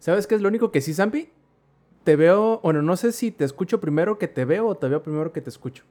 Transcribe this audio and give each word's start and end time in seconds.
¿Sabes 0.00 0.26
qué 0.26 0.34
es 0.34 0.40
lo 0.40 0.48
único 0.48 0.72
que 0.72 0.80
sí, 0.80 0.94
Zampi? 0.94 1.30
Te 2.04 2.16
veo, 2.16 2.60
bueno, 2.62 2.80
no 2.82 2.96
sé 2.96 3.12
si 3.12 3.30
te 3.30 3.44
escucho 3.44 3.80
primero 3.80 4.18
que 4.18 4.26
te 4.26 4.44
veo 4.44 4.66
o 4.66 4.74
te 4.74 4.88
veo 4.88 5.02
primero 5.02 5.32
que 5.32 5.42
te 5.42 5.50
escucho. 5.50 5.84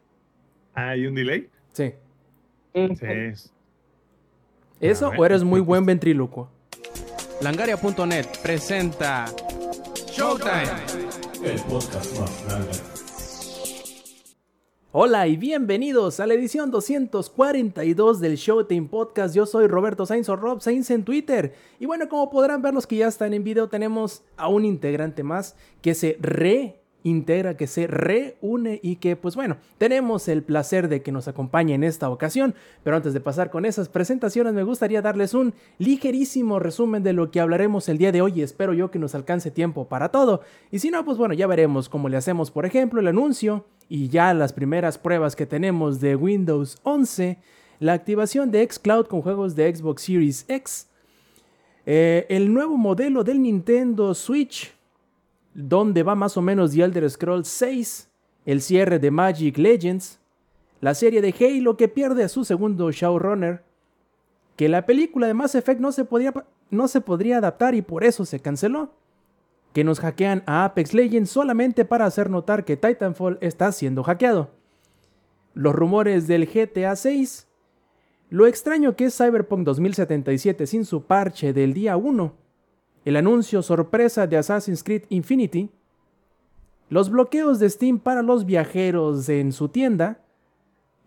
Ah, 0.73 0.89
¿Hay 0.89 1.05
un 1.05 1.13
delay? 1.15 1.49
Sí. 1.71 1.93
Sí. 2.73 3.49
¿Eso 4.79 5.09
o 5.09 5.25
eres 5.25 5.43
muy 5.43 5.59
buen 5.61 5.85
ventrílocuo? 5.85 6.49
Langaria.net 7.41 8.25
presenta 8.41 9.25
Showtime. 10.07 10.63
El 11.43 11.61
podcast 11.61 12.19
más 12.19 12.45
grande. 12.45 12.88
Hola 14.91 15.27
y 15.27 15.37
bienvenidos 15.37 16.19
a 16.19 16.25
la 16.25 16.33
edición 16.33 16.71
242 16.71 18.19
del 18.19 18.37
Showtime 18.37 18.87
Podcast. 18.87 19.35
Yo 19.35 19.45
soy 19.45 19.67
Roberto 19.67 20.07
Sainz 20.07 20.29
o 20.29 20.35
Rob 20.35 20.61
Sainz 20.61 20.89
en 20.89 21.03
Twitter. 21.03 21.53
Y 21.79 21.85
bueno, 21.85 22.09
como 22.09 22.31
podrán 22.31 22.63
ver 22.63 22.73
los 22.73 22.87
que 22.87 22.95
ya 22.95 23.07
están 23.07 23.35
en 23.35 23.43
video, 23.43 23.69
tenemos 23.69 24.23
a 24.35 24.47
un 24.47 24.65
integrante 24.65 25.21
más 25.21 25.55
que 25.83 25.93
se 25.93 26.17
reintegra, 26.19 27.55
que 27.55 27.67
se 27.67 27.85
reúne 27.85 28.79
y 28.81 28.95
que 28.95 29.15
pues 29.15 29.35
bueno, 29.35 29.57
tenemos 29.77 30.27
el 30.27 30.41
placer 30.41 30.87
de 30.89 31.03
que 31.03 31.11
nos 31.11 31.27
acompañe 31.27 31.75
en 31.75 31.83
esta 31.83 32.09
ocasión. 32.09 32.55
Pero 32.83 32.95
antes 32.95 33.13
de 33.13 33.19
pasar 33.19 33.51
con 33.51 33.65
esas 33.65 33.89
presentaciones, 33.89 34.55
me 34.55 34.63
gustaría 34.63 35.03
darles 35.03 35.35
un 35.35 35.53
ligerísimo 35.77 36.57
resumen 36.57 37.03
de 37.03 37.13
lo 37.13 37.29
que 37.29 37.41
hablaremos 37.41 37.89
el 37.89 37.99
día 37.99 38.11
de 38.11 38.23
hoy 38.23 38.41
espero 38.41 38.73
yo 38.73 38.89
que 38.89 38.97
nos 38.97 39.13
alcance 39.13 39.51
tiempo 39.51 39.87
para 39.87 40.09
todo. 40.09 40.41
Y 40.71 40.79
si 40.79 40.89
no, 40.89 41.05
pues 41.05 41.19
bueno, 41.19 41.35
ya 41.35 41.45
veremos 41.45 41.89
cómo 41.89 42.09
le 42.09 42.17
hacemos, 42.17 42.49
por 42.49 42.65
ejemplo, 42.65 42.99
el 42.99 43.07
anuncio 43.07 43.65
y 43.89 44.07
ya 44.07 44.33
las 44.35 44.53
primeras 44.53 44.99
pruebas 44.99 45.35
que 45.35 45.47
tenemos 45.47 45.99
de 45.99 46.15
Windows 46.15 46.77
11, 46.83 47.39
la 47.79 47.93
activación 47.93 48.51
de 48.51 48.65
xCloud 48.69 49.07
con 49.07 49.23
juegos 49.23 49.55
de 49.55 49.75
Xbox 49.75 50.03
Series 50.03 50.45
X, 50.47 50.87
eh, 51.85 52.27
el 52.29 52.53
nuevo 52.53 52.77
modelo 52.77 53.23
del 53.23 53.41
Nintendo 53.41 54.13
Switch, 54.13 54.71
donde 55.55 56.03
va 56.03 56.13
más 56.13 56.37
o 56.37 56.41
menos 56.41 56.71
The 56.71 56.83
Elder 56.83 57.09
Scrolls 57.09 57.47
6, 57.47 58.09
el 58.45 58.61
cierre 58.61 58.99
de 58.99 59.09
Magic 59.09 59.57
Legends, 59.57 60.19
la 60.81 60.93
serie 60.93 61.21
de 61.21 61.33
Halo 61.39 61.75
que 61.75 61.87
pierde 61.87 62.23
a 62.23 62.29
su 62.29 62.45
segundo 62.45 62.91
showrunner, 62.91 63.63
que 64.55 64.69
la 64.69 64.85
película 64.85 65.25
de 65.25 65.33
Mass 65.33 65.55
Effect 65.55 65.81
no 65.81 65.91
se, 65.91 66.05
no 66.69 66.87
se 66.87 67.01
podría 67.01 67.37
adaptar 67.37 67.73
y 67.73 67.81
por 67.81 68.03
eso 68.03 68.23
se 68.23 68.39
canceló, 68.39 68.93
que 69.73 69.83
nos 69.83 69.99
hackean 69.99 70.43
a 70.45 70.65
Apex 70.65 70.93
Legends 70.93 71.29
solamente 71.29 71.85
para 71.85 72.05
hacer 72.05 72.29
notar 72.29 72.65
que 72.65 72.77
Titanfall 72.77 73.37
está 73.41 73.71
siendo 73.71 74.03
hackeado. 74.03 74.49
Los 75.53 75.75
rumores 75.75 76.27
del 76.27 76.47
GTA 76.47 76.95
6. 76.95 77.47
Lo 78.29 78.45
extraño 78.47 78.95
que 78.95 79.05
es 79.05 79.17
Cyberpunk 79.17 79.65
2077 79.65 80.67
sin 80.67 80.85
su 80.85 81.03
parche 81.03 81.53
del 81.53 81.73
día 81.73 81.97
1. 81.97 82.33
El 83.05 83.15
anuncio 83.15 83.61
sorpresa 83.61 84.27
de 84.27 84.37
Assassin's 84.37 84.83
Creed 84.83 85.03
Infinity. 85.09 85.69
Los 86.89 87.09
bloqueos 87.09 87.59
de 87.59 87.69
Steam 87.69 87.99
para 87.99 88.21
los 88.21 88.45
viajeros 88.45 89.29
en 89.29 89.51
su 89.51 89.69
tienda. 89.69 90.21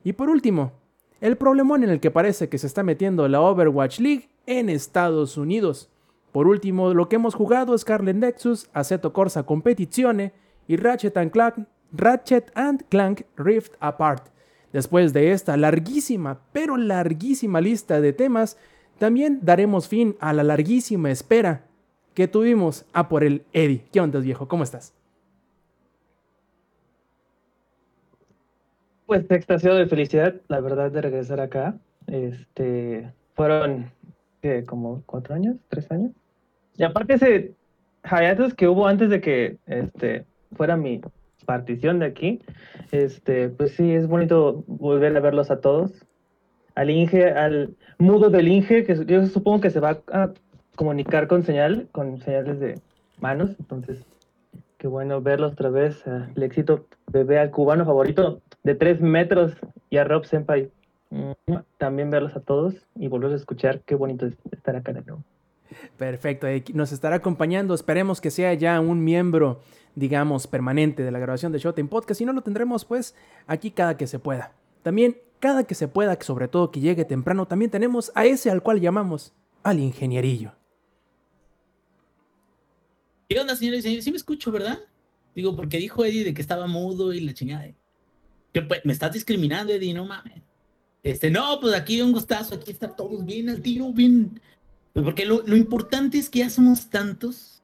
Y 0.05 0.15
por 0.15 0.29
último, 0.31 0.73
el 1.21 1.37
problemón 1.37 1.85
en 1.85 1.91
el 1.91 2.01
que 2.01 2.11
parece 2.11 2.49
que 2.49 2.59
se 2.59 2.67
está 2.67 2.83
metiendo 2.83 3.29
la 3.29 3.41
Overwatch 3.41 4.01
League 4.01 4.29
en 4.47 4.69
Estados 4.69 5.37
Unidos. 5.37 5.92
Por 6.33 6.49
último, 6.49 6.95
lo 6.95 7.09
que 7.09 7.17
hemos 7.17 7.35
jugado 7.35 7.75
es 7.75 7.83
Scarlet 7.83 8.17
Nexus, 8.17 8.69
Assetto 8.73 9.13
Corsa 9.13 9.43
Competizione 9.43 10.33
y 10.67 10.77
Ratchet 10.77 11.17
and, 11.19 11.31
Clank, 11.31 11.67
Ratchet 11.93 12.51
and 12.55 12.85
Clank 12.89 13.23
Rift 13.37 13.75
Apart. 13.81 14.29
Después 14.73 15.13
de 15.13 15.33
esta 15.33 15.59
larguísima, 15.59 16.41
pero 16.53 16.79
larguísima 16.79 17.61
lista 17.61 18.01
de 18.01 18.15
temas, 18.15 18.57
también 18.99 19.41
daremos 19.43 19.89
fin 19.89 20.17
a 20.21 20.33
la 20.33 20.43
larguísima 20.43 21.11
espera 21.11 21.67
que 22.15 22.29
tuvimos 22.29 22.87
a 22.95 23.09
por 23.11 23.25
el 23.25 23.45
Eddie. 23.53 23.85
¿Qué 23.93 24.01
onda, 24.01 24.19
viejo? 24.21 24.49
¿Cómo 24.49 24.65
estás? 24.65 24.95
Pues 29.05 29.31
extasiado 29.31 29.77
de 29.77 29.87
felicidad, 29.87 30.37
la 30.49 30.61
verdad, 30.61 30.91
de 30.91 31.03
regresar 31.03 31.41
acá. 31.41 31.75
Este, 32.07 33.13
fueron 33.35 33.93
¿qué? 34.41 34.65
como 34.65 35.03
cuatro 35.05 35.35
años, 35.35 35.57
tres 35.69 35.91
años. 35.91 36.13
Y 36.77 36.85
aparte 36.85 37.15
ese 37.15 37.55
hiatus 38.05 38.55
que 38.55 38.69
hubo 38.69 38.87
antes 38.87 39.11
de 39.11 39.21
que 39.21 39.59
este 39.67 40.25
fuera 40.57 40.77
mi 40.77 41.01
partición 41.47 41.99
de 41.99 42.07
aquí, 42.07 42.41
este, 42.91 43.49
pues 43.49 43.73
sí, 43.73 43.93
es 43.93 44.07
bonito 44.07 44.65
volver 44.67 45.17
a 45.17 45.21
verlos 45.21 45.51
a 45.51 45.61
todos. 45.61 45.93
Al 46.75 46.91
Inge, 46.91 47.31
al 47.31 47.77
mudo 47.99 48.31
del 48.31 48.49
Inge, 48.49 48.85
que 48.85 49.05
yo 49.05 49.27
supongo 49.27 49.61
que 49.61 49.71
se 49.71 49.81
va 49.81 50.01
a 50.13 50.31
comunicar 50.77 51.27
con 51.27 51.43
señal, 51.43 51.89
con 51.93 52.19
señales 52.21 52.61
de 52.61 52.81
manos, 53.21 53.51
entonces 53.59 54.05
qué 54.79 54.89
bueno 54.89 55.21
verlos 55.21 55.53
otra 55.53 55.71
vez. 55.71 56.03
El 56.35 56.43
éxito 56.43 56.87
bebé 57.07 57.39
al 57.39 57.51
cubano 57.51 57.85
favorito 57.85 58.41
de 58.65 58.75
tres 58.75 59.01
metros 59.01 59.53
y 59.91 59.99
a 59.99 60.05
Rob 60.05 60.25
Senpai. 60.25 60.71
También 61.79 62.11
verlos 62.11 62.35
a 62.37 62.41
todos 62.41 62.75
y 62.97 63.09
volver 63.09 63.33
a 63.33 63.37
escuchar. 63.37 63.81
Qué 63.81 63.95
bonito 63.95 64.27
es 64.27 64.35
estar 64.51 64.75
acá 64.75 64.93
de 64.93 65.03
nuevo. 65.03 65.23
Perfecto, 65.97 66.47
eh, 66.47 66.65
nos 66.75 66.93
estará 66.93 67.17
acompañando. 67.17 67.75
Esperemos 67.75 68.21
que 68.21 68.31
sea 68.31 68.55
ya 68.55 68.81
un 68.81 69.05
miembro, 69.05 69.61
digamos, 69.95 70.47
permanente 70.47 71.03
de 71.03 71.11
la 71.11 71.19
grabación 71.19 71.53
de 71.53 71.59
Showtime 71.59 71.89
Podcast. 71.89 72.19
Si 72.19 72.25
no, 72.25 72.33
lo 72.33 72.43
tendremos 72.43 72.85
pues 72.85 73.15
aquí 73.47 73.71
cada 73.71 73.97
que 73.97 74.07
se 74.07 74.19
pueda. 74.19 74.53
También, 74.83 75.19
cada 75.41 75.65
que 75.65 75.75
se 75.75 75.89
pueda, 75.89 76.19
sobre 76.21 76.49
todo 76.49 76.71
que 76.71 76.81
llegue 76.81 77.05
temprano, 77.05 77.47
también 77.47 77.71
tenemos 77.71 78.13
a 78.15 78.25
ese 78.27 78.51
al 78.51 78.63
cual 78.63 78.81
llamamos 78.81 79.33
al 79.63 79.81
ingenierillo. 79.81 80.53
¿Qué 83.29 83.41
onda, 83.41 83.57
señores? 83.57 83.85
Sí 83.85 84.11
me 84.11 84.17
escucho, 84.17 84.53
¿verdad? 84.53 84.79
Digo, 85.35 85.57
porque 85.57 85.79
dijo 85.79 86.05
Eddie 86.05 86.25
de 86.25 86.35
que 86.35 86.43
estaba 86.43 86.67
mudo 86.67 87.13
y 87.13 87.21
la 87.21 87.33
chingada. 87.33 87.73
¿Qué, 88.53 88.63
pues, 88.63 88.81
me 88.85 88.93
estás 88.93 89.13
discriminando, 89.13 89.73
Eddie, 89.73 89.95
no 89.95 90.05
mames. 90.05 90.43
Este, 91.03 91.31
no, 91.31 91.59
pues 91.61 91.75
aquí 91.75 92.01
un 92.01 92.13
gustazo, 92.13 92.55
aquí 92.55 92.71
está 92.71 92.95
todos 92.95 93.25
bien 93.25 93.49
al 93.49 93.61
tiro, 93.61 93.93
bien. 93.93 94.41
Pues 94.93 95.05
porque 95.05 95.25
lo, 95.25 95.43
lo, 95.47 95.57
importante 95.57 96.19
es 96.19 96.29
que 96.29 96.41
ya 96.41 96.51
somos 96.51 96.91
tantos, 96.91 97.63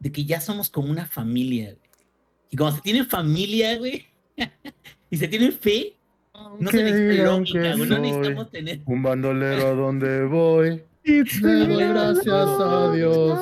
de 0.00 0.10
que 0.10 0.24
ya 0.24 0.40
somos 0.40 0.68
como 0.68 0.90
una 0.90 1.06
familia, 1.06 1.74
güey. 1.74 1.90
Y 2.50 2.56
cuando 2.56 2.76
se 2.76 2.82
tiene 2.82 3.04
familia, 3.04 3.78
güey, 3.78 4.06
y 5.10 5.16
se 5.16 5.28
tiene 5.28 5.52
fe, 5.52 5.96
no 6.58 6.70
se 6.70 6.82
necesita 6.82 7.24
lógica, 7.24 7.76
güey, 7.76 7.88
no 7.88 7.98
necesitamos 7.98 8.50
tener. 8.50 8.80
Un 8.84 9.02
bandolero 9.02 9.68
a 9.68 9.70
donde 9.74 10.24
voy. 10.24 10.82
Doy 11.04 11.76
gracias 11.76 12.28
a 12.28 12.92
Dios. 12.92 13.38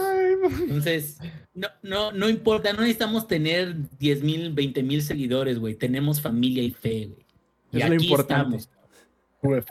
Entonces, 0.60 1.19
no, 1.54 1.69
no, 1.82 2.12
no 2.12 2.28
importa, 2.28 2.72
no 2.72 2.80
necesitamos 2.80 3.26
tener 3.26 3.76
10 3.98 4.22
mil, 4.22 4.53
20 4.53 4.82
mil 4.82 5.03
seguidores, 5.03 5.59
güey. 5.59 5.74
Tenemos 5.74 6.20
familia 6.20 6.62
y 6.62 6.70
fe, 6.70 7.06
güey. 7.06 7.26
Y 7.72 7.78
es 7.78 7.84
aquí 7.84 7.94
lo 7.97 8.03
importante. 8.03 8.56
estamos. 8.56 8.70
UF. 9.42 9.70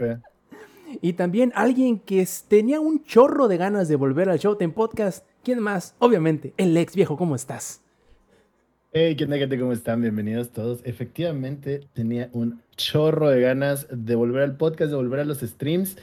Y 1.01 1.13
también 1.13 1.51
alguien 1.55 1.99
que 1.99 2.27
tenía 2.47 2.79
un 2.79 3.03
chorro 3.03 3.47
de 3.47 3.57
ganas 3.57 3.87
de 3.87 3.95
volver 3.95 4.29
al 4.29 4.39
Showtime 4.39 4.73
Podcast. 4.73 5.25
¿Quién 5.43 5.59
más? 5.59 5.95
Obviamente, 5.99 6.53
el 6.57 6.75
ex 6.75 6.95
viejo, 6.95 7.17
¿cómo 7.17 7.35
estás? 7.35 7.81
Hey, 8.93 9.15
¿qué 9.15 9.23
onda, 9.23 9.37
gente? 9.37 9.57
¿Cómo 9.57 9.71
están? 9.71 10.01
Bienvenidos 10.01 10.51
todos. 10.51 10.81
Efectivamente, 10.83 11.87
tenía 11.93 12.29
un 12.33 12.61
chorro 12.75 13.29
de 13.29 13.39
ganas 13.39 13.87
de 13.89 14.15
volver 14.15 14.43
al 14.43 14.57
podcast, 14.57 14.89
de 14.89 14.97
volver 14.97 15.21
a 15.21 15.25
los 15.25 15.39
streams. 15.39 15.97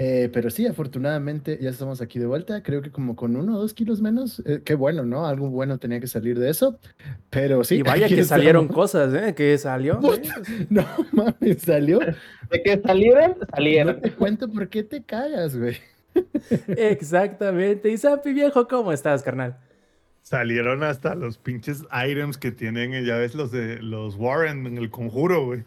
Eh, 0.00 0.30
pero 0.32 0.48
sí, 0.48 0.64
afortunadamente 0.64 1.58
ya 1.60 1.70
estamos 1.70 2.00
aquí 2.00 2.20
de 2.20 2.26
vuelta. 2.26 2.62
Creo 2.62 2.82
que 2.82 2.92
como 2.92 3.16
con 3.16 3.34
uno 3.34 3.56
o 3.56 3.60
dos 3.60 3.74
kilos 3.74 4.00
menos. 4.00 4.40
Eh, 4.46 4.62
qué 4.64 4.76
bueno, 4.76 5.04
¿no? 5.04 5.26
Algo 5.26 5.50
bueno 5.50 5.78
tenía 5.78 5.98
que 5.98 6.06
salir 6.06 6.38
de 6.38 6.50
eso. 6.50 6.78
Pero 7.30 7.64
sí. 7.64 7.76
Y 7.76 7.82
vaya 7.82 8.06
que 8.06 8.14
estamos. 8.14 8.28
salieron 8.28 8.68
cosas, 8.68 9.12
¿eh? 9.12 9.34
Que 9.34 9.58
salió. 9.58 10.00
No 10.70 10.86
mames, 11.12 11.62
salió. 11.62 11.98
De 12.50 12.62
que 12.62 12.80
salieron, 12.80 13.36
salieron. 13.52 13.96
No 13.96 14.00
te 14.00 14.12
cuento 14.12 14.48
por 14.48 14.68
qué 14.68 14.84
te 14.84 15.02
cagas, 15.02 15.58
güey. 15.58 15.76
Exactamente. 16.68 17.90
Y 17.90 17.98
Zampi 17.98 18.32
viejo, 18.32 18.68
¿cómo 18.68 18.92
estás, 18.92 19.24
carnal? 19.24 19.56
Salieron 20.22 20.84
hasta 20.84 21.16
los 21.16 21.38
pinches 21.38 21.84
items 21.92 22.38
que 22.38 22.52
tienen, 22.52 23.04
ya 23.04 23.16
ves, 23.16 23.34
los 23.34 23.50
de 23.50 23.82
los 23.82 24.14
Warren 24.14 24.66
en 24.66 24.78
el 24.78 24.90
conjuro, 24.90 25.44
güey. 25.44 25.64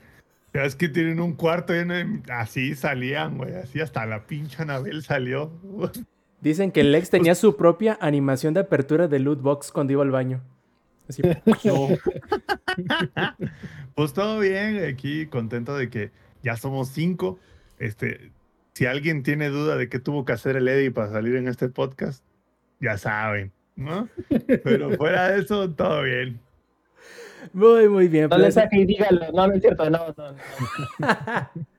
Es 0.53 0.75
que 0.75 0.89
tienen 0.89 1.19
un 1.19 1.33
cuarto 1.33 1.73
lleno 1.73 1.93
de... 1.93 2.21
Así 2.29 2.75
salían, 2.75 3.37
güey. 3.37 3.55
Así 3.55 3.79
hasta 3.79 4.05
la 4.05 4.27
pinche 4.27 4.61
Anabel 4.61 5.01
salió. 5.01 5.51
Dicen 6.41 6.71
que 6.71 6.81
el 6.81 6.93
ex 6.93 7.09
tenía 7.09 7.35
su 7.35 7.55
propia 7.55 7.97
animación 8.01 8.53
de 8.53 8.61
apertura 8.61 9.07
de 9.07 9.19
loot 9.19 9.41
box 9.41 9.71
cuando 9.71 9.93
iba 9.93 10.03
al 10.03 10.11
baño. 10.11 10.41
Así. 11.07 11.21
pues 13.95 14.13
todo 14.13 14.39
bien, 14.39 14.83
aquí 14.83 15.27
contento 15.27 15.77
de 15.77 15.89
que 15.89 16.11
ya 16.43 16.57
somos 16.57 16.89
cinco. 16.89 17.39
Este, 17.79 18.31
si 18.73 18.85
alguien 18.85 19.23
tiene 19.23 19.49
duda 19.49 19.77
de 19.77 19.87
qué 19.87 19.99
tuvo 19.99 20.25
que 20.25 20.33
hacer 20.33 20.55
el 20.55 20.67
Eddie 20.67 20.91
para 20.91 21.11
salir 21.11 21.35
en 21.35 21.47
este 21.47 21.69
podcast, 21.69 22.23
ya 22.79 22.97
saben, 22.97 23.51
¿no? 23.75 24.09
Pero 24.63 24.91
fuera 24.97 25.29
de 25.29 25.41
eso, 25.41 25.69
todo 25.71 26.03
bien. 26.03 26.39
Muy, 27.53 27.89
muy 27.89 28.07
bien. 28.07 28.29
No 28.29 28.37
le 28.37 28.51
saque 28.51 28.77
y 28.77 28.85
dígalo. 28.85 29.31
No, 29.33 29.47
no 29.47 29.53
es 29.53 29.61
cierto. 29.61 29.89
No, 29.89 30.13
no, 30.17 30.31
no. 30.31 31.49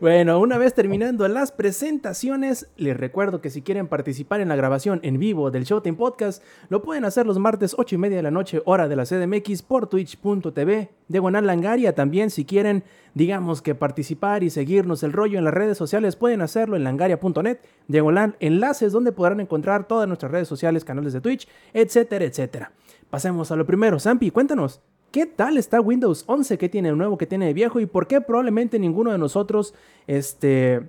Bueno, 0.00 0.38
una 0.40 0.58
vez 0.58 0.74
terminando 0.74 1.26
las 1.28 1.52
presentaciones, 1.52 2.68
les 2.76 2.96
recuerdo 2.96 3.40
que 3.40 3.50
si 3.50 3.62
quieren 3.62 3.88
participar 3.88 4.40
en 4.40 4.48
la 4.48 4.56
grabación 4.56 5.00
en 5.02 5.18
vivo 5.18 5.50
del 5.50 5.64
Showtime 5.64 5.96
Podcast, 5.96 6.42
lo 6.68 6.82
pueden 6.82 7.04
hacer 7.04 7.26
los 7.26 7.38
martes 7.38 7.74
8 7.76 7.94
y 7.94 7.98
media 7.98 8.16
de 8.16 8.22
la 8.22 8.30
noche, 8.30 8.62
hora 8.64 8.88
de 8.88 8.96
la 8.96 9.04
CDMX, 9.04 9.62
por 9.62 9.88
twitch.tv, 9.88 10.90
diagonal 11.08 11.46
langaria. 11.46 11.94
También, 11.94 12.30
si 12.30 12.44
quieren, 12.44 12.84
digamos 13.14 13.62
que 13.62 13.74
participar 13.74 14.42
y 14.42 14.50
seguirnos 14.50 15.02
el 15.02 15.12
rollo 15.12 15.38
en 15.38 15.44
las 15.44 15.54
redes 15.54 15.78
sociales, 15.78 16.16
pueden 16.16 16.42
hacerlo 16.42 16.76
en 16.76 16.84
langaria.net, 16.84 17.58
diagonal 17.88 18.36
enlaces, 18.40 18.92
donde 18.92 19.12
podrán 19.12 19.40
encontrar 19.40 19.86
todas 19.86 20.06
nuestras 20.06 20.32
redes 20.32 20.48
sociales, 20.48 20.84
canales 20.84 21.12
de 21.12 21.20
Twitch, 21.20 21.48
etcétera, 21.72 22.24
etcétera. 22.24 22.72
Pasemos 23.10 23.50
a 23.50 23.56
lo 23.56 23.66
primero. 23.66 23.98
Zampi, 23.98 24.30
cuéntanos, 24.30 24.80
¿Qué 25.10 25.26
tal 25.26 25.56
está 25.56 25.80
Windows 25.80 26.24
11? 26.26 26.58
¿Qué 26.58 26.68
tiene 26.68 26.90
de 26.90 26.96
nuevo? 26.96 27.16
¿Qué 27.16 27.26
tiene 27.26 27.46
de 27.46 27.54
viejo? 27.54 27.80
¿Y 27.80 27.86
por 27.86 28.06
qué 28.06 28.20
probablemente 28.20 28.78
ninguno 28.78 29.12
de 29.12 29.18
nosotros, 29.18 29.74
este, 30.06 30.88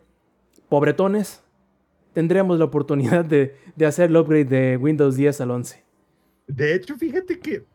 pobretones, 0.69 1.43
tendremos 2.13 2.59
la 2.59 2.65
oportunidad 2.65 3.23
de, 3.25 3.55
de 3.75 3.85
hacer 3.85 4.09
el 4.09 4.17
upgrade 4.17 4.45
de 4.45 4.77
Windows 4.77 5.15
10 5.15 5.39
al 5.41 5.51
11? 5.51 5.83
De 6.47 6.73
hecho, 6.75 6.95
fíjate 6.97 7.39
que 7.39 7.65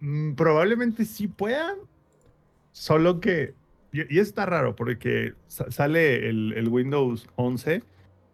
mm, 0.00 0.34
probablemente 0.34 1.04
sí 1.04 1.28
puedan, 1.28 1.76
solo 2.72 3.20
que, 3.20 3.54
y, 3.92 4.18
está 4.18 4.46
raro 4.46 4.74
porque 4.76 5.34
sa- 5.48 5.70
sale 5.70 6.28
el, 6.28 6.68
Windows 6.68 7.28
11 7.36 7.82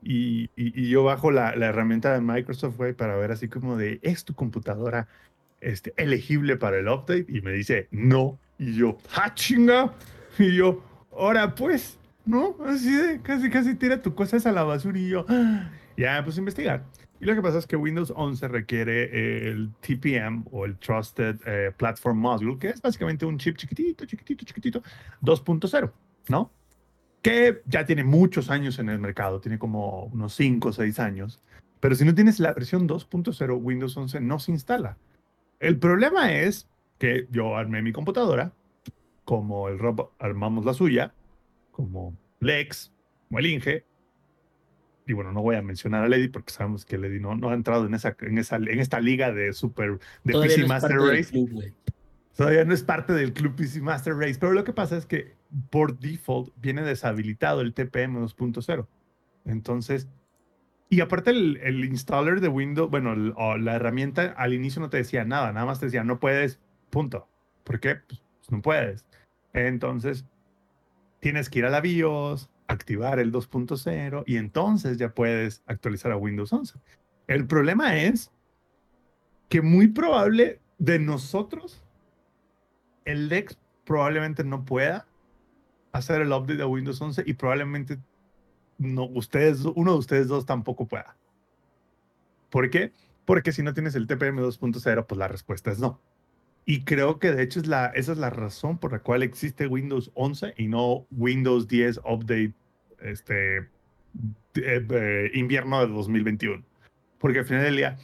y, 0.02 0.50
y- 0.56 0.88
yo 0.90 1.04
bajo 1.04 1.30
la, 1.30 1.54
la 1.56 1.66
herramienta 1.66 2.12
de 2.14 2.20
Microsoft 2.20 2.76
para 2.96 3.16
ver 3.16 3.32
así 3.32 3.48
como 3.48 3.76
de, 3.76 4.00
¿es 4.02 4.24
tu 4.24 4.34
computadora 4.34 5.08
este, 5.60 5.92
elegible 5.96 6.56
para 6.56 6.78
el 6.78 6.88
update? 6.88 7.26
Y 7.28 7.40
me 7.40 7.52
dice, 7.52 7.88
no. 7.90 8.38
Y 8.58 8.74
yo, 8.74 8.98
¡ah, 9.14 9.32
chinga! 9.34 9.94
Y 10.38 10.54
yo, 10.56 10.82
ahora 11.12 11.54
pues, 11.54 11.98
¿no? 12.24 12.56
Así 12.66 12.92
de, 12.94 13.20
casi, 13.20 13.50
casi 13.50 13.74
tira 13.74 14.00
tu 14.02 14.14
cosa 14.14 14.36
esa 14.36 14.50
a 14.50 14.52
la 14.52 14.64
basura 14.64 14.98
y 14.98 15.08
yo, 15.08 15.24
"Ah". 15.28 15.70
ya, 15.96 16.22
pues 16.24 16.38
investigar. 16.38 16.84
Y 17.20 17.26
lo 17.26 17.34
que 17.34 17.42
pasa 17.42 17.58
es 17.58 17.66
que 17.66 17.76
Windows 17.76 18.12
11 18.16 18.48
requiere 18.48 19.50
el 19.50 19.70
TPM 19.80 20.44
o 20.50 20.64
el 20.64 20.76
Trusted 20.78 21.36
eh, 21.46 21.70
Platform 21.76 22.18
Module, 22.18 22.58
que 22.58 22.68
es 22.70 22.80
básicamente 22.80 23.26
un 23.26 23.36
chip 23.38 23.56
chiquitito, 23.56 24.06
chiquitito, 24.06 24.44
chiquitito, 24.46 24.82
2.0, 25.20 25.92
¿no? 26.28 26.50
Que 27.20 27.60
ya 27.66 27.84
tiene 27.84 28.04
muchos 28.04 28.48
años 28.48 28.78
en 28.78 28.88
el 28.88 28.98
mercado, 28.98 29.40
tiene 29.40 29.58
como 29.58 30.04
unos 30.04 30.34
5 30.34 30.68
o 30.70 30.72
6 30.72 30.98
años. 30.98 31.42
Pero 31.80 31.94
si 31.94 32.06
no 32.06 32.14
tienes 32.14 32.40
la 32.40 32.54
versión 32.54 32.88
2.0, 32.88 33.58
Windows 33.60 33.94
11 33.96 34.20
no 34.22 34.38
se 34.38 34.52
instala. 34.52 34.96
El 35.60 35.78
problema 35.78 36.32
es 36.32 36.68
que 36.98 37.28
yo 37.30 37.56
armé 37.56 37.82
mi 37.82 37.92
computadora, 37.92 38.52
como 39.24 39.68
el 39.68 39.78
Rob 39.78 40.10
armamos 40.18 40.64
la 40.64 40.74
suya, 40.74 41.14
como 41.70 42.16
Lex, 42.40 42.92
como 43.28 43.38
el 43.38 43.46
Inge, 43.46 43.84
y 45.06 45.12
bueno, 45.12 45.32
no 45.32 45.42
voy 45.42 45.56
a 45.56 45.62
mencionar 45.62 46.04
a 46.04 46.08
Lady 46.08 46.28
porque 46.28 46.52
sabemos 46.52 46.84
que 46.84 46.96
Lady 46.96 47.18
no, 47.18 47.34
no 47.34 47.50
ha 47.50 47.54
entrado 47.54 47.86
en, 47.86 47.94
esa, 47.94 48.16
en, 48.20 48.38
esa, 48.38 48.56
en 48.56 48.78
esta 48.78 49.00
liga 49.00 49.32
de 49.32 49.52
super 49.52 49.98
de 50.24 50.32
Todavía 50.32 50.54
PC 50.54 50.62
no 50.62 50.68
Master 50.68 50.96
Race. 50.98 51.30
club. 51.30 51.74
Todavía 52.36 52.64
no 52.64 52.72
es 52.72 52.82
parte 52.82 53.12
del 53.12 53.32
club 53.32 53.56
PC 53.56 53.80
Master 53.80 54.14
Race, 54.14 54.36
pero 54.38 54.52
lo 54.52 54.62
que 54.62 54.72
pasa 54.72 54.96
es 54.96 55.06
que 55.06 55.34
por 55.70 55.98
default 55.98 56.54
viene 56.56 56.82
deshabilitado 56.82 57.60
el 57.60 57.74
TPM 57.74 58.22
2.0. 58.22 58.86
Entonces, 59.44 60.08
y 60.90 61.00
aparte 61.00 61.30
el, 61.30 61.56
el 61.62 61.84
installer 61.84 62.40
de 62.40 62.48
Windows, 62.48 62.90
bueno, 62.90 63.14
o 63.36 63.56
la 63.56 63.76
herramienta 63.76 64.34
al 64.36 64.52
inicio 64.52 64.82
no 64.82 64.90
te 64.90 64.96
decía 64.98 65.24
nada, 65.24 65.52
nada 65.52 65.64
más 65.64 65.78
te 65.78 65.86
decía 65.86 66.04
no 66.04 66.18
puedes, 66.18 66.60
punto. 66.90 67.28
¿Por 67.64 67.78
qué? 67.78 67.94
Pues, 67.94 68.20
pues 68.38 68.50
no 68.50 68.60
puedes. 68.60 69.06
Entonces, 69.52 70.26
tienes 71.20 71.48
que 71.48 71.60
ir 71.60 71.64
a 71.66 71.70
la 71.70 71.80
BIOS, 71.80 72.50
activar 72.66 73.20
el 73.20 73.32
2.0 73.32 74.24
y 74.26 74.36
entonces 74.36 74.98
ya 74.98 75.14
puedes 75.14 75.62
actualizar 75.66 76.10
a 76.10 76.16
Windows 76.16 76.52
11. 76.52 76.74
El 77.28 77.46
problema 77.46 77.96
es 77.96 78.32
que 79.48 79.62
muy 79.62 79.88
probable 79.88 80.60
de 80.78 80.98
nosotros, 80.98 81.84
el 83.04 83.28
Lex 83.28 83.58
probablemente 83.84 84.42
no 84.42 84.64
pueda 84.64 85.06
hacer 85.92 86.22
el 86.22 86.32
update 86.32 86.62
a 86.62 86.66
Windows 86.66 87.00
11 87.00 87.22
y 87.26 87.34
probablemente 87.34 87.98
no, 88.80 89.04
ustedes, 89.04 89.60
uno 89.74 89.92
de 89.92 89.98
ustedes 89.98 90.26
dos 90.28 90.46
tampoco 90.46 90.88
pueda. 90.88 91.14
¿Por 92.48 92.70
qué? 92.70 92.92
Porque 93.26 93.52
si 93.52 93.62
no 93.62 93.74
tienes 93.74 93.94
el 93.94 94.06
TPM 94.06 94.40
2.0, 94.40 95.06
pues 95.06 95.18
la 95.18 95.28
respuesta 95.28 95.70
es 95.70 95.78
no. 95.78 96.00
Y 96.64 96.84
creo 96.84 97.18
que 97.18 97.30
de 97.30 97.42
hecho 97.42 97.60
es 97.60 97.66
la, 97.66 97.86
esa 97.88 98.12
es 98.12 98.18
la 98.18 98.30
razón 98.30 98.78
por 98.78 98.92
la 98.92 99.00
cual 99.00 99.22
existe 99.22 99.66
Windows 99.66 100.10
11 100.14 100.54
y 100.56 100.68
no 100.68 101.06
Windows 101.10 101.68
10 101.68 102.00
Update 102.04 102.54
este, 103.00 103.58
eh, 103.58 103.68
eh, 104.54 105.30
invierno 105.34 105.86
de 105.86 105.92
2021. 105.92 106.64
Porque 107.18 107.40
al 107.40 107.44
final 107.44 107.64
del 107.64 107.76
día, 107.76 107.98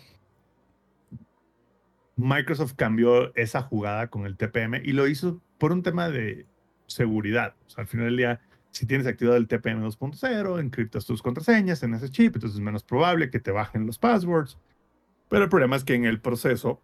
Microsoft 2.16 2.74
cambió 2.74 3.34
esa 3.34 3.62
jugada 3.62 4.08
con 4.08 4.26
el 4.26 4.36
TPM 4.36 4.82
y 4.84 4.92
lo 4.92 5.06
hizo 5.06 5.40
por 5.56 5.72
un 5.72 5.82
tema 5.82 6.10
de 6.10 6.44
seguridad. 6.86 7.54
O 7.66 7.70
sea, 7.70 7.82
al 7.82 7.88
final 7.88 8.06
del 8.08 8.16
día, 8.18 8.40
si 8.76 8.84
tienes 8.84 9.06
activado 9.06 9.38
el 9.38 9.48
TPM 9.48 9.82
2.0, 9.82 10.60
encriptas 10.60 11.06
tus 11.06 11.22
contraseñas 11.22 11.82
en 11.82 11.94
ese 11.94 12.10
chip, 12.10 12.34
entonces 12.34 12.58
es 12.58 12.60
menos 12.60 12.82
probable 12.82 13.30
que 13.30 13.40
te 13.40 13.50
bajen 13.50 13.86
los 13.86 13.98
passwords. 13.98 14.58
Pero 15.30 15.44
el 15.44 15.48
problema 15.48 15.76
es 15.76 15.84
que 15.84 15.94
en 15.94 16.04
el 16.04 16.20
proceso 16.20 16.82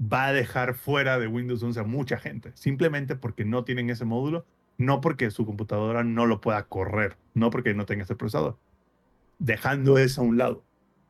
va 0.00 0.26
a 0.26 0.32
dejar 0.34 0.74
fuera 0.74 1.18
de 1.18 1.26
Windows 1.26 1.62
11 1.62 1.80
a 1.80 1.84
mucha 1.84 2.18
gente, 2.18 2.52
simplemente 2.54 3.16
porque 3.16 3.46
no 3.46 3.64
tienen 3.64 3.88
ese 3.88 4.04
módulo, 4.04 4.44
no 4.76 5.00
porque 5.00 5.30
su 5.30 5.46
computadora 5.46 6.04
no 6.04 6.26
lo 6.26 6.42
pueda 6.42 6.62
correr, 6.64 7.16
no 7.32 7.48
porque 7.48 7.72
no 7.72 7.86
tenga 7.86 8.02
ese 8.02 8.14
procesador. 8.14 8.58
Dejando 9.38 9.96
eso 9.96 10.20
a 10.20 10.24
un 10.24 10.36
lado. 10.36 10.64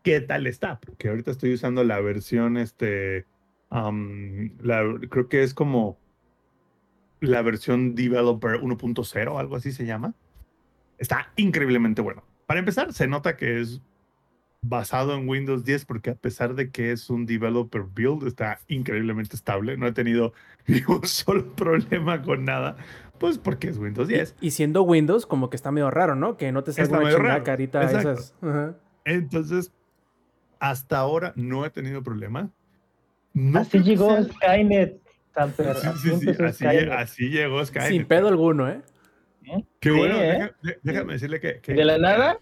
¿Qué 0.05 0.21
tal 0.21 0.47
está? 0.47 0.79
Porque 0.79 1.09
ahorita 1.09 1.33
estoy 1.33 1.53
usando 1.53 1.83
la 1.83 1.99
versión, 1.99 2.59
este, 2.59 3.27
creo 3.69 5.29
que 5.29 5.43
es 5.43 5.53
como 5.53 5.99
la 7.21 7.43
versión 7.43 7.95
Developer 7.95 8.61
1.0, 8.61 9.39
algo 9.39 9.57
así 9.57 9.73
se 9.73 9.87
llama. 9.87 10.15
Está 10.99 11.33
increíblemente 11.37 12.01
bueno. 12.03 12.23
Para 12.47 12.61
empezar, 12.61 12.93
se 12.93 13.07
nota 13.07 13.37
que 13.37 13.61
es 13.61 13.81
basado 14.61 15.15
en 15.15 15.29
Windows 15.29 15.65
10 15.65 15.85
porque 15.85 16.11
a 16.11 16.15
pesar 16.17 16.55
de 16.55 16.71
que 16.71 16.91
es 16.91 17.11
un 17.11 17.27
developer 17.27 17.83
build, 17.83 18.27
está 18.27 18.59
increíblemente 18.67 19.37
estable. 19.37 19.77
No 19.77 19.87
he 19.87 19.93
tenido 19.93 20.33
ni 20.67 20.83
un 20.89 21.07
solo 21.07 21.47
problema 21.55 22.23
con 22.23 22.45
nada, 22.45 22.77
pues 23.19 23.39
porque 23.39 23.69
es 23.69 23.79
Windows 23.79 24.09
10. 24.09 24.37
Y 24.41 24.51
siendo 24.51 24.83
Windows, 24.83 25.27
como 25.27 25.51
que 25.51 25.57
está 25.57 25.71
medio 25.71 25.91
raro, 25.91 26.15
¿no? 26.17 26.37
Que 26.37 26.51
no 26.53 26.65
te 26.65 26.73
salga 26.73 26.99
una 26.99 27.11
chingada 27.15 27.43
carita 27.45 27.83
Exacto. 27.83 28.13
esas. 28.13 28.35
Entonces, 29.05 29.73
hasta 30.59 30.99
ahora 30.99 31.33
no 31.37 31.65
he 31.65 31.71
tenido 31.71 32.03
problema. 32.03 32.51
No 33.35 33.61
Así 33.61 33.79
llegó 33.81 34.11
sea- 34.17 34.25
Skynet, 34.25 35.01
Sí, 35.35 35.43
así 35.63 35.99
sí, 36.03 36.09
sí, 36.09 36.11
empezó 36.31 36.45
así, 36.47 36.65
Skynet. 36.65 36.91
así 36.93 37.29
llegó 37.31 37.65
Skynet. 37.65 37.89
Sin 37.91 38.07
pedo 38.07 38.29
alguno, 38.29 38.69
¿eh? 38.69 38.83
Qué 39.81 39.91
Sí, 39.91 39.97
bueno, 39.97 40.17
¿eh? 40.17 40.53
déjame 40.83 41.15
decirle 41.15 41.41
que, 41.41 41.61
que- 41.61 41.75
De 41.75 41.85
la 41.85 41.99
nada, 41.99 42.39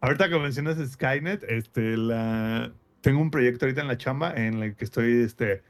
Ahorita 0.00 0.28
que 0.28 0.38
mencionas 0.38 0.78
Skynet, 0.92 1.42
este, 1.48 1.96
la... 1.96 2.70
tengo 3.00 3.20
un 3.20 3.30
proyecto 3.32 3.64
ahorita 3.64 3.80
en 3.80 3.88
la 3.88 3.96
chamba 3.96 4.32
en 4.36 4.62
el 4.62 4.76
que 4.76 4.84
estoy, 4.84 5.22
este, 5.22 5.62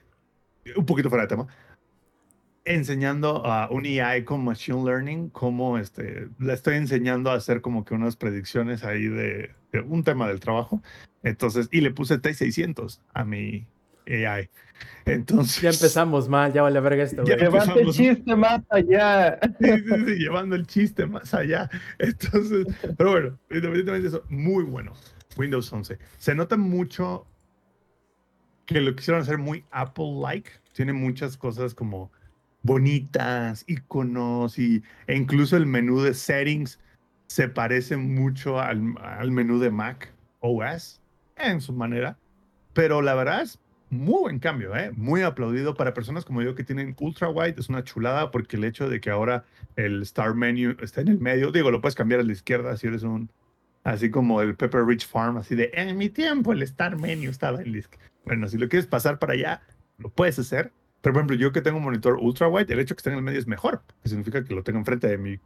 un 0.77 0.85
poquito 0.85 1.09
fuera 1.09 1.23
de 1.25 1.29
tema, 1.29 1.47
enseñando 2.67 3.47
a 3.47 3.71
un 3.71 3.87
AI 3.87 4.25
con 4.25 4.45
Machine 4.45 4.85
Learning, 4.85 5.31
cómo, 5.31 5.79
este, 5.79 6.29
le 6.39 6.53
estoy 6.53 6.77
enseñando 6.77 7.31
a 7.31 7.35
hacer 7.35 7.63
como 7.63 7.85
que 7.87 7.95
unas 7.95 8.17
predicciones 8.17 8.85
ahí 8.85 9.05
de, 9.09 9.53
de 9.73 9.81
un 9.81 10.05
tema 10.05 10.29
del 10.29 10.41
trabajo. 10.41 10.83
Entonces, 11.23 11.69
y 11.73 11.81
le 11.81 11.91
puse 11.91 12.21
T600 12.21 13.01
a 13.15 13.25
mi 13.25 13.67
AI. 14.09 14.49
Entonces, 15.05 15.63
Ya 15.63 15.71
empezamos 15.71 16.29
mal, 16.29 16.53
ya 16.53 16.63
vale 16.63 16.81
verga 16.81 17.03
esto, 17.03 17.25
llevaste 17.25 17.81
el 17.81 17.91
chiste 17.91 18.37
más 18.37 18.63
allá. 18.71 19.39
Sí, 19.61 19.69
sí, 19.79 20.05
sí, 20.07 20.15
llevando 20.17 20.55
el 20.57 20.67
chiste 20.67 21.07
más 21.07 21.33
allá. 21.35 21.71
Entonces, 21.99 22.67
pero 22.97 23.11
bueno, 23.11 23.39
independientemente 23.51 24.03
de 24.03 24.09
eso, 24.09 24.25
muy 24.29 24.65
bueno. 24.65 24.93
Windows 25.37 25.73
11. 25.73 25.99
Se 26.19 26.35
nota 26.35 26.57
mucho 26.57 27.27
que 28.67 28.81
lo 28.81 28.95
quisieron 28.95 29.23
hacer 29.23 29.39
muy 29.39 29.65
Apple-like. 29.71 30.51
Tiene 30.73 30.93
muchas 30.93 31.37
cosas 31.37 31.75
como 31.75 32.11
bonitas, 32.63 33.65
iconos 33.67 34.59
y, 34.59 34.83
e 35.07 35.17
incluso 35.17 35.57
el 35.57 35.67
menú 35.67 36.03
de 36.03 36.13
settings 36.13 36.79
se 37.29 37.49
parece 37.49 37.97
mucho 37.97 38.61
al, 38.61 38.95
al 39.01 39.31
menú 39.31 39.59
de 39.59 39.71
Mac 39.71 40.13
OS 40.41 41.01
en 41.37 41.61
su 41.61 41.73
manera. 41.73 42.19
Pero 42.75 43.01
la 43.01 43.15
verdad 43.15 43.43
es 43.43 43.59
muy 43.91 44.21
buen 44.21 44.39
cambio, 44.39 44.77
¿eh? 44.77 44.91
muy 44.95 45.23
aplaudido 45.23 45.75
para 45.75 45.95
personas 45.95 46.25
como 46.25 46.43
yo 46.43 46.55
que 46.55 46.65
tienen 46.65 46.95
ultra 47.01 47.29
wide. 47.29 47.55
Es 47.59 47.69
una 47.69 47.85
chulada 47.85 48.31
porque 48.31 48.57
el 48.57 48.65
hecho 48.65 48.89
de 48.89 49.01
que 49.01 49.11
ahora 49.11 49.45
el 49.77 50.03
Star 50.03 50.35
Menu 50.35 50.77
está 50.81 51.01
en 51.01 51.09
el 51.09 51.19
medio, 51.19 51.51
digo, 51.51 51.71
lo 51.71 51.81
puedes 51.81 51.95
cambiar 51.95 52.21
a 52.21 52.25
la 52.25 52.33
izquierda 52.33 52.77
si 52.77 52.87
eres 52.87 53.03
un, 53.03 53.31
así 53.85 54.11
como 54.11 54.43
el 54.43 54.55
Pepper 54.55 54.85
Rich 54.85 55.07
Farm, 55.07 55.37
así 55.39 55.55
de 55.55 55.71
en 55.75 55.97
mi 55.97 56.09
tiempo 56.09 56.53
el 56.53 56.63
Star 56.63 56.97
Menu 56.97 57.31
estaba 57.31 57.63
en 57.63 57.73
la 57.73 57.79
izquierda. 57.79 58.07
Bueno, 58.25 58.47
si 58.49 58.59
lo 58.59 58.69
quieres 58.69 58.87
pasar 58.87 59.19
para 59.19 59.33
allá, 59.33 59.63
lo 59.99 60.11
puedes 60.11 60.39
hacer, 60.39 60.73
Pero, 61.01 61.13
por 61.15 61.21
ejemplo, 61.21 61.37
yo 61.37 61.53
que 61.53 61.63
tengo 61.63 61.79
un 61.79 61.85
monitor 61.85 62.19
ultra 62.21 62.49
wide, 62.49 62.73
el 62.73 62.81
hecho 62.81 62.95
que 62.95 63.01
esté 63.01 63.11
en 63.11 63.17
el 63.17 63.23
medio 63.23 63.39
es 63.39 63.47
mejor, 63.47 63.83
que 64.03 64.09
significa 64.09 64.45
que 64.45 64.55
lo 64.55 64.63
tengo 64.63 64.79
enfrente 64.79 65.07
de 65.07 65.17
mí. 65.17 65.39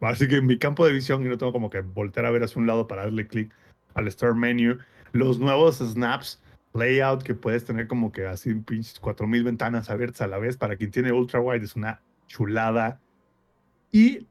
Así 0.00 0.26
que 0.28 0.36
en 0.36 0.46
mi 0.46 0.58
campo 0.58 0.86
de 0.86 0.92
visión 0.92 1.24
y 1.24 1.28
no 1.28 1.38
tengo 1.38 1.52
como 1.52 1.70
que 1.70 1.80
voltear 1.80 2.26
a 2.26 2.30
ver 2.30 2.42
hacia 2.42 2.60
un 2.60 2.66
lado 2.66 2.86
para 2.88 3.04
darle 3.04 3.26
clic 3.26 3.52
al 3.94 4.10
Start 4.10 4.36
Menu. 4.36 4.78
Los 5.12 5.38
nuevos 5.38 5.78
snaps, 5.78 6.40
layout 6.78 7.22
que 7.22 7.34
puedes 7.34 7.64
tener 7.64 7.86
como 7.86 8.12
que 8.12 8.26
así 8.26 8.52
pinches 8.54 8.98
4000 9.00 9.44
ventanas 9.44 9.88
abiertas 9.90 10.22
a 10.22 10.26
la 10.26 10.38
vez 10.38 10.56
para 10.56 10.76
quien 10.76 10.90
tiene 10.90 11.12
ultra 11.12 11.40
wide 11.40 11.64
es 11.64 11.76
una 11.76 12.00
chulada. 12.26 13.00
Y 13.92 14.26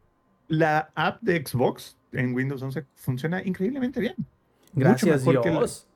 la 0.50 0.92
app 0.94 1.22
de 1.22 1.44
Xbox 1.46 1.98
en 2.12 2.36
Windows 2.36 2.62
11 2.62 2.86
funciona 2.96 3.42
increíblemente 3.44 4.00
bien. 4.02 4.16
Gracias 4.74 5.26
mejor 5.26 5.42
que 5.42 5.50
la- 5.50 5.58
Dios. 5.60 5.88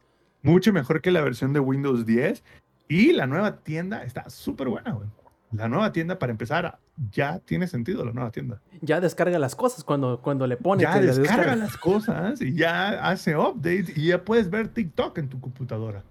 Mucho 0.41 0.71
mejor 0.71 1.01
que 1.01 1.11
la 1.11 1.21
versión 1.21 1.51
de 1.51 1.59
Windows 1.59 2.05
10. 2.05 2.43
Y 2.87 3.11
la 3.11 3.27
nueva 3.27 3.57
tienda 3.57 4.03
está 4.03 4.29
súper 4.29 4.69
buena, 4.69 4.93
güey. 4.93 5.09
La 5.51 5.67
nueva 5.67 5.91
tienda, 5.91 6.19
para 6.19 6.31
empezar, 6.31 6.79
ya 7.11 7.39
tiene 7.39 7.67
sentido 7.67 8.05
la 8.05 8.13
nueva 8.13 8.31
tienda. 8.31 8.61
Ya 8.81 9.01
descarga 9.01 9.37
las 9.39 9.55
cosas 9.55 9.83
cuando, 9.83 10.21
cuando 10.21 10.47
le 10.47 10.55
pone 10.55 10.83
ya 10.83 10.97
descarga 10.99 11.21
descarga. 11.21 11.55
las 11.57 11.77
cosas 11.77 12.41
y 12.41 12.53
ya 12.53 13.09
hace 13.09 13.35
update 13.35 13.93
y 13.95 14.07
ya 14.07 14.23
puedes 14.23 14.49
ver 14.49 14.69
TikTok 14.69 15.17
en 15.17 15.27
tu 15.29 15.39
computadora. 15.41 16.03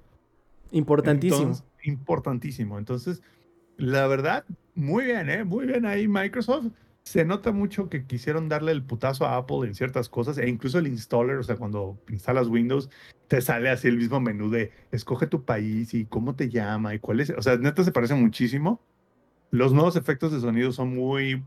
Importantísimo. 0.73 1.53
Importantísimo. 1.83 2.79
Entonces, 2.79 3.23
la 3.77 4.07
verdad, 4.07 4.45
muy 4.75 5.05
bien, 5.05 5.31
¿eh? 5.31 5.45
Muy 5.45 5.67
bien 5.67 5.87
ahí 5.87 6.09
Microsoft. 6.09 6.67
Se 7.03 7.25
nota 7.25 7.53
mucho 7.53 7.89
que 7.89 8.05
quisieron 8.05 8.49
darle 8.49 8.73
el 8.73 8.83
putazo 8.83 9.27
a 9.27 9.37
Apple 9.37 9.67
en 9.67 9.75
ciertas 9.77 10.09
cosas 10.09 10.39
e 10.39 10.49
incluso 10.49 10.79
el 10.79 10.89
installer, 10.89 11.37
o 11.37 11.43
sea, 11.45 11.55
cuando 11.57 11.97
instalas 12.09 12.49
Windows, 12.49 12.91
te 13.29 13.41
sale 13.41 13.71
así 13.71 13.87
el 13.87 13.97
mismo 13.97 14.21
menú 14.21 14.51
de 14.51 14.73
escoge 14.91 15.29
tu 15.29 15.45
país 15.45 15.95
y 15.95 16.07
cómo 16.07 16.35
te 16.35 16.49
llama 16.49 16.95
y 16.95 16.99
cuál 16.99 17.21
es. 17.21 17.31
O 17.31 17.43
sea, 17.43 17.57
neta 17.59 17.85
se 17.85 17.93
parece 17.93 18.15
muchísimo. 18.15 18.81
Los 19.53 19.73
nuevos 19.73 19.95
efectos 19.95 20.33
de 20.33 20.41
sonido 20.41 20.73
son 20.73 20.97
muy 20.97 21.45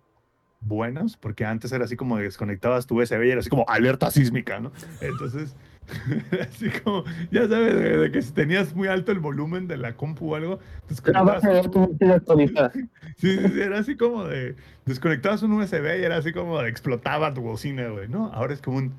buenos 0.61 1.17
porque 1.17 1.45
antes 1.45 1.71
era 1.71 1.85
así 1.85 1.95
como 1.95 2.17
desconectabas 2.17 2.87
tu 2.87 3.01
USB 3.01 3.25
y 3.25 3.31
era 3.31 3.39
así 3.41 3.49
como 3.49 3.65
alerta 3.67 4.11
sísmica, 4.11 4.59
¿no? 4.59 4.71
Entonces, 5.01 5.55
así 6.41 6.69
como, 6.83 7.03
ya 7.31 7.47
sabes, 7.47 7.75
de, 7.75 7.97
de 7.97 8.11
que 8.11 8.21
si 8.21 8.31
tenías 8.31 8.75
muy 8.75 8.87
alto 8.87 9.11
el 9.11 9.19
volumen 9.19 9.67
de 9.67 9.77
la 9.77 9.95
compu 9.95 10.33
o 10.33 10.35
algo, 10.35 10.59
desconectabas 10.87 11.43
Sí, 13.17 13.37
sí, 13.37 13.47
sí, 13.47 13.61
era 13.61 13.79
así 13.79 13.95
como 13.95 14.25
de 14.25 14.55
desconectabas 14.85 15.43
un 15.43 15.53
USB 15.53 15.99
y 15.99 16.03
era 16.03 16.17
así 16.17 16.33
como 16.33 16.61
de 16.61 16.69
explotaba 16.69 17.33
tu 17.33 17.41
bocina, 17.41 17.89
güey, 17.89 18.07
¿no? 18.07 18.31
Ahora 18.33 18.53
es 18.53 18.61
como 18.61 18.77
un 18.77 18.93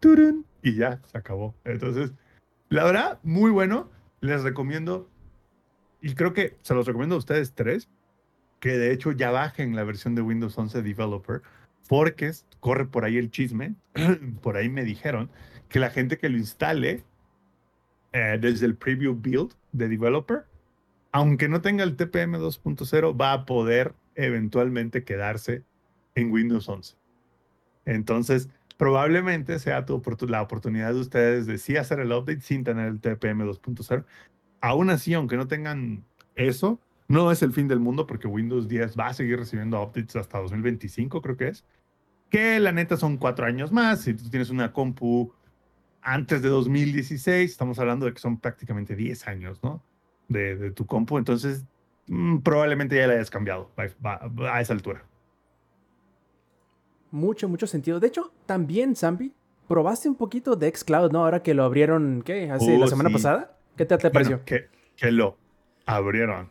turun 0.00 0.44
y 0.62 0.74
ya 0.74 1.00
se 1.06 1.18
acabó. 1.18 1.54
Entonces, 1.64 2.12
la 2.68 2.84
verdad, 2.84 3.18
muy 3.22 3.50
bueno. 3.50 3.90
Les 4.20 4.44
recomiendo, 4.44 5.08
y 6.00 6.14
creo 6.14 6.32
que 6.32 6.56
se 6.62 6.74
los 6.74 6.86
recomiendo 6.86 7.16
a 7.16 7.18
ustedes 7.18 7.54
tres, 7.54 7.88
que 8.60 8.78
de 8.78 8.92
hecho 8.92 9.10
ya 9.10 9.32
bajen 9.32 9.74
la 9.74 9.82
versión 9.82 10.14
de 10.14 10.22
Windows 10.22 10.56
11 10.56 10.80
Developer, 10.80 11.42
porque 11.88 12.30
corre 12.60 12.86
por 12.86 13.04
ahí 13.04 13.18
el 13.18 13.32
chisme, 13.32 13.74
por 14.42 14.56
ahí 14.56 14.68
me 14.68 14.84
dijeron 14.84 15.28
que 15.72 15.80
la 15.80 15.90
gente 15.90 16.18
que 16.18 16.28
lo 16.28 16.38
instale 16.38 17.02
eh, 18.12 18.38
desde 18.40 18.66
el 18.66 18.76
preview 18.76 19.14
build 19.14 19.54
de 19.72 19.88
Developer 19.88 20.44
aunque 21.12 21.48
no 21.48 21.60
tenga 21.60 21.84
el 21.84 21.96
TPM 21.96 22.38
2.0, 22.38 23.20
va 23.20 23.32
a 23.34 23.44
poder 23.44 23.94
eventualmente 24.14 25.04
quedarse 25.04 25.62
en 26.14 26.32
Windows 26.32 26.68
11. 26.68 26.96
Entonces, 27.84 28.48
probablemente 28.78 29.58
sea 29.58 29.84
la 30.28 30.42
oportunidad 30.42 30.94
de 30.94 31.00
ustedes 31.00 31.46
de 31.46 31.58
sí 31.58 31.76
hacer 31.76 32.00
el 32.00 32.12
update 32.12 32.40
sin 32.40 32.64
tener 32.64 32.88
el 32.88 33.00
TPM 33.00 33.44
2.0. 33.44 34.04
Aún 34.62 34.90
así, 34.90 35.12
aunque 35.12 35.36
no 35.36 35.46
tengan 35.46 36.04
eso, 36.34 36.80
no 37.08 37.30
es 37.30 37.42
el 37.42 37.52
fin 37.52 37.68
del 37.68 37.80
mundo 37.80 38.06
porque 38.06 38.26
Windows 38.26 38.68
10 38.68 38.98
va 38.98 39.08
a 39.08 39.14
seguir 39.14 39.38
recibiendo 39.38 39.82
updates 39.82 40.16
hasta 40.16 40.38
2025, 40.38 41.20
creo 41.20 41.36
que 41.36 41.48
es. 41.48 41.64
Que 42.30 42.58
la 42.58 42.72
neta 42.72 42.96
son 42.96 43.18
cuatro 43.18 43.44
años 43.44 43.70
más. 43.70 44.00
Si 44.00 44.14
tú 44.14 44.30
tienes 44.30 44.48
una 44.48 44.72
compu 44.72 45.34
antes 46.02 46.42
de 46.42 46.48
2016, 46.48 47.50
estamos 47.50 47.78
hablando 47.78 48.06
de 48.06 48.12
que 48.12 48.20
son 48.20 48.38
prácticamente 48.38 48.96
10 48.96 49.26
años, 49.28 49.62
¿no? 49.62 49.82
de, 50.28 50.56
de 50.56 50.70
tu 50.70 50.86
compu, 50.86 51.18
entonces 51.18 51.64
mm, 52.08 52.38
probablemente 52.38 52.96
ya 52.96 53.06
la 53.06 53.14
hayas 53.14 53.30
cambiado 53.30 53.70
a, 53.76 54.60
esa 54.60 54.72
altura. 54.72 55.04
Mucho, 57.10 57.48
mucho 57.48 57.66
sentido. 57.66 58.00
De 58.00 58.06
hecho, 58.08 58.32
también, 58.46 58.96
Zampi, 58.96 59.34
probaste 59.68 60.08
un 60.08 60.16
poquito 60.16 60.56
de 60.56 60.74
Xcloud, 60.74 61.12
¿no? 61.12 61.24
Ahora 61.24 61.42
que 61.42 61.52
lo 61.54 61.64
abrieron, 61.64 62.22
¿qué? 62.24 62.50
¿Hace 62.50 62.74
Oh, 62.76 62.78
la 62.78 62.86
semana 62.86 63.10
sí. 63.10 63.14
pasada? 63.14 63.58
¿Qué 63.76 63.84
te, 63.84 63.96
te 63.98 64.08
Bueno, 64.08 64.12
pareció? 64.12 64.44
que, 64.44 64.68
que 64.96 65.12
lo 65.12 65.36
abrieron. 65.84 66.48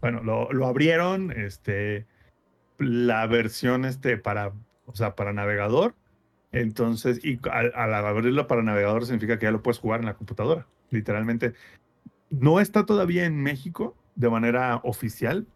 Bueno, 0.00 0.22
lo, 0.22 0.50
lo 0.52 0.66
abrieron, 0.66 1.30
este, 1.32 2.06
la 2.78 3.26
versión, 3.26 3.84
este, 3.84 4.16
para, 4.16 4.52
o 4.86 4.94
sea, 4.94 5.14
para 5.14 5.32
navegador. 5.32 5.94
Entonces, 6.52 7.24
y 7.24 7.40
al, 7.50 7.72
al 7.74 7.94
abrirlo 7.94 8.46
para 8.46 8.62
navegador 8.62 9.06
significa 9.06 9.38
que 9.38 9.46
ya 9.46 9.50
lo 9.52 9.62
puedes 9.62 9.78
jugar 9.78 10.00
en 10.00 10.06
la 10.06 10.14
computadora, 10.14 10.66
literalmente. 10.90 11.54
No 12.30 12.60
está 12.60 12.86
todavía 12.86 13.24
en 13.24 13.42
México 13.42 13.96
de 14.14 14.30
manera 14.30 14.76
oficial. 14.84 15.46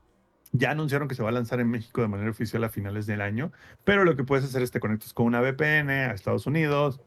Ya 0.53 0.71
anunciaron 0.71 1.09
que 1.09 1.15
se 1.15 1.23
va 1.23 1.29
a 1.29 1.33
lanzar 1.33 1.61
en 1.61 1.69
México 1.71 2.01
de 2.01 2.09
manera 2.09 2.31
oficial 2.31 2.65
a 2.65 2.71
finales 2.71 3.07
del 3.07 3.21
año, 3.21 3.53
pero 3.85 4.05
lo 4.05 4.17
que 4.17 4.25
puedes 4.25 4.45
hacer 4.45 4.63
es 4.63 4.71
te 4.71 4.81
conectas 4.81 5.13
con 5.13 5.27
una 5.27 5.41
VPN 5.43 5.91
a 5.91 6.13
Estados 6.13 6.47
Unidos 6.47 7.01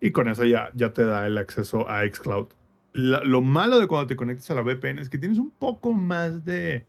y 0.00 0.12
con 0.12 0.28
eso 0.28 0.44
ya, 0.44 0.70
ya 0.74 0.92
te 0.92 1.04
da 1.04 1.26
el 1.26 1.36
acceso 1.38 1.88
a 1.88 2.04
xCloud. 2.06 2.48
La- 2.92 3.24
lo 3.24 3.40
malo 3.40 3.80
de 3.80 3.88
cuando 3.88 4.06
te 4.06 4.16
conectas 4.16 4.50
a 4.50 4.54
la 4.54 4.62
VPN 4.62 5.00
es 5.00 5.08
que 5.08 5.18
tienes 5.18 5.38
un 5.38 5.50
poco 5.50 5.92
más 5.92 6.44
de, 6.44 6.86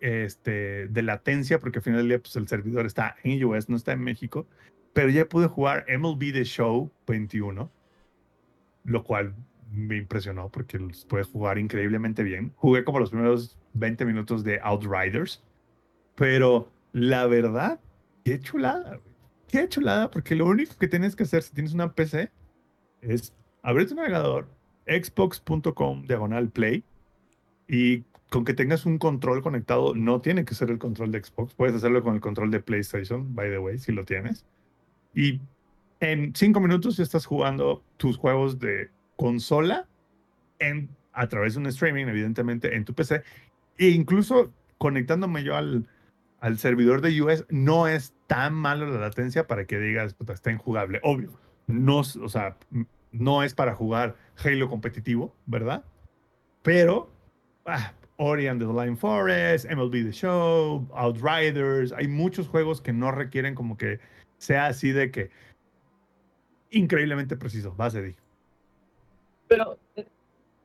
este, 0.00 0.86
de 0.88 1.02
latencia, 1.02 1.58
porque 1.58 1.78
al 1.78 1.82
final 1.82 1.98
del 2.00 2.08
día 2.08 2.18
pues, 2.20 2.36
el 2.36 2.46
servidor 2.46 2.86
está 2.86 3.16
en 3.22 3.42
US, 3.44 3.68
no 3.68 3.76
está 3.76 3.92
en 3.92 4.00
México, 4.00 4.46
pero 4.94 5.10
ya 5.10 5.28
pude 5.28 5.48
jugar 5.48 5.84
MLB 5.88 6.32
The 6.32 6.44
Show 6.44 6.90
21, 7.06 7.70
lo 8.84 9.04
cual 9.04 9.34
me 9.70 9.96
impresionó 9.96 10.48
porque 10.48 10.78
los 10.78 11.04
puedes 11.04 11.26
jugar 11.26 11.58
increíblemente 11.58 12.22
bien. 12.22 12.52
Jugué 12.56 12.84
como 12.84 13.00
los 13.00 13.10
primeros 13.10 13.58
20 13.74 14.04
minutos 14.06 14.44
de 14.44 14.60
Outriders, 14.62 15.42
pero 16.14 16.70
la 16.92 17.26
verdad, 17.26 17.80
qué 18.24 18.38
chulada. 18.40 19.00
Qué 19.48 19.68
chulada, 19.68 20.10
porque 20.10 20.34
lo 20.34 20.46
único 20.46 20.76
que 20.78 20.88
tienes 20.88 21.14
que 21.14 21.24
hacer 21.24 21.42
si 21.42 21.52
tienes 21.52 21.74
una 21.74 21.92
PC 21.92 22.30
es 23.02 23.34
abrir 23.62 23.88
tu 23.88 23.94
navegador, 23.94 24.48
xbox.com 24.86 26.06
diagonal 26.06 26.50
play, 26.50 26.84
y 27.68 28.04
con 28.30 28.44
que 28.44 28.54
tengas 28.54 28.86
un 28.86 28.98
control 28.98 29.42
conectado, 29.42 29.94
no 29.94 30.20
tiene 30.20 30.44
que 30.44 30.54
ser 30.54 30.70
el 30.70 30.78
control 30.78 31.12
de 31.12 31.22
Xbox, 31.22 31.54
puedes 31.54 31.74
hacerlo 31.76 32.02
con 32.02 32.14
el 32.14 32.20
control 32.20 32.50
de 32.50 32.60
PlayStation, 32.60 33.34
by 33.34 33.50
the 33.50 33.58
way, 33.58 33.78
si 33.78 33.92
lo 33.92 34.04
tienes. 34.04 34.44
Y 35.14 35.40
en 36.00 36.34
cinco 36.34 36.60
minutos 36.60 36.96
ya 36.96 37.02
estás 37.02 37.26
jugando 37.26 37.82
tus 37.96 38.16
juegos 38.16 38.58
de 38.58 38.90
consola 39.16 39.86
en, 40.58 40.88
a 41.12 41.28
través 41.28 41.54
de 41.54 41.60
un 41.60 41.66
streaming, 41.66 42.06
evidentemente, 42.06 42.74
en 42.74 42.84
tu 42.84 42.94
PC. 42.94 43.22
E 43.78 43.88
incluso 43.88 44.52
conectándome 44.78 45.44
yo 45.44 45.56
al, 45.56 45.88
al 46.40 46.58
servidor 46.58 47.00
de 47.00 47.22
US, 47.22 47.46
no 47.48 47.88
es 47.88 48.14
tan 48.26 48.54
malo 48.54 48.86
la 48.86 49.00
latencia 49.00 49.46
para 49.46 49.64
que 49.64 49.78
digas, 49.78 50.14
puta, 50.14 50.32
está 50.32 50.50
injugable. 50.50 51.00
Obvio, 51.02 51.30
no, 51.66 51.98
o 52.00 52.28
sea, 52.28 52.56
no 53.12 53.42
es 53.42 53.54
para 53.54 53.74
jugar 53.74 54.16
Halo 54.44 54.68
competitivo, 54.68 55.34
¿verdad? 55.46 55.84
Pero, 56.62 57.10
ah, 57.64 57.92
Ori 58.16 58.46
and 58.46 58.60
the 58.60 58.66
Blind 58.66 58.98
Forest, 58.98 59.70
MLB 59.70 60.04
The 60.04 60.12
Show, 60.12 60.88
Outriders, 60.94 61.92
hay 61.92 62.08
muchos 62.08 62.48
juegos 62.48 62.80
que 62.80 62.92
no 62.92 63.10
requieren 63.10 63.54
como 63.54 63.76
que 63.76 64.00
sea 64.38 64.66
así 64.66 64.92
de 64.92 65.10
que 65.10 65.30
increíblemente 66.70 67.36
preciso, 67.36 67.74
base 67.74 68.02
de 68.02 68.14
Pero 69.48 69.78
eh, 69.96 70.06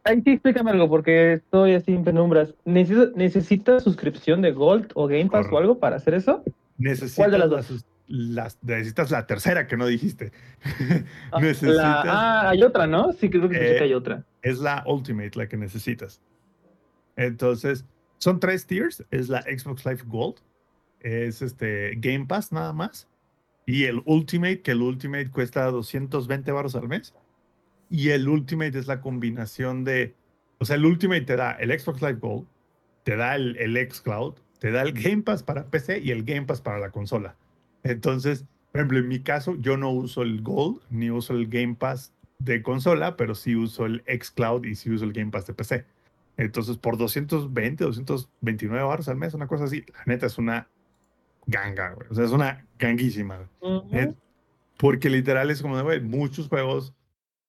ahí 0.03 0.21
sí 0.23 0.31
explícame 0.31 0.71
algo, 0.71 0.89
porque 0.89 1.33
estoy 1.33 1.73
así 1.73 1.93
en 1.93 2.03
penumbras. 2.03 2.53
¿Necesita, 2.65 3.11
¿Necesitas 3.15 3.83
suscripción 3.83 4.41
de 4.41 4.51
Gold 4.51 4.91
o 4.95 5.07
Game 5.07 5.25
Pass 5.25 5.31
Correcto. 5.47 5.55
o 5.55 5.59
algo 5.59 5.79
para 5.79 5.97
hacer 5.97 6.13
eso? 6.15 6.43
Necesitas 6.77 7.15
¿Cuál 7.15 7.31
de 7.31 7.37
las 7.37 7.49
dos? 7.49 7.85
las- 8.07 8.57
necesitas 8.63 9.11
la 9.11 9.27
tercera 9.27 9.67
que 9.67 9.77
no 9.77 9.85
dijiste. 9.85 10.31
Ah, 11.31 11.39
necesitas, 11.41 11.75
la- 11.75 12.01
ah, 12.07 12.49
hay 12.49 12.63
otra, 12.63 12.87
¿no? 12.87 13.11
Sí, 13.13 13.29
creo 13.29 13.47
que 13.49 13.55
Eh, 13.57 13.77
que 13.77 13.83
hay 13.83 13.93
otra. 13.93 14.23
es 14.41 14.57
la 14.59 14.83
Ultimate 14.87 15.31
la 15.35 15.47
que 15.47 15.57
necesitas. 15.57 16.19
Entonces, 17.15 17.85
son 18.17 18.39
tres 18.39 18.65
tiers. 18.65 19.03
Es 19.11 19.29
la 19.29 19.41
Xbox 19.43 19.85
Live 19.85 20.01
Gold, 20.07 20.37
es 21.01 21.41
este 21.43 21.93
Game 21.97 22.25
Pass 22.25 22.51
nada 22.51 22.73
más, 22.73 23.07
y 23.69 23.83
el 23.83 24.01
Ultimate, 24.05 24.61
que 24.61 24.71
el 24.71 24.81
Ultimate 24.81 25.29
cuesta 25.29 25.65
220 25.65 26.51
baros 26.51 26.73
al 26.73 26.87
mes. 26.87 27.13
Y 27.87 28.09
el 28.09 28.27
Ultimate 28.27 28.75
es 28.79 28.87
la 28.87 28.99
combinación 28.99 29.83
de, 29.83 30.15
o 30.57 30.65
sea, 30.65 30.75
el 30.75 30.85
Ultimate 30.85 31.21
te 31.21 31.35
da 31.35 31.51
el 31.51 31.79
Xbox 31.79 32.01
Live 32.01 32.17
Gold, 32.19 32.47
te 33.03 33.15
da 33.15 33.35
el, 33.35 33.55
el 33.57 33.77
xCloud, 33.91 34.33
te 34.57 34.71
da 34.71 34.81
el 34.81 34.93
Game 34.93 35.21
Pass 35.21 35.43
para 35.43 35.67
PC 35.67 35.99
y 35.99 36.09
el 36.09 36.23
Game 36.23 36.47
Pass 36.47 36.61
para 36.61 36.79
la 36.79 36.89
consola. 36.89 37.35
Entonces, 37.83 38.43
por 38.71 38.81
ejemplo, 38.81 38.97
en 38.97 39.07
mi 39.07 39.19
caso, 39.19 39.55
yo 39.59 39.77
no 39.77 39.91
uso 39.91 40.23
el 40.23 40.41
Gold 40.41 40.81
ni 40.89 41.11
uso 41.11 41.33
el 41.33 41.47
Game 41.47 41.75
Pass 41.75 42.11
de 42.39 42.63
consola, 42.63 43.17
pero 43.17 43.35
sí 43.35 43.55
uso 43.55 43.85
el 43.85 44.03
xCloud 44.07 44.65
y 44.65 44.73
sí 44.73 44.89
uso 44.89 45.05
el 45.05 45.13
Game 45.13 45.29
Pass 45.29 45.45
de 45.45 45.53
PC. 45.53 45.85
Entonces, 46.37 46.77
por 46.77 46.97
220, 46.97 47.83
229 47.83 48.83
baros 48.83 49.07
al 49.09 49.17
mes, 49.17 49.35
una 49.35 49.45
cosa 49.45 49.65
así, 49.65 49.85
la 49.93 50.03
neta 50.07 50.25
es 50.25 50.39
una 50.39 50.69
ganga, 51.49 51.93
güey. 51.93 52.07
O 52.09 52.13
sea, 52.13 52.25
es 52.25 52.31
una 52.31 52.65
ganguísima. 52.77 53.49
Porque 54.77 55.09
literal 55.09 55.51
es 55.51 55.61
como, 55.61 55.75
de, 55.75 55.83
güey, 55.83 56.01
muchos 56.01 56.47
juegos 56.47 56.93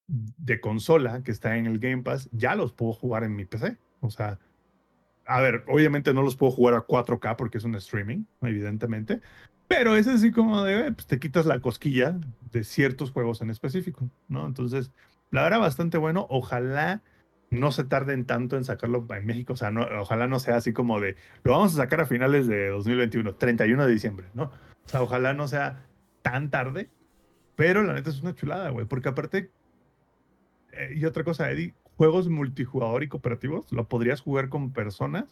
de 0.07 0.61
consola 0.61 1.23
que 1.23 1.31
están 1.31 1.55
en 1.55 1.67
el 1.67 1.79
Game 1.79 2.03
Pass, 2.03 2.29
ya 2.33 2.57
los 2.57 2.73
puedo 2.73 2.93
jugar 2.93 3.23
en 3.23 3.37
mi 3.37 3.45
PC. 3.45 3.77
O 4.01 4.11
sea, 4.11 4.39
a 5.27 5.41
ver, 5.41 5.65
obviamente 5.69 6.13
no 6.13 6.23
los 6.23 6.35
puedo 6.35 6.51
jugar 6.51 6.75
a 6.75 6.87
4K 6.87 7.37
porque 7.37 7.59
es 7.59 7.65
un 7.65 7.77
streaming, 7.77 8.25
evidentemente. 8.43 9.21
Pero 9.69 9.95
es 9.95 10.09
así 10.09 10.33
como 10.33 10.65
de, 10.65 10.91
pues 10.91 11.07
te 11.07 11.21
quitas 11.21 11.47
la 11.47 11.61
cosquilla 11.61 12.19
de 12.51 12.65
ciertos 12.65 13.13
juegos 13.13 13.41
en 13.41 13.51
específico, 13.51 14.11
¿no? 14.27 14.45
Entonces, 14.45 14.91
la 15.31 15.45
verdad, 15.45 15.61
bastante 15.61 15.97
bueno. 15.97 16.27
Ojalá 16.29 17.03
no 17.51 17.73
se 17.73 17.85
tarden 17.85 18.25
tanto 18.25 18.57
en 18.57 18.65
sacarlo 18.65 19.07
en 19.11 19.27
México. 19.27 19.53
O 19.53 19.57
sea, 19.57 19.71
no, 19.71 19.83
ojalá 20.01 20.27
no 20.27 20.39
sea 20.39 20.57
así 20.57 20.73
como 20.73 21.01
de, 21.01 21.17
lo 21.43 21.53
vamos 21.53 21.75
a 21.75 21.77
sacar 21.77 22.01
a 22.01 22.07
finales 22.07 22.47
de 22.47 22.69
2021, 22.69 23.35
31 23.35 23.87
de 23.87 23.93
diciembre, 23.93 24.27
¿no? 24.35 24.45
O 24.45 24.89
sea, 24.89 25.03
ojalá 25.03 25.35
no 25.35 25.49
sea 25.49 25.85
tan 26.23 26.51
tarde. 26.51 26.89
Pero 27.57 27.83
la 27.83 27.93
neta 27.93 28.11
es 28.11 28.23
una 28.23 28.35
chulada, 28.35 28.71
güey. 28.71 28.87
Porque 28.87 29.11
aparte, 29.11 29.51
eh, 30.73 30.95
y 30.97 31.05
otra 31.05 31.25
cosa, 31.25 31.51
Eddie, 31.51 31.75
juegos 31.97 32.29
multijugador 32.29 33.03
y 33.03 33.09
cooperativos 33.09 33.71
lo 33.73 33.87
podrías 33.89 34.23
jugar 34.23 34.49
con 34.49 34.73
personas 34.73 35.25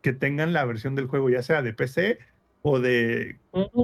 que 0.00 0.14
tengan 0.14 0.54
la 0.54 0.64
versión 0.64 0.94
del 0.94 1.06
juego, 1.06 1.28
ya 1.28 1.42
sea 1.42 1.60
de 1.60 1.74
PC 1.74 2.18
o 2.62 2.78
de 2.78 3.38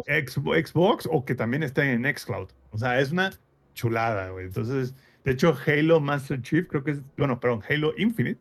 Xbox 0.07 1.09
o 1.11 1.25
que 1.25 1.35
también 1.35 1.63
estén 1.63 2.07
en 2.07 2.17
Xcloud. 2.17 2.49
O 2.71 2.79
sea, 2.79 3.01
es 3.01 3.13
una 3.13 3.33
chulada, 3.75 4.31
güey. 4.31 4.47
Entonces, 4.47 4.95
de 5.27 5.33
hecho, 5.33 5.59
Halo 5.67 5.99
Master 5.99 6.41
Chief, 6.41 6.69
creo 6.69 6.85
que 6.85 6.93
es, 6.93 7.03
bueno, 7.17 7.41
perdón, 7.41 7.61
Halo 7.69 7.93
Infinite, 7.99 8.39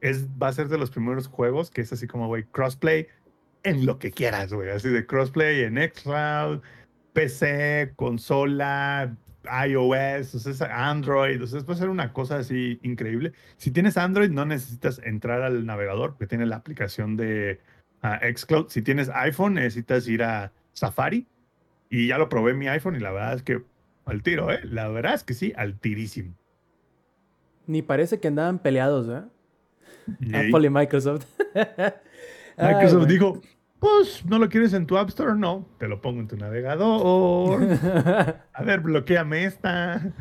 es, 0.00 0.28
va 0.40 0.46
a 0.46 0.52
ser 0.52 0.68
de 0.68 0.78
los 0.78 0.88
primeros 0.88 1.26
juegos 1.26 1.68
que 1.68 1.80
es 1.80 1.92
así 1.92 2.06
como, 2.06 2.28
güey, 2.28 2.44
crossplay 2.44 3.08
en 3.64 3.84
lo 3.84 3.98
que 3.98 4.12
quieras, 4.12 4.52
güey. 4.52 4.70
Así 4.70 4.88
de 4.88 5.04
crossplay 5.04 5.64
en 5.64 5.76
Xcloud, 5.76 6.62
PC, 7.12 7.92
consola, 7.96 9.16
iOS, 9.66 10.46
o 10.46 10.64
Android. 10.70 11.42
O 11.42 11.46
sea, 11.48 11.60
va 11.62 11.74
a 11.74 11.76
ser 11.76 11.88
una 11.88 12.12
cosa 12.12 12.36
así 12.36 12.78
increíble. 12.84 13.32
Si 13.56 13.72
tienes 13.72 13.96
Android, 13.96 14.30
no 14.30 14.46
necesitas 14.46 15.00
entrar 15.02 15.42
al 15.42 15.66
navegador, 15.66 16.12
porque 16.12 16.28
tiene 16.28 16.46
la 16.46 16.54
aplicación 16.54 17.16
de 17.16 17.60
ah, 18.02 18.20
Xcloud. 18.32 18.68
Si 18.68 18.80
tienes 18.80 19.08
iPhone, 19.08 19.54
necesitas 19.54 20.06
ir 20.06 20.22
a 20.22 20.52
Safari. 20.72 21.26
Y 21.90 22.06
ya 22.06 22.18
lo 22.18 22.28
probé 22.28 22.52
en 22.52 22.58
mi 22.58 22.68
iPhone 22.68 22.94
y 22.94 23.00
la 23.00 23.10
verdad 23.10 23.34
es 23.34 23.42
que 23.42 23.64
al 24.06 24.22
tiro, 24.22 24.50
¿eh? 24.50 24.60
La 24.64 24.88
verdad 24.88 25.14
es 25.14 25.24
que 25.24 25.34
sí, 25.34 25.52
al 25.56 25.78
tirísimo. 25.78 26.34
Ni 27.66 27.82
parece 27.82 28.20
que 28.20 28.28
andaban 28.28 28.60
peleados, 28.60 29.08
¿eh? 29.08 29.26
Y 30.20 30.34
Apple 30.34 30.66
y 30.66 30.70
Microsoft. 30.70 31.26
Microsoft 32.56 33.06
dijo, 33.06 33.40
pues, 33.80 34.24
¿no 34.24 34.38
lo 34.38 34.48
quieres 34.48 34.72
en 34.72 34.86
tu 34.86 34.96
App 34.96 35.08
Store? 35.08 35.34
No, 35.34 35.66
te 35.78 35.88
lo 35.88 36.00
pongo 36.00 36.20
en 36.20 36.28
tu 36.28 36.36
navegador. 36.36 37.60
A 38.52 38.62
ver, 38.62 38.80
bloqueame 38.80 39.44
esta. 39.44 40.12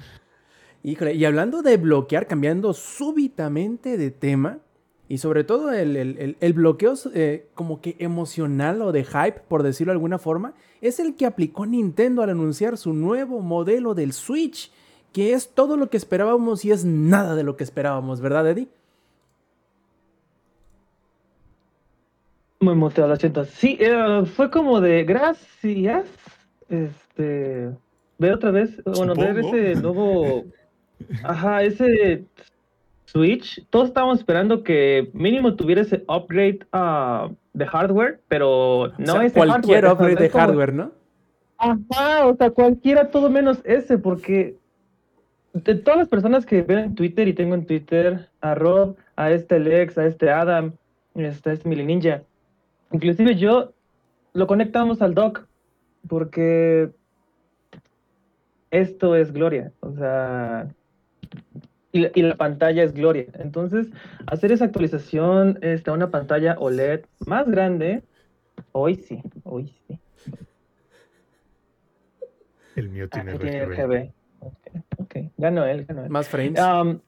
Híjole, 0.84 1.14
y 1.14 1.26
hablando 1.26 1.62
de 1.62 1.78
bloquear, 1.78 2.28
cambiando 2.28 2.74
súbitamente 2.74 3.98
de 3.98 4.12
tema, 4.12 4.60
y 5.08 5.20
sobre 5.20 5.44
todo 5.44 5.72
el, 5.72 5.96
el- 5.96 6.18
el- 6.18 6.38
el 6.40 6.54
bloqueo 6.54 6.94
eh, 7.14 7.48
como 7.54 7.80
que 7.82 7.96
emocional 8.00 8.82
o 8.82 8.92
de 8.92 9.04
hype, 9.04 9.42
por 9.48 9.64
decirlo 9.64 9.92
de 9.92 9.96
alguna 9.98 10.18
forma, 10.18 10.54
es 10.82 11.00
el 11.00 11.16
que 11.16 11.26
aplicó 11.26 11.66
Nintendo 11.66 12.22
al 12.24 12.30
anunciar 12.32 12.78
su 12.78 12.94
nuevo 12.94 13.40
modelo 13.42 13.94
del 13.94 14.14
Switch, 14.14 14.72
que 15.14 15.34
es 15.34 15.50
todo 15.50 15.78
lo 15.78 15.90
que 15.90 15.98
esperábamos 15.98 16.66
y 16.66 16.72
es 16.72 16.84
nada 16.86 17.36
de 17.36 17.44
lo 17.44 17.56
que 17.56 17.64
esperábamos, 17.64 18.20
¿verdad, 18.22 18.50
Eddie? 18.50 18.68
Muy 22.60 22.76
muteado, 22.76 23.10
lo 23.10 23.16
siento. 23.16 23.46
Sí, 23.46 23.78
eh, 23.80 24.24
fue 24.36 24.50
como 24.50 24.82
de 24.82 25.04
gracias. 25.04 26.06
Este. 26.70 27.70
Ver 28.18 28.34
otra 28.34 28.52
vez. 28.52 28.82
Bueno, 28.86 29.14
ver 29.16 29.36
Supongo. 29.36 29.56
ese 29.58 29.82
nuevo. 29.82 30.46
Ajá, 31.24 31.64
ese 31.64 32.26
Switch. 33.06 33.66
Todos 33.70 33.88
estábamos 33.90 34.20
esperando 34.20 34.64
que 34.64 35.10
mínimo 35.14 35.56
tuviera 35.56 35.82
ese 35.82 36.04
upgrade 36.08 36.60
ah, 36.72 37.30
de 37.54 37.66
hardware, 37.66 38.22
pero 38.28 38.92
no 38.98 39.14
O 39.14 39.16
sea, 39.18 39.26
ese 39.26 39.36
cualquier 39.38 39.84
hardware, 39.84 39.86
o 39.86 39.88
sea, 39.88 39.94
upgrade 39.94 40.24
de 40.24 40.30
como- 40.30 40.46
hardware, 40.46 40.74
¿no? 40.74 40.92
Ajá, 41.58 42.28
o 42.28 42.36
sea, 42.36 42.50
cualquiera, 42.52 43.10
todo 43.12 43.30
menos 43.30 43.62
ese, 43.64 43.98
porque 43.98 44.58
de 45.54 45.76
todas 45.76 46.00
las 46.00 46.10
personas 46.10 46.46
que 46.46 46.62
veo 46.64 46.80
en 46.80 46.96
Twitter 46.96 47.30
y 47.30 47.34
tengo 47.34 47.56
en 47.56 47.66
Twitter, 47.66 48.28
a 48.42 48.56
Rob, 48.56 48.98
a 49.16 49.32
este 49.32 49.60
Lex, 49.60 49.98
a 49.98 50.06
este 50.06 50.30
Adam, 50.30 50.74
este, 51.16 51.50
a 51.50 51.54
este 51.54 51.70
Mili 51.70 51.86
Ninja, 51.86 52.24
inclusive 52.92 53.36
yo 53.36 53.72
lo 54.34 54.48
conectamos 54.48 55.02
al 55.02 55.16
dock, 55.16 55.46
porque 56.10 56.90
esto 58.70 59.16
es 59.16 59.32
gloria, 59.32 59.72
o 59.80 59.94
sea, 59.94 60.68
y, 61.96 62.00
la- 62.02 62.12
y 62.14 62.22
la 62.24 62.36
pantalla 62.36 62.84
es 62.84 62.94
gloria. 62.94 63.26
Entonces, 63.40 63.88
hacer 64.28 64.52
esa 64.52 64.66
actualización 64.66 65.58
este, 65.62 65.90
a 65.90 65.94
una 65.94 66.12
pantalla 66.12 66.56
OLED 66.60 67.06
más 67.26 67.50
grande, 67.50 68.04
hoy 68.74 68.96
sí, 68.96 69.22
hoy 69.44 69.74
sí. 69.88 70.00
El 72.76 72.90
mío 72.90 73.06
Ah, 73.12 73.22
tiene 73.24 73.38
tiene 73.40 73.66
RGB. 73.66 73.72
RGB. 73.72 74.12
Ok, 74.42 74.68
ok. 74.98 75.16
Ganó 75.38 75.66
él, 75.66 75.86
ganó 75.86 76.04
él. 76.04 76.10
Más 76.10 76.28
frames. 76.28 76.60
Am, 76.60 77.00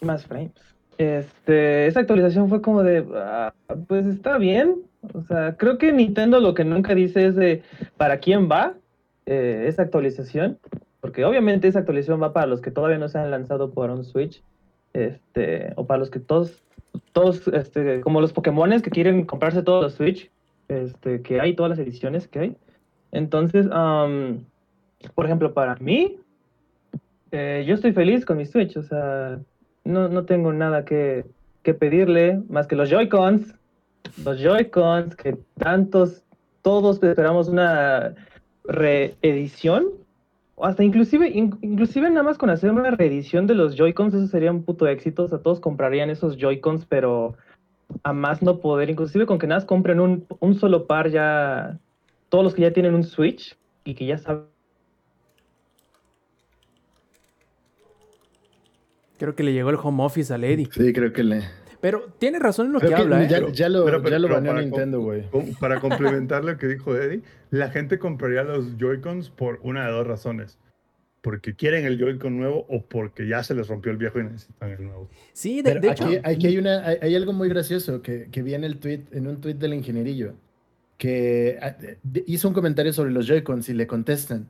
más 0.00 0.24
frames. 0.26 0.52
Este, 0.98 1.86
esa 1.88 2.00
actualización 2.00 2.48
fue 2.48 2.62
como 2.62 2.84
de, 2.84 3.04
ah, 3.16 3.52
pues 3.88 4.06
está 4.06 4.38
bien. 4.38 4.82
O 5.14 5.22
sea, 5.22 5.56
creo 5.56 5.78
que 5.78 5.92
Nintendo 5.92 6.38
lo 6.38 6.54
que 6.54 6.64
nunca 6.64 6.94
dice 6.94 7.26
es 7.26 7.34
de 7.34 7.62
para 7.96 8.18
quién 8.18 8.48
va 8.48 8.74
eh, 9.26 9.64
esa 9.66 9.82
actualización. 9.82 10.58
Porque 11.02 11.24
obviamente 11.24 11.66
esa 11.66 11.80
actualización 11.80 12.22
va 12.22 12.32
para 12.32 12.46
los 12.46 12.60
que 12.60 12.70
todavía 12.70 12.96
no 12.96 13.08
se 13.08 13.18
han 13.18 13.32
lanzado 13.32 13.72
por 13.72 13.90
un 13.90 14.04
Switch. 14.04 14.40
Este, 14.92 15.72
o 15.74 15.84
para 15.84 15.98
los 15.98 16.10
que 16.10 16.20
todos, 16.20 16.62
todos, 17.12 17.48
este, 17.48 18.00
como 18.02 18.20
los 18.20 18.32
Pokémones 18.32 18.82
que 18.82 18.90
quieren 18.90 19.26
comprarse 19.26 19.64
todos 19.64 19.82
los 19.82 19.94
Switch. 19.94 20.30
Este, 20.68 21.20
que 21.22 21.40
hay, 21.40 21.56
todas 21.56 21.70
las 21.70 21.80
ediciones 21.80 22.28
que 22.28 22.38
hay. 22.38 22.56
Entonces, 23.10 23.66
am, 23.72 24.44
por 25.16 25.26
ejemplo, 25.26 25.52
para 25.52 25.74
mí, 25.74 26.20
eh, 27.32 27.64
yo 27.66 27.74
estoy 27.74 27.92
feliz 27.92 28.24
con 28.24 28.36
mi 28.36 28.46
Switch, 28.46 28.76
o 28.76 28.82
sea, 28.84 29.40
no, 29.84 30.08
no 30.08 30.24
tengo 30.24 30.52
nada 30.52 30.84
que, 30.84 31.24
que 31.64 31.74
pedirle 31.74 32.40
más 32.48 32.68
que 32.68 32.76
los 32.76 32.88
Joy-Cons. 32.88 33.54
Los 34.24 34.40
Joy-Cons 34.40 35.16
que 35.16 35.36
tantos, 35.58 36.22
todos 36.62 37.02
esperamos 37.02 37.48
una 37.48 38.14
reedición. 38.64 40.01
O 40.54 40.66
hasta 40.66 40.84
inclusive, 40.84 41.28
in- 41.28 41.56
inclusive 41.62 42.08
nada 42.10 42.22
más 42.22 42.38
con 42.38 42.50
hacer 42.50 42.70
una 42.70 42.90
reedición 42.90 43.46
de 43.46 43.54
los 43.54 43.74
Joy-Cons, 43.76 44.14
eso 44.14 44.26
sería 44.26 44.50
un 44.50 44.62
puto 44.62 44.86
éxito. 44.86 45.24
O 45.24 45.28
sea, 45.28 45.38
todos 45.38 45.60
comprarían 45.60 46.10
esos 46.10 46.36
Joy-Cons, 46.36 46.86
pero 46.86 47.34
a 48.02 48.12
más 48.12 48.42
no 48.42 48.58
poder. 48.60 48.90
Inclusive 48.90 49.26
con 49.26 49.38
que 49.38 49.46
nada 49.46 49.60
más 49.60 49.64
compren 49.66 50.00
un, 50.00 50.26
un 50.40 50.54
solo 50.54 50.86
par 50.86 51.10
ya, 51.10 51.78
todos 52.28 52.44
los 52.44 52.54
que 52.54 52.62
ya 52.62 52.72
tienen 52.72 52.94
un 52.94 53.04
Switch 53.04 53.56
y 53.84 53.94
que 53.94 54.06
ya 54.06 54.18
saben 54.18 54.44
Creo 59.18 59.36
que 59.36 59.44
le 59.44 59.52
llegó 59.52 59.70
el 59.70 59.76
home 59.80 60.02
office 60.02 60.34
a 60.34 60.38
Lady. 60.38 60.66
Sí, 60.72 60.92
creo 60.92 61.12
que 61.12 61.22
le. 61.22 61.42
Pero 61.82 62.14
tiene 62.18 62.38
razón 62.38 62.68
en 62.68 62.72
lo 62.72 62.78
Creo 62.78 62.90
que 62.92 62.96
que 62.96 63.02
habla, 63.02 63.24
¿eh? 63.24 63.28
ya, 63.28 63.46
ya 63.52 63.68
lo, 63.68 63.84
Pero- 63.84 63.98
pero- 64.02 64.10
ya 64.12 64.18
lo 64.20 64.28
pero 64.28 64.34
baneó 64.36 64.52
para 64.52 64.62
Nintendo, 64.64 65.00
güey. 65.00 65.28
com- 65.30 65.52
Para 65.60 65.80
complementar 65.80 66.44
lo 66.44 66.56
que 66.56 66.66
dijo 66.68 66.96
Eddie, 66.96 67.20
la 67.50 67.68
gente 67.70 67.98
compraría 67.98 68.44
los 68.44 68.78
Joy-Cons 68.78 69.28
por 69.30 69.58
una 69.62 69.84
de 69.86 69.92
dos 69.92 70.06
razones. 70.06 70.58
Porque 71.22 71.54
quieren 71.54 71.84
el 71.84 71.98
Joy-Con 71.98 72.36
nuevo 72.38 72.66
o 72.68 72.82
porque 72.86 73.26
ya 73.28 73.42
se 73.44 73.54
les 73.54 73.68
rompió 73.68 73.92
el 73.92 73.98
viejo 73.98 74.18
y 74.20 74.24
necesitan 74.24 74.70
el 74.70 74.84
nuevo. 74.84 75.08
Sí, 75.32 75.60
de, 75.62 75.72
hecho. 75.82 76.04
aquí, 76.04 76.18
aquí 76.22 76.46
hay, 76.48 76.58
una, 76.58 76.86
hay, 76.86 76.96
hay 77.02 77.14
algo 77.16 77.32
muy 77.32 77.48
gracioso 77.48 78.00
que, 78.00 78.28
que 78.30 78.42
vi 78.42 78.54
en, 78.54 78.64
el 78.64 78.78
tweet, 78.78 79.02
en 79.12 79.26
un 79.26 79.40
tweet 79.40 79.54
del 79.54 79.74
ingenierillo, 79.74 80.34
que 80.98 81.58
ah, 81.60 81.76
de- 82.02 82.24
hizo 82.26 82.48
un 82.48 82.54
comentario 82.54 82.92
sobre 82.92 83.10
los 83.10 83.26
Joy-Cons 83.26 83.68
y 83.68 83.74
le 83.74 83.86
contestan, 83.86 84.48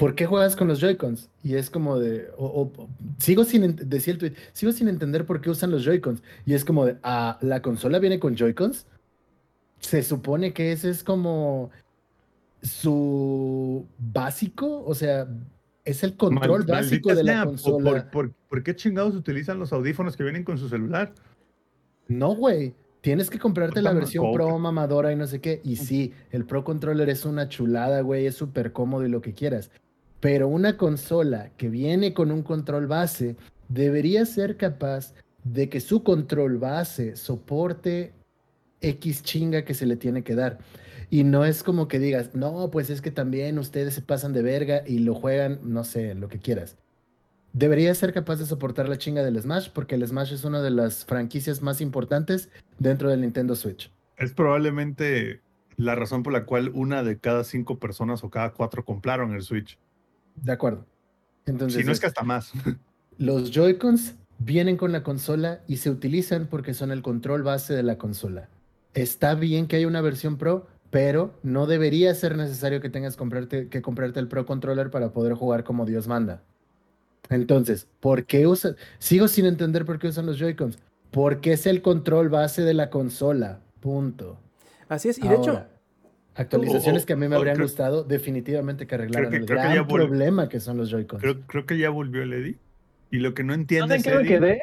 ¿por 0.00 0.14
qué 0.16 0.26
juegas 0.26 0.56
con 0.56 0.66
los 0.66 0.80
Joy-Cons? 0.80 1.28
Y 1.44 1.54
es 1.54 1.70
como 1.70 1.98
de, 2.00 2.28
o- 2.36 2.72
o- 2.76 2.88
sigo 3.18 3.44
sin, 3.44 3.76
decía 3.76 4.14
el 4.14 4.18
tweet, 4.18 4.32
sigo 4.52 4.72
sin 4.72 4.88
entender 4.88 5.26
por 5.26 5.40
qué 5.40 5.50
usan 5.50 5.70
los 5.70 5.84
Joy-Cons. 5.84 6.22
Y 6.44 6.54
es 6.54 6.64
como 6.64 6.86
de, 6.86 6.96
ah, 7.04 7.38
¿la 7.42 7.62
consola 7.62 7.98
viene 8.00 8.18
con 8.18 8.34
Joy-Cons? 8.34 8.86
Se 9.78 10.02
supone 10.02 10.52
que 10.52 10.72
ese 10.72 10.90
es 10.90 11.04
como 11.04 11.70
su 12.62 13.86
básico, 13.98 14.84
o 14.84 14.94
sea, 14.94 15.28
es 15.84 16.02
el 16.02 16.16
control 16.16 16.64
Mal- 16.66 16.66
básico 16.82 17.14
de 17.14 17.24
la 17.24 17.32
sea, 17.32 17.42
¿por- 17.44 17.50
consola. 17.52 17.90
¿por, 17.90 18.10
por, 18.10 18.32
por 18.48 18.62
qué 18.62 18.76
chingados 18.76 19.14
utilizan 19.14 19.58
los 19.58 19.72
audífonos 19.72 20.16
que 20.16 20.22
vienen 20.24 20.44
con 20.44 20.58
su 20.58 20.68
celular? 20.68 21.12
No, 22.08 22.34
güey. 22.34 22.74
Tienes 23.00 23.30
que 23.30 23.38
comprarte 23.38 23.80
la 23.80 23.90
Puta 23.92 24.00
versión 24.00 24.24
coca. 24.26 24.34
Pro 24.34 24.58
mamadora 24.58 25.10
y 25.10 25.16
no 25.16 25.26
sé 25.26 25.40
qué. 25.40 25.62
Y 25.64 25.76
sí, 25.76 26.12
el 26.32 26.44
Pro 26.44 26.64
Controller 26.64 27.08
es 27.08 27.24
una 27.24 27.48
chulada, 27.48 28.02
güey. 28.02 28.26
Es 28.26 28.34
súper 28.34 28.72
cómodo 28.72 29.06
y 29.06 29.08
lo 29.08 29.22
que 29.22 29.32
quieras. 29.32 29.70
Pero 30.20 30.48
una 30.48 30.76
consola 30.76 31.50
que 31.56 31.68
viene 31.68 32.12
con 32.12 32.30
un 32.30 32.42
control 32.42 32.86
base 32.86 33.36
debería 33.68 34.26
ser 34.26 34.56
capaz 34.56 35.14
de 35.44 35.68
que 35.68 35.80
su 35.80 36.02
control 36.02 36.58
base 36.58 37.16
soporte 37.16 38.12
X 38.82 39.22
chinga 39.22 39.64
que 39.64 39.74
se 39.74 39.86
le 39.86 39.96
tiene 39.96 40.22
que 40.22 40.34
dar. 40.34 40.58
Y 41.08 41.24
no 41.24 41.44
es 41.44 41.62
como 41.62 41.88
que 41.88 41.98
digas, 41.98 42.34
no, 42.34 42.70
pues 42.70 42.90
es 42.90 43.00
que 43.00 43.10
también 43.10 43.58
ustedes 43.58 43.94
se 43.94 44.02
pasan 44.02 44.32
de 44.32 44.42
verga 44.42 44.82
y 44.86 45.00
lo 45.00 45.14
juegan, 45.14 45.58
no 45.62 45.84
sé, 45.84 46.14
lo 46.14 46.28
que 46.28 46.38
quieras. 46.38 46.76
Debería 47.52 47.92
ser 47.96 48.12
capaz 48.12 48.36
de 48.36 48.46
soportar 48.46 48.88
la 48.88 48.96
chinga 48.96 49.24
del 49.24 49.40
Smash 49.40 49.70
porque 49.70 49.96
el 49.96 50.06
Smash 50.06 50.32
es 50.32 50.44
una 50.44 50.62
de 50.62 50.70
las 50.70 51.04
franquicias 51.04 51.62
más 51.62 51.80
importantes 51.80 52.48
dentro 52.78 53.10
del 53.10 53.22
Nintendo 53.22 53.56
Switch. 53.56 53.90
Es 54.18 54.32
probablemente 54.32 55.40
la 55.76 55.96
razón 55.96 56.22
por 56.22 56.32
la 56.32 56.44
cual 56.44 56.70
una 56.74 57.02
de 57.02 57.18
cada 57.18 57.42
cinco 57.42 57.78
personas 57.80 58.22
o 58.22 58.30
cada 58.30 58.52
cuatro 58.52 58.84
compraron 58.84 59.32
el 59.32 59.42
Switch. 59.42 59.78
De 60.36 60.52
acuerdo. 60.52 60.86
Entonces, 61.46 61.80
si 61.80 61.86
no 61.86 61.92
es 61.92 62.00
que 62.00 62.06
hasta 62.06 62.22
más. 62.22 62.52
los 63.18 63.50
Joy-Cons 63.50 64.14
vienen 64.38 64.76
con 64.76 64.92
la 64.92 65.02
consola 65.02 65.60
y 65.66 65.76
se 65.76 65.90
utilizan 65.90 66.46
porque 66.46 66.74
son 66.74 66.90
el 66.90 67.02
control 67.02 67.42
base 67.42 67.74
de 67.74 67.82
la 67.82 67.98
consola. 67.98 68.48
Está 68.94 69.34
bien 69.34 69.66
que 69.66 69.76
haya 69.76 69.86
una 69.86 70.00
versión 70.00 70.36
Pro, 70.36 70.66
pero 70.90 71.34
no 71.42 71.66
debería 71.66 72.14
ser 72.14 72.36
necesario 72.36 72.80
que 72.80 72.90
tengas 72.90 73.16
comprarte, 73.16 73.68
que 73.68 73.82
comprarte 73.82 74.18
el 74.18 74.28
Pro 74.28 74.46
Controller 74.46 74.90
para 74.90 75.12
poder 75.12 75.34
jugar 75.34 75.62
como 75.64 75.86
Dios 75.86 76.08
manda. 76.08 76.42
Entonces, 77.28 77.86
¿por 78.00 78.24
qué 78.24 78.46
usan? 78.46 78.76
Sigo 78.98 79.28
sin 79.28 79.46
entender 79.46 79.84
por 79.84 79.98
qué 79.98 80.08
usan 80.08 80.26
los 80.26 80.38
Joy-Cons. 80.38 80.78
Porque 81.10 81.52
es 81.52 81.66
el 81.66 81.82
control 81.82 82.28
base 82.28 82.62
de 82.62 82.74
la 82.74 82.90
consola. 82.90 83.60
Punto. 83.80 84.38
Así 84.88 85.08
es, 85.08 85.18
y 85.18 85.28
de 85.28 85.36
hecho, 85.36 85.64
actualizaciones 86.40 87.02
O- 87.02 87.04
o- 87.04 87.06
que 87.06 87.12
a 87.12 87.16
mí 87.16 87.28
me 87.28 87.36
habrían 87.36 87.56
creo- 87.56 87.66
gustado 87.66 88.04
definitivamente 88.04 88.86
que 88.86 88.94
arreglaran 88.94 89.30
que- 89.30 89.36
el 89.36 89.46
creo 89.46 89.58
que 89.58 89.68
gran 89.68 89.84
vol- 89.86 89.94
problema 90.06 90.48
que 90.48 90.60
son 90.60 90.76
los 90.76 90.90
Joy-Cons. 90.90 91.22
Creo, 91.22 91.40
creo 91.46 91.66
que 91.66 91.78
ya 91.78 91.90
volvió 91.90 92.22
el 92.22 92.32
Eddie. 92.32 92.56
Y 93.10 93.18
lo 93.18 93.34
que 93.34 93.42
no 93.42 93.48
No 93.48 93.54
entiendes, 93.54 94.06
me 94.06 94.12
Eddie, 94.12 94.26
quedé. 94.28 94.60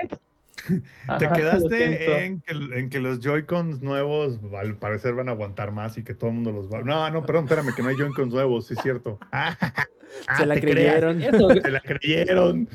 te 1.19 1.25
Ajá, 1.25 1.33
quedaste 1.35 2.25
en 2.25 2.41
que, 2.41 2.53
en 2.79 2.89
que 2.89 2.99
los 2.99 3.19
Joy-Cons 3.19 3.81
nuevos 3.81 4.39
al 4.59 4.75
parecer 4.77 5.13
van 5.13 5.29
a 5.29 5.33
aguantar 5.33 5.71
más 5.71 5.97
y 5.97 6.03
que 6.03 6.13
todo 6.13 6.29
el 6.29 6.35
mundo 6.37 6.51
los 6.51 6.71
va. 6.71 6.81
No, 6.81 7.09
no, 7.11 7.25
perdón, 7.25 7.43
espérame, 7.45 7.73
que 7.75 7.83
no 7.83 7.89
hay 7.89 7.95
Joy-Cons 7.95 8.33
nuevos, 8.33 8.67
sí 8.67 8.73
es 8.75 8.81
cierto. 8.81 9.19
Ah, 10.29 10.37
se 10.37 10.45
la 10.45 10.55
creas, 10.59 10.95
creyeron. 11.01 11.21
Eso, 11.21 11.49
Se 11.49 11.69
la 11.69 11.81
creyeron. 11.81 12.69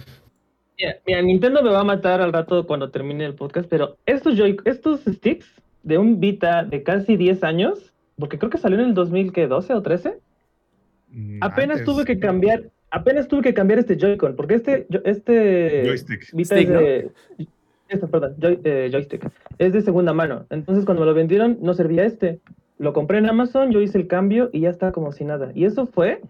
Mira, 0.78 0.96
mira, 1.06 1.22
Nintendo 1.22 1.62
me 1.62 1.70
va 1.70 1.80
a 1.80 1.84
matar 1.84 2.20
al 2.20 2.30
rato 2.32 2.66
cuando 2.66 2.90
termine 2.90 3.24
el 3.24 3.34
podcast, 3.34 3.68
pero 3.70 3.96
estos, 4.04 4.36
Joy 4.36 4.58
estos 4.66 5.00
sticks 5.00 5.46
de 5.82 5.96
un 5.96 6.20
Vita 6.20 6.62
de 6.62 6.82
casi 6.82 7.16
10 7.16 7.42
años, 7.42 7.91
porque 8.18 8.38
creo 8.38 8.50
que 8.50 8.58
salió 8.58 8.78
en 8.78 8.86
el 8.86 8.94
2012 8.94 9.74
o 9.74 9.82
13, 9.82 10.18
Mm, 11.14 11.38
apenas 11.42 11.80
antes, 11.80 11.84
tuve 11.84 12.04
que 12.06 12.18
cambiar, 12.18 12.62
apenas 12.90 13.28
tuve 13.28 13.42
que 13.42 13.52
cambiar 13.52 13.78
este 13.78 13.96
Joy-Con, 13.98 14.34
porque 14.34 14.54
este, 14.54 14.86
este 15.04 15.82
Joystick. 15.84 16.32
Vita 16.32 16.56
Stick, 16.56 16.68
es 16.70 16.78
de, 16.78 17.10
este, 17.88 18.06
perdón, 18.06 18.34
joy- 18.38 18.60
eh, 18.64 18.88
joystick, 18.90 19.28
es 19.58 19.74
de 19.74 19.82
segunda 19.82 20.14
mano. 20.14 20.46
Entonces 20.48 20.86
cuando 20.86 21.02
me 21.02 21.06
lo 21.06 21.12
vendieron 21.14 21.58
no 21.60 21.74
servía 21.74 22.04
este. 22.06 22.40
Lo 22.78 22.94
compré 22.94 23.18
en 23.18 23.28
Amazon, 23.28 23.70
yo 23.72 23.82
hice 23.82 23.98
el 23.98 24.06
cambio 24.06 24.48
y 24.54 24.60
ya 24.60 24.70
está 24.70 24.90
como 24.92 25.12
si 25.12 25.24
nada. 25.24 25.52
Y 25.54 25.66
eso 25.66 25.84
fue 25.86 26.22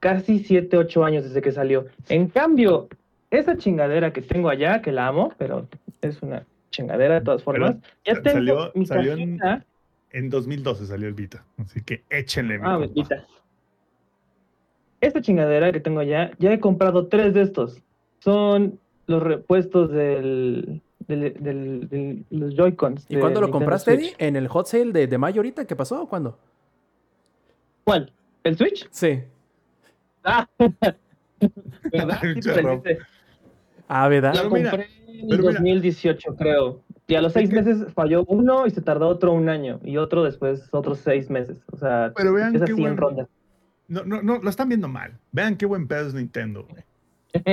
casi 0.00 0.38
7, 0.38 0.78
8 0.78 1.04
años 1.04 1.24
desde 1.24 1.42
que 1.42 1.52
salió. 1.52 1.84
En 2.08 2.28
cambio, 2.28 2.88
esa 3.30 3.58
chingadera 3.58 4.12
que 4.14 4.22
tengo 4.22 4.48
allá, 4.48 4.80
que 4.80 4.92
la 4.92 5.06
amo, 5.08 5.32
pero 5.36 5.68
es 6.00 6.22
una 6.22 6.44
chingadera 6.70 7.16
de 7.16 7.20
todas 7.20 7.42
Pero 7.42 7.66
formas, 7.66 7.76
ya 8.04 8.14
sa- 8.14 8.22
tengo 8.22 8.36
salió- 8.38 8.72
mi 8.74 8.86
salió 8.86 9.10
cajita. 9.12 9.54
En 9.56 9.64
2012 10.12 10.86
salió 10.86 11.08
el 11.08 11.14
Vita. 11.14 11.44
Así 11.58 11.82
que 11.82 12.04
échenle 12.10 12.58
mi 12.58 12.64
Ah, 12.66 12.74
compa. 12.78 12.92
Vita. 12.94 13.26
Esta 15.00 15.20
chingadera 15.22 15.72
que 15.72 15.80
tengo 15.80 16.00
allá, 16.00 16.30
ya 16.38 16.52
he 16.52 16.60
comprado 16.60 17.06
tres 17.06 17.32
de 17.32 17.42
estos. 17.42 17.80
Son 18.18 18.78
los 19.06 19.22
repuestos 19.22 19.90
del, 19.90 20.82
del, 21.08 21.34
del- 21.42 21.88
del- 21.88 22.24
los 22.30 22.54
Joy-Cons. 22.54 23.06
¿Y 23.08 23.16
cuándo 23.16 23.40
lo 23.40 23.46
Nintendo 23.46 23.52
compraste, 23.52 23.94
Switch. 23.96 24.14
Eddie? 24.14 24.26
¿En 24.28 24.36
el 24.36 24.48
hot 24.48 24.66
sale 24.66 24.92
de, 24.92 25.06
de 25.06 25.18
mayo 25.18 25.38
ahorita? 25.40 25.64
¿Qué 25.66 25.74
pasó? 25.74 26.06
¿Cuándo? 26.06 26.38
¿Cuál? 27.84 28.12
¿El 28.44 28.56
Switch? 28.58 28.86
Sí. 28.90 29.20
Ah, 30.22 30.46
¿verdad? 31.92 32.20
Sí. 32.20 32.50
Ah, 33.88 34.08
¿verdad? 34.08 34.34
Lo 34.34 34.50
mira, 34.50 34.70
compré 34.70 34.88
en 35.08 35.28
pero 35.28 35.42
mira. 35.44 35.52
2018, 35.54 36.36
creo. 36.36 36.82
Y 37.10 37.16
a 37.16 37.20
los 37.20 37.32
seis 37.32 37.50
meses 37.50 37.92
falló 37.92 38.24
uno 38.26 38.66
y 38.66 38.70
se 38.70 38.80
tardó 38.80 39.08
otro 39.08 39.32
un 39.32 39.48
año. 39.48 39.80
Y 39.82 39.96
otro 39.96 40.22
después, 40.22 40.68
otros 40.70 41.00
seis 41.00 41.28
meses. 41.28 41.58
O 41.72 41.76
sea, 41.76 42.12
Pero 42.14 42.32
vean 42.32 42.54
es 42.54 42.62
qué 42.62 42.72
así 42.72 42.84
en 42.84 42.96
ronda. 42.96 43.28
No, 43.88 44.04
no, 44.04 44.22
no, 44.22 44.38
lo 44.38 44.48
están 44.48 44.68
viendo 44.68 44.86
mal. 44.86 45.18
Vean 45.32 45.56
qué 45.56 45.66
buen 45.66 45.88
pedo 45.88 46.06
es 46.06 46.14
Nintendo. 46.14 46.64
güey. 46.70 46.84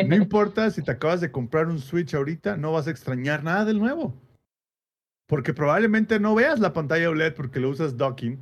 No 0.07 0.15
importa 0.15 0.69
si 0.69 0.83
te 0.83 0.91
acabas 0.91 1.21
de 1.21 1.31
comprar 1.31 1.67
un 1.67 1.79
Switch 1.79 2.13
ahorita, 2.13 2.55
no 2.55 2.71
vas 2.71 2.87
a 2.87 2.91
extrañar 2.91 3.43
nada 3.43 3.65
del 3.65 3.79
nuevo. 3.79 4.13
Porque 5.25 5.55
probablemente 5.55 6.19
no 6.19 6.35
veas 6.35 6.59
la 6.59 6.71
pantalla 6.71 7.09
OLED 7.09 7.33
porque 7.33 7.59
lo 7.59 7.69
usas 7.69 7.97
docking 7.97 8.39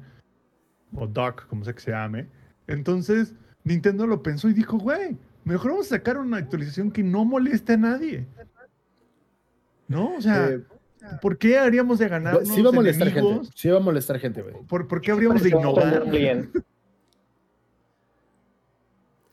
o 0.93 1.08
dock, 1.08 1.47
como 1.47 1.63
sea 1.63 1.73
que 1.73 1.80
se 1.82 1.91
llame. 1.91 2.28
Entonces, 2.67 3.34
Nintendo 3.63 4.06
lo 4.06 4.21
pensó 4.21 4.49
y 4.49 4.54
dijo, 4.54 4.78
güey, 4.78 5.17
mejor 5.45 5.71
vamos 5.71 5.88
a 5.88 5.95
sacar 5.95 6.17
una 6.17 6.38
actualización 6.38 6.91
que 6.91 7.04
no 7.04 7.23
moleste 7.23 7.73
a 7.73 7.78
nadie. 7.78 8.28
¿No? 9.88 10.15
O 10.15 10.21
sea, 10.21 10.49
Eh, 10.49 10.62
¿por 11.22 11.38
qué 11.38 11.58
haríamos 11.58 12.00
de 12.00 12.08
ganar? 12.08 12.46
sí 12.46 12.62
va 12.62 12.70
a 12.70 12.74
molestar 12.74 13.10
gente. 13.12 13.50
Sí 13.56 13.70
va 13.70 13.78
a 13.78 13.82
molestar 13.82 14.20
gente, 14.20 14.41
güey. 14.41 14.56
¿Por, 14.68 14.88
por 14.88 15.02
qué 15.02 15.12
habríamos 15.12 15.41
de 15.44 15.50
innovar? 15.50 16.10
bien. 16.10 16.52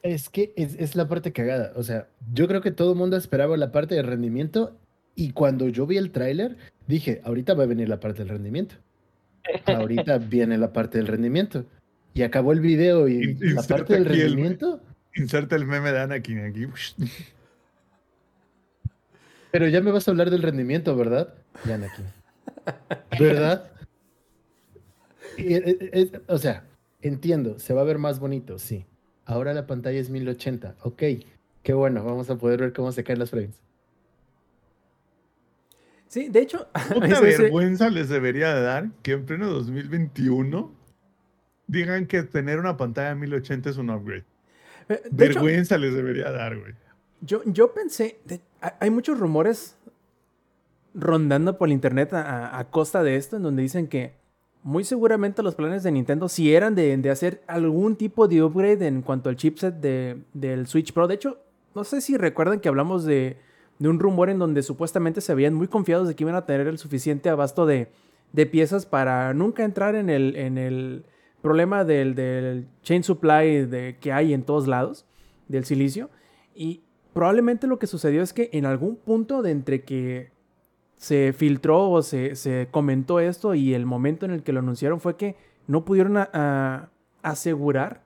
Es 0.02 0.28
que 0.28 0.52
es, 0.56 0.74
es 0.80 0.96
la 0.96 1.06
parte 1.08 1.32
cagada. 1.32 1.72
O 1.76 1.84
sea, 1.84 2.08
yo 2.32 2.48
creo 2.48 2.60
que 2.60 2.72
todo 2.72 2.92
el 2.92 2.98
mundo 2.98 3.16
esperaba 3.16 3.56
la 3.56 3.70
parte 3.70 3.94
de 3.94 4.02
rendimiento 4.02 4.76
y 5.14 5.30
cuando 5.32 5.68
yo 5.68 5.86
vi 5.86 5.96
el 5.96 6.10
tráiler, 6.10 6.56
dije, 6.88 7.20
ahorita 7.24 7.54
va 7.54 7.62
a 7.62 7.66
venir 7.66 7.88
la 7.88 8.00
parte 8.00 8.18
del 8.22 8.28
rendimiento. 8.30 8.74
Ahorita 9.66 10.18
viene 10.18 10.58
la 10.58 10.72
parte 10.72 10.98
del 10.98 11.06
rendimiento. 11.06 11.66
Y 12.14 12.22
acabó 12.22 12.52
el 12.52 12.58
video 12.60 13.06
y 13.06 13.22
In- 13.22 13.54
la 13.54 13.62
parte 13.62 13.94
del 13.94 14.08
el- 14.08 14.08
rendimiento. 14.08 14.80
Inserta 15.14 15.54
el 15.54 15.66
meme 15.66 15.92
de 15.92 16.00
Anakin 16.00 16.46
aquí. 16.46 16.66
Pero 19.52 19.68
ya 19.68 19.80
me 19.82 19.92
vas 19.92 20.08
a 20.08 20.10
hablar 20.10 20.30
del 20.30 20.42
rendimiento, 20.42 20.96
¿verdad? 20.96 21.34
Ya, 21.66 21.74
aquí. 21.76 22.02
¿Verdad? 23.18 23.70
Y, 25.36 25.54
eh, 25.54 25.62
eh, 25.66 25.90
es- 25.92 26.12
o 26.26 26.38
sea, 26.38 26.64
entiendo, 27.00 27.58
se 27.58 27.74
va 27.74 27.80
a 27.82 27.84
ver 27.84 27.98
más 27.98 28.18
bonito, 28.20 28.58
sí. 28.58 28.86
Ahora 29.24 29.54
la 29.54 29.66
pantalla 29.66 29.98
es 30.00 30.10
1080. 30.10 30.76
Ok, 30.82 31.02
qué 31.62 31.72
bueno, 31.72 32.04
vamos 32.04 32.28
a 32.30 32.36
poder 32.36 32.60
ver 32.60 32.72
cómo 32.72 32.90
se 32.92 33.04
caen 33.04 33.18
las 33.20 33.30
frames. 33.30 33.60
Sí, 36.08 36.28
de 36.28 36.40
hecho, 36.40 36.68
Puta 36.92 37.20
vergüenza 37.20 37.88
les 37.88 38.08
debería 38.08 38.54
de 38.54 38.62
dar 38.62 38.90
que 39.02 39.12
en 39.12 39.24
pleno 39.24 39.48
2021 39.48 40.70
digan 41.66 42.06
que 42.06 42.22
tener 42.22 42.58
una 42.58 42.76
pantalla 42.76 43.14
1080 43.14 43.70
es 43.70 43.76
un 43.78 43.88
upgrade. 43.90 44.24
eh, 44.88 45.00
de 45.10 45.26
hecho, 45.26 45.34
Vergüenza 45.40 45.78
les 45.78 45.94
debería 45.94 46.30
dar, 46.30 46.58
güey. 46.58 46.74
Yo, 47.22 47.40
yo 47.46 47.72
pensé, 47.72 48.18
de- 48.26 48.40
hay 48.80 48.90
muchos 48.90 49.18
rumores 49.18 49.76
rondando 50.94 51.56
por 51.58 51.68
el 51.68 51.72
internet 51.72 52.12
a, 52.12 52.66
costa 52.70 53.02
de 53.02 53.16
esto, 53.16 53.36
en 53.36 53.42
donde 53.42 53.62
dicen 53.62 53.86
que 53.88 54.14
muy 54.62 54.84
seguramente 54.84 55.42
los 55.42 55.54
planes 55.54 55.82
de 55.82 55.90
Nintendo 55.92 56.28
sí 56.28 56.54
eran 56.54 56.74
de, 56.74 56.96
de 56.96 57.10
hacer 57.10 57.42
algún 57.46 57.96
tipo 57.96 58.28
de 58.28 58.42
upgrade 58.42 58.86
en 58.86 59.02
cuanto 59.02 59.28
al 59.28 59.36
chipset 59.36 59.74
de- 59.74 60.22
del 60.34 60.66
Switch 60.66 60.92
Pro. 60.92 61.08
De 61.08 61.14
hecho, 61.14 61.38
no 61.74 61.84
sé 61.84 62.00
si 62.00 62.16
recuerdan 62.16 62.60
que 62.60 62.68
hablamos 62.68 63.04
de, 63.04 63.38
de 63.78 63.88
un 63.88 63.98
rumor 63.98 64.30
en 64.30 64.38
donde 64.38 64.62
supuestamente 64.62 65.20
se 65.20 65.32
habían 65.32 65.54
muy 65.54 65.66
confiados 65.66 66.06
de 66.06 66.14
que 66.14 66.24
iban 66.24 66.36
a 66.36 66.46
tener 66.46 66.66
el 66.68 66.78
suficiente 66.78 67.28
abasto 67.28 67.66
de, 67.66 67.88
de 68.32 68.46
piezas 68.46 68.86
para 68.86 69.34
nunca 69.34 69.64
entrar 69.64 69.94
en 69.94 70.10
el, 70.10 70.36
en 70.36 70.58
el 70.58 71.04
problema 71.40 71.84
del, 71.84 72.14
del 72.14 72.68
chain 72.82 73.02
supply 73.02 73.68
que 74.00 74.12
hay 74.12 74.32
en 74.32 74.42
todos 74.44 74.68
lados, 74.68 75.06
del 75.48 75.64
silicio. 75.64 76.08
Y 76.54 76.82
probablemente 77.14 77.66
lo 77.66 77.78
que 77.78 77.86
sucedió 77.86 78.22
es 78.22 78.32
que 78.32 78.48
en 78.52 78.64
algún 78.66 78.96
punto 78.96 79.42
de 79.42 79.50
entre 79.50 79.82
que 79.82 80.30
se 81.02 81.32
filtró 81.32 81.90
o 81.90 82.00
se, 82.00 82.36
se 82.36 82.68
comentó 82.70 83.18
esto 83.18 83.56
y 83.56 83.74
el 83.74 83.86
momento 83.86 84.24
en 84.24 84.30
el 84.30 84.44
que 84.44 84.52
lo 84.52 84.60
anunciaron 84.60 85.00
fue 85.00 85.16
que 85.16 85.34
no 85.66 85.84
pudieron 85.84 86.16
asegurar 87.22 88.04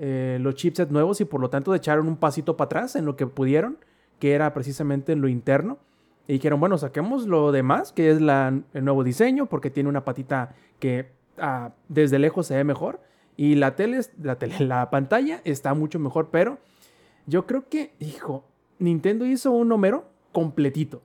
eh, 0.00 0.38
los 0.40 0.56
chipsets 0.56 0.90
nuevos 0.90 1.20
y 1.20 1.26
por 1.26 1.40
lo 1.40 1.48
tanto 1.48 1.72
echaron 1.76 2.08
un 2.08 2.16
pasito 2.16 2.56
para 2.56 2.66
atrás 2.66 2.96
en 2.96 3.04
lo 3.04 3.14
que 3.14 3.28
pudieron, 3.28 3.78
que 4.18 4.32
era 4.32 4.52
precisamente 4.52 5.12
en 5.12 5.20
lo 5.20 5.28
interno. 5.28 5.78
Y 6.26 6.32
dijeron, 6.32 6.58
bueno, 6.58 6.76
saquemos 6.76 7.28
lo 7.28 7.52
demás, 7.52 7.92
que 7.92 8.10
es 8.10 8.20
la- 8.20 8.60
el 8.72 8.84
nuevo 8.84 9.04
diseño, 9.04 9.46
porque 9.46 9.70
tiene 9.70 9.88
una 9.88 10.04
patita 10.04 10.56
que 10.80 11.12
ah, 11.38 11.70
desde 11.88 12.18
lejos 12.18 12.48
se 12.48 12.56
ve 12.56 12.64
mejor. 12.64 13.00
Y 13.36 13.54
la 13.54 13.76
tele, 13.76 14.00
la 14.20 14.40
tele, 14.40 14.58
la 14.66 14.90
pantalla 14.90 15.40
está 15.44 15.72
mucho 15.74 16.00
mejor, 16.00 16.30
pero 16.32 16.58
yo 17.26 17.46
creo 17.46 17.68
que, 17.68 17.94
hijo, 18.00 18.44
Nintendo 18.80 19.24
hizo 19.24 19.52
un 19.52 19.70
Homero 19.70 20.06
completito. 20.32 21.00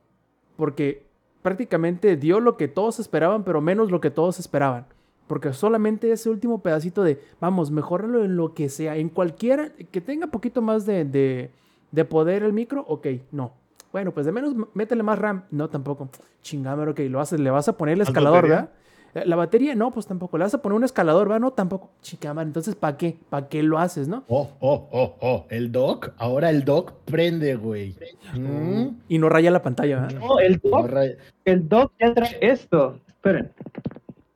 Porque 0.56 1.09
prácticamente 1.50 2.16
dio 2.16 2.40
lo 2.40 2.58
que 2.58 2.68
todos 2.68 3.00
esperaban, 3.00 3.44
pero 3.44 3.60
menos 3.60 3.90
lo 3.90 4.00
que 4.00 4.12
todos 4.12 4.38
esperaban. 4.38 4.86
Porque 5.26 5.52
solamente 5.52 6.12
ese 6.12 6.30
último 6.30 6.62
pedacito 6.62 7.02
de, 7.02 7.20
vamos, 7.40 7.72
mejorarlo 7.72 8.24
en 8.24 8.36
lo 8.36 8.54
que 8.54 8.70
sea, 8.70 8.98
en 8.98 9.10
cualquiera, 9.10 9.72
que 9.92 10.00
tenga 10.00 10.28
poquito 10.28 10.62
más 10.62 10.86
de, 10.86 11.06
de, 11.06 11.50
de 11.92 12.06
poder 12.06 12.44
el 12.44 12.54
micro, 12.54 12.86
ok, 12.88 13.08
no. 13.32 13.54
Bueno, 13.92 14.12
pues 14.12 14.28
de 14.28 14.32
menos 14.32 14.54
métele 14.76 15.02
más 15.02 15.18
RAM. 15.18 15.46
No, 15.50 15.70
tampoco. 15.70 16.10
Chingámelo, 16.44 16.92
ok. 16.92 17.00
Lo 17.10 17.20
haces, 17.20 17.40
le 17.40 17.50
vas 17.50 17.68
a 17.68 17.76
poner 17.76 17.94
el 17.94 18.00
¿Más 18.00 18.10
escalador? 18.10 18.44
¿verdad? 18.44 18.70
Eh, 19.16 19.24
La 19.26 19.36
batería, 19.36 19.76
no, 19.76 19.92
pues 19.92 20.06
tampoco. 20.08 20.38
Le 20.38 20.44
vas 20.46 20.54
a 20.54 20.62
poner 20.62 20.76
un 20.78 20.84
escalador, 20.84 21.28
¿verdad? 21.28 21.42
No, 21.42 21.52
tampoco. 21.52 21.90
Chingámelo. 22.02 22.48
Entonces, 22.48 22.76
¿para 22.76 22.98
qué? 22.98 23.18
¿Para 23.30 23.48
qué 23.50 23.64
lo 23.64 23.80
haces, 23.80 24.08
no? 24.08 24.24
Oh, 24.28 24.50
oh, 24.60 24.88
oh, 24.92 25.16
oh. 25.22 25.46
El 25.50 25.72
dock, 25.72 26.12
ahora 26.18 26.50
el 26.50 26.64
dock 26.66 26.94
prende, 27.06 27.56
güey. 27.56 27.96
Mm, 28.36 28.88
Y 29.08 29.18
no 29.18 29.30
raya 29.30 29.52
la 29.52 29.62
pantalla, 29.62 30.02
¿verdad? 30.02 30.20
No, 30.20 30.40
el 30.40 30.60
dock, 30.60 30.74
ahora- 30.74 31.04
el 31.46 31.68
dock 31.70 31.94
ya 32.00 32.14
trae 32.14 32.38
esto. 32.42 33.00
Esperen. 33.08 33.52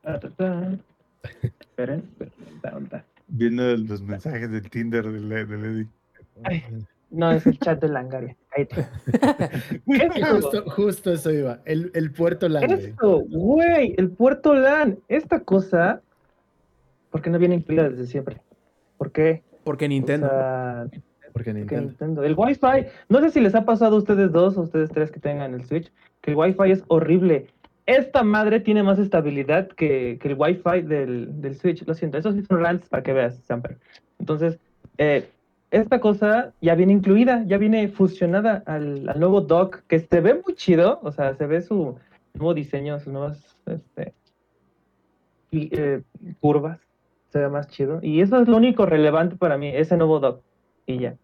Esperen, 0.04 0.82
esperen. 1.60 2.04
Viendo 3.28 3.64
los 3.78 4.02
mensajes 4.02 4.52
del 4.52 4.70
Tinder 4.70 5.10
del, 5.12 5.30
del 5.30 5.66
Eddie. 5.66 5.88
Ay. 6.44 6.64
No, 7.14 7.32
es 7.32 7.46
el 7.46 7.60
chat 7.60 7.80
de 7.80 7.88
Langaria. 7.90 8.36
Ahí 8.56 8.64
está. 8.70 8.90
Justo, 10.32 10.64
justo 10.70 11.12
eso 11.14 11.32
iba. 11.32 11.60
El, 11.66 11.92
el 11.94 12.12
puerto 12.12 12.50
LAN, 12.50 12.66
güey. 12.66 12.86
esto, 12.86 13.20
güey, 13.30 13.94
el 13.98 14.10
puerto 14.12 14.54
LAN. 14.56 14.98
Esta 15.08 15.40
cosa, 15.42 16.02
¿por 17.12 17.22
qué 17.22 17.30
no 17.30 17.38
viene 17.40 17.56
incluida 17.56 17.90
desde 17.90 18.08
siempre? 18.08 18.42
¿Por 18.98 19.12
qué? 19.12 19.44
Porque 19.64 19.86
O 19.86 19.90
Nintendo. 19.90 20.28
sea, 20.28 20.88
Porque 21.32 21.54
porque 21.54 21.54
Nintendo. 21.78 22.24
El 22.24 22.34
Wi-Fi, 22.38 22.88
no 23.10 23.20
sé 23.22 23.30
si 23.30 23.40
les 23.42 23.56
ha 23.56 23.64
pasado 23.64 23.96
a 23.96 24.00
ustedes 24.00 24.32
dos 24.32 24.58
o 24.58 24.62
a 24.62 24.64
ustedes 24.64 24.90
tres 24.92 25.12
que 25.12 25.20
tengan 25.20 25.54
el 25.54 25.66
Switch, 25.66 25.92
que 26.22 26.32
el 26.32 26.38
Wi-Fi 26.38 26.72
es 26.72 26.84
horrible. 26.88 27.48
Esta 27.86 28.24
madre 28.24 28.60
tiene 28.60 28.82
más 28.82 28.98
estabilidad 28.98 29.68
que, 29.68 30.18
que 30.22 30.30
el 30.30 30.36
Wi-Fi 30.38 30.82
del, 30.84 31.42
del 31.42 31.56
Switch. 31.56 31.86
Lo 31.86 31.94
siento, 31.94 32.18
esos 32.18 32.34
sí 32.36 32.44
son 32.44 32.60
rants 32.62 32.88
para 32.90 33.04
que 33.04 33.14
veas, 33.14 33.36
Samper. 33.46 33.78
Entonces, 34.20 34.58
eh, 34.98 35.30
esta 35.74 36.00
cosa 36.00 36.54
ya 36.62 36.76
viene 36.76 36.94
incluida, 36.94 37.44
ya 37.48 37.58
viene 37.58 37.88
fusionada 37.88 38.62
al, 38.68 39.10
al 39.10 39.20
nuevo 39.20 39.42
dock, 39.42 39.82
que 39.88 40.00
se 40.00 40.22
ve 40.22 40.36
muy 40.36 40.54
chido, 40.54 41.00
o 41.02 41.12
sea, 41.12 41.36
se 41.36 41.48
ve 41.48 41.64
su 41.64 41.98
nuevo 42.36 42.54
diseño, 42.54 43.00
sus 43.00 43.12
nuevas 43.12 43.58
este, 43.66 44.14
y, 45.50 45.70
eh, 45.76 46.04
curvas, 46.40 46.80
se 47.32 47.40
ve 47.40 47.50
más 47.50 47.68
chido. 47.70 48.00
Y 48.04 48.22
eso 48.22 48.40
es 48.40 48.48
lo 48.48 48.58
único 48.58 48.86
relevante 48.86 49.36
para 49.36 49.58
mí, 49.58 49.68
ese 49.68 49.98
nuevo 49.98 50.20
dock. 50.20 50.44
Y 50.86 51.00
ya. 51.00 51.18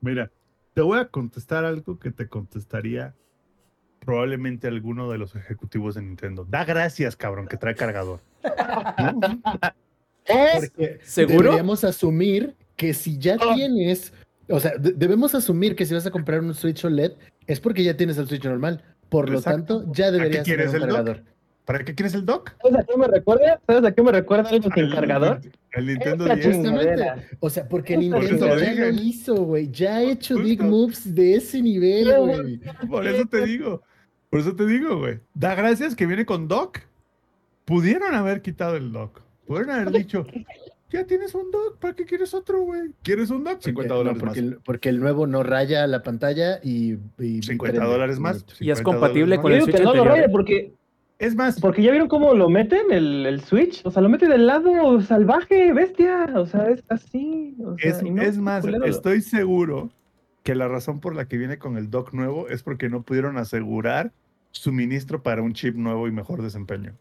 Mira, 0.00 0.32
te 0.74 0.82
voy 0.82 0.98
a 0.98 1.06
contestar 1.06 1.64
algo 1.64 2.00
que 2.00 2.10
te 2.10 2.28
contestaría 2.28 3.14
probablemente 4.00 4.66
alguno 4.66 5.08
de 5.12 5.18
los 5.18 5.36
ejecutivos 5.36 5.94
de 5.94 6.02
Nintendo. 6.02 6.44
Da 6.44 6.64
gracias, 6.64 7.14
cabrón, 7.14 7.46
que 7.46 7.56
trae 7.56 7.76
cargador. 7.76 8.18
¿No? 8.42 9.20
Porque 10.26 10.98
¿Seguro? 11.02 11.42
Deberíamos 11.44 11.84
asumir 11.84 12.56
que 12.76 12.94
si 12.94 13.18
ya 13.18 13.36
tienes, 13.54 14.12
o 14.48 14.60
sea, 14.60 14.76
de- 14.78 14.92
debemos 14.92 15.34
asumir 15.34 15.74
que 15.74 15.86
si 15.86 15.94
vas 15.94 16.06
a 16.06 16.10
comprar 16.10 16.40
un 16.40 16.54
Switch 16.54 16.84
OLED 16.84 17.12
es 17.46 17.60
porque 17.60 17.82
ya 17.82 17.96
tienes 17.96 18.18
el 18.18 18.26
Switch 18.28 18.44
normal. 18.44 18.82
Por 19.08 19.30
lo 19.30 19.40
tanto, 19.40 19.84
ya 19.92 20.10
deberías 20.10 20.44
tener 20.44 20.58
quieres 20.58 20.68
un 20.70 20.74
el 20.74 20.80
dock? 20.88 20.96
cargador. 20.96 21.24
¿Para 21.64 21.84
qué 21.84 21.94
quieres 21.96 22.14
el 22.14 22.24
dock? 22.24 22.52
¿Sabes 22.62 22.78
a 22.78 22.84
qué 22.84 22.96
me 22.96 23.06
recuerda? 23.08 23.60
¿Sabes 23.66 23.84
a 23.84 23.92
qué 23.92 24.02
me 24.02 24.12
recuerda 24.12 24.48
sin 24.50 24.62
El- 24.76 24.94
cargador? 24.94 25.40
El 25.72 25.86
Nintendo 25.86 26.24
Esta 26.26 26.36
10. 26.36 26.62
chingadera. 26.62 27.24
O 27.40 27.50
sea, 27.50 27.68
porque 27.68 27.94
Por 27.94 28.02
Nintendo 28.04 28.46
lo 28.46 28.58
ya 28.60 28.70
dije. 28.70 28.92
lo 28.92 29.02
hizo, 29.02 29.34
güey. 29.44 29.70
Ya 29.72 29.96
ha 29.96 30.02
hecho 30.02 30.34
Justo. 30.34 30.48
big 30.48 30.62
moves 30.62 31.14
de 31.14 31.34
ese 31.34 31.60
nivel, 31.62 32.12
güey. 32.18 32.60
Por 32.88 33.06
eso 33.06 33.26
te 33.26 33.44
digo. 33.46 33.82
Por 34.30 34.40
eso 34.40 34.54
te 34.54 34.66
digo, 34.66 34.98
güey. 34.98 35.18
Da 35.34 35.54
gracias 35.54 35.94
que 35.96 36.06
viene 36.06 36.24
con 36.26 36.46
dock. 36.48 36.78
Pudieron 37.64 38.14
haber 38.14 38.42
quitado 38.42 38.76
el 38.76 38.92
dock. 38.92 39.20
Pudieron 39.46 39.70
haber 39.70 39.90
dicho, 39.92 40.24
ya 40.90 41.04
tienes 41.04 41.34
un 41.34 41.50
dock, 41.50 41.78
¿para 41.78 41.94
qué 41.94 42.04
quieres 42.04 42.32
otro, 42.34 42.62
güey? 42.62 42.92
¿Quieres 43.02 43.30
un 43.30 43.44
dock? 43.44 43.60
50 43.60 43.72
Porque- 43.72 43.88
no, 43.88 43.94
dólares 43.96 44.18
porque, 44.20 44.42
más. 44.42 44.52
el, 44.52 44.58
porque 44.64 44.88
el 44.88 45.00
nuevo 45.00 45.26
no 45.26 45.42
raya 45.42 45.86
la 45.86 46.02
pantalla 46.02 46.60
y. 46.62 46.98
y 47.18 47.42
50 47.42 47.72
prende. 47.78 47.92
dólares 47.92 48.18
más. 48.20 48.44
Y 48.60 48.70
es 48.70 48.78
50 48.78 48.82
compatible 48.84 49.38
con 49.38 49.52
el 49.52 49.58
digo 49.58 49.66
que 49.66 49.72
Switch 49.72 49.84
no 49.84 49.94
lo 49.94 50.04
raya 50.04 50.28
porque, 50.30 50.72
Es 51.18 51.34
más, 51.34 51.58
porque 51.60 51.82
ya 51.82 51.90
vieron 51.90 52.08
cómo 52.08 52.34
lo 52.34 52.48
meten 52.48 52.92
el, 52.92 53.26
el 53.26 53.40
Switch. 53.42 53.80
O 53.84 53.90
sea, 53.90 54.02
lo 54.02 54.08
mete 54.08 54.28
del 54.28 54.46
lado 54.46 55.00
salvaje, 55.00 55.72
bestia. 55.72 56.26
O 56.36 56.46
sea, 56.46 56.68
es 56.70 56.84
así. 56.88 57.56
o 57.64 57.76
sea, 57.78 57.90
es, 57.90 58.02
y 58.02 58.10
no, 58.10 58.22
es 58.22 58.38
más, 58.38 58.60
culero. 58.62 58.84
estoy 58.84 59.22
seguro 59.22 59.90
que 60.42 60.54
la 60.54 60.68
razón 60.68 61.00
por 61.00 61.16
la 61.16 61.26
que 61.26 61.36
viene 61.38 61.58
con 61.58 61.76
el 61.76 61.90
dock 61.90 62.12
nuevo 62.12 62.48
es 62.48 62.62
porque 62.62 62.88
no 62.88 63.02
pudieron 63.02 63.36
asegurar 63.38 64.12
suministro 64.52 65.22
para 65.22 65.42
un 65.42 65.52
chip 65.54 65.74
nuevo 65.74 66.06
y 66.06 66.12
mejor 66.12 66.40
desempeño. 66.42 66.94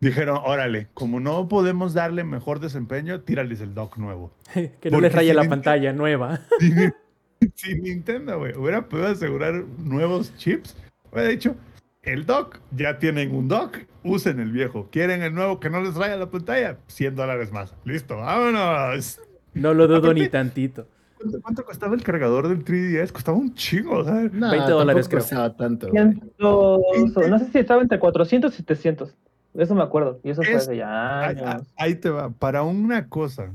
Dijeron, 0.00 0.40
órale, 0.44 0.88
como 0.94 1.20
no 1.20 1.46
podemos 1.48 1.92
darle 1.92 2.24
mejor 2.24 2.58
desempeño, 2.58 3.20
tírales 3.20 3.60
el 3.60 3.74
dock 3.74 3.98
nuevo. 3.98 4.32
que 4.54 4.62
no 4.84 4.90
Porque 4.92 5.00
les 5.02 5.12
raye 5.14 5.34
la 5.34 5.42
Nintendo- 5.42 5.50
pantalla 5.50 5.92
nueva. 5.92 6.40
Si, 7.40 7.50
si 7.54 7.74
Nintendo, 7.80 8.38
güey, 8.38 8.54
hubiera 8.54 8.86
podido 8.86 9.08
asegurar 9.08 9.64
nuevos 9.78 10.36
chips, 10.36 10.76
hubiera 11.10 11.30
dicho, 11.30 11.56
el 12.02 12.26
dock, 12.26 12.58
ya 12.76 12.98
tienen 12.98 13.34
un 13.34 13.48
dock, 13.48 13.78
usen 14.04 14.40
el 14.40 14.52
viejo. 14.52 14.88
¿Quieren 14.92 15.22
el 15.22 15.34
nuevo 15.34 15.58
que 15.58 15.70
no 15.70 15.80
les 15.80 15.94
raya 15.94 16.16
la 16.16 16.30
pantalla? 16.30 16.76
100 16.88 17.16
dólares 17.16 17.50
más. 17.50 17.74
Listo, 17.86 18.18
vámonos. 18.18 19.20
No 19.54 19.72
lo 19.72 19.86
dudo 19.86 19.98
Aparte- 20.00 20.20
ni 20.20 20.28
tantito. 20.28 20.86
¿Cuánto, 21.16 21.40
cuánto 21.40 21.64
costaba 21.64 21.94
el 21.94 22.02
cargador 22.02 22.46
del 22.48 22.62
3DS? 22.62 23.10
Costaba 23.10 23.38
un 23.38 23.54
chingo, 23.54 24.04
¿sabes? 24.04 24.30
No, 24.34 24.50
20 24.50 24.70
dólares, 24.70 25.08
creo. 25.08 25.20
costaba 25.20 25.56
tanto. 25.56 25.88
güey. 25.88 26.02
Cientos- 26.04 27.26
no 27.28 27.38
sé 27.38 27.46
si 27.52 27.58
estaba 27.58 27.80
entre 27.80 27.98
400 27.98 28.52
y 28.52 28.56
700. 28.56 29.14
Eso 29.54 29.74
me 29.74 29.82
acuerdo. 29.82 30.20
Y 30.22 30.30
eso 30.30 30.42
fue 30.42 30.52
Es- 30.52 30.62
hace 30.62 30.76
ya 30.76 31.20
Ahí, 31.20 31.36
años. 31.38 31.74
ahí 31.76 31.94
te 31.96 32.10
va. 32.10 32.30
Para 32.30 32.62
una 32.62 33.08
cosa 33.08 33.52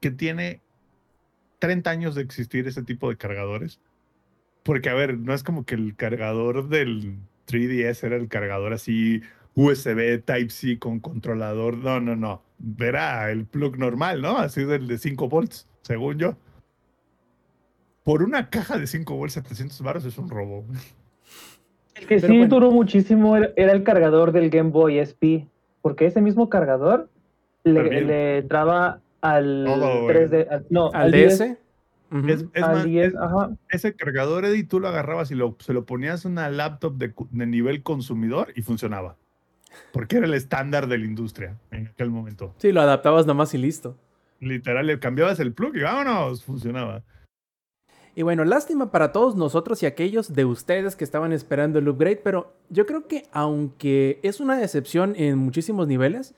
que 0.00 0.10
tiene 0.10 0.60
30 1.58 1.90
años 1.90 2.14
de 2.14 2.22
existir 2.22 2.66
ese 2.68 2.82
tipo 2.82 3.08
de 3.08 3.16
cargadores, 3.16 3.80
porque 4.62 4.90
a 4.90 4.94
ver, 4.94 5.18
no 5.18 5.32
es 5.34 5.42
como 5.42 5.64
que 5.64 5.74
el 5.74 5.96
cargador 5.96 6.68
del 6.68 7.18
3DS 7.46 8.04
era 8.06 8.16
el 8.16 8.28
cargador 8.28 8.72
así 8.74 9.22
USB 9.54 10.22
Type-C 10.24 10.78
con 10.78 11.00
controlador. 11.00 11.78
No, 11.78 12.00
no, 12.00 12.14
no. 12.14 12.42
Era 12.78 13.30
el 13.30 13.46
plug 13.46 13.78
normal, 13.78 14.20
¿no? 14.20 14.36
Así 14.36 14.64
del 14.64 14.86
de 14.86 14.98
5 14.98 15.28
volts, 15.28 15.66
según 15.82 16.18
yo. 16.18 16.36
Por 18.04 18.22
una 18.22 18.50
caja 18.50 18.78
de 18.78 18.86
5 18.86 19.16
volts, 19.16 19.34
700 19.34 19.80
baros 19.82 20.04
es 20.04 20.16
un 20.18 20.28
robo. 20.28 20.64
El 21.98 22.06
que 22.06 22.16
Pero 22.16 22.28
sí 22.28 22.38
bueno. 22.38 22.54
duró 22.54 22.70
muchísimo 22.70 23.36
era, 23.36 23.50
era 23.56 23.72
el 23.72 23.82
cargador 23.82 24.32
del 24.32 24.50
Game 24.50 24.70
Boy 24.70 24.98
SP, 25.02 25.46
porque 25.82 26.06
ese 26.06 26.20
mismo 26.20 26.48
cargador 26.48 27.08
le, 27.64 28.02
le 28.02 28.38
entraba 28.38 29.00
al 29.20 29.64
Todo, 29.66 30.02
güey. 30.02 30.16
3D, 30.16 30.46
al- 30.50 30.66
no, 30.70 30.90
Al 30.92 31.10
10, 31.12 31.38
DS. 31.38 31.56
ujú. 32.12 32.28
Es, 32.28 32.44
es 32.54 32.62
al 32.62 32.74
más, 32.76 32.84
10, 32.84 33.08
es- 33.08 33.16
ajá. 33.16 33.50
ese 33.70 33.94
cargador, 33.94 34.44
Eddie, 34.44 34.64
tú 34.64 34.78
lo 34.80 34.88
agarrabas 34.88 35.30
y 35.30 35.34
lo, 35.34 35.56
se 35.58 35.72
lo 35.72 35.84
ponías 35.84 36.24
en 36.24 36.32
una 36.32 36.48
laptop 36.50 36.96
de, 36.96 37.12
de 37.30 37.46
nivel 37.46 37.82
consumidor 37.82 38.52
y 38.54 38.62
funcionaba. 38.62 39.16
Porque 39.92 40.16
era 40.16 40.26
el 40.26 40.34
estándar 40.34 40.86
de 40.86 40.98
la 40.98 41.04
industria 41.04 41.56
en 41.70 41.88
aquel 41.88 42.10
momento. 42.10 42.54
Sí, 42.58 42.72
lo 42.72 42.80
adaptabas 42.80 43.26
nomás 43.26 43.52
y 43.54 43.58
listo. 43.58 43.96
Literal, 44.40 44.86
le 44.86 44.98
cambiabas 44.98 45.40
el 45.40 45.52
plug 45.52 45.76
y 45.76 45.82
vámonos, 45.82 46.44
funcionaba. 46.44 47.02
Y 48.18 48.22
bueno, 48.22 48.44
lástima 48.44 48.90
para 48.90 49.12
todos 49.12 49.36
nosotros 49.36 49.80
y 49.84 49.86
aquellos 49.86 50.34
de 50.34 50.44
ustedes 50.44 50.96
que 50.96 51.04
estaban 51.04 51.32
esperando 51.32 51.78
el 51.78 51.88
upgrade, 51.88 52.16
pero 52.24 52.52
yo 52.68 52.84
creo 52.84 53.06
que 53.06 53.22
aunque 53.30 54.18
es 54.24 54.40
una 54.40 54.58
decepción 54.58 55.14
en 55.14 55.38
muchísimos 55.38 55.86
niveles, 55.86 56.34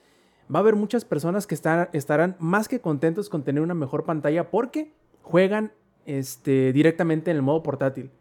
va 0.53 0.59
a 0.59 0.61
haber 0.61 0.75
muchas 0.75 1.05
personas 1.05 1.47
que 1.47 1.55
estar- 1.55 1.89
estarán 1.91 2.35
más 2.37 2.67
que 2.67 2.81
contentos 2.81 3.29
con 3.29 3.41
tener 3.41 3.63
una 3.63 3.73
mejor 3.73 4.03
pantalla 4.03 4.51
porque 4.51 4.91
juegan 5.23 5.71
este, 6.05 6.71
directamente 6.71 7.31
en 7.31 7.37
el 7.37 7.41
modo 7.41 7.63
portátil. 7.63 8.11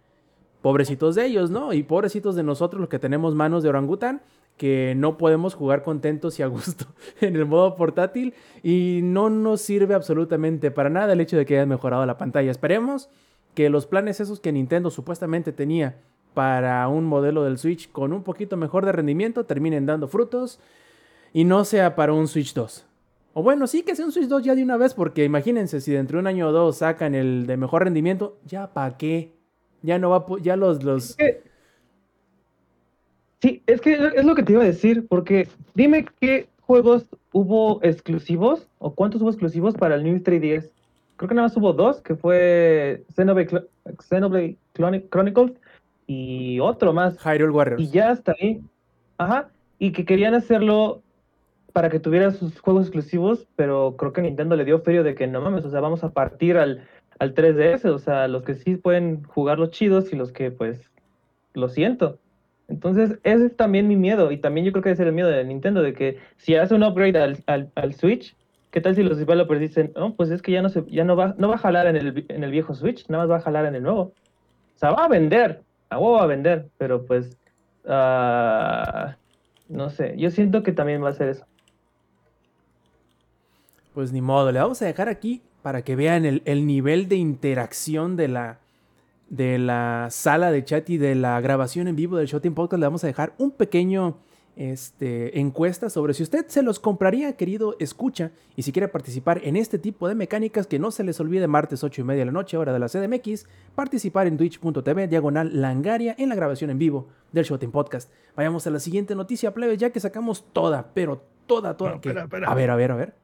Pobrecitos 0.62 1.14
de 1.14 1.26
ellos, 1.26 1.50
¿no? 1.50 1.74
Y 1.74 1.82
pobrecitos 1.82 2.36
de 2.36 2.42
nosotros 2.42 2.80
los 2.80 2.88
que 2.88 2.98
tenemos 2.98 3.34
manos 3.34 3.62
de 3.62 3.68
orangután, 3.68 4.22
que 4.56 4.94
no 4.96 5.18
podemos 5.18 5.52
jugar 5.52 5.82
contentos 5.82 6.38
y 6.38 6.42
a 6.42 6.46
gusto 6.46 6.86
en 7.20 7.36
el 7.36 7.44
modo 7.44 7.76
portátil 7.76 8.32
y 8.62 9.00
no 9.02 9.28
nos 9.28 9.60
sirve 9.60 9.92
absolutamente 9.92 10.70
para 10.70 10.88
nada 10.88 11.12
el 11.12 11.20
hecho 11.20 11.36
de 11.36 11.44
que 11.44 11.56
hayan 11.58 11.68
mejorado 11.68 12.06
la 12.06 12.16
pantalla. 12.16 12.50
Esperemos 12.50 13.10
que 13.54 13.70
los 13.70 13.86
planes 13.86 14.20
esos 14.20 14.40
que 14.40 14.52
Nintendo 14.52 14.90
supuestamente 14.90 15.52
tenía 15.52 15.96
para 16.34 16.86
un 16.88 17.04
modelo 17.04 17.44
del 17.44 17.58
Switch 17.58 17.90
con 17.90 18.12
un 18.12 18.22
poquito 18.22 18.56
mejor 18.56 18.86
de 18.86 18.92
rendimiento 18.92 19.44
terminen 19.44 19.86
dando 19.86 20.08
frutos 20.08 20.60
y 21.32 21.44
no 21.44 21.64
sea 21.64 21.96
para 21.96 22.12
un 22.12 22.28
Switch 22.28 22.54
2. 22.54 22.86
O 23.32 23.42
bueno, 23.42 23.66
sí 23.66 23.82
que 23.82 23.94
sea 23.94 24.04
un 24.04 24.12
Switch 24.12 24.28
2 24.28 24.42
ya 24.42 24.54
de 24.54 24.62
una 24.62 24.76
vez, 24.76 24.94
porque 24.94 25.24
imagínense 25.24 25.80
si 25.80 25.92
dentro 25.92 26.16
de 26.16 26.20
un 26.20 26.26
año 26.26 26.48
o 26.48 26.52
dos 26.52 26.78
sacan 26.78 27.14
el 27.14 27.46
de 27.46 27.56
mejor 27.56 27.84
rendimiento, 27.84 28.38
ya 28.44 28.72
para 28.72 28.96
qué. 28.96 29.32
Ya 29.82 29.98
no 29.98 30.10
va, 30.10 30.26
ya 30.42 30.56
los, 30.56 30.82
los, 30.82 31.16
Sí, 33.40 33.62
es 33.66 33.80
que 33.80 33.94
es 33.94 34.24
lo 34.24 34.34
que 34.34 34.42
te 34.42 34.52
iba 34.52 34.62
a 34.62 34.66
decir, 34.66 35.06
porque 35.08 35.48
dime 35.74 36.04
qué 36.20 36.48
juegos 36.60 37.06
hubo 37.32 37.82
exclusivos 37.82 38.68
o 38.78 38.94
cuántos 38.94 39.22
hubo 39.22 39.30
exclusivos 39.30 39.74
para 39.74 39.94
el 39.94 40.04
New 40.04 40.16
3DS. 40.18 40.70
Creo 41.20 41.28
que 41.28 41.34
nada 41.34 41.48
más 41.48 41.56
hubo 41.58 41.74
dos, 41.74 42.00
que 42.00 42.16
fue 42.16 43.04
Xenoblade, 43.14 44.56
Chronicles 44.72 45.52
y 46.06 46.58
otro 46.60 46.94
más. 46.94 47.18
Hyrule 47.22 47.52
Warriors. 47.52 47.82
Y 47.82 47.90
ya 47.90 48.08
hasta 48.08 48.32
ahí. 48.40 48.62
Ajá. 49.18 49.50
Y 49.78 49.92
que 49.92 50.06
querían 50.06 50.32
hacerlo 50.32 51.02
para 51.74 51.90
que 51.90 52.00
tuviera 52.00 52.30
sus 52.30 52.58
juegos 52.58 52.84
exclusivos, 52.84 53.46
pero 53.54 53.96
creo 53.98 54.14
que 54.14 54.22
Nintendo 54.22 54.56
le 54.56 54.64
dio 54.64 54.80
ferio 54.80 55.04
de 55.04 55.14
que 55.14 55.26
no 55.26 55.42
mames, 55.42 55.66
o 55.66 55.70
sea, 55.70 55.80
vamos 55.80 56.02
a 56.04 56.08
partir 56.14 56.56
al, 56.56 56.88
al 57.18 57.34
3DS, 57.34 57.84
o 57.90 57.98
sea, 57.98 58.26
los 58.26 58.42
que 58.42 58.54
sí 58.54 58.76
pueden 58.76 59.22
jugar 59.24 59.58
los 59.58 59.72
chidos 59.72 60.14
y 60.14 60.16
los 60.16 60.32
que 60.32 60.50
pues 60.50 60.90
lo 61.52 61.68
siento. 61.68 62.18
Entonces, 62.66 63.18
ese 63.24 63.44
es 63.44 63.56
también 63.56 63.88
mi 63.88 63.96
miedo, 63.96 64.32
y 64.32 64.38
también 64.38 64.64
yo 64.64 64.72
creo 64.72 64.82
que 64.82 64.92
ese 64.92 65.02
es 65.02 65.08
el 65.08 65.14
miedo 65.14 65.28
de 65.28 65.44
Nintendo, 65.44 65.82
de 65.82 65.92
que 65.92 66.16
si 66.38 66.54
hace 66.54 66.74
un 66.74 66.82
upgrade 66.82 67.18
al, 67.18 67.44
al, 67.44 67.70
al 67.74 67.92
Switch, 67.92 68.34
¿qué 68.70 68.80
tal 68.80 68.94
si 68.94 69.02
los 69.02 69.18
developers 69.18 69.60
dicen, 69.60 69.92
no, 69.96 70.14
pues 70.14 70.30
es 70.30 70.42
que 70.42 70.52
ya 70.52 70.62
no 70.62 70.68
se, 70.68 70.84
ya 70.88 71.04
no 71.04 71.16
va, 71.16 71.34
no 71.38 71.48
va 71.48 71.56
a 71.56 71.58
jalar 71.58 71.86
en 71.86 71.96
el, 71.96 72.24
en 72.28 72.44
el 72.44 72.50
viejo 72.50 72.74
Switch, 72.74 73.08
nada 73.08 73.24
más 73.24 73.30
va 73.30 73.36
a 73.36 73.42
jalar 73.42 73.66
en 73.66 73.74
el 73.74 73.82
nuevo? 73.82 74.00
O 74.02 74.78
sea, 74.78 74.90
va 74.90 75.04
a 75.04 75.08
vender, 75.08 75.62
a 75.88 75.98
huevo 75.98 76.16
va 76.16 76.22
a 76.22 76.26
vender, 76.26 76.68
pero 76.78 77.04
pues, 77.04 77.36
ah, 77.86 79.16
no 79.68 79.90
sé, 79.90 80.14
yo 80.16 80.30
siento 80.30 80.62
que 80.62 80.72
también 80.72 81.02
va 81.02 81.10
a 81.10 81.14
ser 81.14 81.28
eso. 81.28 81.44
Pues 83.94 84.12
ni 84.12 84.20
modo, 84.20 84.52
le 84.52 84.60
vamos 84.60 84.80
a 84.82 84.86
dejar 84.86 85.08
aquí 85.08 85.42
para 85.62 85.82
que 85.82 85.96
vean 85.96 86.24
el, 86.24 86.42
el 86.44 86.66
nivel 86.66 87.08
de 87.08 87.16
interacción 87.16 88.16
de 88.16 88.28
la, 88.28 88.58
de 89.28 89.58
la 89.58 90.08
sala 90.10 90.50
de 90.50 90.64
chat 90.64 90.88
y 90.90 90.96
de 90.96 91.14
la 91.14 91.40
grabación 91.40 91.88
en 91.88 91.96
vivo 91.96 92.16
del 92.16 92.26
Showtime 92.26 92.54
Podcast. 92.54 92.80
Le 92.80 92.86
vamos 92.86 93.04
a 93.04 93.08
dejar 93.08 93.32
un 93.38 93.50
pequeño 93.50 94.16
este, 94.60 95.40
encuesta 95.40 95.88
sobre 95.88 96.12
si 96.12 96.22
usted 96.22 96.44
se 96.48 96.62
los 96.62 96.78
compraría, 96.78 97.32
querido 97.34 97.76
escucha, 97.78 98.30
y 98.56 98.62
si 98.62 98.72
quiere 98.72 98.88
participar 98.88 99.40
en 99.42 99.56
este 99.56 99.78
tipo 99.78 100.06
de 100.06 100.14
mecánicas, 100.14 100.66
que 100.66 100.78
no 100.78 100.90
se 100.90 101.02
les 101.02 101.18
olvide 101.18 101.46
martes 101.46 101.82
8 101.82 102.02
y 102.02 102.04
media 102.04 102.20
de 102.20 102.26
la 102.26 102.32
noche, 102.32 102.58
hora 102.58 102.74
de 102.74 102.78
la 102.78 102.88
CDMX, 102.88 103.46
participar 103.74 104.26
en 104.26 104.36
twitch.tv, 104.36 105.08
diagonal 105.08 105.62
langaria, 105.62 106.14
en 106.18 106.28
la 106.28 106.34
grabación 106.34 106.68
en 106.68 106.78
vivo 106.78 107.08
del 107.32 107.46
Showtime 107.46 107.72
Podcast. 107.72 108.12
Vayamos 108.36 108.66
a 108.66 108.70
la 108.70 108.80
siguiente 108.80 109.14
noticia, 109.14 109.54
plebes, 109.54 109.78
ya 109.78 109.88
que 109.90 109.98
sacamos 110.00 110.44
toda, 110.52 110.90
pero 110.92 111.24
toda, 111.46 111.76
toda. 111.78 111.92
No, 111.92 112.00
que- 112.02 112.10
espera, 112.10 112.24
espera. 112.24 112.48
A 112.50 112.54
ver, 112.54 112.70
a 112.70 112.76
ver, 112.76 112.92
a 112.92 112.96
ver. 112.96 113.14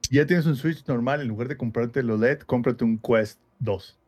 Si 0.00 0.16
ya 0.16 0.24
tienes 0.26 0.46
un 0.46 0.56
Switch 0.56 0.82
normal, 0.86 1.20
en 1.20 1.28
lugar 1.28 1.48
de 1.48 1.58
comprarte 1.58 2.02
los 2.02 2.18
LED, 2.18 2.38
cómprate 2.46 2.84
un 2.84 2.98
Quest 2.98 3.38
2. 3.58 3.98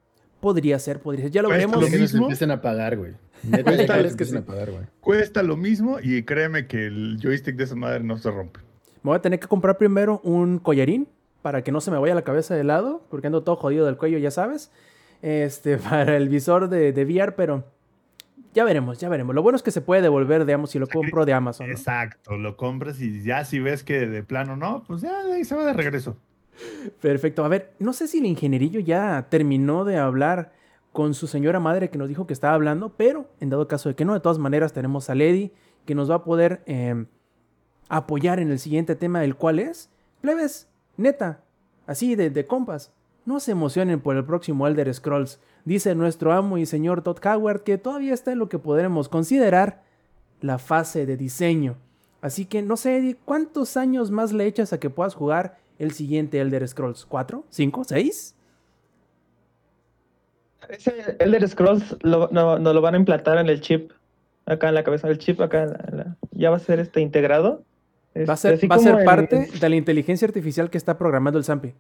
Podría 0.41 0.79
ser, 0.79 1.01
podría 1.01 1.25
ser. 1.25 1.33
Ya 1.33 1.43
lo 1.43 1.49
Cuesta 1.49 1.67
veremos. 1.67 1.91
lo 1.93 1.99
mismo. 1.99 2.23
empiecen 2.23 2.51
a 2.51 2.61
pagar, 2.61 2.97
güey. 2.97 3.13
Cuesta- 3.65 4.01
es 4.01 4.17
que 4.17 4.25
sí. 4.25 4.37
a 4.37 4.43
pagar, 4.43 4.71
güey. 4.71 4.85
Cuesta 5.01 5.43
lo 5.43 5.57
mismo 5.57 5.99
y 6.03 6.23
créeme 6.23 6.67
que 6.67 6.87
el 6.87 7.19
joystick 7.23 7.57
de 7.57 7.65
esa 7.65 7.75
madre 7.75 8.01
no 8.05 8.17
se 8.19 8.31
rompe. 8.31 8.61
Me 9.03 9.11
voy 9.11 9.17
a 9.17 9.21
tener 9.23 9.39
que 9.41 9.49
comprar 9.49 9.79
primero 9.79 10.21
un 10.25 10.59
collarín 10.59 11.09
para 11.43 11.63
que 11.63 11.73
no 11.73 11.81
se 11.81 11.91
me 11.91 11.99
vaya 11.99 12.15
la 12.15 12.23
cabeza 12.23 12.55
de 12.55 12.65
lado, 12.65 13.03
porque 13.11 13.29
ando 13.29 13.43
todo 13.43 13.57
jodido 13.57 13.87
del 13.87 13.97
cuello, 13.97 14.19
ya 14.19 14.31
sabes. 14.31 14.71
Este, 15.23 15.77
para 15.91 16.17
el 16.17 16.29
visor 16.29 16.69
de, 16.69 16.93
de 16.93 17.05
VR, 17.05 17.33
pero 17.35 17.65
ya 18.55 18.65
veremos, 18.65 18.99
ya 18.99 19.09
veremos. 19.09 19.35
Lo 19.35 19.43
bueno 19.43 19.57
es 19.57 19.63
que 19.63 19.71
se 19.71 19.81
puede 19.81 20.03
devolver, 20.03 20.45
digamos, 20.45 20.71
si 20.71 20.79
lo 20.79 20.87
compro 20.89 21.25
de 21.27 21.33
Amazon. 21.33 21.67
¿no? 21.69 21.73
Exacto, 21.73 22.37
lo 22.37 22.57
compras 22.57 23.01
y 23.01 23.23
ya 23.23 23.45
si 23.45 23.59
ves 23.61 23.83
que 23.85 24.07
de 24.07 24.23
plano 24.23 24.57
no, 24.57 24.83
pues 24.87 25.01
ya 25.03 25.23
de 25.25 25.35
ahí 25.35 25.45
se 25.45 25.55
va 25.55 25.65
de 25.65 25.73
regreso. 25.75 26.17
Perfecto. 27.01 27.45
A 27.45 27.49
ver, 27.49 27.73
no 27.79 27.93
sé 27.93 28.09
si 28.09 28.19
el 28.19 28.27
ingenierillo 28.27 28.81
ya 28.81 29.27
terminó 29.31 29.85
de 29.85 29.99
hablar 29.99 30.53
con 30.93 31.15
su 31.15 31.27
señora 31.27 31.61
madre 31.61 31.91
que 31.91 31.99
nos 31.99 32.09
dijo 32.09 32.27
que 32.27 32.33
estaba 32.33 32.55
hablando, 32.55 32.93
pero 32.97 33.27
en 33.41 33.51
dado 33.51 33.69
caso 33.69 33.89
de 33.89 33.95
que 33.95 34.05
no, 34.05 34.15
de 34.15 34.21
todas 34.21 34.39
maneras 34.39 34.73
tenemos 34.73 35.11
a 35.11 35.15
Lady 35.15 35.53
que 35.85 35.95
nos 35.95 36.11
va 36.11 36.17
a 36.17 36.25
poder 36.25 36.63
eh, 36.67 37.07
apoyar 37.89 38.41
en 38.41 38.51
el 38.51 38.59
siguiente 38.59 38.97
tema, 38.97 39.25
el 39.25 39.37
cual 39.37 39.59
es, 39.59 39.91
plebes, 40.21 40.69
neta, 40.97 41.43
así 41.87 42.15
de, 42.15 42.31
de 42.31 42.47
compas, 42.47 42.93
no 43.25 43.41
se 43.41 43.53
emocionen 43.53 44.01
por 44.01 44.17
el 44.17 44.25
próximo 44.25 44.67
Elder 44.67 44.93
Scrolls, 44.93 45.39
dice 45.65 45.95
nuestro 45.95 46.33
amo 46.33 46.59
y 46.59 46.67
señor 46.67 47.03
Todd 47.03 47.25
Howard 47.25 47.63
que 47.63 47.79
todavía 47.79 48.15
está 48.15 48.33
en 48.33 48.39
lo 48.39 48.49
que 48.49 48.59
podremos 48.59 49.09
considerar 49.09 49.83
la 50.41 50.59
fase 50.59 51.07
de 51.07 51.17
diseño. 51.17 51.77
Así 52.21 52.47
que 52.47 52.63
no 52.63 52.77
sé, 52.77 52.97
Eddie, 52.97 53.17
¿cuántos 53.25 53.77
años 53.77 54.11
más 54.11 54.33
le 54.33 54.47
echas 54.47 54.73
a 54.73 54.81
que 54.81 54.91
puedas 54.91 55.15
jugar 55.15 55.59
el 55.79 55.93
siguiente 55.93 56.41
Elder 56.41 56.67
Scrolls? 56.69 57.05
¿Cuatro? 57.07 57.45
¿Cinco? 57.51 57.85
¿Seis? 57.85 58.35
Ese 60.69 61.17
Elder 61.21 61.49
Scrolls 61.49 61.97
lo, 62.03 62.29
no, 62.31 62.59
nos 62.59 62.75
lo 62.75 62.81
van 62.81 62.95
a 62.95 62.99
implantar 62.99 63.39
en 63.39 63.49
el 63.49 63.61
chip, 63.61 63.91
acá 64.45 64.69
en 64.69 64.75
la 64.75 64.85
cabeza, 64.85 65.09
el 65.09 65.19
chip 65.19 65.41
acá, 65.41 65.63
en 65.65 65.71
la- 65.71 65.85
en 65.89 65.97
la- 65.97 66.17
ya 66.33 66.51
va 66.51 66.57
a 66.57 66.61
ser 66.61 66.81
este 66.81 67.01
integrado. 67.01 67.65
Va 68.29 68.35
a 68.35 68.37
ser, 68.37 68.59
va 68.71 68.77
a 68.77 68.79
ser 68.81 69.05
parte 69.05 69.49
de 69.61 69.69
la 69.69 69.77
inteligencia 69.77 70.27
artificial 70.27 70.71
que 70.71 70.79
está 70.79 70.99
programando 70.99 71.39
el 71.39 71.45
Zampi. 71.45 71.73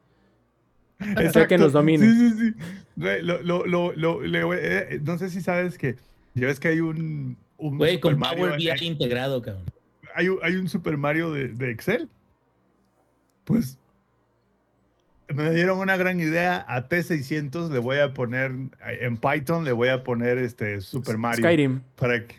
que 1.48 1.58
nos 1.58 1.72
domine. 1.72 2.04
Sí, 2.06 2.30
sí, 2.30 2.38
sí. 2.38 2.54
Lo- 2.96 3.42
lo- 3.42 3.66
lo- 3.66 3.92
lo- 3.92 4.20
le 4.22 4.44
voy- 4.44 4.58
eh, 4.60 5.00
no 5.02 5.18
sé 5.18 5.30
si 5.30 5.40
sabes 5.40 5.76
que 5.78 5.96
ya 6.34 6.46
ves 6.46 6.60
que 6.60 6.68
hay 6.68 6.80
un, 6.80 7.36
un 7.56 7.78
Güey, 7.78 7.94
Super 7.96 8.12
con 8.12 8.20
Mario, 8.20 8.44
Power 8.46 8.58
BI 8.58 8.86
integrado, 8.86 9.42
cabrón. 9.42 9.64
hay, 10.14 10.28
un- 10.28 10.38
hay 10.42 10.54
un 10.56 10.68
Super 10.68 10.96
Mario 10.96 11.32
de, 11.32 11.48
de 11.48 11.70
Excel. 11.70 12.08
Pues 13.44 13.78
me 15.34 15.50
dieron 15.52 15.78
una 15.78 15.96
gran 15.96 16.20
idea. 16.20 16.64
A 16.68 16.88
T600 16.88 17.70
le 17.70 17.78
voy 17.78 17.98
a 17.98 18.14
poner, 18.14 18.52
en 19.00 19.16
Python 19.16 19.64
le 19.64 19.72
voy 19.72 19.88
a 19.88 20.02
poner 20.02 20.38
este 20.38 20.80
Super 20.80 21.18
Mario. 21.18 21.44
Skyrim. 21.44 21.80
Para 21.96 22.26
que... 22.26 22.36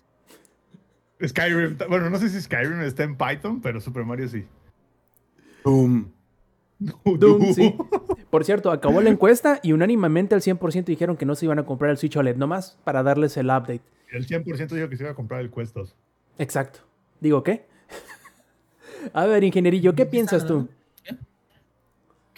Skyrim, 1.27 1.77
bueno, 1.89 2.09
no 2.09 2.17
sé 2.17 2.29
si 2.29 2.41
Skyrim 2.41 2.81
está 2.81 3.03
en 3.03 3.17
Python, 3.17 3.61
pero 3.61 3.81
Super 3.81 4.05
Mario 4.05 4.27
sí. 4.27 4.45
Boom. 5.63 6.11
Doom, 7.03 7.53
sí. 7.53 7.75
Por 8.29 8.45
cierto, 8.45 8.71
acabó 8.71 9.01
la 9.01 9.09
encuesta 9.09 9.59
y 9.61 9.73
unánimemente 9.73 10.33
el 10.35 10.41
100% 10.41 10.85
dijeron 10.85 11.17
que 11.17 11.25
no 11.25 11.35
se 11.35 11.45
iban 11.45 11.59
a 11.59 11.65
comprar 11.65 11.91
el 11.91 11.97
Switch 11.97 12.15
OLED, 12.15 12.37
nomás 12.37 12.77
para 12.83 13.03
darles 13.03 13.35
el 13.37 13.47
update. 13.47 13.81
El 14.11 14.25
100% 14.25 14.69
dijo 14.69 14.89
que 14.89 14.95
se 14.95 15.03
iba 15.03 15.11
a 15.11 15.15
comprar 15.15 15.41
el 15.41 15.51
Quest 15.51 15.75
2. 15.75 15.95
Exacto. 16.37 16.79
Digo, 17.19 17.43
¿qué? 17.43 17.65
a 19.13 19.25
ver, 19.25 19.43
ingenierillo, 19.43 19.93
¿qué 19.93 20.05
piensas 20.05 20.47
tú? 20.47 20.69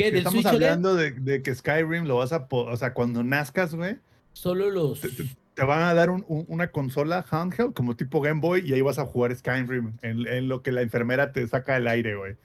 ¿Qué? 0.03 0.11
¿Del 0.11 0.17
Estamos 0.19 0.41
Switch 0.41 0.53
OLED? 0.55 0.67
hablando 0.67 0.95
de, 0.95 1.11
de 1.11 1.41
que 1.41 1.53
Skyrim 1.55 2.05
lo 2.05 2.17
vas 2.17 2.31
a... 2.33 2.47
O 2.49 2.77
sea, 2.77 2.93
cuando 2.93 3.23
nazcas, 3.23 3.73
güey, 3.75 3.97
Solo 4.33 4.69
los... 4.69 5.01
te, 5.01 5.63
van 5.63 5.81
a 5.83 5.93
dar 5.93 6.09
un- 6.09 6.23
un- 6.27 6.45
una 6.47 6.67
consola 6.71 7.25
handheld 7.29 7.73
como 7.73 7.95
tipo 7.95 8.21
Game 8.21 8.39
Boy 8.41 8.63
y 8.65 8.73
ahí 8.73 8.81
vas 8.81 8.97
a 8.99 9.05
jugar 9.05 9.35
Skyrim 9.35 9.93
en, 10.01 10.25
en 10.27 10.47
lo 10.47 10.61
que 10.61 10.71
la 10.71 10.81
enfermera 10.81 11.31
te 11.33 11.45
saca 11.47 11.75
el 11.77 11.87
aire, 11.87 12.15
güey. 12.15 12.35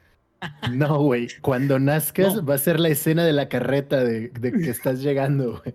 No, 0.73 0.99
güey. 1.01 1.29
Cuando 1.41 1.79
nazcas 1.79 2.35
No. 2.37 2.45
va 2.45 2.55
a 2.57 2.59
ser 2.59 2.79
la 2.81 2.89
escena 2.89 3.25
de 3.25 3.33
la 3.33 3.49
carreta 3.49 4.05
de, 4.05 4.29
de 4.29 4.53
que 4.53 4.69
estás 4.71 5.01
llegando, 5.03 5.63
güey. 5.63 5.75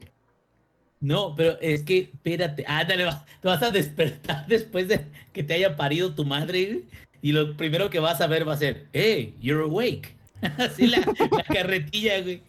No, 1.00 1.34
pero 1.36 1.58
es 1.62 1.82
que, 1.82 1.98
espérate, 2.14 2.64
ándale, 2.68 3.06
va- 3.06 3.26
te 3.42 3.48
vas 3.48 3.64
a 3.64 3.72
despertar 3.72 4.46
después 4.50 4.88
de 4.88 5.02
que 5.34 5.42
te 5.44 5.54
haya 5.56 5.76
parido 5.76 6.14
tu 6.14 6.26
madre 6.26 6.82
y 7.24 7.32
lo 7.32 7.56
primero 7.58 7.90
que 7.90 8.00
vas 8.00 8.22
a 8.22 8.28
ver 8.28 8.48
va 8.48 8.54
a 8.54 8.58
ser, 8.58 8.86
hey, 8.94 9.36
you're 9.42 9.64
awake. 9.64 10.16
Así 10.58 10.88
la, 10.88 10.98
la 11.00 11.44
carretilla, 11.44 12.22
güey. 12.22 12.42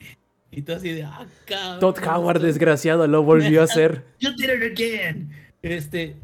Y 0.51 0.61
tú 0.63 0.73
así 0.75 0.91
de, 0.91 1.05
ah, 1.05 1.27
cabrón. 1.47 1.81
Todd 1.81 1.97
Howard, 2.07 2.43
desgraciado, 2.43 3.07
lo 3.07 3.23
volvió 3.23 3.63
a 3.63 3.65
hacer. 3.65 4.05
You 4.21 4.33
did 4.37 4.51
it 4.51 4.63
again. 4.79 5.31
Este, 5.63 6.15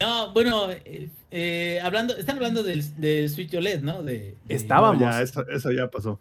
no, 0.00 0.32
bueno, 0.32 0.70
eh, 0.70 1.10
eh, 1.30 1.80
hablando, 1.82 2.16
están 2.16 2.36
hablando 2.36 2.62
del, 2.62 2.82
del 2.98 3.28
Switch 3.28 3.52
OLED, 3.54 3.82
¿no? 3.82 4.02
De. 4.02 4.36
No, 4.70 4.98
ya, 4.98 5.20
eso, 5.20 5.46
eso 5.48 5.70
ya 5.70 5.90
pasó. 5.90 6.18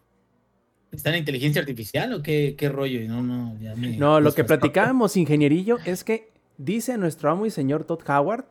¿Está 0.91 1.09
en 1.11 1.17
inteligencia 1.19 1.61
artificial 1.61 2.13
o 2.13 2.21
qué, 2.21 2.55
qué 2.57 2.69
rollo? 2.69 2.99
No, 3.07 3.23
no, 3.23 3.57
ya 3.61 3.75
me- 3.75 3.97
No, 3.97 4.19
lo 4.19 4.33
que 4.33 4.43
platicábamos, 4.43 5.15
ingenierillo, 5.17 5.77
es 5.85 6.03
que 6.03 6.29
dice 6.57 6.97
nuestro 6.97 7.31
amo 7.31 7.45
y 7.45 7.49
señor 7.49 7.83
Todd 7.85 8.01
Howard 8.07 8.45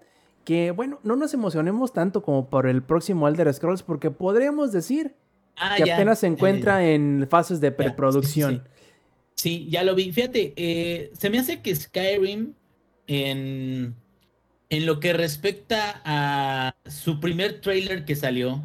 que, 0.44 0.72
bueno, 0.72 0.98
no 1.04 1.14
nos 1.16 1.34
emocionemos 1.34 1.92
tanto 1.92 2.22
como 2.22 2.48
por 2.48 2.66
el 2.66 2.82
próximo 2.82 3.28
Elder 3.28 3.52
Scrolls, 3.54 3.82
porque 3.84 4.10
podríamos 4.10 4.72
decir 4.72 5.14
ah, 5.56 5.76
que 5.76 5.86
ya, 5.86 5.94
apenas 5.94 6.18
se 6.18 6.26
encuentra 6.26 6.86
en 6.86 7.26
fases 7.28 7.60
de 7.60 7.68
sí, 7.68 7.74
preproducción. 7.76 8.62
sí. 8.64 8.72
Sí, 9.34 9.66
ya 9.68 9.82
lo 9.82 9.96
vi. 9.96 10.12
Fíjate, 10.12 10.52
eh, 10.54 11.10
se 11.18 11.28
me 11.28 11.38
hace 11.38 11.62
que 11.62 11.74
Skyrim, 11.74 12.52
en, 13.08 13.96
en 14.70 14.86
lo 14.86 15.00
que 15.00 15.12
respecta 15.12 16.00
a 16.04 16.76
su 16.86 17.18
primer 17.18 17.60
trailer 17.60 18.04
que 18.04 18.14
salió, 18.14 18.62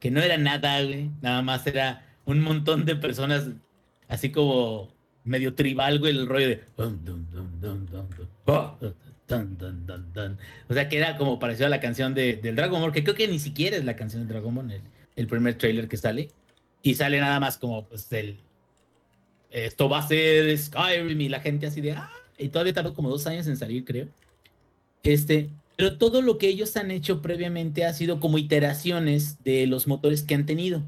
que 0.00 0.10
no 0.10 0.20
era 0.20 0.38
nada, 0.38 0.82
güey, 0.82 1.10
nada 1.20 1.42
más 1.42 1.66
era 1.68 2.04
un 2.24 2.40
montón 2.40 2.84
de 2.84 2.96
personas 2.96 3.50
así 4.08 4.32
como 4.32 4.92
medio 5.22 5.54
tribal, 5.54 6.00
güey, 6.00 6.16
el 6.16 6.26
rollo 6.26 6.48
de... 6.48 6.64
O 10.68 10.74
sea, 10.74 10.88
que 10.88 10.98
era 10.98 11.16
como 11.16 11.38
parecido 11.38 11.66
a 11.66 11.70
la 11.70 11.80
canción 11.80 12.12
de, 12.12 12.36
del 12.36 12.56
Dragon 12.56 12.80
Ball, 12.80 12.92
que 12.92 13.04
creo 13.04 13.14
que 13.14 13.28
ni 13.28 13.38
siquiera 13.38 13.76
es 13.76 13.84
la 13.84 13.94
canción 13.94 14.26
de 14.26 14.32
Dragon 14.32 14.54
Ball, 14.54 14.80
el, 15.16 15.26
primer 15.26 15.56
trailer 15.56 15.88
que 15.88 15.96
sale. 15.96 16.30
Y 16.82 16.94
sale 16.94 17.20
nada 17.20 17.38
más 17.40 17.58
como, 17.58 17.86
pues, 17.86 18.10
el, 18.12 18.38
esto 19.50 19.88
va 19.88 19.98
a 19.98 20.08
ser 20.08 20.56
Skyrim 20.56 21.20
y 21.20 21.28
la 21.28 21.40
gente 21.40 21.66
así 21.66 21.80
de, 21.80 21.92
ah, 21.92 22.10
y 22.38 22.48
todavía 22.48 22.72
tardó 22.72 22.94
como 22.94 23.10
dos 23.10 23.26
años 23.26 23.46
en 23.46 23.56
salir, 23.56 23.84
creo. 23.84 24.08
Este, 25.02 25.50
pero 25.76 25.98
todo 25.98 26.22
lo 26.22 26.38
que 26.38 26.48
ellos 26.48 26.76
han 26.76 26.90
hecho 26.90 27.22
previamente 27.22 27.84
ha 27.84 27.92
sido 27.92 28.20
como 28.20 28.38
iteraciones 28.38 29.42
de 29.44 29.66
los 29.66 29.86
motores 29.86 30.22
que 30.22 30.34
han 30.34 30.46
tenido. 30.46 30.82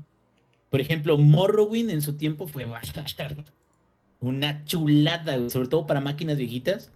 Por 0.71 0.81
ejemplo, 0.81 1.19
Morrowind 1.19 1.91
en 1.91 2.03
su 2.03 2.15
tiempo 2.15 2.47
fue 2.47 2.67
una 4.21 4.65
chulada, 4.65 5.51
sobre 5.51 5.69
todo 5.69 5.87
para 5.87 6.01
máquinas 6.01 6.37
viejitas, 6.37 6.91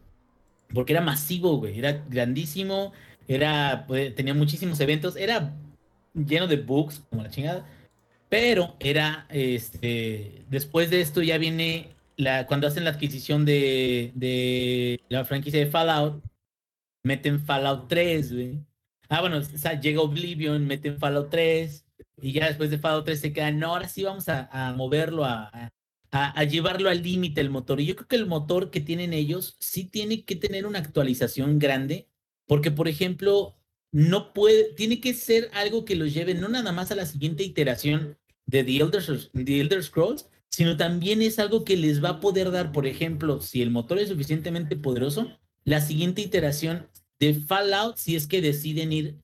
porque 0.72 0.92
era 0.92 1.02
masivo, 1.02 1.58
güey, 1.58 1.78
era 1.78 2.04
grandísimo, 2.08 2.92
era, 3.26 3.84
pues, 3.86 4.14
tenía 4.14 4.34
muchísimos 4.34 4.80
eventos, 4.80 5.16
era 5.16 5.54
lleno 6.26 6.46
de 6.46 6.56
bugs, 6.56 7.00
como 7.10 7.22
la 7.22 7.30
chingada. 7.30 7.66
Pero 8.28 8.76
era, 8.80 9.26
este, 9.30 10.44
después 10.50 10.90
de 10.90 11.00
esto 11.00 11.22
ya 11.22 11.38
viene 11.38 11.88
la, 12.16 12.46
cuando 12.46 12.66
hacen 12.66 12.84
la 12.84 12.90
adquisición 12.90 13.44
de, 13.44 14.12
de 14.14 15.00
la 15.08 15.24
franquicia 15.24 15.60
de 15.60 15.70
Fallout, 15.70 16.22
meten 17.02 17.40
Fallout 17.40 17.88
3, 17.88 18.32
güey. 18.32 18.60
Ah, 19.08 19.20
bueno, 19.22 19.38
o 19.38 19.42
sea, 19.42 19.80
llega 19.80 20.02
Oblivion, 20.02 20.66
meten 20.66 20.98
Fallout 20.98 21.30
3, 21.30 21.86
y 22.20 22.32
ya 22.32 22.48
después 22.48 22.70
de 22.70 22.78
Fallout 22.78 23.06
3 23.06 23.20
se 23.20 23.32
quedan, 23.32 23.58
no, 23.58 23.68
ahora 23.68 23.88
sí 23.88 24.02
vamos 24.02 24.28
a, 24.28 24.48
a 24.52 24.74
moverlo, 24.74 25.24
a, 25.24 25.50
a, 26.10 26.30
a 26.38 26.44
llevarlo 26.44 26.90
al 26.90 27.02
límite 27.02 27.40
el 27.40 27.50
motor. 27.50 27.80
Y 27.80 27.86
yo 27.86 27.96
creo 27.96 28.08
que 28.08 28.16
el 28.16 28.26
motor 28.26 28.70
que 28.70 28.80
tienen 28.80 29.12
ellos 29.14 29.56
sí 29.60 29.84
tiene 29.84 30.24
que 30.24 30.36
tener 30.36 30.66
una 30.66 30.80
actualización 30.80 31.58
grande, 31.58 32.08
porque, 32.46 32.70
por 32.70 32.88
ejemplo, 32.88 33.57
no 33.92 34.32
puede, 34.32 34.72
tiene 34.74 35.00
que 35.00 35.14
ser 35.14 35.50
algo 35.54 35.84
que 35.84 35.96
los 35.96 36.12
lleve 36.12 36.34
no 36.34 36.48
nada 36.48 36.72
más 36.72 36.90
a 36.90 36.96
la 36.96 37.06
siguiente 37.06 37.42
iteración 37.42 38.18
de 38.46 38.64
The 38.64 38.76
Elder, 38.76 39.02
The 39.32 39.60
Elder 39.60 39.82
Scrolls, 39.82 40.28
sino 40.50 40.76
también 40.76 41.22
es 41.22 41.38
algo 41.38 41.64
que 41.64 41.76
les 41.76 42.02
va 42.02 42.10
a 42.10 42.20
poder 42.20 42.50
dar, 42.50 42.72
por 42.72 42.86
ejemplo, 42.86 43.40
si 43.40 43.62
el 43.62 43.70
motor 43.70 43.98
es 43.98 44.08
suficientemente 44.08 44.76
poderoso, 44.76 45.38
la 45.64 45.80
siguiente 45.80 46.22
iteración 46.22 46.88
de 47.20 47.34
Fallout, 47.34 47.96
si 47.96 48.16
es 48.16 48.26
que 48.26 48.40
deciden 48.40 48.92
ir 48.92 49.16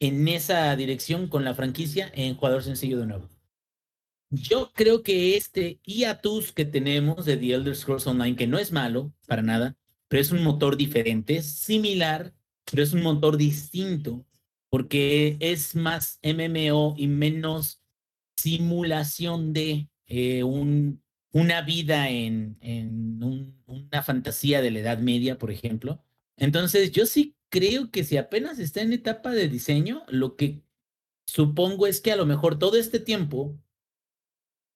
en 0.00 0.28
esa 0.28 0.74
dirección 0.76 1.28
con 1.28 1.44
la 1.44 1.54
franquicia 1.54 2.10
en 2.14 2.36
jugador 2.36 2.62
sencillo 2.62 2.98
de 2.98 3.06
nuevo. 3.06 3.28
Yo 4.30 4.70
creo 4.74 5.02
que 5.02 5.36
este 5.36 5.80
hiatus 5.84 6.52
que 6.52 6.66
tenemos 6.66 7.24
de 7.24 7.36
The 7.36 7.54
Elder 7.54 7.74
Scrolls 7.74 8.06
Online, 8.06 8.36
que 8.36 8.46
no 8.46 8.58
es 8.58 8.72
malo 8.72 9.12
para 9.26 9.42
nada, 9.42 9.76
pero 10.08 10.20
es 10.20 10.30
un 10.30 10.42
motor 10.42 10.76
diferente, 10.76 11.42
similar, 11.42 12.34
pero 12.70 12.82
es 12.82 12.92
un 12.92 13.02
motor 13.02 13.36
distinto, 13.36 14.24
porque 14.70 15.36
es 15.40 15.74
más 15.74 16.18
MMO 16.22 16.94
y 16.96 17.06
menos 17.06 17.82
simulación 18.36 19.52
de 19.52 19.88
eh, 20.06 20.42
un, 20.42 21.02
una 21.32 21.62
vida 21.62 22.08
en, 22.08 22.58
en 22.60 23.22
un, 23.22 23.62
una 23.66 24.02
fantasía 24.02 24.60
de 24.62 24.70
la 24.70 24.80
Edad 24.80 24.98
Media, 24.98 25.38
por 25.38 25.50
ejemplo. 25.50 26.02
Entonces, 26.36 26.92
yo 26.92 27.06
sí 27.06 27.36
creo 27.48 27.90
que 27.90 28.04
si 28.04 28.16
apenas 28.16 28.58
está 28.58 28.82
en 28.82 28.92
etapa 28.92 29.30
de 29.30 29.48
diseño, 29.48 30.04
lo 30.08 30.36
que 30.36 30.62
supongo 31.26 31.86
es 31.86 32.00
que 32.00 32.12
a 32.12 32.16
lo 32.16 32.26
mejor 32.26 32.58
todo 32.58 32.76
este 32.76 33.00
tiempo 33.00 33.58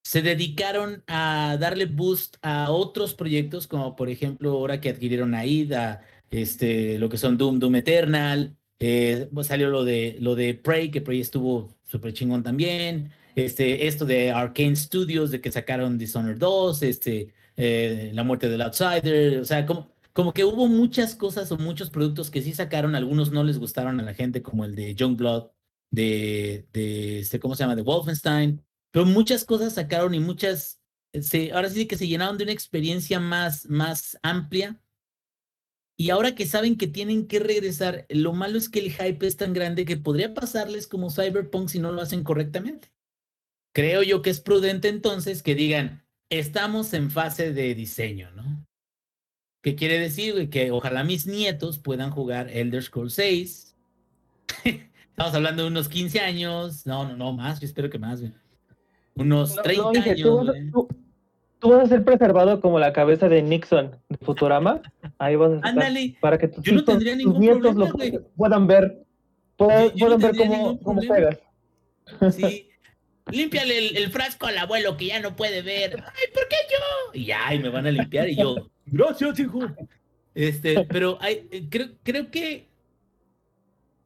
se 0.03 0.21
dedicaron 0.21 1.03
a 1.07 1.57
darle 1.59 1.85
boost 1.85 2.35
a 2.41 2.71
otros 2.71 3.13
proyectos, 3.13 3.67
como 3.67 3.95
por 3.95 4.09
ejemplo 4.09 4.51
ahora 4.51 4.81
que 4.81 4.89
adquirieron 4.89 5.33
a 5.33 5.45
IDA, 5.45 6.03
este, 6.33 6.97
lo 6.97 7.09
que 7.09 7.17
son 7.17 7.37
Doom, 7.37 7.59
Doom 7.59 7.75
Eternal, 7.75 8.57
eh, 8.79 9.29
salió 9.43 9.69
lo 9.69 9.83
de, 9.83 10.17
lo 10.19 10.35
de 10.35 10.55
Prey, 10.55 10.89
que 10.89 11.01
Prey 11.01 11.21
estuvo 11.21 11.75
súper 11.83 12.13
chingón 12.13 12.43
también, 12.43 13.11
este, 13.35 13.87
esto 13.87 14.05
de 14.05 14.31
Arcane 14.31 14.75
Studios, 14.75 15.31
de 15.31 15.41
que 15.41 15.51
sacaron 15.51 15.97
Dishonored 15.97 16.37
2, 16.37 16.83
este, 16.83 17.33
eh, 17.55 18.11
La 18.13 18.23
muerte 18.23 18.49
del 18.49 18.61
Outsider, 18.63 19.39
o 19.39 19.45
sea, 19.45 19.65
como, 19.65 19.91
como 20.11 20.33
que 20.33 20.43
hubo 20.43 20.67
muchas 20.67 21.15
cosas 21.15 21.51
o 21.51 21.57
muchos 21.57 21.89
productos 21.91 22.31
que 22.31 22.41
sí 22.41 22.53
sacaron, 22.53 22.95
algunos 22.95 23.31
no 23.31 23.43
les 23.43 23.59
gustaron 23.59 23.99
a 23.99 24.03
la 24.03 24.13
gente, 24.15 24.41
como 24.41 24.65
el 24.65 24.75
de 24.75 24.95
Youngblood, 24.95 25.51
de, 25.91 26.67
de 26.73 27.19
este, 27.19 27.39
¿cómo 27.39 27.55
se 27.55 27.63
llama? 27.63 27.75
De 27.75 27.83
Wolfenstein, 27.83 28.61
pero 28.91 29.05
muchas 29.05 29.45
cosas 29.45 29.73
sacaron 29.73 30.15
y 30.15 30.19
muchas, 30.19 30.81
se, 31.13 31.51
ahora 31.51 31.69
sí 31.69 31.85
que 31.85 31.97
se 31.97 32.07
llenaron 32.07 32.37
de 32.37 32.43
una 32.45 32.53
experiencia 32.53 33.19
más, 33.19 33.67
más 33.69 34.17
amplia. 34.23 34.79
Y 36.03 36.09
ahora 36.09 36.35
que 36.35 36.45
saben 36.45 36.75
que 36.77 36.87
tienen 36.87 37.27
que 37.27 37.39
regresar, 37.39 38.05
lo 38.09 38.33
malo 38.33 38.57
es 38.57 38.67
que 38.67 38.79
el 38.79 38.91
hype 38.91 39.25
es 39.25 39.37
tan 39.37 39.53
grande 39.53 39.85
que 39.85 39.95
podría 39.95 40.33
pasarles 40.33 40.85
como 40.85 41.09
Cyberpunk 41.09 41.69
si 41.69 41.79
no 41.79 41.93
lo 41.93 42.01
hacen 42.01 42.25
correctamente. 42.25 42.91
Creo 43.73 44.03
yo 44.03 44.21
que 44.21 44.29
es 44.29 44.41
prudente 44.41 44.89
entonces 44.89 45.41
que 45.41 45.55
digan, 45.55 46.03
estamos 46.29 46.93
en 46.93 47.09
fase 47.09 47.53
de 47.53 47.73
diseño, 47.73 48.31
¿no? 48.31 48.65
¿Qué 49.63 49.75
quiere 49.75 49.97
decir? 49.97 50.49
Que 50.49 50.71
ojalá 50.71 51.05
mis 51.05 51.25
nietos 51.25 51.79
puedan 51.79 52.11
jugar 52.11 52.49
Elder 52.49 52.83
Scrolls 52.83 53.13
6. 53.13 53.73
Estamos 54.65 55.33
hablando 55.35 55.61
de 55.63 55.69
unos 55.69 55.87
15 55.87 56.19
años. 56.19 56.85
No, 56.85 57.07
no, 57.07 57.15
no, 57.15 57.31
más. 57.31 57.61
Yo 57.61 57.65
espero 57.65 57.89
que 57.89 57.97
más, 57.97 58.19
güey. 58.19 58.33
Unos 59.15 59.55
30 59.55 59.81
No, 59.81 59.87
no, 59.87 59.91
dije, 59.93 60.09
años. 60.11 60.21
tú, 60.73 60.87
tú- 60.89 61.02
tú 61.63 61.69
vas 61.69 61.85
a 61.85 61.87
ser 61.87 62.03
preservado 62.03 62.59
como 62.61 62.77
la 62.77 62.91
cabeza 62.93 63.27
de 63.29 63.41
Nixon 63.41 63.97
de 64.09 64.17
Futurama. 64.23 64.81
Ahí 65.17 65.35
vas 65.37 65.51
a 65.53 65.55
estar. 65.55 65.69
Ándale. 65.71 66.17
Para 66.21 66.37
que 66.37 66.49
tus, 66.49 66.63
Yo 66.63 66.73
no 66.73 66.83
tendría 66.83 67.13
tus 67.13 67.23
ningún 67.23 67.39
nietos 67.39 67.61
problema, 67.61 67.85
lo 67.85 67.91
güey. 67.93 68.19
puedan 68.35 68.67
ver. 68.67 69.03
Puedan, 69.55 69.85
Yo- 69.85 69.95
yo 69.95 70.09
no 70.09 70.19
puedan 70.19 70.37
ver 70.37 70.47
cómo, 70.47 70.79
cómo 70.81 71.01
pegas. 71.01 71.39
Sí. 72.35 72.69
Límpiale 73.31 73.77
el, 73.77 73.97
el 73.97 74.11
frasco 74.11 74.47
al 74.47 74.57
abuelo 74.57 74.97
que 74.97 75.05
ya 75.05 75.21
no 75.21 75.35
puede 75.37 75.61
ver. 75.61 75.95
Ay, 76.05 76.33
¿por 76.33 76.47
qué 76.49 76.55
yo? 76.69 77.19
Y 77.19 77.25
ya, 77.25 77.53
y 77.53 77.59
me 77.59 77.69
van 77.69 77.87
a 77.87 77.91
limpiar 77.91 78.27
y 78.29 78.35
yo. 78.35 78.69
Gracias, 78.85 79.39
hijo. 79.39 79.61
Este, 80.35 80.85
pero 80.89 81.17
hay, 81.21 81.47
eh, 81.51 81.65
creo, 81.69 81.87
creo 82.03 82.29
que 82.29 82.67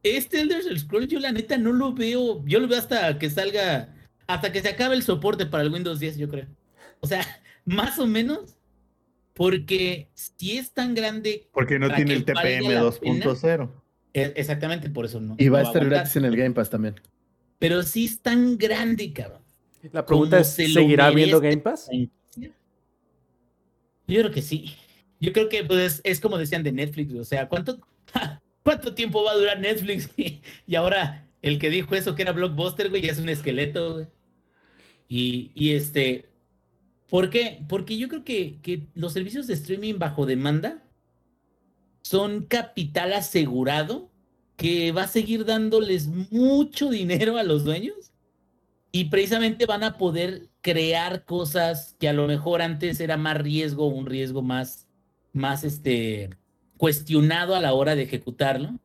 este 0.04 0.42
Elder 0.42 0.62
Scrolls 0.80 1.08
yo 1.08 1.20
la 1.20 1.32
neta 1.32 1.58
no 1.58 1.72
lo 1.74 1.94
veo. 1.94 2.44
Yo 2.46 2.60
lo 2.60 2.68
veo 2.68 2.78
hasta 2.78 3.18
que 3.18 3.30
salga, 3.30 3.94
hasta 4.28 4.52
que 4.52 4.62
se 4.62 4.70
acabe 4.70 4.96
el 4.96 5.04
soporte 5.04 5.46
para 5.48 5.64
el 5.64 5.74
Windows 5.74 6.00
10, 6.00 6.18
yo 6.18 6.30
creo. 6.30 6.46
O 7.00 7.08
sea, 7.08 7.26
más 7.68 8.00
o 8.00 8.08
menos, 8.08 8.58
porque 9.34 10.10
si 10.14 10.58
es 10.58 10.72
tan 10.74 10.96
grande, 10.96 11.50
Porque 11.52 11.78
no 11.78 11.94
tiene 11.94 12.14
el 12.14 12.24
TPM 12.26 12.74
la 12.74 12.82
2.0. 12.82 13.70
eh, 14.14 14.34
exactamente 14.36 14.90
por 14.90 15.06
eso 15.06 15.20
no. 15.20 15.36
Y 15.38 15.50
va 15.50 15.60
a 15.60 15.64
estar 15.64 15.86
gratis 15.86 16.16
en 16.16 16.26
el 16.26 16.36
Game 16.36 16.52
Pass 16.52 16.70
también. 16.70 16.96
Pero 17.60 17.84
sí 17.84 18.06
es 18.06 18.22
tan 18.22 18.58
grande, 18.58 19.12
cabrón. 19.12 19.42
La 19.92 20.06
pregunta 20.06 20.40
es, 20.40 20.48
se 20.48 20.68
¿seguirá 20.70 21.12
viendo. 21.12 21.40
Game 21.42 21.58
Pass? 21.58 21.90
Yo 24.08 24.22
creo 24.22 24.32
que 24.32 24.42
sí. 24.42 24.76
Yo 25.20 25.34
creo 25.34 25.50
que 25.50 25.64
pues, 25.64 26.00
es 26.04 26.20
como 26.22 26.38
decían 26.38 26.64
de 26.64 26.72
Netflix, 26.72 27.14
o 27.14 27.24
sea, 27.26 27.50
¿cuánto, 27.50 27.80
¿cuánto 28.64 28.94
tiempo 28.94 29.24
va 29.24 29.32
a 29.32 29.38
durar 29.38 29.60
Netflix? 29.60 30.10
y 30.68 30.76
ahora 30.76 31.28
el 31.42 31.60
que 31.60 31.70
dijo 31.70 31.96
eso 31.96 32.16
que 32.16 32.22
era 32.22 32.32
Blockbuster, 32.32 32.90
güey, 32.90 33.02
ya 33.02 33.12
es 33.12 33.20
un 33.20 33.30
esqueleto, 33.30 33.96
güey. 33.96 34.08
Y, 35.10 35.52
y 35.54 35.72
este, 35.74 36.30
¿por 37.10 37.30
qué? 37.30 37.64
Porque 37.68 37.98
yo 37.98 38.08
creo 38.08 38.24
que, 38.24 38.60
que 38.62 38.88
los 38.94 39.14
servicios 39.14 39.48
de 39.48 39.54
streaming 39.54 39.96
bajo 39.98 40.26
demanda 40.26 40.84
son 42.02 42.46
capital 42.46 43.14
asegurado 43.14 44.10
que 44.56 44.92
va 44.92 45.04
a 45.04 45.08
seguir 45.08 45.46
dándoles 45.46 46.08
mucho 46.08 46.90
dinero 46.90 47.38
a 47.38 47.44
los 47.44 47.64
dueños 47.64 48.12
y 48.92 49.06
precisamente 49.06 49.66
van 49.66 49.84
a 49.84 49.98
poder 49.98 50.50
crear 50.62 51.24
cosas 51.26 51.96
que 52.00 52.10
a 52.10 52.14
lo 52.14 52.28
mejor 52.28 52.62
antes 52.62 53.00
era 53.00 53.16
más 53.16 53.38
riesgo, 53.38 53.88
un 53.88 54.08
riesgo 54.08 54.42
más, 54.42 54.88
más 55.34 55.64
este, 55.64 56.32
cuestionado 56.78 57.56
a 57.56 57.62
la 57.62 57.74
hora 57.74 57.96
de 57.96 58.04
ejecutarlo. 58.04 58.80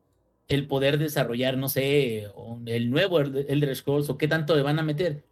El 0.47 0.67
poder 0.67 0.99
desarrollar, 0.99 1.57
no 1.57 1.69
sé, 1.69 2.27
el 2.65 2.91
nuevo 2.91 3.19
Elder 3.21 3.75
Scrolls 3.75 4.09
o 4.09 4.17
qué 4.17 4.27
tanto 4.27 4.55
le 4.55 4.61
van 4.61 4.77
a 4.77 4.83
meter. 4.83 5.25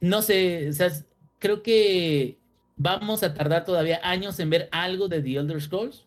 No 0.00 0.22
sé, 0.22 0.68
o 0.70 0.72
sea, 0.72 0.90
creo 1.38 1.62
que 1.62 2.38
vamos 2.76 3.22
a 3.22 3.34
tardar 3.34 3.64
todavía 3.64 4.00
años 4.02 4.38
en 4.40 4.50
ver 4.50 4.68
algo 4.72 5.08
de 5.08 5.22
The 5.22 5.36
Elder 5.36 5.60
Scrolls. 5.60 6.06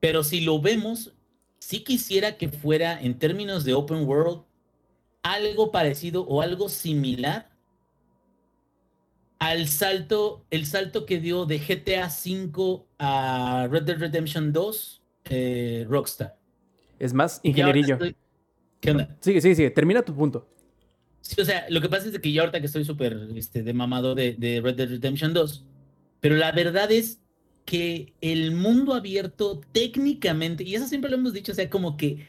Pero 0.00 0.24
si 0.24 0.40
lo 0.40 0.60
vemos, 0.60 1.12
sí 1.58 1.84
quisiera 1.84 2.36
que 2.38 2.48
fuera 2.48 3.00
en 3.00 3.18
términos 3.18 3.64
de 3.64 3.74
open 3.74 4.06
world 4.06 4.42
algo 5.22 5.70
parecido 5.70 6.22
o 6.26 6.40
algo 6.40 6.68
similar 6.70 7.50
al 9.38 9.68
salto, 9.68 10.44
el 10.50 10.66
salto 10.66 11.06
que 11.06 11.18
dio 11.18 11.46
de 11.46 11.58
GTA 11.58 12.06
V 12.08 12.82
a 12.98 13.66
Red 13.70 13.84
Dead 13.84 13.98
Redemption 13.98 14.52
2, 14.52 15.02
eh, 15.24 15.86
Rockstar. 15.88 16.36
Es 16.98 17.14
más, 17.14 17.40
ingenierillo. 17.42 17.94
estoy- 17.94 18.16
¿Qué 18.80 18.90
onda? 18.90 19.16
Sigue, 19.20 19.40
sigue, 19.40 19.54
sigue. 19.54 19.70
Termina 19.70 20.02
tu 20.02 20.14
punto. 20.14 20.46
Sí, 21.20 21.40
o 21.40 21.44
sea, 21.44 21.66
lo 21.68 21.80
que 21.80 21.88
pasa 21.88 22.08
es 22.08 22.18
que 22.18 22.32
yo 22.32 22.42
ahorita 22.42 22.60
que 22.60 22.66
estoy 22.66 22.84
súper 22.84 23.28
este, 23.36 23.62
de 23.62 23.72
mamado 23.74 24.14
de, 24.14 24.34
de 24.34 24.60
Red 24.60 24.76
Dead 24.76 24.88
Redemption 24.88 25.34
2, 25.34 25.64
pero 26.20 26.36
la 26.36 26.52
verdad 26.52 26.90
es 26.90 27.20
que 27.64 28.14
el 28.20 28.52
mundo 28.52 28.94
abierto 28.94 29.60
técnicamente, 29.72 30.64
y 30.64 30.74
eso 30.74 30.86
siempre 30.88 31.10
lo 31.10 31.16
hemos 31.16 31.32
dicho, 31.32 31.52
o 31.52 31.54
sea, 31.54 31.70
como 31.70 31.96
que 31.96 32.26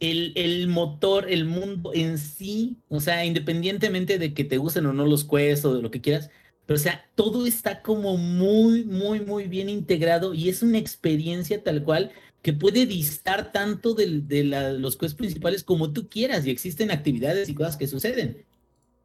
el, 0.00 0.32
el 0.36 0.68
motor, 0.68 1.26
el 1.30 1.44
mundo 1.44 1.92
en 1.94 2.18
sí, 2.18 2.76
o 2.88 3.00
sea, 3.00 3.24
independientemente 3.24 4.18
de 4.18 4.34
que 4.34 4.44
te 4.44 4.58
gusten 4.58 4.86
o 4.86 4.92
no 4.92 5.06
los 5.06 5.24
quests 5.24 5.64
o 5.64 5.74
de 5.74 5.82
lo 5.82 5.90
que 5.90 6.00
quieras, 6.00 6.30
o 6.68 6.76
sea, 6.76 7.04
todo 7.14 7.46
está 7.46 7.82
como 7.82 8.16
muy, 8.16 8.84
muy, 8.84 9.20
muy 9.20 9.44
bien 9.48 9.68
integrado 9.68 10.34
y 10.34 10.48
es 10.48 10.62
una 10.62 10.78
experiencia 10.78 11.62
tal 11.62 11.82
cual 11.84 12.12
que 12.42 12.52
puede 12.52 12.86
distar 12.86 13.52
tanto 13.52 13.94
del- 13.94 14.26
de, 14.28 14.44
la- 14.44 14.72
los 14.72 14.96
quests 14.96 15.16
principales 15.16 15.62
como 15.64 15.92
tú 15.92 16.08
quieras 16.08 16.46
y 16.46 16.50
existen 16.50 16.90
actividades 16.90 17.48
y 17.48 17.54
cosas 17.54 17.76
que 17.76 17.86
suceden. 17.86 18.44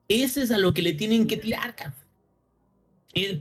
Ese 0.07 0.43
es 0.43 0.51
a 0.51 0.57
lo 0.57 0.73
que 0.73 0.81
le 0.81 0.93
tienen 0.93 1.27
que 1.27 1.37
tirar, 1.37 1.75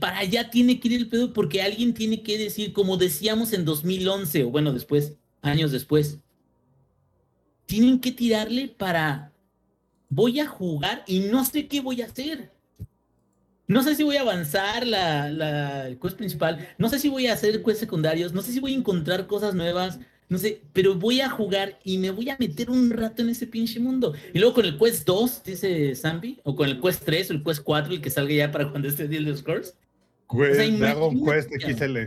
para 0.00 0.18
allá 0.18 0.50
tiene 0.50 0.80
que 0.80 0.88
ir 0.88 0.94
el 0.94 1.08
pedo 1.08 1.32
porque 1.32 1.62
alguien 1.62 1.92
tiene 1.94 2.22
que 2.22 2.38
decir, 2.38 2.72
como 2.72 2.96
decíamos 2.96 3.52
en 3.52 3.64
2011, 3.64 4.44
o 4.44 4.50
bueno, 4.50 4.72
después, 4.72 5.14
años 5.42 5.70
después, 5.72 6.18
tienen 7.66 8.00
que 8.00 8.12
tirarle 8.12 8.68
para, 8.68 9.32
voy 10.08 10.40
a 10.40 10.46
jugar 10.46 11.04
y 11.06 11.20
no 11.20 11.44
sé 11.44 11.66
qué 11.68 11.80
voy 11.80 12.02
a 12.02 12.06
hacer. 12.06 12.52
No 13.68 13.82
sé 13.82 13.96
si 13.96 14.04
voy 14.04 14.16
a 14.16 14.20
avanzar 14.20 14.86
la, 14.86 15.28
la 15.30 15.88
el 15.88 15.98
quest 15.98 16.16
principal, 16.16 16.68
no 16.78 16.88
sé 16.88 16.98
si 16.98 17.08
voy 17.08 17.26
a 17.26 17.32
hacer 17.32 17.62
quests 17.62 17.80
secundarios, 17.80 18.32
no 18.32 18.42
sé 18.42 18.52
si 18.52 18.60
voy 18.60 18.74
a 18.74 18.76
encontrar 18.76 19.26
cosas 19.26 19.54
nuevas, 19.54 19.98
no 20.28 20.38
sé, 20.38 20.60
pero 20.72 20.94
voy 20.94 21.20
a 21.20 21.30
jugar 21.30 21.78
y 21.84 21.98
me 21.98 22.10
voy 22.10 22.30
a 22.30 22.36
meter 22.38 22.70
un 22.70 22.90
rato 22.90 23.22
en 23.22 23.30
ese 23.30 23.46
pinche 23.46 23.78
mundo. 23.78 24.14
Y 24.34 24.38
luego 24.38 24.54
con 24.54 24.64
el 24.64 24.76
quest 24.76 25.06
2, 25.06 25.44
dice 25.44 25.94
Zambi, 25.94 26.40
o 26.42 26.56
con 26.56 26.68
el 26.68 26.80
quest 26.80 27.04
3 27.04 27.30
o 27.30 27.32
el 27.34 27.44
quest 27.44 27.62
4, 27.62 27.94
el 27.94 28.00
que 28.00 28.10
salga 28.10 28.34
ya 28.34 28.50
para 28.50 28.70
cuando 28.70 28.88
esté 28.88 29.06
Deal 29.06 29.24
de 29.24 29.36
Scores. 29.36 29.76
Quest, 30.28 30.56
sea, 30.56 30.68
Dragon 30.68 31.24
Quest 31.24 31.50
XL. 31.50 31.98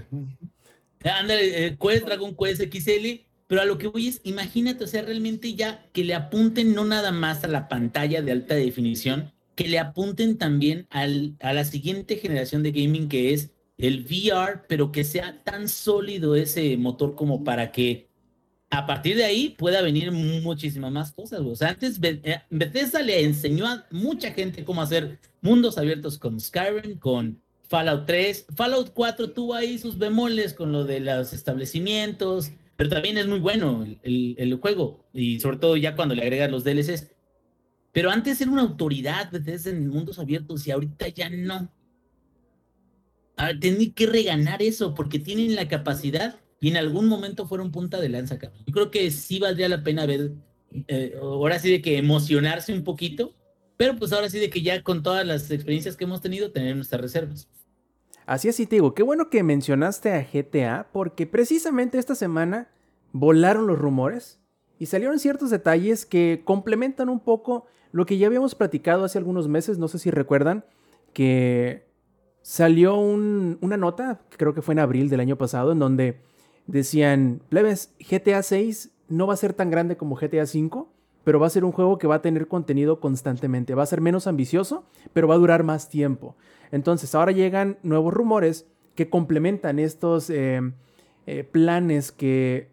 Ándale, 1.03 1.66
eh, 1.66 1.78
Quest, 1.82 2.05
Dragon 2.05 2.36
Quest 2.36 2.62
XL, 2.62 3.22
pero 3.47 3.62
a 3.62 3.66
lo 3.66 3.78
que 3.78 3.88
voy 3.88 4.10
es, 4.10 4.20
imagínate, 4.26 4.84
o 4.84 4.88
sea, 4.88 5.01
realmente 5.01 5.55
ya 5.55 5.86
que 5.93 6.03
le 6.03 6.14
apunten 6.14 6.74
no 6.74 6.84
nada 6.84 7.12
más 7.12 7.45
a 7.45 7.47
la 7.47 7.70
pantalla 7.70 8.22
de 8.22 8.34
alta 8.34 8.55
definición, 8.55 9.32
que 9.60 9.68
le 9.68 9.78
apunten 9.78 10.38
también 10.38 10.88
al, 10.89 11.36
a 11.41 11.51
la 11.51 11.66
siguiente 11.66 12.16
generación 12.16 12.64
de 12.64 12.72
gaming 12.72 13.10
que 13.10 13.34
es 13.34 13.51
el 13.78 14.05
VR, 14.05 14.62
pero 14.70 14.93
que 14.93 15.03
sea 15.03 15.43
tan 15.43 15.68
sólido 15.68 16.38
ese 16.38 16.78
motor 16.78 17.14
como 17.14 17.43
para 17.43 17.74
que 17.74 18.07
a 18.70 18.86
partir 18.86 19.18
de 19.18 19.26
ahí 19.26 19.49
pueda 19.57 19.82
venir 19.82 20.14
muchísimas 20.14 20.93
más 20.93 21.12
cosas. 21.12 21.41
O 21.41 21.55
sea, 21.57 21.70
antes 21.72 21.99
eh, 22.01 22.39
Bethesda 22.49 23.01
le 23.01 23.22
enseñó 23.26 23.68
a 23.68 23.86
mucha 23.91 24.32
gente 24.32 24.64
cómo 24.64 24.82
hacer 24.82 25.20
mundos 25.41 25.78
abiertos 25.78 26.18
con 26.18 26.39
Skyrim, 26.39 26.97
con 26.97 27.41
Fallout 27.68 28.05
3. 28.05 28.45
Fallout 28.55 28.91
4 28.93 29.32
tuvo 29.32 29.55
ahí 29.55 29.78
sus 29.78 29.97
bemoles 29.97 30.53
con 30.53 30.72
lo 30.72 30.86
de 30.86 31.01
los 31.01 31.34
establecimientos, 31.34 32.51
pero 32.78 32.89
también 32.89 33.18
es 33.18 33.28
muy 33.28 33.39
bueno 33.39 33.84
el, 33.84 33.99
el- 34.03 34.36
el 34.38 34.53
juego 34.55 35.03
y 35.14 35.41
sobre 35.41 35.57
todo 35.57 35.76
ya 35.76 35.95
cuando 35.97 36.16
le 36.16 36.22
agregas 36.22 36.49
los 36.49 36.64
DLCs. 36.64 37.07
Pero 37.92 38.12
antes 38.12 38.40
era 38.42 38.52
una 38.52 38.62
autoridad 38.62 39.32
Bethesda 39.32 39.72
en 39.72 39.88
mundos 39.88 40.20
abiertos 40.20 40.66
y 40.68 40.72
ahorita 40.72 41.08
ya 41.10 41.30
no. 41.30 41.72
Ah, 43.36 43.52
Tienen 43.60 43.94
que 43.94 44.06
reganar 44.06 44.62
eso 44.62 44.94
porque 44.94 45.20
tienen 45.20 45.56
la 45.56 45.68
capacidad 45.68 46.40
y 46.60 46.70
en 46.70 46.78
algún 46.78 47.08
momento 47.08 47.48
fueron 47.48 47.72
punta 47.72 48.00
de 48.00 48.10
lanza. 48.10 48.38
cabrón. 48.38 48.62
Yo 48.66 48.74
creo 48.74 48.92
que 48.92 49.10
sí 49.12 49.40
valdría 49.40 49.70
la 49.70 49.84
pena 49.84 50.06
ver, 50.06 50.34
eh, 50.88 51.16
ahora 51.22 51.58
sí 51.58 51.72
de 51.72 51.82
que 51.82 51.98
emocionarse 51.98 52.74
un 52.74 52.84
poquito, 52.84 53.34
pero 53.78 53.96
pues 53.96 54.12
ahora 54.12 54.30
sí 54.30 54.40
de 54.40 54.50
que 54.50 54.62
ya 54.62 54.84
con 54.84 55.04
todas 55.04 55.26
las 55.26 55.50
experiencias 55.50 55.96
que 55.96 56.04
hemos 56.04 56.22
tenido, 56.22 56.52
tener 56.52 56.76
nuestras 56.76 57.02
reservas. 57.02 57.48
Así 58.26 58.48
es, 58.48 58.58
sí 58.58 58.68
te 58.68 58.76
digo, 58.76 58.94
qué 58.94 59.02
bueno 59.02 59.30
que 59.30 59.42
mencionaste 59.42 60.12
a 60.12 60.22
GTA, 60.22 60.90
porque 60.92 61.26
precisamente 61.26 61.98
esta 61.98 62.14
semana 62.14 62.70
volaron 63.12 63.66
los 63.66 63.80
rumores 63.80 64.40
y 64.78 64.86
salieron 64.86 65.18
ciertos 65.18 65.50
detalles 65.50 66.06
que 66.06 66.44
complementan 66.46 67.10
un 67.10 67.22
poco 67.22 67.66
lo 67.92 68.06
que 68.06 68.18
ya 68.18 68.28
habíamos 68.28 68.56
platicado 68.56 69.04
hace 69.04 69.18
algunos 69.18 69.48
meses, 69.48 69.78
no 69.78 69.88
sé 69.88 70.00
si 70.00 70.12
recuerdan, 70.12 70.64
que 71.14 71.86
salió 72.42 72.96
un- 72.96 73.58
una 73.62 73.78
nota, 73.78 74.22
creo 74.38 74.54
que 74.54 74.62
fue 74.62 74.74
en 74.74 74.80
abril 74.80 75.10
del 75.10 75.20
año 75.20 75.38
pasado, 75.38 75.72
en 75.72 75.80
donde 75.80 76.20
decían, 76.68 77.42
plebes, 77.50 77.94
GTA 78.00 78.44
6 78.44 78.92
no 79.08 79.28
va 79.28 79.34
a 79.34 79.38
ser 79.38 79.54
tan 79.54 79.70
grande 79.72 79.98
como 79.98 80.16
GTA 80.16 80.46
5, 80.46 80.92
pero 81.24 81.40
va 81.40 81.48
a 81.48 81.50
ser 81.50 81.66
un 81.66 81.72
juego 81.72 81.98
que 81.98 82.08
va 82.08 82.16
a 82.16 82.22
tener 82.22 82.48
contenido 82.48 83.00
constantemente, 83.00 83.76
va 83.76 83.84
a 83.84 83.88
ser 83.88 84.02
menos 84.02 84.28
ambicioso, 84.28 84.86
pero 85.14 85.28
va 85.28 85.36
a 85.36 85.40
durar 85.40 85.64
más 85.64 85.90
tiempo. 85.90 86.36
Entonces 86.72 87.14
ahora 87.16 87.32
llegan 87.32 87.78
nuevos 87.84 88.14
rumores 88.14 88.66
que 88.96 89.10
complementan 89.10 89.80
estos 89.80 90.30
eh, 90.30 90.62
eh, 91.26 91.44
planes 91.44 92.12
que 92.12 92.70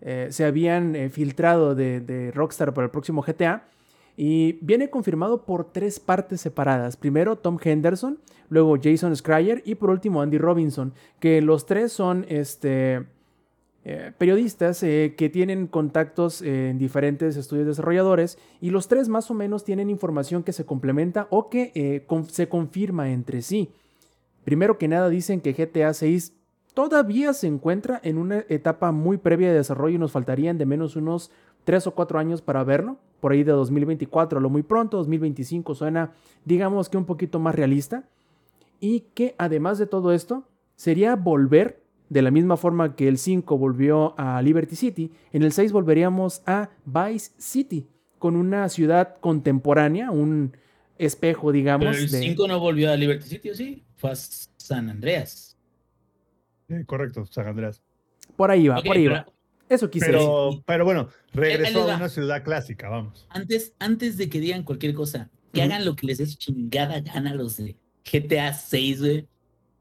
eh, 0.00 0.28
se 0.30 0.44
habían 0.44 0.94
filtrado 1.10 1.74
de 1.74 2.32
Rockstar 2.34 2.74
para 2.74 2.86
el 2.86 2.90
próximo 2.90 3.22
GTA. 3.22 3.68
Y 4.16 4.58
viene 4.60 4.90
confirmado 4.90 5.44
por 5.44 5.72
tres 5.72 5.98
partes 5.98 6.40
separadas. 6.40 6.96
Primero 6.96 7.36
Tom 7.36 7.58
Henderson, 7.62 8.18
luego 8.48 8.76
Jason 8.82 9.14
Schreier 9.16 9.62
y 9.64 9.74
por 9.74 9.90
último 9.90 10.22
Andy 10.22 10.38
Robinson. 10.38 10.94
Que 11.18 11.42
los 11.42 11.66
tres 11.66 11.92
son 11.92 12.24
este, 12.28 13.06
eh, 13.86 14.12
periodistas 14.16 14.82
eh, 14.82 15.14
que 15.14 15.28
tienen 15.28 15.66
contactos 15.66 16.40
en 16.40 16.78
diferentes 16.78 17.36
estudios 17.36 17.66
desarrolladores 17.66 18.38
y 18.60 18.70
los 18.70 18.88
tres 18.88 19.10
más 19.10 19.30
o 19.30 19.34
menos 19.34 19.62
tienen 19.62 19.90
información 19.90 20.42
que 20.42 20.54
se 20.54 20.64
complementa 20.64 21.26
o 21.28 21.50
que 21.50 21.70
eh, 21.74 22.06
se 22.28 22.48
confirma 22.48 23.10
entre 23.10 23.42
sí. 23.42 23.72
Primero 24.44 24.78
que 24.78 24.88
nada 24.88 25.10
dicen 25.10 25.42
que 25.42 25.52
GTA 25.52 25.92
6 25.92 26.32
todavía 26.72 27.34
se 27.34 27.46
encuentra 27.46 28.00
en 28.02 28.16
una 28.16 28.44
etapa 28.48 28.90
muy 28.90 29.18
previa 29.18 29.48
de 29.48 29.58
desarrollo 29.58 29.96
y 29.96 29.98
nos 29.98 30.12
faltarían 30.12 30.56
de 30.56 30.64
menos 30.64 30.96
unos 30.96 31.30
3 31.64 31.86
o 31.86 31.94
4 31.94 32.18
años 32.18 32.40
para 32.40 32.64
verlo, 32.64 32.96
por 33.24 33.32
ahí 33.32 33.42
de 33.42 33.52
2024, 33.52 34.38
a 34.38 34.42
lo 34.42 34.50
muy 34.50 34.62
pronto, 34.62 34.98
2025 34.98 35.74
suena 35.74 36.12
digamos 36.44 36.90
que 36.90 36.98
un 36.98 37.06
poquito 37.06 37.38
más 37.38 37.54
realista 37.54 38.04
y 38.80 39.00
que 39.14 39.34
además 39.38 39.78
de 39.78 39.86
todo 39.86 40.12
esto 40.12 40.46
sería 40.76 41.16
volver 41.16 41.80
de 42.10 42.20
la 42.20 42.30
misma 42.30 42.58
forma 42.58 42.94
que 42.96 43.08
el 43.08 43.16
5 43.16 43.56
volvió 43.56 44.12
a 44.20 44.42
Liberty 44.42 44.76
City, 44.76 45.10
en 45.32 45.42
el 45.42 45.52
6 45.52 45.72
volveríamos 45.72 46.42
a 46.44 46.68
Vice 46.84 47.32
City, 47.38 47.86
con 48.18 48.36
una 48.36 48.68
ciudad 48.68 49.16
contemporánea, 49.20 50.10
un 50.10 50.54
espejo, 50.98 51.50
digamos. 51.50 51.86
Pero 51.86 51.96
el 52.04 52.10
de- 52.10 52.18
5 52.20 52.46
no 52.46 52.60
volvió 52.60 52.92
a 52.92 52.96
Liberty 52.98 53.26
City, 53.26 53.48
¿o 53.48 53.54
sí? 53.54 53.84
Fue 53.96 54.10
a 54.10 54.16
San 54.16 54.90
Andreas. 54.90 55.56
Eh, 56.68 56.84
correcto, 56.84 57.24
San 57.24 57.46
Andrés. 57.46 57.80
Por 58.36 58.50
ahí 58.50 58.68
va, 58.68 58.80
Ok, 58.80 58.84
por 58.84 58.96
ahí 58.98 59.04
pero 59.04 59.14
va. 59.14 59.26
Eso 59.68 59.90
quise 59.90 60.06
decir. 60.06 60.20
Pero, 60.20 60.62
pero 60.66 60.84
bueno, 60.84 61.08
regresó 61.32 61.90
a 61.90 61.96
una 61.96 62.08
ciudad 62.08 62.42
clásica, 62.44 62.88
vamos. 62.88 63.26
Antes, 63.30 63.74
antes 63.78 64.16
de 64.16 64.28
que 64.28 64.40
digan 64.40 64.62
cualquier 64.62 64.94
cosa, 64.94 65.30
que 65.52 65.62
hagan 65.62 65.84
lo 65.84 65.96
que 65.96 66.06
les 66.06 66.18
su 66.18 66.36
chingada 66.36 67.00
gana 67.00 67.34
los 67.34 67.56
de 67.56 67.76
GTA 68.04 68.52
6, 68.52 69.00
güey. 69.00 69.28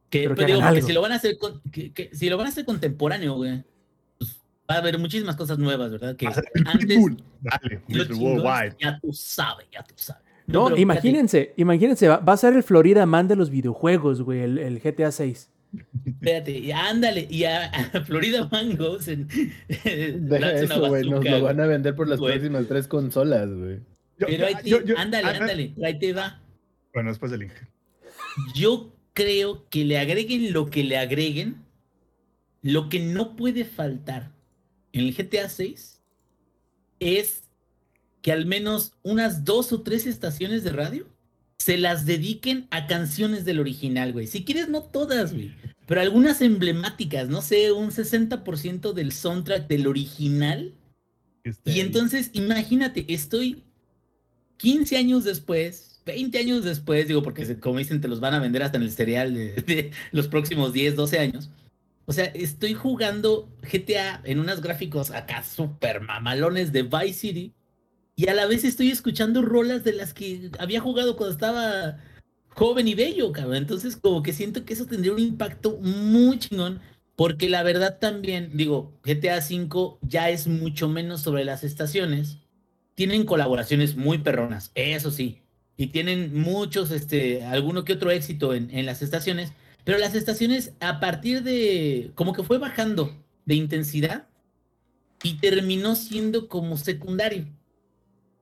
Que, 0.09 0.19
Pero 0.23 0.35
pues, 0.35 0.45
que 0.45 0.53
digo, 0.53 0.65
porque 0.67 0.81
si 0.83 0.93
lo 0.93 1.01
van 1.01 1.11
a 1.11 1.15
hacer 1.15 1.37
con- 1.39 1.61
que- 1.71 1.91
que- 1.91 2.09
si 2.13 2.29
lo 2.29 2.37
van 2.37 2.45
a 2.45 2.49
hacer 2.49 2.65
contemporáneo, 2.65 3.33
güey, 3.35 3.63
pues, 4.19 4.39
va 4.69 4.75
a 4.75 4.77
haber 4.77 4.99
muchísimas 4.99 5.35
cosas 5.35 5.57
nuevas, 5.57 5.91
¿verdad? 5.91 6.15
Que 6.15 6.27
Va 6.27 6.31
a 6.31 6.35
ser 6.35 6.45
el 6.53 6.67
antes. 6.67 6.99
Dale, 7.41 7.81
Worldwide. 8.15 8.75
ya 8.79 8.99
tú 9.01 9.11
sabes, 9.11 9.65
ya 9.71 9.83
tú 9.83 9.95
sabes. 9.97 10.21
No, 10.45 10.65
pero 10.65 10.75
fíjate, 10.75 10.81
imagínense, 10.81 11.53
imagínense, 11.57 12.07
va, 12.07 12.17
va 12.17 12.33
a 12.33 12.37
ser 12.37 12.53
el 12.53 12.63
Florida 12.63 13.05
Man 13.05 13.27
de 13.27 13.35
los 13.35 13.49
videojuegos, 13.49 14.21
güey, 14.21 14.41
el, 14.41 14.57
el 14.59 14.79
GTA 14.79 15.11
6. 15.11 15.49
Espérate, 16.05 16.51
y 16.57 16.71
ándale, 16.71 17.27
y 17.29 17.43
a, 17.45 17.65
a 17.65 18.01
Florida 18.05 18.47
Mangos 18.51 19.07
en, 19.07 19.27
Deja 19.27 20.51
eso, 20.53 20.87
güey. 20.87 21.09
Nos 21.09 21.23
lo 21.23 21.41
van 21.41 21.59
a 21.59 21.65
vender 21.67 21.95
por 21.95 22.07
las 22.07 22.19
próximas 22.19 22.67
tres 22.67 22.87
consolas, 22.87 23.49
güey. 23.49 23.79
Pero 24.17 24.45
ahí 24.47 24.55
te- 24.63 24.69
yo- 24.69 24.97
ándale, 24.97 25.27
ándale, 25.29 25.73
ahí 25.83 25.99
te 25.99 26.13
va. 26.13 26.41
Bueno, 26.93 27.09
después 27.09 27.31
del 27.31 27.41
link. 27.41 27.53
Yo 28.55 28.93
creo 29.13 29.67
que 29.69 29.83
le 29.85 29.97
agreguen 29.97 30.53
lo 30.53 30.69
que 30.69 30.83
le 30.83 30.97
agreguen, 30.97 31.57
lo 32.61 32.89
que 32.89 32.99
no 32.99 33.35
puede 33.35 33.65
faltar 33.65 34.31
en 34.91 35.01
el 35.05 35.13
GTA 35.15 35.49
6 35.49 36.01
es 36.99 37.43
que 38.21 38.31
al 38.31 38.45
menos 38.45 38.93
unas 39.03 39.43
dos 39.43 39.73
o 39.73 39.81
tres 39.81 40.05
estaciones 40.05 40.63
de 40.63 40.71
radio 40.71 41.07
se 41.63 41.77
las 41.77 42.05
dediquen 42.05 42.67
a 42.71 42.87
canciones 42.87 43.45
del 43.45 43.61
original, 43.61 44.11
güey. 44.11 44.27
Si 44.27 44.43
quieres, 44.43 44.67
no 44.67 44.83
todas, 44.83 45.31
güey. 45.31 45.55
Pero 45.85 46.01
algunas 46.01 46.41
emblemáticas, 46.41 47.29
no 47.29 47.41
sé, 47.41 47.71
un 47.71 47.91
60% 47.91 48.91
del 48.91 49.13
soundtrack 49.13 49.69
del 49.69 49.87
original. 49.87 50.73
Este, 51.45 51.71
Y 51.71 51.79
entonces, 51.79 52.31
imagínate, 52.33 53.05
estoy 53.07 53.63
15 54.57 54.97
años 54.97 55.23
después, 55.23 56.01
20 56.05 56.37
años 56.37 56.65
después, 56.65 57.07
digo, 57.07 57.23
porque 57.23 57.57
como 57.57 57.79
dicen, 57.79 58.01
te 58.01 58.09
los 58.09 58.19
van 58.19 58.33
a 58.33 58.39
vender 58.39 58.61
hasta 58.61 58.75
en 58.75 58.83
el 58.83 58.91
cereal 58.91 59.33
de, 59.33 59.53
de 59.65 59.91
los 60.11 60.27
próximos 60.27 60.73
10, 60.73 60.97
12 60.97 61.19
años. 61.19 61.49
O 62.05 62.11
sea, 62.11 62.25
estoy 62.25 62.73
jugando 62.73 63.47
GTA 63.61 64.19
en 64.25 64.39
unos 64.39 64.59
gráficos 64.59 65.11
acá 65.11 65.43
súper 65.43 66.01
mamalones 66.01 66.73
de 66.73 66.83
Vice 66.83 67.13
City 67.13 67.53
y 68.15 68.27
a 68.27 68.33
la 68.33 68.45
vez 68.45 68.63
estoy 68.63 68.91
escuchando 68.91 69.41
rolas 69.41 69.83
de 69.83 69.93
las 69.93 70.13
que 70.13 70.51
había 70.59 70.79
jugado 70.79 71.15
cuando 71.15 71.33
estaba 71.33 71.97
joven 72.49 72.87
y 72.87 72.95
bello, 72.95 73.31
cabrón. 73.31 73.57
Entonces, 73.57 73.95
como 73.95 74.21
que 74.21 74.33
siento 74.33 74.65
que 74.65 74.73
eso 74.73 74.85
tendría 74.85 75.13
un 75.13 75.19
impacto 75.19 75.77
muy 75.81 76.39
chingón 76.39 76.79
porque 77.15 77.49
la 77.49 77.63
verdad 77.63 77.99
también, 77.99 78.51
digo, 78.53 78.99
GTA 79.03 79.37
V 79.37 79.97
ya 80.01 80.29
es 80.29 80.47
mucho 80.47 80.89
menos 80.89 81.21
sobre 81.21 81.45
las 81.45 81.63
estaciones. 81.63 82.37
Tienen 82.95 83.25
colaboraciones 83.25 83.95
muy 83.95 84.19
perronas, 84.19 84.71
eso 84.75 85.11
sí. 85.11 85.41
Y 85.77 85.87
tienen 85.87 86.39
muchos, 86.39 86.91
este, 86.91 87.43
alguno 87.43 87.83
que 87.83 87.93
otro 87.93 88.11
éxito 88.11 88.53
en, 88.53 88.69
en 88.71 88.85
las 88.85 89.01
estaciones. 89.01 89.53
Pero 89.83 89.97
las 89.97 90.15
estaciones, 90.15 90.73
a 90.79 90.99
partir 90.99 91.43
de, 91.43 92.11
como 92.15 92.33
que 92.33 92.43
fue 92.43 92.57
bajando 92.57 93.15
de 93.45 93.55
intensidad 93.55 94.27
y 95.23 95.35
terminó 95.35 95.95
siendo 95.95 96.47
como 96.47 96.77
secundario. 96.77 97.47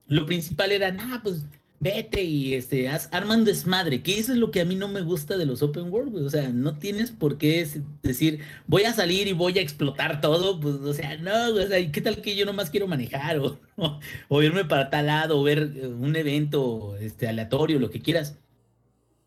Lo 0.06 0.26
principal 0.26 0.72
era, 0.72 0.92
nah, 0.92 1.22
pues 1.22 1.44
vete 1.82 2.22
y 2.22 2.54
este, 2.54 2.88
haz, 2.88 3.08
arman 3.10 3.44
desmadre, 3.44 4.02
que 4.04 4.16
eso 4.16 4.32
es 4.32 4.38
lo 4.38 4.52
que 4.52 4.60
a 4.60 4.64
mí 4.64 4.76
no 4.76 4.86
me 4.86 5.00
gusta 5.00 5.36
de 5.36 5.46
los 5.46 5.62
open 5.62 5.92
world. 5.92 6.16
O 6.16 6.30
sea, 6.30 6.48
no 6.50 6.78
tienes 6.78 7.10
por 7.10 7.38
qué 7.38 7.68
decir, 8.02 8.38
voy 8.68 8.84
a 8.84 8.92
salir 8.94 9.26
y 9.26 9.32
voy 9.32 9.58
a 9.58 9.62
explotar 9.62 10.20
todo, 10.20 10.60
pues, 10.60 10.76
o 10.76 10.94
sea, 10.94 11.16
no, 11.16 11.48
o 11.54 11.66
sea, 11.66 11.80
¿y 11.80 11.90
¿qué 11.90 12.00
tal 12.00 12.22
que 12.22 12.36
yo 12.36 12.46
nomás 12.46 12.70
quiero 12.70 12.86
manejar 12.86 13.38
o, 13.40 13.58
o, 13.76 13.98
o 14.28 14.42
irme 14.42 14.64
para 14.64 14.90
tal 14.90 15.06
lado 15.06 15.40
o 15.40 15.42
ver 15.42 15.72
eh, 15.74 15.88
un 15.88 16.14
evento 16.14 16.96
este, 17.00 17.26
aleatorio, 17.26 17.80
lo 17.80 17.90
que 17.90 18.00
quieras? 18.00 18.38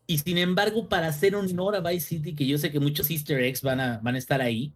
Y 0.06 0.18
sin 0.18 0.38
embargo, 0.38 0.88
para 0.88 1.08
hacer 1.08 1.34
honor 1.36 1.76
a 1.76 1.80
Vice 1.80 2.08
City, 2.08 2.34
que 2.34 2.46
yo 2.46 2.56
sé 2.56 2.70
que 2.70 2.80
muchos 2.80 3.10
easter 3.10 3.40
eggs 3.40 3.60
van 3.60 3.80
a, 3.80 3.98
van 3.98 4.14
a 4.14 4.18
estar 4.18 4.40
ahí, 4.40 4.72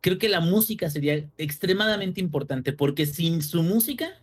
creo 0.00 0.18
que 0.18 0.28
la 0.28 0.40
música 0.40 0.88
sería 0.88 1.28
extremadamente 1.36 2.20
importante, 2.20 2.72
porque 2.72 3.04
sin 3.04 3.42
su 3.42 3.62
música, 3.62 4.22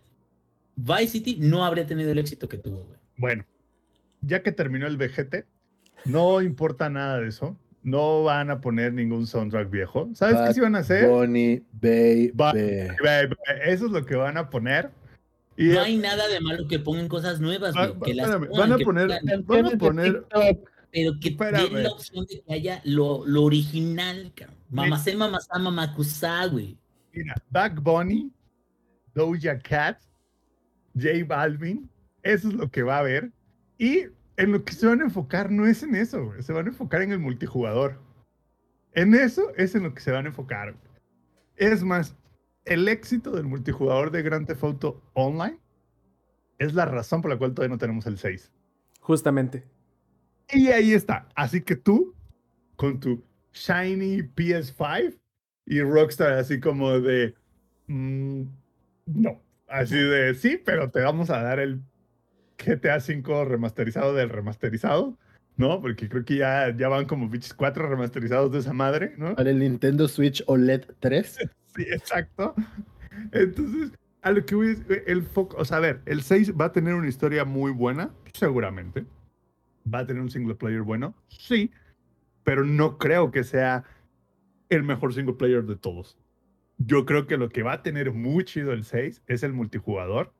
Vice 0.76 1.08
City 1.08 1.36
no 1.40 1.64
habría 1.64 1.86
tenido 1.86 2.10
el 2.12 2.18
éxito 2.18 2.48
que 2.48 2.58
tuvo, 2.58 2.84
güey. 2.84 2.98
Bueno, 3.16 3.44
ya 4.22 4.42
que 4.42 4.52
terminó 4.52 4.86
el 4.86 4.96
VGT, 4.96 5.44
no 6.06 6.42
importa 6.42 6.88
nada 6.90 7.20
de 7.20 7.28
eso. 7.28 7.56
No 7.82 8.22
van 8.24 8.50
a 8.50 8.60
poner 8.62 8.94
ningún 8.94 9.26
soundtrack 9.26 9.70
viejo. 9.70 10.08
¿Sabes 10.14 10.36
qué 10.46 10.54
sí 10.54 10.60
van 10.60 10.74
a 10.74 10.78
hacer? 10.78 11.06
Bonnie, 11.06 11.62
baby. 11.72 12.32
Baby. 12.34 13.36
Eso 13.66 13.86
es 13.86 13.92
lo 13.92 14.04
que 14.06 14.14
van 14.16 14.38
a 14.38 14.48
poner. 14.48 14.90
Y 15.56 15.68
No 15.68 15.80
hay 15.82 15.98
nada 15.98 16.26
de 16.28 16.40
malo 16.40 16.66
que 16.66 16.78
pongan 16.78 17.08
cosas 17.08 17.40
nuevas, 17.40 17.76
Va- 17.76 17.86
güey. 17.88 17.98
va- 18.00 18.06
que 18.06 18.14
las 18.14 18.26
espérame, 18.30 18.48
pongan, 18.48 18.60
van 18.68 18.72
a 18.72 18.76
que 18.78 18.84
poner, 18.84 19.08
pongan- 19.08 19.44
van 19.46 19.66
a 19.66 19.70
poner, 19.78 20.24
pero 20.90 21.12
que 21.20 21.28
Espérame. 21.28 21.68
den 21.74 21.82
la 21.84 21.90
opción 21.90 22.26
de 22.26 22.40
que 22.42 22.52
haya 22.54 22.80
lo, 22.84 23.24
lo 23.26 23.42
original, 23.44 24.32
cabrón. 24.34 24.56
Mamacé, 24.70 25.14
mamazá, 25.14 25.58
mamacusa, 25.58 26.46
güey. 26.46 26.76
mira, 27.12 27.34
Back 27.50 27.80
Bunny, 27.80 28.32
Doja 29.14 29.58
Cat, 29.60 29.98
J 30.94 31.24
Balvin, 31.26 31.90
eso 32.22 32.48
es 32.48 32.54
lo 32.54 32.70
que 32.70 32.82
va 32.82 32.96
a 32.96 33.00
haber. 33.00 33.32
Y 33.78 34.06
en 34.36 34.52
lo 34.52 34.64
que 34.64 34.72
se 34.72 34.86
van 34.86 35.00
a 35.00 35.04
enfocar 35.04 35.50
no 35.50 35.66
es 35.66 35.82
en 35.82 35.94
eso, 35.94 36.24
güey, 36.26 36.42
se 36.42 36.52
van 36.52 36.66
a 36.66 36.70
enfocar 36.70 37.02
en 37.02 37.12
el 37.12 37.18
multijugador. 37.18 38.00
En 38.92 39.14
eso 39.14 39.52
es 39.56 39.74
en 39.74 39.82
lo 39.82 39.94
que 39.94 40.00
se 40.00 40.12
van 40.12 40.26
a 40.26 40.28
enfocar. 40.28 40.72
güey. 40.72 40.94
Es 41.56 41.82
más, 41.82 42.16
el 42.64 42.88
éxito 42.88 43.32
del 43.32 43.44
multijugador 43.44 44.10
de 44.10 44.22
Grand 44.22 44.46
Theft 44.46 44.64
Auto 44.64 45.02
Online 45.14 45.58
es 46.58 46.74
la 46.74 46.84
razón 46.84 47.20
por 47.20 47.30
la 47.30 47.38
cual 47.38 47.54
todavía 47.54 47.74
no 47.74 47.78
tenemos 47.78 48.06
el 48.06 48.18
6. 48.18 48.52
Justamente. 49.00 49.64
Y 50.52 50.68
ahí 50.68 50.92
está. 50.92 51.28
Así 51.34 51.60
que 51.60 51.76
tú, 51.76 52.14
con 52.76 53.00
tu 53.00 53.24
shiny 53.52 54.22
PS5 54.22 55.18
y 55.66 55.80
Rockstar 55.80 56.32
así 56.32 56.60
como 56.60 57.00
de, 57.00 57.34
mm, 57.86 58.42
no, 59.06 59.43
así 59.74 59.96
de, 59.96 60.34
sí, 60.34 60.60
pero 60.64 60.90
te 60.90 61.00
vamos 61.00 61.30
a 61.30 61.42
dar 61.42 61.58
el 61.58 61.80
GTA 62.58 62.98
V 62.98 63.44
remasterizado 63.44 64.14
del 64.14 64.30
remasterizado, 64.30 65.16
¿no? 65.56 65.80
Porque 65.80 66.08
creo 66.08 66.24
que 66.24 66.36
ya, 66.36 66.74
ya 66.76 66.88
van 66.88 67.06
como 67.06 67.28
bichos 67.28 67.54
cuatro 67.54 67.88
remasterizados 67.88 68.52
de 68.52 68.60
esa 68.60 68.72
madre, 68.72 69.14
¿no? 69.18 69.34
Para 69.34 69.50
el 69.50 69.58
Nintendo 69.58 70.08
Switch 70.08 70.42
OLED 70.46 70.84
3. 71.00 71.38
Sí, 71.76 71.82
exacto. 71.90 72.54
Entonces, 73.32 73.90
a 74.22 74.30
lo 74.30 74.46
que 74.46 74.54
voy 74.54 74.68
es, 74.68 74.88
eh, 74.88 75.02
el 75.08 75.24
foco, 75.24 75.56
o 75.56 75.64
sea, 75.64 75.78
a 75.78 75.80
ver, 75.80 76.02
el 76.06 76.22
6 76.22 76.54
va 76.54 76.66
a 76.66 76.72
tener 76.72 76.94
una 76.94 77.08
historia 77.08 77.44
muy 77.44 77.72
buena, 77.72 78.10
seguramente. 78.32 79.04
Va 79.92 79.98
a 79.98 80.06
tener 80.06 80.22
un 80.22 80.30
single 80.30 80.54
player 80.54 80.82
bueno, 80.82 81.16
sí, 81.26 81.72
pero 82.44 82.64
no 82.64 82.96
creo 82.96 83.32
que 83.32 83.42
sea 83.42 83.82
el 84.68 84.84
mejor 84.84 85.14
single 85.14 85.34
player 85.34 85.64
de 85.64 85.74
todos. 85.74 86.16
Yo 86.78 87.06
creo 87.06 87.26
que 87.26 87.36
lo 87.36 87.48
que 87.48 87.62
va 87.62 87.74
a 87.74 87.82
tener 87.82 88.12
muy 88.12 88.44
chido 88.44 88.72
el 88.72 88.84
6 88.84 89.22
es 89.26 89.42
el 89.42 89.52
multijugador, 89.52 90.32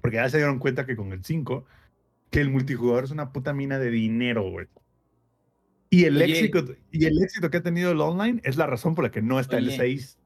porque 0.00 0.16
ya 0.16 0.28
se 0.28 0.38
dieron 0.38 0.58
cuenta 0.58 0.86
que 0.86 0.96
con 0.96 1.12
el 1.12 1.24
5, 1.24 1.64
que 2.30 2.40
el 2.40 2.50
multijugador 2.50 3.04
es 3.04 3.10
una 3.10 3.32
puta 3.32 3.52
mina 3.52 3.78
de 3.78 3.90
dinero, 3.90 4.50
güey. 4.50 4.66
Y 5.90 6.04
el, 6.04 6.16
Oye. 6.16 6.38
éxito, 6.38 6.74
y 6.90 7.06
el 7.06 7.22
éxito 7.22 7.50
que 7.50 7.58
ha 7.58 7.62
tenido 7.62 7.92
el 7.92 8.00
online 8.00 8.40
es 8.44 8.56
la 8.56 8.66
razón 8.66 8.94
por 8.94 9.04
la 9.04 9.10
que 9.10 9.22
no 9.22 9.40
está 9.40 9.58
el 9.58 9.68
Oye. 9.68 9.76
6 9.76 10.18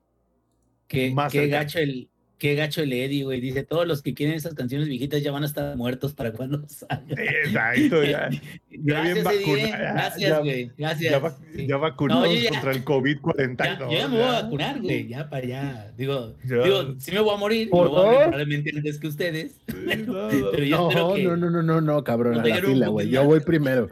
Qué, 0.89 1.11
Más 1.13 1.33
qué 1.33 1.47
gacho 1.49 1.79
el, 1.79 2.11
qué 2.43 2.57
gacho 2.57 2.83
el 2.83 2.93
Eddie, 2.93 3.23
güey. 3.23 3.41
Dice, 3.41 3.63
todos 3.63 3.87
los 3.87 4.03
que 4.03 4.15
quieren 4.15 4.35
esas 4.35 4.55
canciones 4.55 4.89
viejitas 4.89 5.23
ya 5.23 5.31
van 5.31 5.45
a 5.45 5.47
estar 5.47 5.77
muertos 5.77 6.13
para 6.13 6.33
cuando 6.33 6.61
salgan. 6.69 7.17
Exacto, 7.17 8.03
ya. 8.03 8.31
Gracias, 8.71 9.15
bien 9.29 9.59
Eddie. 9.59 9.71
ya- 9.71 9.79
Gracias, 9.93 10.31
ya- 10.31 10.39
güey. 10.41 10.71
Gracias. 10.77 11.13
Ya, 11.13 11.19
va- 11.21 11.37
Sí. 11.55 11.67
ya 11.69 11.77
vacunados 11.77 12.27
No, 12.29 12.35
ya- 12.35 12.51
contra 12.51 12.73
el 12.73 12.79
Ya, 12.79 12.85
COVID-42. 12.85 13.79
yo 13.79 13.97
ya 13.97 14.09
me 14.09 14.17
voy 14.17 14.25
a 14.25 14.33
ya. 14.33 14.43
vacunar, 14.43 14.81
güey. 14.83 15.07
Ya 15.07 15.31
para 15.31 15.45
allá. 15.45 15.93
Digo, 15.97 16.35
Ya. 16.45 16.57
digo, 16.65 16.95
sí 16.99 17.13
me 17.13 17.21
voy 17.21 17.33
a 17.35 17.39
morir. 17.39 17.71
¿Por 17.71 17.85
me 17.85 17.91
voy 17.91 18.01
a 18.01 18.03
morir 18.03 18.19
dos? 18.19 18.23
probablemente 18.29 18.73
antes 18.75 18.99
que 18.99 19.07
ustedes. 19.07 19.61
Sí, 19.69 19.75
no, 20.07 20.29
Pero 20.51 20.65
yo 20.65 20.77
No, 20.79 20.89
espero 20.89 21.15
que. 21.15 21.23
no, 21.23 21.37
no, 21.37 21.51
no, 21.51 21.63
no, 21.63 21.81
no, 21.81 22.03
cabrón, 22.03 22.35
no 22.35 22.41
a 22.41 22.45
la 22.49 22.57
fila, 22.61 22.89
güey. 22.89 23.09
Yo 23.09 23.23
voy 23.25 23.39
primero. 23.39 23.89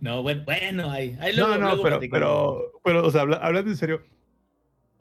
No, 0.00 0.22
bueno, 0.22 0.42
bueno, 0.44 0.90
ahí. 0.90 1.16
ahí 1.20 1.34
luego, 1.34 1.50
No, 1.50 1.58
no, 1.58 1.66
luego 1.70 1.82
pero, 1.82 1.96
platicamos. 1.98 2.12
pero, 2.12 2.80
pero, 2.84 3.06
o 3.06 3.10
sea, 3.10 3.22
habla- 3.22 3.36
hablando 3.36 3.70
en 3.70 3.76
serio, 3.76 4.00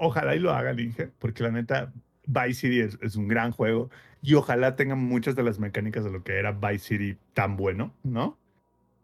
ojalá 0.01 0.35
y 0.35 0.39
lo 0.39 0.51
haga 0.51 0.73
Inge, 0.79 1.09
porque 1.19 1.43
la 1.43 1.51
neta, 1.51 1.93
Vice 2.25 2.53
City 2.61 2.79
es, 2.81 2.97
es 3.01 3.15
un 3.15 3.27
gran 3.27 3.51
juego 3.51 3.89
y 4.21 4.33
ojalá 4.33 4.75
tengan 4.75 4.99
muchas 4.99 5.35
de 5.35 5.43
las 5.43 5.59
mecánicas 5.59 6.03
de 6.03 6.11
lo 6.11 6.23
que 6.23 6.37
era 6.37 6.51
Vice 6.51 6.79
City 6.97 7.17
tan 7.33 7.55
bueno, 7.55 7.93
¿no? 8.03 8.37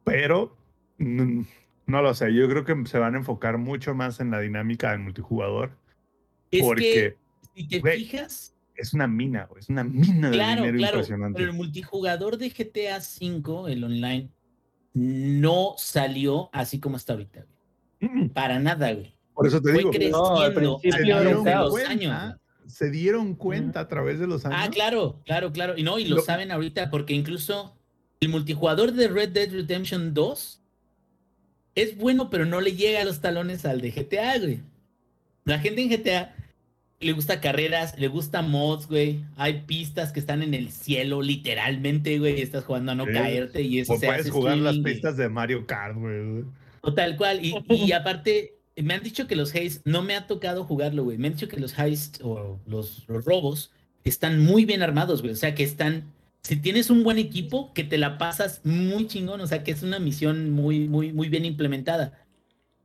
Pero 0.04 0.58
mm, 0.98 1.41
no 1.86 2.02
lo 2.02 2.14
sé, 2.14 2.34
yo 2.34 2.48
creo 2.50 2.66
que 2.66 2.76
se 2.86 2.98
van 3.00 3.16
a 3.16 3.20
enfocar 3.20 3.58
mucho 3.58 3.93
más 3.93 4.20
en 4.20 4.32
la 4.32 4.39
dinámica 4.39 4.91
del 4.91 5.00
multijugador, 5.00 5.78
Es 6.52 6.62
porque 6.64 7.16
que, 7.54 7.62
si 7.62 7.68
te 7.68 7.91
fijas, 7.91 8.56
es 8.76 8.93
una 8.93 9.08
mina, 9.08 9.48
es 9.60 9.70
una 9.70 9.84
mina 9.84 10.30
de 10.30 10.36
Claro, 10.38 10.62
dinero 10.64 10.78
claro. 10.78 10.95
impresionante. 10.98 11.38
Pero 11.39 11.52
el 11.52 11.58
multijugador 11.58 12.38
de 12.38 12.50
GTA 12.50 12.98
V, 12.98 13.72
el 13.72 13.84
online, 13.84 14.30
no 14.93 15.74
salió 15.78 16.50
así 16.54 16.80
como 16.80 16.98
está 16.98 17.14
ahorita. 17.14 17.45
güey. 18.00 18.10
Mm, 18.26 18.30
Para 18.30 18.60
nada, 18.60 18.93
güey. 18.93 19.16
Por 19.38 19.48
eso 19.48 19.62
te 19.62 19.70
Fue 19.70 19.78
digo, 19.78 19.92
creciendo 19.92 20.18
No, 20.18 20.40
al 20.42 20.52
a 20.52 20.54
principio 20.54 20.92
se 20.92 20.98
través 20.98 21.06
dieron 21.06 21.44
de 21.46 21.56
los 21.56 21.70
cuenta, 21.72 21.90
años. 21.92 22.36
se 22.68 22.90
dieron 22.92 23.36
cuenta 23.36 23.80
a 23.82 23.88
través 23.88 24.20
de 24.20 24.28
los 24.28 24.46
años. 24.46 24.60
Ah, 24.62 24.70
claro, 24.70 25.22
claro, 25.26 25.52
claro. 25.54 25.78
Y 25.78 25.84
no, 25.84 26.00
y 26.00 26.06
lo, 26.06 26.18
Lo- 26.18 26.22
saben 26.24 26.52
ahorita 26.52 26.90
porque 26.90 27.14
incluso 27.14 27.78
el 28.20 28.30
multijugador 28.30 28.92
de 28.94 29.08
Red 29.08 29.30
Dead 29.30 29.52
Redemption 29.52 30.14
2 30.14 30.60
es 31.76 31.96
bueno, 31.98 32.30
pero 32.30 32.46
no 32.46 32.60
le 32.62 32.76
llega 32.76 33.02
a 33.02 33.06
los 33.06 33.22
talones 33.22 33.64
al 33.66 33.80
de 33.82 33.92
GTA, 33.92 34.40
güey. 34.40 34.60
La 35.46 35.60
gente 35.60 35.82
en 35.84 35.90
GTA 35.90 36.36
le 37.00 37.12
gusta 37.12 37.40
carreras, 37.40 37.98
le 38.00 38.08
gusta 38.08 38.42
mods, 38.42 38.88
güey. 38.88 39.24
Hay 39.36 39.62
pistas 39.68 40.12
que 40.12 40.20
están 40.20 40.42
en 40.42 40.56
el 40.56 40.72
cielo, 40.72 41.22
literalmente, 41.22 42.18
güey. 42.18 42.40
y 42.40 42.42
Estás 42.42 42.64
jugando 42.66 42.92
a 42.94 42.96
no 42.96 43.06
Sí. 43.06 43.12
caerte 43.14 43.62
y 43.62 43.80
eso 43.80 43.94
O 43.94 43.98
se 44.00 44.08
puedes 44.08 44.22
hace 44.22 44.32
jugar 44.32 44.58
las 44.58 44.78
pistas 44.80 45.16
de 45.16 45.30
Mario 45.30 45.68
Kart, 45.68 45.96
güey. 45.96 46.44
O 46.82 46.94
tal 46.94 47.16
cual. 47.16 47.46
Y, 47.46 47.56
y 47.70 47.92
aparte, 47.92 48.57
me 48.84 48.93
han 48.93 49.03
dicho 49.03 49.28
que 49.28 49.36
los 49.36 49.53
heists, 49.55 49.82
no 49.86 50.03
me 50.03 50.15
ha 50.15 50.28
tocado 50.28 50.63
jugarlo, 50.63 51.03
güey. 51.03 51.17
Me 51.17 51.28
han 51.28 51.34
dicho 51.34 51.47
que 51.47 51.59
los 51.59 51.78
heists 51.78 52.19
o 52.23 52.59
los, 52.65 53.07
los 53.07 53.25
robos 53.25 53.71
están 54.03 54.39
muy 54.39 54.65
bien 54.65 54.82
armados, 54.82 55.21
güey. 55.21 55.34
O 55.34 55.38
sea, 55.38 55.55
que 55.55 55.63
están. 55.63 56.13
Si 56.43 56.55
tienes 56.55 56.89
un 56.89 57.03
buen 57.03 57.17
equipo, 57.17 57.73
que 57.73 57.84
te 57.84 57.97
la 57.97 58.17
pasas 58.17 58.61
muy 58.63 59.07
chingón. 59.07 59.41
O 59.41 59.47
sea, 59.47 59.63
que 59.63 59.71
es 59.71 59.84
una 59.84 59.99
misión 59.99 60.51
muy, 60.51 60.88
muy, 60.88 61.11
muy 61.11 61.30
bien 61.30 61.45
implementada. 61.45 62.23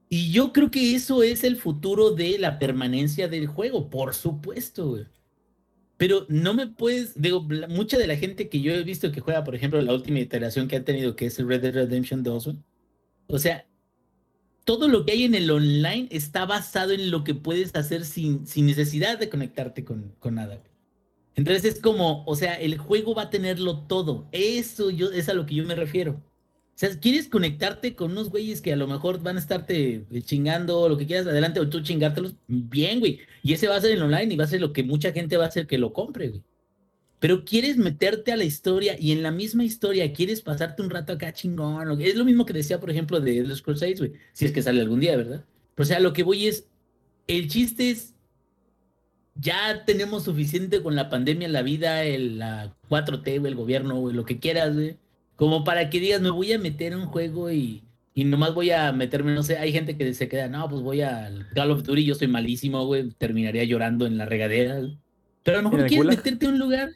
Y 0.08 0.30
yo 0.30 0.52
creo 0.52 0.70
que 0.70 0.94
eso 0.94 1.22
es 1.22 1.44
el 1.44 1.56
futuro 1.56 2.10
de 2.10 2.38
la 2.38 2.58
permanencia 2.58 3.28
del 3.28 3.46
juego, 3.46 3.88
por 3.88 4.14
supuesto, 4.14 4.90
güey. 4.90 5.06
Pero 5.96 6.26
no 6.28 6.52
me 6.52 6.66
puedes, 6.66 7.20
digo, 7.20 7.46
mucha 7.68 7.96
de 7.96 8.06
la 8.06 8.16
gente 8.16 8.48
que 8.48 8.60
yo 8.60 8.72
he 8.72 8.82
visto 8.82 9.12
que 9.12 9.20
juega, 9.20 9.44
por 9.44 9.54
ejemplo, 9.54 9.80
la 9.80 9.94
última 9.94 10.20
iteración 10.20 10.68
que 10.68 10.76
han 10.76 10.84
tenido, 10.84 11.16
que 11.16 11.26
es 11.26 11.38
el 11.38 11.48
Red 11.48 11.62
Dead 11.62 11.74
Redemption 11.74 12.22
2, 12.22 12.44
güey. 12.44 12.56
O 13.28 13.38
sea, 13.38 13.66
todo 14.64 14.88
lo 14.88 15.04
que 15.04 15.12
hay 15.12 15.24
en 15.24 15.34
el 15.34 15.50
online 15.50 16.08
está 16.10 16.46
basado 16.46 16.92
en 16.92 17.10
lo 17.10 17.24
que 17.24 17.34
puedes 17.34 17.74
hacer 17.74 18.04
sin, 18.04 18.46
sin 18.46 18.66
necesidad 18.66 19.18
de 19.18 19.28
conectarte 19.28 19.84
con, 19.84 20.14
con 20.18 20.36
nada. 20.36 20.62
Entonces 21.34 21.64
es 21.64 21.80
como, 21.80 22.24
o 22.26 22.36
sea, 22.36 22.54
el 22.54 22.78
juego 22.78 23.14
va 23.14 23.22
a 23.22 23.30
tenerlo 23.30 23.86
todo. 23.86 24.28
Eso 24.32 24.90
yo, 24.90 25.10
es 25.10 25.28
a 25.28 25.34
lo 25.34 25.46
que 25.46 25.54
yo 25.54 25.64
me 25.64 25.74
refiero. 25.74 26.22
O 26.74 26.78
sea, 26.82 26.98
quieres 26.98 27.28
conectarte 27.28 27.94
con 27.94 28.12
unos 28.12 28.30
güeyes 28.30 28.60
que 28.62 28.72
a 28.72 28.76
lo 28.76 28.86
mejor 28.88 29.22
van 29.22 29.36
a 29.36 29.40
estarte 29.40 30.06
eh, 30.10 30.22
chingando 30.22 30.88
lo 30.88 30.96
que 30.96 31.06
quieras 31.06 31.26
adelante 31.26 31.60
o 31.60 31.68
tú 31.68 31.82
chingártelos, 31.82 32.34
bien, 32.46 33.00
güey. 33.00 33.20
Y 33.42 33.52
ese 33.52 33.68
va 33.68 33.76
a 33.76 33.80
ser 33.80 33.92
en 33.92 34.02
online 34.02 34.34
y 34.34 34.36
va 34.36 34.44
a 34.44 34.48
ser 34.48 34.60
lo 34.60 34.72
que 34.72 34.82
mucha 34.82 35.12
gente 35.12 35.36
va 35.36 35.44
a 35.44 35.48
hacer 35.48 35.66
que 35.66 35.78
lo 35.78 35.92
compre, 35.92 36.28
güey. 36.30 36.42
Pero 37.22 37.44
quieres 37.44 37.76
meterte 37.76 38.32
a 38.32 38.36
la 38.36 38.42
historia 38.42 38.96
y 38.98 39.12
en 39.12 39.22
la 39.22 39.30
misma 39.30 39.62
historia 39.62 40.12
quieres 40.12 40.42
pasarte 40.42 40.82
un 40.82 40.90
rato 40.90 41.12
acá 41.12 41.32
chingón. 41.32 42.00
Es 42.00 42.16
lo 42.16 42.24
mismo 42.24 42.44
que 42.44 42.52
decía, 42.52 42.80
por 42.80 42.90
ejemplo, 42.90 43.20
de 43.20 43.44
los 43.44 43.62
Crusades, 43.62 44.00
güey. 44.00 44.14
Si 44.32 44.44
es 44.44 44.50
que 44.50 44.60
sale 44.60 44.80
algún 44.80 44.98
día, 44.98 45.16
¿verdad? 45.16 45.44
O 45.78 45.84
sea, 45.84 46.00
lo 46.00 46.12
que 46.12 46.24
voy 46.24 46.48
es, 46.48 46.66
el 47.28 47.46
chiste 47.46 47.90
es, 47.90 48.16
ya 49.36 49.84
tenemos 49.84 50.24
suficiente 50.24 50.82
con 50.82 50.96
la 50.96 51.10
pandemia, 51.10 51.46
la 51.46 51.62
vida, 51.62 52.02
el, 52.02 52.40
la 52.40 52.74
4T, 52.88 53.38
güey, 53.38 53.52
el 53.52 53.56
gobierno, 53.56 54.00
güey, 54.00 54.16
lo 54.16 54.24
que 54.24 54.40
quieras, 54.40 54.74
güey. 54.74 54.96
Como 55.36 55.62
para 55.62 55.90
que 55.90 56.00
digas, 56.00 56.20
me 56.20 56.30
voy 56.30 56.52
a 56.52 56.58
meter 56.58 56.92
en 56.92 56.98
un 56.98 57.06
juego 57.06 57.52
y, 57.52 57.84
y 58.14 58.24
nomás 58.24 58.52
voy 58.52 58.72
a 58.72 58.90
meterme, 58.90 59.32
no 59.32 59.44
sé, 59.44 59.58
hay 59.58 59.70
gente 59.70 59.96
que 59.96 60.12
se 60.12 60.28
queda, 60.28 60.48
no, 60.48 60.68
pues 60.68 60.82
voy 60.82 61.02
al 61.02 61.48
Call 61.54 61.70
of 61.70 61.84
Duty, 61.84 62.04
yo 62.04 62.16
soy 62.16 62.26
malísimo, 62.26 62.84
güey, 62.84 63.10
terminaría 63.10 63.62
llorando 63.62 64.06
en 64.06 64.18
la 64.18 64.26
regadera. 64.26 64.80
Pero 65.44 65.58
a 65.58 65.62
lo 65.62 65.68
¿En 65.68 65.74
mejor 65.74 65.88
quieres 65.88 66.16
meterte 66.16 66.46
a 66.46 66.48
un 66.48 66.58
lugar, 66.58 66.90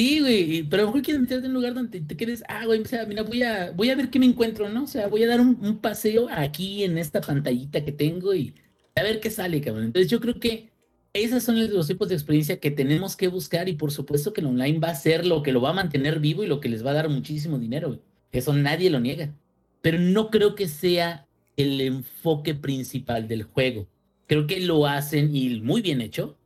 sí, 0.00 0.20
güey, 0.20 0.62
pero 0.62 0.82
a 0.82 0.86
lo 0.86 0.92
mejor 0.92 1.02
quieres 1.02 1.20
meterte 1.20 1.46
en 1.46 1.50
un 1.50 1.56
lugar 1.56 1.74
donde 1.74 2.00
te 2.00 2.16
quedes, 2.16 2.42
ah, 2.48 2.64
güey, 2.64 2.80
o 2.80 2.84
sea, 2.86 3.04
mira, 3.04 3.22
voy 3.22 3.42
a, 3.42 3.70
voy 3.72 3.90
a 3.90 3.96
ver 3.96 4.08
qué 4.10 4.18
me 4.18 4.24
encuentro, 4.26 4.68
¿no? 4.70 4.84
O 4.84 4.86
sea, 4.86 5.08
voy 5.08 5.22
a 5.24 5.28
dar 5.28 5.40
un, 5.40 5.58
un 5.60 5.78
paseo 5.78 6.28
aquí 6.30 6.84
en 6.84 6.96
esta 6.96 7.20
pantallita 7.20 7.84
que 7.84 7.92
tengo 7.92 8.34
y 8.34 8.54
a 8.96 9.02
ver 9.02 9.20
qué 9.20 9.30
sale, 9.30 9.60
cabrón. 9.60 9.84
Entonces 9.84 10.10
yo 10.10 10.20
creo 10.20 10.40
que 10.40 10.70
esos 11.12 11.42
son 11.42 11.58
los 11.70 11.86
tipos 11.86 12.08
de 12.08 12.14
experiencia 12.14 12.60
que 12.60 12.70
tenemos 12.70 13.14
que 13.16 13.28
buscar 13.28 13.68
y 13.68 13.74
por 13.74 13.92
supuesto 13.92 14.32
que 14.32 14.40
el 14.40 14.46
online 14.46 14.78
va 14.78 14.88
a 14.88 14.94
ser 14.94 15.26
lo 15.26 15.42
que 15.42 15.52
lo 15.52 15.60
va 15.60 15.70
a 15.70 15.74
mantener 15.74 16.18
vivo 16.20 16.44
y 16.44 16.46
lo 16.46 16.60
que 16.60 16.70
les 16.70 16.84
va 16.84 16.92
a 16.92 16.94
dar 16.94 17.08
muchísimo 17.10 17.58
dinero. 17.58 17.88
güey. 17.88 18.00
Eso 18.32 18.54
nadie 18.54 18.88
lo 18.88 19.00
niega. 19.00 19.34
Pero 19.82 19.98
no 19.98 20.30
creo 20.30 20.54
que 20.54 20.68
sea 20.68 21.26
el 21.56 21.80
enfoque 21.80 22.54
principal 22.54 23.28
del 23.28 23.42
juego. 23.42 23.86
Creo 24.26 24.46
que 24.46 24.60
lo 24.60 24.86
hacen 24.86 25.34
y 25.36 25.60
muy 25.60 25.82
bien 25.82 26.00
hecho. 26.00 26.38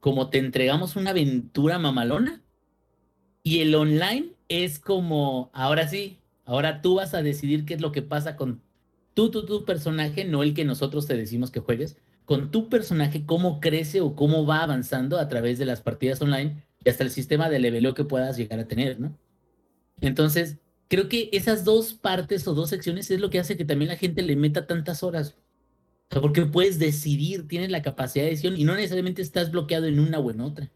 Como 0.00 0.28
te 0.28 0.38
entregamos 0.38 0.96
una 0.96 1.10
aventura 1.10 1.78
mamalona. 1.78 2.42
Y 3.46 3.60
el 3.60 3.76
online 3.76 4.32
es 4.48 4.80
como, 4.80 5.50
ahora 5.52 5.86
sí, 5.86 6.18
ahora 6.46 6.82
tú 6.82 6.96
vas 6.96 7.14
a 7.14 7.22
decidir 7.22 7.64
qué 7.64 7.74
es 7.74 7.80
lo 7.80 7.92
que 7.92 8.02
pasa 8.02 8.34
con 8.34 8.60
tú, 9.14 9.30
tu 9.30 9.64
personaje, 9.64 10.24
no 10.24 10.42
el 10.42 10.52
que 10.52 10.64
nosotros 10.64 11.06
te 11.06 11.16
decimos 11.16 11.52
que 11.52 11.60
juegues, 11.60 11.96
con 12.24 12.50
tu 12.50 12.68
personaje, 12.68 13.24
cómo 13.24 13.60
crece 13.60 14.00
o 14.00 14.16
cómo 14.16 14.46
va 14.46 14.64
avanzando 14.64 15.16
a 15.16 15.28
través 15.28 15.60
de 15.60 15.64
las 15.64 15.80
partidas 15.80 16.20
online 16.20 16.64
y 16.84 16.88
hasta 16.90 17.04
el 17.04 17.10
sistema 17.10 17.48
de 17.48 17.60
leveleo 17.60 17.94
que 17.94 18.02
puedas 18.02 18.36
llegar 18.36 18.58
a 18.58 18.66
tener, 18.66 18.98
¿no? 18.98 19.16
Entonces, 20.00 20.56
creo 20.88 21.08
que 21.08 21.30
esas 21.32 21.64
dos 21.64 21.94
partes 21.94 22.48
o 22.48 22.54
dos 22.54 22.70
secciones 22.70 23.08
es 23.12 23.20
lo 23.20 23.30
que 23.30 23.38
hace 23.38 23.56
que 23.56 23.64
también 23.64 23.90
la 23.90 23.96
gente 23.96 24.22
le 24.22 24.34
meta 24.34 24.66
tantas 24.66 25.04
horas. 25.04 25.36
Porque 26.08 26.46
puedes 26.46 26.80
decidir, 26.80 27.46
tienes 27.46 27.70
la 27.70 27.82
capacidad 27.82 28.24
de 28.24 28.30
decisión 28.30 28.56
y 28.58 28.64
no 28.64 28.74
necesariamente 28.74 29.22
estás 29.22 29.52
bloqueado 29.52 29.86
en 29.86 30.00
una 30.00 30.18
o 30.18 30.32
en 30.32 30.40
otra. 30.40 30.68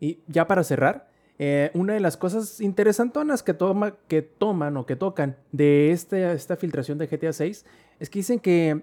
Y 0.00 0.20
ya 0.26 0.46
para 0.46 0.64
cerrar, 0.64 1.08
eh, 1.38 1.70
una 1.74 1.94
de 1.94 2.00
las 2.00 2.16
cosas 2.16 2.60
interesantonas 2.60 3.42
que, 3.42 3.54
toma, 3.54 3.96
que 4.08 4.22
toman 4.22 4.76
o 4.76 4.86
que 4.86 4.96
tocan 4.96 5.36
de 5.52 5.92
este, 5.92 6.32
esta 6.32 6.56
filtración 6.56 6.98
de 6.98 7.06
GTA 7.06 7.32
6 7.32 7.64
es 7.98 8.10
que 8.10 8.18
dicen 8.18 8.40
que 8.40 8.82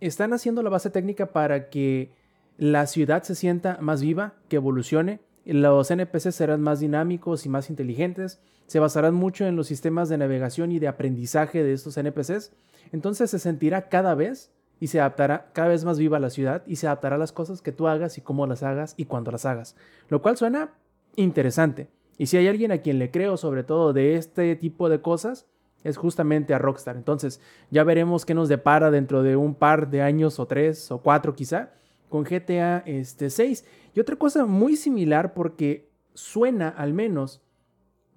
están 0.00 0.32
haciendo 0.32 0.62
la 0.62 0.70
base 0.70 0.90
técnica 0.90 1.26
para 1.32 1.68
que 1.68 2.10
la 2.56 2.86
ciudad 2.86 3.22
se 3.22 3.34
sienta 3.34 3.78
más 3.80 4.00
viva, 4.00 4.34
que 4.48 4.56
evolucione. 4.56 5.20
Los 5.44 5.90
NPCs 5.90 6.34
serán 6.34 6.62
más 6.62 6.80
dinámicos 6.80 7.44
y 7.44 7.48
más 7.48 7.68
inteligentes. 7.68 8.40
Se 8.66 8.78
basarán 8.78 9.14
mucho 9.14 9.44
en 9.46 9.56
los 9.56 9.66
sistemas 9.66 10.08
de 10.08 10.18
navegación 10.18 10.72
y 10.72 10.78
de 10.78 10.88
aprendizaje 10.88 11.62
de 11.62 11.72
estos 11.72 11.96
NPCs. 11.96 12.52
Entonces 12.92 13.30
se 13.30 13.38
sentirá 13.38 13.88
cada 13.88 14.14
vez 14.14 14.52
y 14.80 14.88
se 14.88 15.00
adaptará 15.00 15.50
cada 15.52 15.68
vez 15.68 15.84
más 15.84 15.98
viva 15.98 16.18
la 16.18 16.30
ciudad 16.30 16.62
y 16.66 16.76
se 16.76 16.86
adaptará 16.86 17.16
a 17.16 17.18
las 17.18 17.32
cosas 17.32 17.62
que 17.62 17.72
tú 17.72 17.88
hagas 17.88 18.18
y 18.18 18.20
cómo 18.20 18.46
las 18.46 18.62
hagas 18.62 18.94
y 18.96 19.06
cuándo 19.06 19.30
las 19.30 19.46
hagas. 19.46 19.76
Lo 20.08 20.20
cual 20.22 20.36
suena 20.36 20.74
interesante. 21.16 21.88
Y 22.18 22.26
si 22.26 22.36
hay 22.36 22.48
alguien 22.48 22.72
a 22.72 22.78
quien 22.78 22.98
le 22.98 23.10
creo 23.10 23.36
sobre 23.36 23.64
todo 23.64 23.92
de 23.92 24.16
este 24.16 24.56
tipo 24.56 24.88
de 24.88 25.00
cosas, 25.00 25.46
es 25.82 25.96
justamente 25.96 26.54
a 26.54 26.58
Rockstar. 26.58 26.96
Entonces, 26.96 27.40
ya 27.70 27.84
veremos 27.84 28.24
qué 28.24 28.34
nos 28.34 28.48
depara 28.48 28.90
dentro 28.90 29.22
de 29.22 29.36
un 29.36 29.54
par 29.54 29.90
de 29.90 30.02
años 30.02 30.38
o 30.38 30.46
tres 30.46 30.90
o 30.90 30.98
cuatro 30.98 31.34
quizá 31.34 31.70
con 32.08 32.24
GTA 32.24 32.78
este, 32.86 33.28
6. 33.28 33.64
Y 33.94 34.00
otra 34.00 34.16
cosa 34.16 34.46
muy 34.46 34.76
similar 34.76 35.34
porque 35.34 35.90
suena 36.14 36.68
al 36.68 36.94
menos 36.94 37.42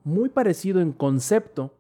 muy 0.03 0.30
parecido 0.30 0.80
en 0.80 0.93
concepto 0.93 1.76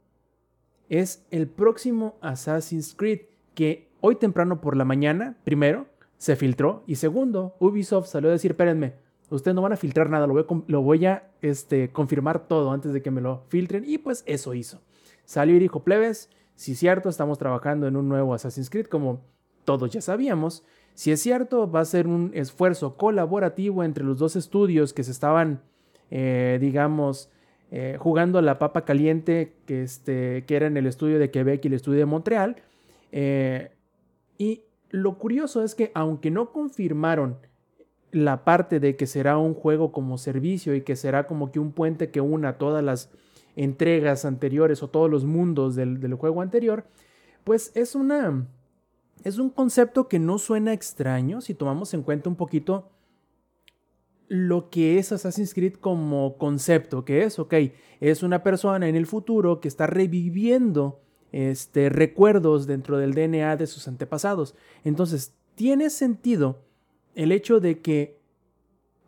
es 0.89 1.25
el 1.31 1.47
próximo 1.47 2.17
Assassin's 2.21 2.93
Creed 2.95 3.21
que 3.53 3.86
hoy 4.07 4.15
temprano 4.15 4.61
por 4.61 4.77
la 4.77 4.85
mañana, 4.85 5.35
primero, 5.43 5.85
se 6.17 6.37
filtró 6.37 6.83
y 6.87 6.95
segundo, 6.95 7.55
Ubisoft 7.59 8.07
salió 8.07 8.29
a 8.29 8.31
decir, 8.31 8.51
espérenme, 8.51 8.93
ustedes 9.29 9.53
no 9.53 9.61
van 9.61 9.73
a 9.73 9.77
filtrar 9.77 10.09
nada, 10.09 10.27
lo 10.27 10.81
voy 10.81 11.05
a, 11.05 11.13
a 11.13 11.23
este, 11.41 11.89
confirmar 11.89 12.47
todo 12.47 12.71
antes 12.71 12.93
de 12.93 13.01
que 13.01 13.11
me 13.11 13.19
lo 13.19 13.43
filtren 13.49 13.83
y 13.85 13.97
pues 13.97 14.23
eso 14.25 14.53
hizo. 14.53 14.81
Salió 15.25 15.57
y 15.57 15.59
dijo, 15.59 15.83
plebes, 15.83 16.29
si 16.55 16.71
es 16.71 16.79
cierto, 16.79 17.09
estamos 17.09 17.37
trabajando 17.37 17.85
en 17.85 17.97
un 17.97 18.07
nuevo 18.07 18.33
Assassin's 18.33 18.69
Creed, 18.69 18.85
como 18.85 19.19
todos 19.65 19.91
ya 19.91 19.99
sabíamos. 19.99 20.63
Si 20.93 21.11
es 21.11 21.21
cierto, 21.21 21.69
va 21.69 21.81
a 21.81 21.85
ser 21.85 22.07
un 22.07 22.31
esfuerzo 22.33 22.95
colaborativo 22.95 23.83
entre 23.83 24.05
los 24.05 24.17
dos 24.17 24.37
estudios 24.37 24.93
que 24.93 25.03
se 25.03 25.11
estaban, 25.11 25.61
eh, 26.11 26.57
digamos, 26.61 27.29
eh, 27.71 27.97
jugando 27.99 28.41
la 28.41 28.57
papa 28.57 28.85
caliente, 28.85 29.57
que, 29.65 29.83
este, 29.83 30.45
que 30.45 30.55
era 30.55 30.67
en 30.67 30.77
el 30.77 30.87
estudio 30.87 31.19
de 31.19 31.29
Quebec 31.29 31.65
y 31.65 31.67
el 31.67 31.73
estudio 31.73 31.99
de 31.99 32.05
Montreal. 32.05 32.55
Eh, 33.11 33.71
y 34.37 34.63
lo 34.89 35.17
curioso 35.17 35.63
es 35.63 35.75
que 35.75 35.91
aunque 35.93 36.31
no 36.31 36.51
confirmaron 36.51 37.37
la 38.11 38.45
parte 38.45 38.79
de 38.79 38.95
que 38.95 39.05
será 39.05 39.37
un 39.37 39.53
juego 39.53 39.91
como 39.91 40.17
servicio 40.17 40.75
y 40.75 40.81
que 40.81 40.95
será 40.95 41.27
como 41.27 41.51
que 41.51 41.59
un 41.59 41.71
puente 41.71 42.09
que 42.09 42.21
una 42.21 42.57
todas 42.57 42.83
las 42.83 43.11
entregas 43.55 44.23
anteriores 44.23 44.81
o 44.83 44.89
todos 44.89 45.09
los 45.09 45.25
mundos 45.25 45.75
del, 45.75 46.13
juego 46.13 46.41
anterior, 46.41 46.85
pues 47.43 47.71
es 47.75 47.95
una... 47.95 48.47
Es 49.23 49.39
un 49.39 49.49
concepto 49.49 50.07
que 50.07 50.19
no 50.19 50.37
suena 50.37 50.73
extraño 50.73 51.41
si 51.41 51.55
tomamos 51.55 51.93
en 51.95 52.03
cuenta 52.03 52.29
un 52.29 52.35
poquito 52.35 52.91
lo 54.27 54.69
que 54.69 54.99
es 54.99 55.11
Assassin's 55.11 55.55
Creed 55.55 55.73
como 55.73 56.37
concepto, 56.37 57.03
que 57.03 57.23
es, 57.23 57.39
ok, 57.39 57.55
es 57.99 58.21
una 58.21 58.43
persona 58.43 58.87
en 58.87 58.95
el 58.95 59.07
futuro 59.07 59.59
que 59.59 59.67
está 59.67 59.87
reviviendo 59.87 61.01
este, 61.31 61.89
recuerdos 61.89 62.67
dentro 62.67 62.97
del 62.97 63.13
DNA 63.13 63.57
de 63.57 63.67
sus 63.67 63.87
antepasados. 63.87 64.55
Entonces, 64.83 65.33
tiene 65.55 65.89
sentido 65.89 66.59
el 67.15 67.31
hecho 67.31 67.59
de 67.59 67.79
que 67.79 68.17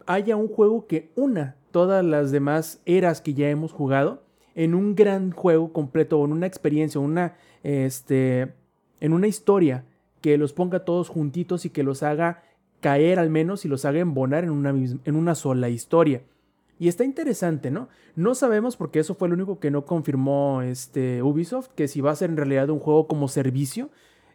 haya 0.05 0.35
un 0.35 0.47
juego 0.47 0.87
que 0.87 1.11
una 1.15 1.55
todas 1.71 2.03
las 2.03 2.31
demás 2.31 2.81
eras 2.85 3.21
que 3.21 3.33
ya 3.33 3.49
hemos 3.49 3.71
jugado 3.71 4.23
en 4.55 4.73
un 4.73 4.95
gran 4.95 5.31
juego 5.31 5.71
completo, 5.71 6.19
o 6.19 6.25
en 6.25 6.31
una 6.31 6.47
experiencia, 6.47 6.99
una, 6.99 7.35
este, 7.63 8.53
en 8.99 9.13
una 9.13 9.27
historia 9.27 9.85
que 10.21 10.37
los 10.37 10.53
ponga 10.53 10.83
todos 10.83 11.07
juntitos 11.07 11.65
y 11.65 11.69
que 11.69 11.83
los 11.83 12.03
haga 12.03 12.43
caer 12.81 13.19
al 13.19 13.29
menos 13.29 13.65
y 13.65 13.67
los 13.67 13.85
haga 13.85 13.99
embonar 13.99 14.43
en 14.43 14.49
una, 14.49 14.69
en 14.71 15.15
una 15.15 15.35
sola 15.35 15.69
historia. 15.69 16.23
Y 16.79 16.87
está 16.87 17.03
interesante, 17.03 17.69
¿no? 17.71 17.89
No 18.15 18.33
sabemos 18.33 18.77
porque 18.77 18.99
eso 18.99 19.13
fue 19.13 19.27
lo 19.27 19.35
único 19.35 19.59
que 19.59 19.69
no 19.69 19.85
confirmó 19.85 20.61
este 20.61 21.21
Ubisoft, 21.21 21.67
que 21.75 21.89
si 21.89 21.99
va 21.99 22.11
a 22.11 22.15
ser 22.15 22.29
en 22.29 22.37
realidad 22.37 22.69
un 22.69 22.79
juego 22.79 23.05
como 23.05 23.27
servicio, 23.27 23.89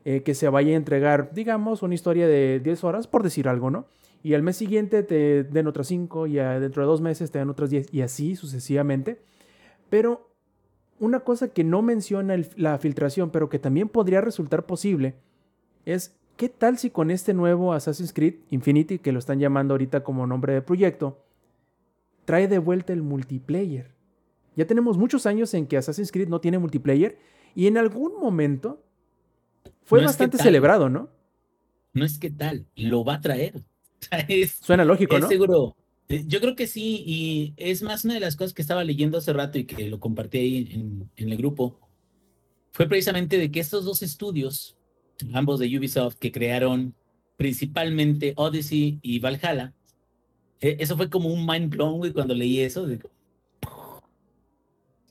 eh, 0.04 0.22
que 0.22 0.34
se 0.34 0.50
vaya 0.50 0.74
a 0.74 0.76
entregar, 0.76 1.32
digamos, 1.32 1.82
una 1.82 1.94
historia 1.94 2.28
de 2.28 2.60
10 2.60 2.84
horas, 2.84 3.06
por 3.06 3.22
decir 3.22 3.48
algo, 3.48 3.70
¿no? 3.70 3.86
Y 4.22 4.34
al 4.34 4.42
mes 4.42 4.56
siguiente 4.56 5.02
te 5.02 5.44
den 5.44 5.66
otras 5.66 5.86
5 5.86 6.26
y 6.26 6.34
dentro 6.34 6.82
de 6.82 6.86
dos 6.86 7.00
meses 7.00 7.30
te 7.30 7.38
den 7.38 7.48
otras 7.48 7.70
10 7.70 7.92
y 7.92 8.02
así 8.02 8.36
sucesivamente. 8.36 9.22
Pero 9.88 10.30
una 10.98 11.20
cosa 11.20 11.48
que 11.48 11.64
no 11.64 11.80
menciona 11.80 12.36
la 12.56 12.78
filtración, 12.78 13.30
pero 13.30 13.48
que 13.48 13.58
también 13.58 13.88
podría 13.88 14.20
resultar 14.20 14.66
posible, 14.66 15.14
es 15.86 16.14
qué 16.36 16.50
tal 16.50 16.76
si 16.76 16.90
con 16.90 17.10
este 17.10 17.32
nuevo 17.32 17.72
Assassin's 17.72 18.12
Creed 18.12 18.36
Infinity, 18.50 18.98
que 18.98 19.12
lo 19.12 19.18
están 19.18 19.38
llamando 19.38 19.74
ahorita 19.74 20.04
como 20.04 20.26
nombre 20.26 20.52
de 20.52 20.62
proyecto, 20.62 21.23
trae 22.24 22.48
de 22.48 22.58
vuelta 22.58 22.92
el 22.92 23.02
multiplayer. 23.02 23.92
Ya 24.56 24.66
tenemos 24.66 24.96
muchos 24.98 25.26
años 25.26 25.52
en 25.54 25.66
que 25.66 25.76
Assassin's 25.76 26.12
Creed 26.12 26.28
no 26.28 26.40
tiene 26.40 26.58
multiplayer 26.58 27.18
y 27.54 27.66
en 27.66 27.76
algún 27.78 28.20
momento 28.20 28.82
fue 29.84 30.02
bastante 30.02 30.38
celebrado, 30.38 30.88
¿no? 30.88 31.10
No 31.92 32.04
es 32.04 32.18
que 32.18 32.30
tal, 32.30 32.66
lo 32.76 33.04
va 33.04 33.14
a 33.14 33.20
traer. 33.20 33.62
Suena 34.60 34.84
lógico, 34.84 35.18
¿no? 35.18 35.28
Seguro, 35.28 35.76
eh, 36.08 36.24
yo 36.26 36.40
creo 36.40 36.54
que 36.54 36.66
sí, 36.66 37.02
y 37.06 37.54
es 37.56 37.82
más 37.82 38.04
una 38.04 38.14
de 38.14 38.20
las 38.20 38.36
cosas 38.36 38.52
que 38.52 38.62
estaba 38.62 38.84
leyendo 38.84 39.18
hace 39.18 39.32
rato 39.32 39.58
y 39.58 39.64
que 39.64 39.88
lo 39.88 40.00
compartí 40.00 40.38
ahí 40.38 40.68
en, 41.16 41.30
el 41.30 41.36
grupo, 41.36 41.80
fue 42.72 42.88
precisamente 42.88 43.38
de 43.38 43.50
que 43.50 43.60
estos 43.60 43.84
dos 43.84 44.02
estudios, 44.02 44.76
ambos 45.32 45.60
de 45.60 45.78
Ubisoft, 45.78 46.16
que 46.16 46.32
crearon 46.32 46.94
principalmente 47.36 48.34
Odyssey 48.36 48.98
y 49.02 49.18
Valhalla, 49.18 49.72
eso 50.78 50.96
fue 50.96 51.10
como 51.10 51.28
un 51.28 51.46
mind 51.46 51.70
blown, 51.70 51.98
güey, 51.98 52.12
cuando 52.12 52.34
leí 52.34 52.60
eso, 52.60 52.86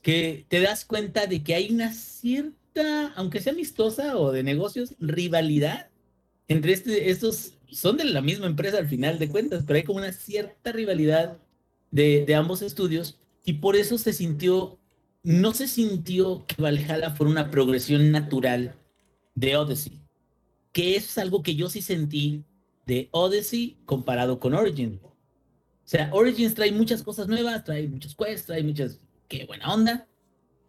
que 0.02 0.44
te 0.48 0.60
das 0.60 0.84
cuenta 0.84 1.26
de 1.26 1.42
que 1.42 1.54
hay 1.54 1.70
una 1.70 1.92
cierta, 1.92 3.12
aunque 3.16 3.40
sea 3.40 3.52
amistosa 3.52 4.16
o 4.18 4.32
de 4.32 4.42
negocios, 4.42 4.94
rivalidad 4.98 5.88
entre 6.48 6.72
este, 6.72 7.10
estos 7.10 7.54
son 7.68 7.96
de 7.96 8.04
la 8.04 8.20
misma 8.20 8.46
empresa 8.46 8.78
al 8.78 8.88
final 8.88 9.18
de 9.18 9.28
cuentas, 9.28 9.64
pero 9.66 9.78
hay 9.78 9.84
como 9.84 9.98
una 9.98 10.12
cierta 10.12 10.72
rivalidad 10.72 11.38
de, 11.90 12.24
de 12.26 12.34
ambos 12.34 12.62
estudios 12.62 13.18
y 13.44 13.54
por 13.54 13.76
eso 13.76 13.98
se 13.98 14.12
sintió, 14.12 14.78
no 15.22 15.54
se 15.54 15.66
sintió 15.66 16.44
que 16.46 16.60
Valhalla 16.60 17.10
fuera 17.10 17.30
una 17.30 17.50
progresión 17.50 18.10
natural 18.10 18.74
de 19.34 19.56
Odyssey, 19.56 20.00
que 20.72 20.96
es 20.96 21.16
algo 21.18 21.42
que 21.42 21.54
yo 21.54 21.68
sí 21.68 21.82
sentí 21.82 22.44
de 22.86 23.08
Odyssey 23.12 23.78
comparado 23.86 24.38
con 24.38 24.54
Origins. 24.54 25.00
O 25.84 25.88
sea, 25.88 26.08
Origins 26.12 26.54
trae 26.54 26.72
muchas 26.72 27.02
cosas 27.02 27.28
nuevas, 27.28 27.62
trae 27.64 27.86
muchos 27.88 28.14
quests, 28.14 28.46
trae 28.46 28.62
muchas, 28.62 29.00
qué 29.28 29.44
buena 29.44 29.72
onda. 29.72 30.08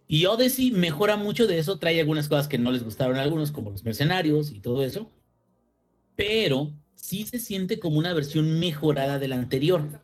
Y 0.07 0.25
Odyssey 0.25 0.71
mejora 0.71 1.15
mucho 1.15 1.47
de 1.47 1.57
eso, 1.57 1.79
trae 1.79 1.99
algunas 1.99 2.27
cosas 2.27 2.47
que 2.47 2.57
no 2.57 2.71
les 2.71 2.83
gustaron 2.83 3.17
a 3.17 3.21
algunos, 3.21 3.51
como 3.51 3.71
los 3.71 3.83
mercenarios 3.83 4.51
y 4.51 4.59
todo 4.59 4.83
eso. 4.83 5.09
Pero 6.15 6.73
sí 6.95 7.25
se 7.25 7.39
siente 7.39 7.79
como 7.79 7.97
una 7.97 8.13
versión 8.13 8.59
mejorada 8.59 9.17
de 9.17 9.27
la 9.29 9.37
anterior. 9.37 10.01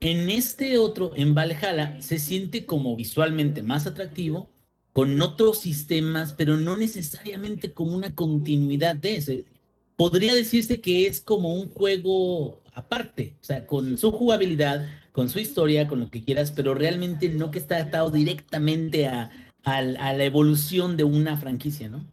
En 0.00 0.30
este 0.30 0.78
otro, 0.78 1.12
en 1.14 1.34
Valhalla, 1.34 2.00
se 2.00 2.18
siente 2.18 2.66
como 2.66 2.96
visualmente 2.96 3.62
más 3.62 3.86
atractivo, 3.86 4.50
con 4.92 5.20
otros 5.20 5.58
sistemas, 5.60 6.32
pero 6.32 6.56
no 6.56 6.76
necesariamente 6.76 7.72
como 7.72 7.94
una 7.94 8.14
continuidad 8.14 8.96
de 8.96 9.16
ese. 9.16 9.44
Podría 9.96 10.34
decirse 10.34 10.80
que 10.80 11.06
es 11.06 11.20
como 11.20 11.54
un 11.54 11.68
juego 11.68 12.62
aparte, 12.76 13.34
o 13.40 13.44
sea, 13.44 13.66
con 13.66 13.96
su 13.98 14.12
jugabilidad, 14.12 14.86
con 15.10 15.30
su 15.30 15.40
historia, 15.40 15.88
con 15.88 15.98
lo 15.98 16.10
que 16.10 16.22
quieras, 16.22 16.52
pero 16.52 16.74
realmente 16.74 17.30
no 17.30 17.50
que 17.50 17.58
está 17.58 17.78
atado 17.78 18.10
directamente 18.10 19.06
a, 19.08 19.30
la 19.64 20.24
evolución 20.24 20.96
de 20.96 21.02
una 21.02 21.36
franquicia, 21.36 21.88
¿no? 21.88 22.06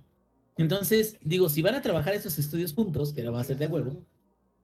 Entonces, 0.57 1.17
digo, 1.21 1.49
si 1.49 1.61
van 1.61 1.75
a 1.75 1.83
trabajar 1.83 2.15
esos 2.15 2.39
estudios 2.39 2.73
juntos, 2.73 3.13
que 3.13 3.21
lo 3.21 3.31
va 3.31 3.39
a 3.39 3.41
hacer 3.41 3.57
de 3.57 3.67
huevo, 3.67 4.03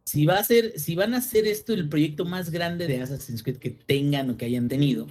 si 0.06 0.26
va 0.26 0.40
a 0.40 0.44
ser, 0.44 0.80
si 0.80 0.96
van 0.96 1.14
a 1.14 1.18
hacer 1.18 1.46
esto 1.46 1.74
el 1.74 1.88
proyecto 1.88 2.26
más 2.26 2.50
grande 2.50 2.88
de 2.88 3.00
Assassin's 3.00 3.44
Creed 3.44 3.58
que 3.58 3.70
tengan 3.70 4.32
o 4.32 4.38
que 4.38 4.46
hayan 4.46 4.68
tenido, 4.68 5.06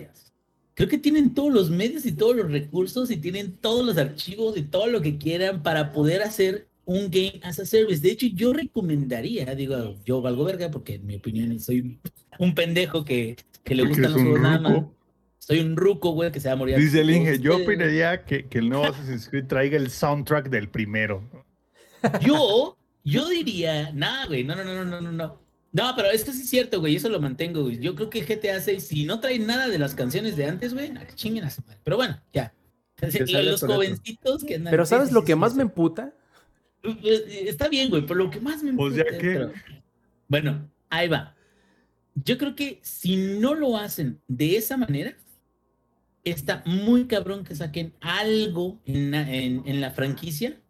creo 0.74 0.88
que 0.88 0.98
tienen 0.98 1.34
todos 1.34 1.52
los 1.52 1.70
medios 1.70 2.04
y 2.04 2.12
todos 2.12 2.34
los 2.34 2.50
recursos 2.50 3.12
y 3.12 3.18
tienen 3.18 3.52
todos 3.58 3.86
los 3.86 3.96
archivos 3.96 4.56
y 4.56 4.62
todo 4.62 4.88
lo 4.88 5.00
que 5.00 5.18
quieran 5.18 5.62
para 5.62 5.92
poder 5.92 6.22
hacer 6.22 6.66
un 6.88 7.10
game 7.10 7.38
as 7.42 7.58
a 7.58 7.66
service. 7.66 8.00
De 8.00 8.10
hecho, 8.10 8.26
yo 8.32 8.54
recomendaría, 8.54 9.54
digo, 9.54 9.96
yo 10.06 10.22
valgo 10.22 10.44
verga 10.44 10.70
porque 10.70 10.94
en 10.94 11.06
mi 11.06 11.16
opinión 11.16 11.60
soy 11.60 12.00
un 12.38 12.54
pendejo 12.54 13.04
que, 13.04 13.36
que 13.62 13.74
le 13.74 13.84
gustan 13.84 14.12
los 14.12 14.22
juegos 14.22 14.40
nada 14.40 14.58
más. 14.58 14.84
Soy 15.36 15.60
un 15.60 15.76
ruco, 15.76 16.12
güey, 16.12 16.32
que 16.32 16.40
se 16.40 16.48
va 16.48 16.54
a 16.54 16.56
morir. 16.56 16.78
Dice 16.78 17.02
el 17.02 17.10
Inge, 17.10 17.40
yo 17.40 17.56
opinaría 17.56 18.24
que, 18.24 18.46
que 18.46 18.58
el 18.58 18.70
nuevo 18.70 18.86
Assassin's 18.86 19.28
Creed 19.28 19.46
traiga 19.46 19.76
el 19.76 19.90
soundtrack 19.90 20.48
del 20.48 20.70
primero. 20.70 21.22
Yo, 22.22 22.78
yo 23.04 23.28
diría, 23.28 23.92
nada, 23.92 24.26
güey, 24.26 24.44
no, 24.44 24.56
no, 24.56 24.64
no, 24.64 24.84
no, 24.84 25.00
no, 25.00 25.12
no. 25.12 25.42
No, 25.70 25.92
pero 25.94 26.08
esto 26.08 26.32
sí 26.32 26.40
es 26.40 26.48
cierto, 26.48 26.80
güey, 26.80 26.96
eso 26.96 27.10
lo 27.10 27.20
mantengo, 27.20 27.64
güey. 27.64 27.78
Yo 27.80 27.94
creo 27.94 28.08
que 28.08 28.22
GTA 28.22 28.60
6, 28.60 28.82
si 28.82 29.04
no 29.04 29.20
trae 29.20 29.38
nada 29.38 29.68
de 29.68 29.78
las 29.78 29.94
canciones 29.94 30.36
de 30.36 30.46
antes, 30.46 30.72
güey, 30.72 30.90
no, 30.90 31.06
que 31.06 31.14
chinguen 31.14 31.44
a 31.44 31.50
su 31.50 31.60
madre. 31.62 31.80
Pero 31.84 31.98
bueno, 31.98 32.18
ya. 32.32 32.54
Los 33.00 33.60
jovencitos 33.60 34.42
que 34.42 34.54
andan. 34.54 34.70
Pero 34.70 34.86
¿sabes 34.86 35.12
lo 35.12 35.24
que 35.24 35.36
más 35.36 35.54
me 35.54 35.62
emputa? 35.62 36.14
Está 36.82 37.68
bien, 37.68 37.90
güey, 37.90 38.02
pero 38.02 38.14
lo 38.16 38.30
que 38.30 38.40
más 38.40 38.62
me 38.62 38.70
ya 38.70 38.70
emputa, 38.70 39.04
que- 39.18 39.18
pero- 39.18 39.52
Bueno, 40.28 40.70
ahí 40.90 41.08
va. 41.08 41.34
Yo 42.14 42.36
creo 42.38 42.54
que 42.54 42.78
si 42.82 43.16
no 43.16 43.54
lo 43.54 43.76
hacen 43.76 44.20
de 44.28 44.56
esa 44.56 44.76
manera, 44.76 45.16
está 46.24 46.62
muy 46.66 47.06
cabrón 47.06 47.44
que 47.44 47.54
saquen 47.54 47.94
algo 48.00 48.80
en, 48.84 49.10
la- 49.12 49.32
en- 49.34 49.62
en 49.66 49.80
la 49.80 49.90
franquicia 49.90 50.60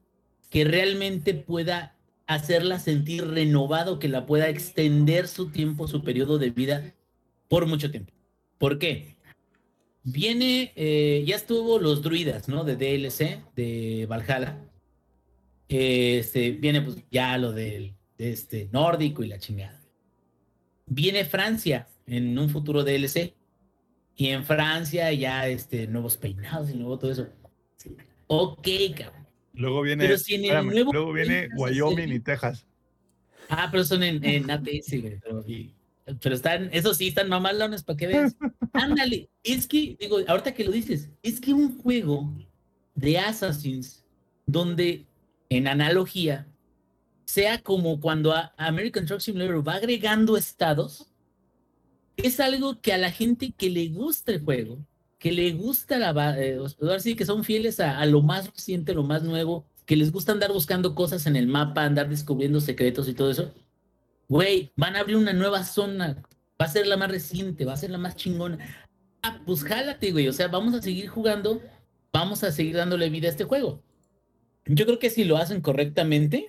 que 0.50 0.64
realmente 0.64 1.34
pueda 1.34 1.94
hacerla 2.26 2.78
sentir 2.78 3.26
renovado, 3.26 3.98
que 3.98 4.08
la 4.08 4.26
pueda 4.26 4.48
extender 4.48 5.26
su 5.28 5.50
tiempo, 5.50 5.88
su 5.88 6.02
periodo 6.04 6.38
de 6.38 6.50
vida 6.50 6.94
por 7.48 7.66
mucho 7.66 7.90
tiempo. 7.90 8.12
¿Por 8.58 8.78
qué? 8.78 9.16
Viene, 10.04 10.72
eh, 10.76 11.24
ya 11.26 11.36
estuvo 11.36 11.78
los 11.78 12.02
druidas, 12.02 12.48
¿no? 12.48 12.64
De 12.64 12.76
DLC, 12.76 13.42
de 13.56 14.06
Valhalla. 14.08 14.58
Este, 15.68 16.52
viene 16.52 16.80
pues 16.82 16.96
ya 17.10 17.36
lo 17.38 17.52
del 17.52 17.94
de 18.16 18.32
este 18.32 18.68
nórdico 18.72 19.22
y 19.22 19.28
la 19.28 19.38
chingada. 19.38 19.80
Viene 20.86 21.24
Francia 21.24 21.86
en 22.06 22.38
un 22.38 22.48
futuro 22.48 22.82
DLC. 22.84 23.34
Y 24.16 24.28
en 24.28 24.44
Francia 24.44 25.12
ya 25.12 25.46
este, 25.46 25.86
nuevos 25.86 26.16
peinados 26.16 26.70
y 26.70 26.74
nuevo 26.74 26.98
todo 26.98 27.12
eso. 27.12 27.28
Ok, 28.26 28.66
cabrón. 28.96 29.26
Luego 29.52 29.82
viene, 29.82 30.04
Pero 30.06 30.18
si 30.18 30.34
en 30.34 30.40
el 30.40 30.46
espérame, 30.46 30.70
nuevo 30.72 30.92
luego 30.92 31.12
viene 31.12 31.48
Wyoming 31.56 32.12
y 32.12 32.20
Texas. 32.20 32.66
Ah, 33.48 33.68
pero 33.70 33.84
son 33.84 34.02
en, 34.02 34.24
en 34.24 34.50
ATS, 34.50 35.00
güey. 35.00 35.20
Pero, 35.20 35.44
y- 35.46 35.72
pero 36.20 36.34
están, 36.34 36.68
eso 36.72 36.94
sí, 36.94 37.08
están 37.08 37.28
mamalones 37.28 37.82
para 37.84 37.96
que 37.96 38.06
veas. 38.08 38.36
Ándale, 38.72 39.28
es 39.44 39.66
que, 39.68 39.96
digo, 40.00 40.18
ahorita 40.26 40.52
que 40.54 40.64
lo 40.64 40.72
dices, 40.72 41.10
es 41.22 41.40
que 41.40 41.52
un 41.54 41.78
juego 41.78 42.32
de 42.94 43.18
Assassins 43.18 44.04
donde 44.46 45.06
en 45.48 45.68
analogía 45.68 46.46
sea 47.24 47.62
como 47.62 48.00
cuando 48.00 48.32
a- 48.32 48.54
American 48.56 49.06
Truck 49.06 49.20
Simulator 49.20 49.66
va 49.66 49.74
agregando 49.74 50.36
estados, 50.36 51.12
es 52.16 52.40
algo 52.40 52.80
que 52.80 52.92
a 52.92 52.98
la 52.98 53.10
gente 53.10 53.52
que 53.52 53.70
le 53.70 53.88
gusta 53.88 54.32
el 54.32 54.42
juego, 54.42 54.78
que 55.18 55.30
le 55.32 55.52
gusta 55.52 55.98
la, 55.98 56.36
eh, 56.40 56.58
sí 56.98 57.14
que 57.14 57.26
son 57.26 57.44
fieles 57.44 57.80
a, 57.80 57.98
a 57.98 58.06
lo 58.06 58.22
más 58.22 58.50
reciente, 58.50 58.94
lo 58.94 59.02
más 59.04 59.22
nuevo, 59.22 59.66
que 59.84 59.96
les 59.96 60.10
gusta 60.12 60.32
andar 60.32 60.52
buscando 60.52 60.94
cosas 60.94 61.26
en 61.26 61.36
el 61.36 61.46
mapa, 61.46 61.84
andar 61.84 62.08
descubriendo 62.08 62.60
secretos 62.60 63.08
y 63.08 63.14
todo 63.14 63.30
eso, 63.30 63.52
güey, 64.28 64.72
van 64.76 64.96
a 64.96 65.00
abrir 65.00 65.16
una 65.16 65.32
nueva 65.32 65.64
zona, 65.64 66.22
va 66.60 66.66
a 66.66 66.68
ser 66.68 66.86
la 66.86 66.96
más 66.96 67.10
reciente, 67.10 67.64
va 67.64 67.74
a 67.74 67.76
ser 67.76 67.90
la 67.90 67.98
más 67.98 68.16
chingona. 68.16 68.58
Ah, 69.22 69.40
pues 69.46 69.62
jálate, 69.64 70.12
güey, 70.12 70.28
o 70.28 70.32
sea, 70.32 70.48
vamos 70.48 70.74
a 70.74 70.82
seguir 70.82 71.08
jugando, 71.08 71.60
vamos 72.12 72.42
a 72.44 72.52
seguir 72.52 72.76
dándole 72.76 73.10
vida 73.10 73.28
a 73.28 73.30
este 73.30 73.44
juego. 73.44 73.82
Yo 74.68 74.84
creo 74.84 74.98
que 74.98 75.10
si 75.10 75.24
lo 75.24 75.38
hacen 75.38 75.62
correctamente 75.62 76.48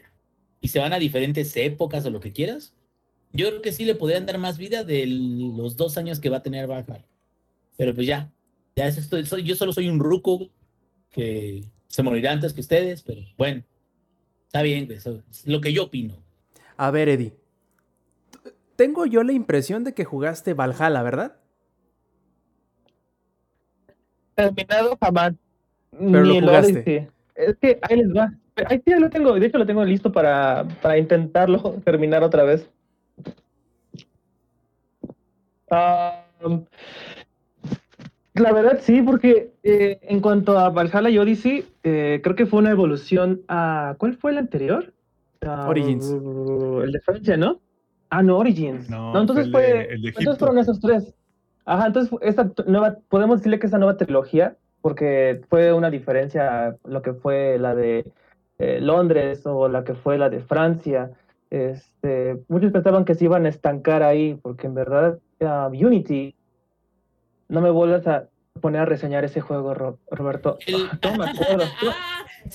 y 0.59 0.67
se 0.67 0.79
van 0.79 0.91
a 0.91 0.99
diferentes 0.99 1.55
épocas 1.55 2.05
o 2.05 2.09
lo 2.09 2.19
que 2.19 2.33
quieras, 2.33 2.73
yo 3.31 3.47
creo 3.47 3.61
que 3.61 3.71
sí 3.71 3.85
le 3.85 3.95
podrían 3.95 4.25
dar 4.25 4.37
más 4.37 4.57
vida 4.57 4.83
de 4.83 5.05
los 5.07 5.77
dos 5.77 5.97
años 5.97 6.19
que 6.19 6.29
va 6.29 6.37
a 6.37 6.43
tener 6.43 6.67
Valhalla. 6.67 7.05
Pero 7.77 7.95
pues 7.95 8.05
ya, 8.05 8.29
ya 8.75 8.87
eso 8.87 8.99
estoy, 8.99 9.25
soy, 9.25 9.43
yo 9.43 9.55
solo 9.55 9.71
soy 9.71 9.87
un 9.87 9.99
ruco 9.99 10.49
que 11.11 11.63
se 11.87 12.03
morirá 12.03 12.33
antes 12.33 12.53
que 12.53 12.61
ustedes, 12.61 13.01
pero 13.03 13.21
bueno, 13.37 13.63
está 14.45 14.61
bien, 14.63 14.91
eso 14.91 15.23
es 15.29 15.47
lo 15.47 15.61
que 15.61 15.71
yo 15.71 15.83
opino. 15.85 16.15
A 16.75 16.91
ver, 16.91 17.07
Eddie. 17.07 17.33
Tengo 18.75 19.05
yo 19.05 19.23
la 19.23 19.33
impresión 19.33 19.83
de 19.83 19.93
que 19.93 20.05
jugaste 20.05 20.53
Valhalla, 20.53 21.03
¿verdad? 21.03 21.37
Terminado 24.35 24.97
jamás. 24.99 25.33
Pero 25.91 26.23
lo 26.23 26.31
Ni 26.31 26.37
el 26.37 26.43
jugaste. 26.45 27.11
Es 27.47 27.55
que 27.57 27.79
ahí 27.81 27.97
les 27.97 28.09
va. 28.09 28.33
Ahí 28.67 28.77
sí 28.77 28.91
ya 28.91 28.99
lo 28.99 29.09
tengo. 29.09 29.33
De 29.39 29.45
hecho, 29.45 29.57
lo 29.57 29.65
tengo 29.65 29.83
listo 29.85 30.11
para, 30.11 30.67
para 30.81 30.97
intentarlo 30.97 31.61
terminar 31.85 32.23
otra 32.23 32.43
vez. 32.43 32.69
La 38.35 38.53
verdad 38.53 38.79
sí, 38.81 39.01
porque 39.01 39.51
eh, 39.63 39.99
en 40.03 40.21
cuanto 40.21 40.57
a 40.57 40.69
Valhalla 40.69 41.09
y 41.09 41.17
Odyssey, 41.17 41.65
eh, 41.83 42.21
creo 42.23 42.35
que 42.35 42.45
fue 42.45 42.59
una 42.59 42.69
evolución 42.71 43.41
a... 43.47 43.95
¿Cuál 43.97 44.15
fue 44.15 44.31
el 44.31 44.37
anterior? 44.37 44.93
Origins. 45.41 46.09
El 46.11 46.91
de 46.91 46.99
Francia, 47.01 47.37
¿no? 47.37 47.59
Ah, 48.09 48.23
no, 48.23 48.37
Origins. 48.37 48.89
No, 48.89 49.13
No, 49.13 49.21
entonces 49.21 49.49
fue 49.51 49.71
el 49.71 49.77
de- 49.77 49.85
fue... 49.85 49.93
el 49.95 50.01
de 50.01 50.07
entonces 50.09 50.37
fueron 50.39 50.57
esos 50.59 50.79
tres. 50.79 51.13
Ajá, 51.65 51.87
entonces 51.87 52.17
esta 52.21 52.51
nueva, 52.65 52.97
podemos 53.09 53.39
decirle 53.39 53.59
que 53.59 53.67
esta 53.67 53.77
nueva 53.77 53.97
trilogía, 53.97 54.57
porque 54.81 55.41
fue 55.49 55.73
una 55.73 55.89
diferencia 55.89 56.67
a 56.67 56.75
lo 56.85 57.01
que 57.01 57.13
fue 57.13 57.57
la 57.59 57.75
de 57.75 58.05
eh, 58.59 58.79
Londres 58.81 59.45
o 59.45 59.67
la 59.69 59.83
que 59.83 59.93
fue 59.93 60.17
la 60.17 60.29
de 60.29 60.39
Francia. 60.41 61.11
Este, 61.49 62.37
muchos 62.47 62.71
pensaban 62.71 63.05
que 63.05 63.15
se 63.15 63.25
iban 63.25 63.45
a 63.45 63.49
estancar 63.49 64.03
ahí, 64.03 64.37
porque 64.41 64.67
en 64.67 64.75
verdad 64.75 65.19
ah, 65.41 65.69
Unity, 65.71 66.35
no 67.47 67.61
me 67.61 67.69
vuelvas 67.71 68.05
a 68.07 68.25
poner 68.61 68.81
a 68.81 68.85
reseñar 68.85 69.23
ese 69.25 69.41
juego, 69.41 69.73
Ro- 69.73 69.99
Roberto. 70.11 70.57
El- 70.67 70.87
no 71.03 71.17
me 71.17 71.25
acuerdo. 71.31 71.65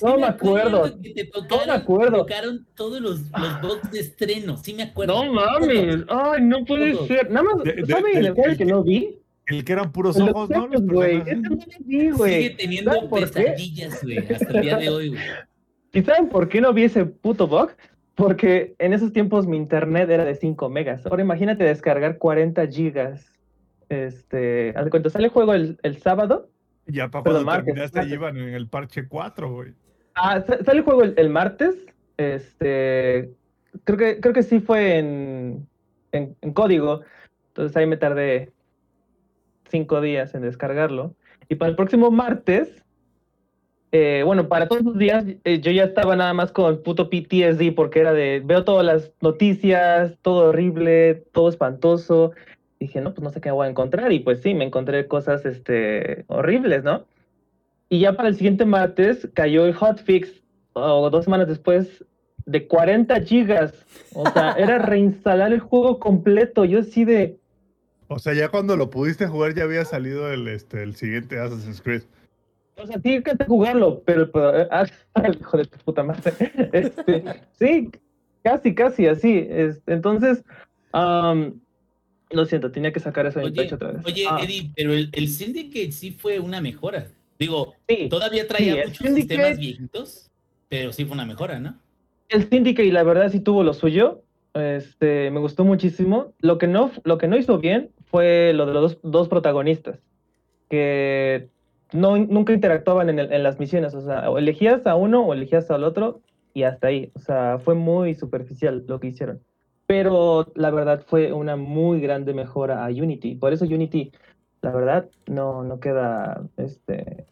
No, 0.01 0.09
no 0.12 0.18
me 0.18 0.27
acuerdo. 0.27 0.83
que 1.03 1.12
te 1.12 1.25
me 1.25 1.31
tocaron, 1.31 1.70
acuerdo. 1.70 2.16
tocaron 2.20 2.66
todos 2.75 3.01
los, 3.03 3.20
los 3.39 3.61
bugs 3.61 3.91
de 3.93 4.01
estreno, 4.01 4.57
sí 4.57 4.72
me 4.72 4.85
acuerdo. 4.85 5.22
No 5.22 5.31
mames, 5.35 5.99
ay, 6.09 6.43
no 6.43 6.64
puede 6.64 6.95
Todo. 6.95 7.07
ser. 7.07 7.31
Nada 7.31 7.43
más, 7.55 7.64
De- 7.64 7.75
de- 7.75 7.87
¿saben 7.87 8.14
del- 8.14 8.27
el 8.27 8.33
juego 8.35 8.57
que- 8.57 8.64
no 8.64 8.83
vi? 8.83 9.18
El 9.47 9.64
que 9.64 9.72
eran 9.72 9.92
puros 9.92 10.18
ojos, 10.18 10.49
¿no? 10.51 10.68
Güey. 10.68 11.18
no. 11.18 11.59
Sigue 11.61 12.51
teniendo 12.59 13.11
pesadillas, 13.11 14.03
güey, 14.03 14.18
hasta 14.18 14.51
el 14.53 14.62
día 14.62 14.76
de 14.78 14.88
hoy, 14.88 15.09
güey. 15.11 15.20
¿Y 15.92 16.03
saben 16.03 16.28
por 16.28 16.49
qué 16.49 16.61
no 16.61 16.72
vi 16.72 16.84
ese 16.84 17.05
puto 17.05 17.47
bug? 17.47 17.70
Porque 18.14 18.74
en 18.78 18.92
esos 18.92 19.12
tiempos 19.12 19.47
mi 19.47 19.57
internet 19.57 20.09
era 20.11 20.24
de 20.24 20.34
5 20.34 20.68
megas. 20.68 21.05
Ahora 21.07 21.22
imagínate 21.22 21.64
descargar 21.64 22.18
40 22.18 22.66
gigas. 22.68 23.32
Este, 23.88 24.74
cuenta, 24.90 25.11
sale 25.11 25.26
el 25.26 25.30
juego 25.30 25.55
el, 25.55 25.78
el 25.82 25.99
sábado. 25.99 26.49
Ya 26.86 27.09
para 27.11 27.22
cuando 27.22 27.45
martes, 27.45 27.66
terminaste 27.66 27.99
martes. 27.99 28.14
iban 28.14 28.36
en 28.38 28.55
el 28.55 28.68
parche 28.68 29.07
4, 29.09 29.53
güey. 29.53 29.72
Ah, 30.14 30.42
sa- 30.47 30.62
sale 30.64 30.78
el 30.78 30.84
juego 30.84 31.03
el, 31.03 31.14
el 31.16 31.28
martes. 31.30 31.76
Este, 32.16 33.30
creo 33.84 33.99
que, 33.99 34.20
creo 34.20 34.32
que 34.34 34.42
sí 34.42 34.61
fue 34.61 34.99
en, 34.99 35.66
en, 36.12 36.36
en 36.40 36.53
código. 36.53 37.03
Entonces 37.49 37.76
ahí 37.76 37.86
me 37.86 37.97
tardé 37.97 38.53
5 39.75 40.01
días 40.01 40.33
en 40.37 40.43
descargarlo. 40.43 41.16
Y 41.49 41.57
para 41.57 41.70
el 41.70 41.75
próximo 41.75 42.12
martes, 42.12 42.85
eh, 43.91 44.22
bueno, 44.25 44.47
para 44.47 44.68
todos 44.68 44.85
los 44.85 44.97
días 44.97 45.25
eh, 45.43 45.61
yo 45.61 45.72
ya 45.72 45.83
estaba 45.83 46.14
nada 46.14 46.33
más 46.33 46.53
con 46.53 46.81
puto 46.85 47.11
PTSD 47.11 47.75
porque 47.75 47.99
era 47.99 48.12
de, 48.12 48.41
veo 48.45 48.62
todas 48.62 48.87
las 48.87 49.12
noticias, 49.20 50.16
todo 50.22 50.51
horrible, 50.51 51.25
todo 51.33 51.49
espantoso. 51.49 52.31
Dije, 52.79 53.01
no, 53.01 53.14
pues 53.14 53.25
no 53.25 53.31
sé 53.31 53.41
qué 53.41 53.51
voy 53.51 53.66
a 53.66 53.70
encontrar. 53.70 54.12
Y 54.12 54.20
pues 54.20 54.43
sí, 54.43 54.55
me 54.55 54.64
encontré 54.64 55.09
cosas 55.09 55.45
este, 55.45 56.25
horribles, 56.29 56.85
¿no? 56.85 57.05
Y 57.89 57.99
ya 57.99 58.12
para 58.12 58.29
el 58.29 58.37
siguiente 58.37 58.64
martes 58.64 59.29
cayó 59.35 59.66
el 59.66 59.75
hotfix, 59.75 60.41
o 60.75 61.11
dos 61.11 61.25
semanas 61.25 61.49
después, 61.49 62.05
de 62.47 62.68
40 62.68 63.20
gigas. 63.22 63.75
O 64.14 64.25
sea, 64.31 64.53
era 64.53 64.79
reinstalar 64.93 65.53
el 65.53 65.59
juego 65.59 65.99
completo. 65.99 66.64
Yo 66.64 66.85
sí 66.85 67.05
de, 67.05 67.39
O 68.09 68.18
sea, 68.18 68.34
ya 68.34 68.48
cuando 68.50 68.76
lo 68.76 68.90
pudiste 68.90 69.26
jugar 69.26 69.55
ya 69.55 69.64
había 69.64 69.84
salido 69.84 70.30
el, 70.32 70.46
este, 70.48 70.82
el 70.82 70.94
siguiente 70.96 71.38
Assassin's 71.38 71.80
Creed. 71.80 72.02
o 72.76 72.86
sea, 72.86 73.00
sí 73.02 73.22
que 73.22 73.32
jugarlo, 73.46 74.02
pero, 74.05 74.30
pero, 74.30 74.68
ah, 74.70 74.86
hijo 75.40 75.57
de 75.57 75.64
tu 75.64 75.78
puta 75.78 76.02
madre. 76.02 76.32
Este, 76.72 77.24
sí, 77.59 77.90
casi, 78.42 78.74
casi 78.74 79.07
así. 79.07 79.46
Este, 79.48 79.92
entonces, 79.92 80.44
Am, 80.92 81.61
lo 82.30 82.44
siento, 82.46 82.70
tenía 82.72 82.92
que 82.92 83.00
sacar 83.00 83.26
eso 83.26 83.38
de 83.40 83.46
mi 83.46 83.52
pecho 83.52 83.76
otra 83.76 83.92
vez. 83.92 84.05
oye 84.05 84.24
Ah, 84.28 84.40
Eddie, 84.42 84.70
pero 84.76 84.92
el, 84.92 85.09
el 85.12 85.28
Syndicate 85.28 85.92
sí 85.92 86.11
fue 86.11 86.40
una 86.40 86.61
mejora. 86.61 87.07
Digo, 87.38 87.74
sí, 87.88 88.09
todavía 88.09 88.46
traía 88.46 88.74
Sí, 88.74 88.80
muchos 88.88 89.07
Syndicate- 89.07 89.14
sistemas 89.16 89.59
viejitos, 89.59 90.30
pero 90.68 90.92
sí 90.92 91.05
fue 91.05 91.14
una 91.14 91.26
mejora, 91.26 91.59
¿no? 91.61 91.78
el 92.28 92.48
Syndicate, 92.48 92.90
la 92.90 93.02
verdad, 93.05 93.30
sí 93.30 93.38
tuvo 93.40 93.62
lo 93.62 93.72
suyo. 93.74 94.24
Este, 94.55 95.30
me 95.30 95.40
gustó 95.40 95.64
muchísimo. 95.64 96.32
Lo 96.40 96.59
que 96.59 96.66
no, 96.66 96.90
lo 97.05 97.18
que 97.18 97.28
no 97.28 97.36
hizo 97.36 97.59
bien 97.59 97.90
fue 98.07 98.52
lo 98.55 98.66
de 98.66 98.72
los 98.72 98.98
dos, 99.02 99.28
protagonistas, 99.28 99.98
que 100.68 101.48
no, 101.92 102.16
nunca 102.16 102.52
interactuaban 102.52 103.11
en, 103.11 103.18
el- 103.18 103.42
las 103.42 103.59
misiones. 103.59 103.94
O 103.94 104.00
sea, 104.00 104.30
o 104.30 104.38
elegías 104.38 104.86
a 104.86 104.94
uno 104.94 105.22
o 105.26 105.34
elegías 105.34 105.70
al 105.70 105.84
otro 105.84 106.20
y 106.55 106.62
hasta 106.62 106.88
ahí. 106.88 107.11
O 107.14 107.18
sea, 107.18 107.59
fue 107.59 107.74
muy 107.74 108.14
superficial 108.14 108.84
lo 108.86 109.00
que 109.00 109.09
hicieron. 109.09 109.40
Pero 109.86 110.46
la 110.55 110.70
verdad 110.70 111.02
fue 111.07 111.32
una 111.32 111.57
muy 111.57 112.00
grande 112.00 112.32
mejora 112.32 112.84
a 112.86 112.88
Unity. 112.88 113.34
Por 113.34 113.52
eso 113.52 113.64
Unity, 113.66 114.12
la 114.62 114.70
verdad, 114.70 115.11
no, 115.26 115.62
no 115.62 115.78
queda, 115.78 116.42
este, 116.57 117.26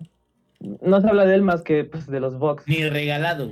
no 0.83 1.01
se 1.01 1.09
habla 1.09 1.25
de 1.25 1.35
él 1.37 1.43
más 1.43 1.63
que 1.63 1.85
pues, 1.85 2.07
de 2.07 2.21
los 2.21 2.39
bugs. 2.39 2.69
Ni 2.69 2.87
regalado. 2.89 3.49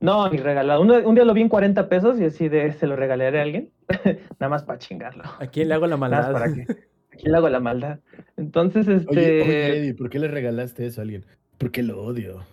No, 0.00 0.30
ni 0.30 0.38
regalado. 0.38 0.80
Un, 0.80 0.90
un 0.90 1.14
día 1.14 1.24
lo 1.24 1.34
vi 1.34 1.42
en 1.42 1.48
40 1.48 1.88
pesos 1.88 2.20
y 2.20 2.24
así 2.24 2.48
de 2.48 2.72
se 2.72 2.86
lo 2.86 2.94
regalaré 2.96 3.40
a 3.40 3.42
alguien. 3.42 3.72
Nada 4.38 4.48
más 4.50 4.62
para 4.64 4.78
chingarlo. 4.78 5.24
¿A 5.38 5.46
quién 5.48 5.68
le 5.68 5.74
hago 5.74 5.86
la 5.86 5.96
Nada 5.96 6.10
más 6.10 6.32
maldad? 6.32 6.32
para 6.32 6.54
que. 6.54 6.88
Aquí 7.12 7.28
le 7.28 7.36
hago 7.36 7.48
la 7.48 7.60
maldad. 7.60 7.98
Entonces, 8.36 8.86
este. 8.86 9.10
oye, 9.10 9.78
Eddie, 9.78 9.94
¿por 9.94 10.08
qué 10.08 10.20
le 10.20 10.28
regalaste 10.28 10.86
eso 10.86 11.00
a 11.00 11.02
alguien? 11.02 11.26
Porque 11.58 11.82
lo 11.82 12.00
odio. 12.00 12.44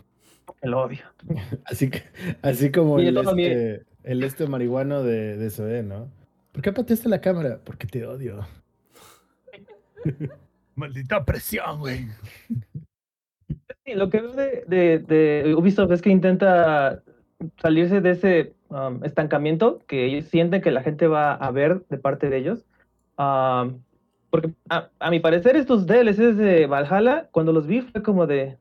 el 0.62 0.74
odio. 0.74 1.04
Así 1.66 1.90
que, 1.90 2.04
así 2.42 2.72
como 2.72 2.98
el, 3.00 3.16
este, 3.16 3.86
el 4.04 4.24
este 4.24 4.48
marihuano 4.48 5.04
de, 5.04 5.38
de 5.38 5.50
Zoé, 5.52 5.84
¿no? 5.84 6.10
¿Por 6.52 6.64
qué 6.64 6.72
pateaste 6.74 7.10
la 7.10 7.22
cámara? 7.22 7.60
Porque 7.64 7.86
te 7.86 8.06
odio. 8.06 8.48
Maldita 10.76 11.24
presión, 11.24 11.80
güey. 11.80 12.08
Sí, 13.86 13.94
lo 13.94 14.10
que 14.10 14.22
veo 14.22 14.34
de, 14.34 14.64
de, 14.68 15.00
de 15.00 15.56
Ubisoft 15.56 15.92
es 15.92 16.02
que 16.02 16.10
intenta 16.10 17.04
salirse 17.62 18.02
de 18.02 18.12
ese 18.12 18.54
um, 18.70 19.04
estancamiento 19.04 19.80
que 19.88 20.06
ellos 20.06 20.26
sienten 20.26 20.62
que 20.62 20.72
la 20.72 20.84
gente 20.84 21.08
va 21.08 21.34
a 21.34 21.52
ver 21.52 21.86
de 21.90 21.98
parte 21.98 22.30
de 22.30 22.38
ellos. 22.38 22.66
Um, 23.18 23.82
porque 24.30 24.52
a, 24.70 24.90
a 25.00 25.10
mi 25.12 25.20
parecer 25.20 25.56
estos 25.56 25.86
DLCs 25.86 26.38
de 26.38 26.68
Valhalla, 26.68 27.30
cuando 27.32 27.54
los 27.54 27.68
vi 27.68 27.82
fue 27.82 28.04
como 28.04 28.28
de... 28.28 28.58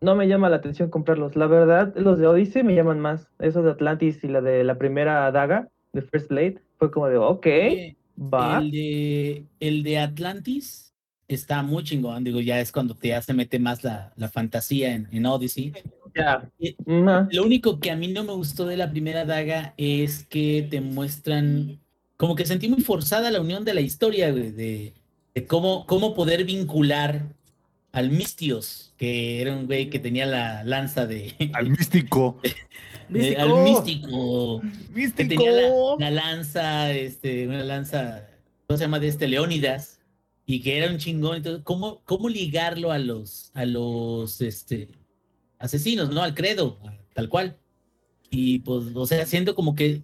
No 0.00 0.14
me 0.14 0.28
llama 0.28 0.48
la 0.48 0.56
atención 0.56 0.90
comprarlos. 0.90 1.36
La 1.36 1.46
verdad, 1.46 1.94
los 1.96 2.18
de 2.18 2.26
Odyssey 2.26 2.62
me 2.62 2.74
llaman 2.74 3.00
más. 3.00 3.30
Esos 3.38 3.64
de 3.64 3.70
Atlantis 3.70 4.22
y 4.24 4.28
la 4.28 4.40
de 4.40 4.62
la 4.62 4.76
primera 4.76 5.30
daga, 5.32 5.68
de 5.92 6.02
First 6.02 6.28
Blade, 6.28 6.60
fue 6.78 6.90
como 6.90 7.08
de, 7.08 7.16
ok, 7.16 7.46
va. 8.18 8.58
El 8.58 8.70
de, 8.70 9.46
el 9.58 9.82
de 9.82 9.98
Atlantis 9.98 10.85
está 11.28 11.62
muy 11.62 11.84
chingón. 11.84 12.24
Digo, 12.24 12.40
ya 12.40 12.60
es 12.60 12.72
cuando 12.72 12.94
te 12.94 13.14
hace 13.14 13.32
mete 13.32 13.58
más 13.58 13.82
la, 13.84 14.12
la 14.16 14.28
fantasía 14.28 14.94
en, 14.94 15.08
en 15.12 15.26
Odyssey. 15.26 15.72
Lo 16.84 17.42
único 17.44 17.78
que 17.80 17.90
a 17.90 17.96
mí 17.96 18.08
no 18.08 18.24
me 18.24 18.32
gustó 18.32 18.66
de 18.66 18.76
la 18.76 18.90
primera 18.90 19.24
daga 19.24 19.74
es 19.76 20.24
que 20.24 20.66
te 20.70 20.80
muestran, 20.80 21.78
como 22.16 22.34
que 22.34 22.46
sentí 22.46 22.68
muy 22.68 22.80
forzada 22.80 23.30
la 23.30 23.40
unión 23.40 23.64
de 23.64 23.74
la 23.74 23.80
historia, 23.80 24.30
güey, 24.30 24.50
de, 24.50 24.94
de 25.34 25.46
cómo, 25.46 25.84
cómo 25.86 26.14
poder 26.14 26.44
vincular 26.44 27.26
al 27.92 28.10
Mistios, 28.10 28.92
que 28.96 29.40
era 29.40 29.54
un 29.56 29.66
güey 29.66 29.90
que 29.90 29.98
tenía 29.98 30.26
la 30.26 30.64
lanza 30.64 31.06
de... 31.06 31.34
Al 31.54 31.70
místico. 31.70 32.38
eh, 33.14 33.36
al 33.38 33.62
místico. 33.62 34.60
Que 34.60 34.66
¡Místico! 34.94 35.28
tenía 35.28 35.50
la, 35.52 35.70
la 35.98 36.10
lanza, 36.10 36.92
este, 36.92 37.46
una 37.48 37.62
lanza, 37.64 38.26
¿cómo 38.66 38.76
se 38.76 38.84
llama? 38.84 38.98
De 38.98 39.08
este, 39.08 39.28
Leónidas, 39.28 39.95
y 40.46 40.62
que 40.62 40.78
era 40.78 40.90
un 40.90 40.98
chingón. 40.98 41.36
Entonces, 41.38 41.62
¿cómo, 41.64 42.02
cómo 42.04 42.28
ligarlo 42.28 42.92
a 42.92 42.98
los, 42.98 43.50
a 43.54 43.64
los, 43.66 44.40
este, 44.40 44.88
asesinos, 45.58 46.10
¿no? 46.10 46.22
Al 46.22 46.34
credo, 46.34 46.78
tal 47.14 47.28
cual. 47.28 47.58
Y 48.30 48.60
pues, 48.60 48.86
o 48.94 49.06
sea, 49.06 49.26
siendo 49.26 49.54
como 49.54 49.74
que, 49.74 50.02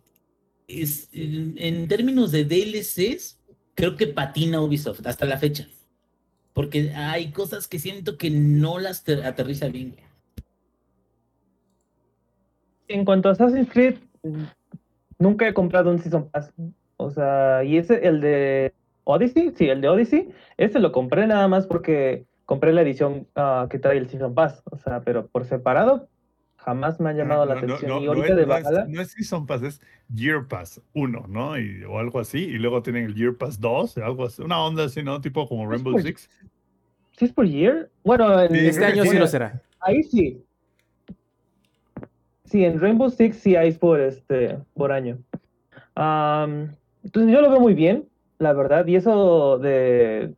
es, 0.69 1.09
en, 1.13 1.55
en 1.59 1.89
términos 1.89 2.33
de 2.33 2.45
DLCs, 2.45 3.39
creo 3.75 3.97
que 3.97 4.07
patina 4.09 4.61
Ubisoft 4.61 5.07
hasta 5.07 5.27
la 5.27 5.39
fecha. 5.39 5.69
Porque 6.53 6.91
hay 6.91 7.31
cosas 7.33 7.67
que 7.67 7.79
siento 7.79 8.19
que 8.19 8.31
no 8.31 8.79
las 8.79 9.05
ter- 9.05 9.25
aterriza 9.25 9.69
bien. 9.69 9.97
En 12.89 13.05
cuanto 13.05 13.29
a 13.29 13.33
Assassin's 13.33 13.71
Creed, 13.71 13.97
nunca 15.19 15.49
he 15.49 15.55
comprado 15.55 15.91
un 15.91 15.99
Season 15.99 16.29
Pass. 16.31 16.53
O 16.97 17.11
sea, 17.11 17.65
y 17.65 17.79
ese, 17.79 18.07
el 18.07 18.21
de 18.21 18.75
Odyssey, 19.05 19.53
sí, 19.57 19.69
el 19.69 19.81
de 19.81 19.89
Odyssey, 19.89 20.29
ese 20.57 20.79
lo 20.79 20.93
compré 20.93 21.27
nada 21.27 21.49
más 21.49 21.67
porque 21.67 22.27
compré 22.45 22.73
la 22.73 22.83
edición 22.83 23.27
ah, 23.35 23.67
que 23.71 23.79
trae 23.79 23.99
el 23.99 24.09
Season 24.09 24.35
Pass. 24.35 24.63
O 24.71 24.77
sea, 24.77 25.01
pero 25.03 25.27
por 25.27 25.45
separado, 25.45 26.09
jamás 26.57 27.01
me 27.01 27.11
ha 27.11 27.13
llamado 27.13 27.45
la 27.45 27.55
No, 27.55 27.59
atención. 27.61 27.91
no, 27.91 28.01
y 28.01 28.05
no 28.05 28.11
ahorita 28.11 28.29
es, 28.29 28.37
de 28.37 28.47
no 28.47 28.57
es- 28.57 28.65
Valhalla, 28.65 28.87
no 28.89 29.01
es 29.01 29.11
Season 29.13 29.47
Pass, 29.47 29.63
es 29.63 29.81
Year 30.15 30.47
Pass 30.47 30.81
1, 30.95 31.27
¿no? 31.29 31.59
Y, 31.59 31.83
o 31.85 31.99
algo 31.99 32.21
así. 32.21 32.39
Y 32.39 32.59
luego 32.59 32.83
tienen 32.83 33.05
el 33.07 33.15
Year 33.15 33.37
Pass 33.37 33.59
2, 33.61 33.99
algo 33.99 34.27
así. 34.27 34.43
Una 34.43 34.63
onda 34.65 34.85
así, 34.85 35.03
¿no? 35.03 35.21
Tipo 35.21 35.49
como 35.49 35.69
Rainbow 35.69 35.99
Six. 35.99 36.29
¿sí 37.19 37.25
es 37.27 37.33
por 37.33 37.47
year? 37.47 37.91
Bueno, 38.05 38.41
en, 38.41 38.51
Sí, 38.53 38.67
Este 38.69 38.85
año 38.85 39.05
sí 39.05 39.19
lo 39.19 39.27
será. 39.27 39.61
ahí 39.81 40.03
sí. 40.03 40.45
Sí, 42.45 42.65
en 42.65 42.81
Rainbow 42.81 43.09
Six 43.11 43.37
sí 43.37 43.57
hay 43.57 43.73
por 43.73 44.01
este 44.01 44.59
por 44.75 44.93
año. 44.93 45.19
Entonces 45.97 47.33
yo 47.33 47.41
lo 47.41 47.51
veo 47.51 47.61
muy 47.61 47.75
bien, 47.75 48.09
la 48.43 48.53
verdad. 48.53 48.87
Y 48.87 48.97
eso 48.97 49.59
de 49.59 50.35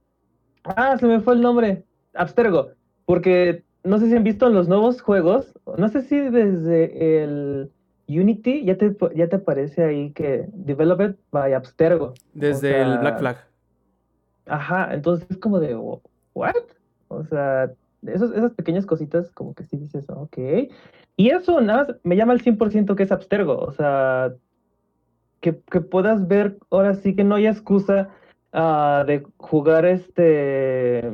ah, 0.65 0.97
se 0.99 1.07
me 1.07 1.21
fue 1.21 1.35
el 1.35 1.41
nombre, 1.43 1.85
Abstergo, 2.15 2.71
porque 3.07 3.65
no 3.83 3.99
sé 3.99 4.09
si 4.09 4.17
han 4.17 4.25
visto 4.25 4.47
en 4.47 4.55
los 4.55 4.69
nuevos 4.69 5.03
juegos, 5.03 5.53
no 5.79 5.89
sé 5.89 6.03
si 6.03 6.19
desde 6.19 7.23
el 7.25 7.71
Unity 8.09 8.65
ya 8.65 8.77
te 8.77 8.95
ya 9.15 9.29
te 9.29 9.37
aparece 9.37 9.85
ahí 9.85 10.13
que 10.13 10.47
developed 10.53 11.17
by 11.31 11.55
Abstergo. 11.55 12.15
Desde 12.35 12.83
el 12.83 12.91
sea, 12.91 13.01
Black 13.01 13.19
Flag. 13.19 13.49
Ajá, 14.47 14.93
entonces 14.95 15.27
es 15.31 15.39
como 15.39 15.59
de, 15.59 15.75
"Wha- 15.75 16.01
¿what? 16.35 16.55
O 17.09 17.25
sea, 17.25 17.71
esos, 18.07 18.33
esas 18.33 18.53
pequeñas 18.53 18.85
cositas 18.87 19.31
como 19.31 19.55
que 19.55 19.65
sí 19.65 19.77
dices, 19.79 20.05
ok. 20.11 20.39
Y 21.17 21.31
eso 21.31 21.61
nada 21.61 21.85
más 21.85 21.97
me 22.03 22.17
llama 22.17 22.33
al 22.33 22.41
100% 22.41 22.97
que 22.97 23.05
es 23.05 23.13
Abstergo, 23.13 23.57
o 23.59 23.73
sea, 23.73 24.35
que, 25.45 25.61
que 25.71 25.83
puedas 25.83 26.27
ver, 26.27 26.57
ahora 26.71 26.95
sí 26.95 27.15
que 27.15 27.23
no 27.23 27.35
hay 27.35 27.47
excusa 27.47 28.09
ah, 28.55 29.05
de 29.07 29.27
jugar 29.37 29.85
este 29.85 31.07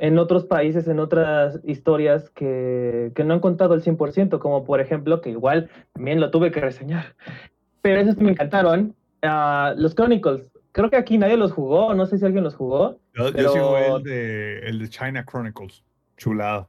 en 0.00 0.18
otros 0.18 0.46
países, 0.46 0.88
en 0.88 0.98
otras 0.98 1.60
historias 1.62 2.28
que, 2.30 3.12
que 3.14 3.22
no 3.22 3.34
han 3.34 3.40
contado 3.40 3.74
el 3.74 3.82
100%, 3.82 4.40
como 4.40 4.64
por 4.64 4.80
ejemplo, 4.80 5.20
que 5.20 5.30
igual 5.30 5.70
también 5.92 6.18
lo 6.18 6.32
tuve 6.32 6.50
que 6.50 6.60
reseñar, 6.60 7.14
pero 7.80 8.00
esos 8.00 8.16
me 8.16 8.32
encantaron, 8.32 8.96
ah, 9.22 9.74
los 9.76 9.94
Chronicles. 9.94 10.50
Creo 10.72 10.90
que 10.90 10.96
aquí 10.96 11.16
nadie 11.16 11.36
los 11.36 11.52
jugó, 11.52 11.94
no 11.94 12.04
sé 12.06 12.18
si 12.18 12.24
alguien 12.24 12.42
los 12.42 12.56
jugó. 12.56 12.98
Yo, 13.14 13.26
yo 13.26 13.32
pero- 13.32 13.52
sigo 13.52 13.78
el 13.78 14.02
de, 14.02 14.58
el 14.68 14.78
de 14.80 14.88
China 14.88 15.24
Chronicles. 15.24 15.84
Chulado. 16.16 16.68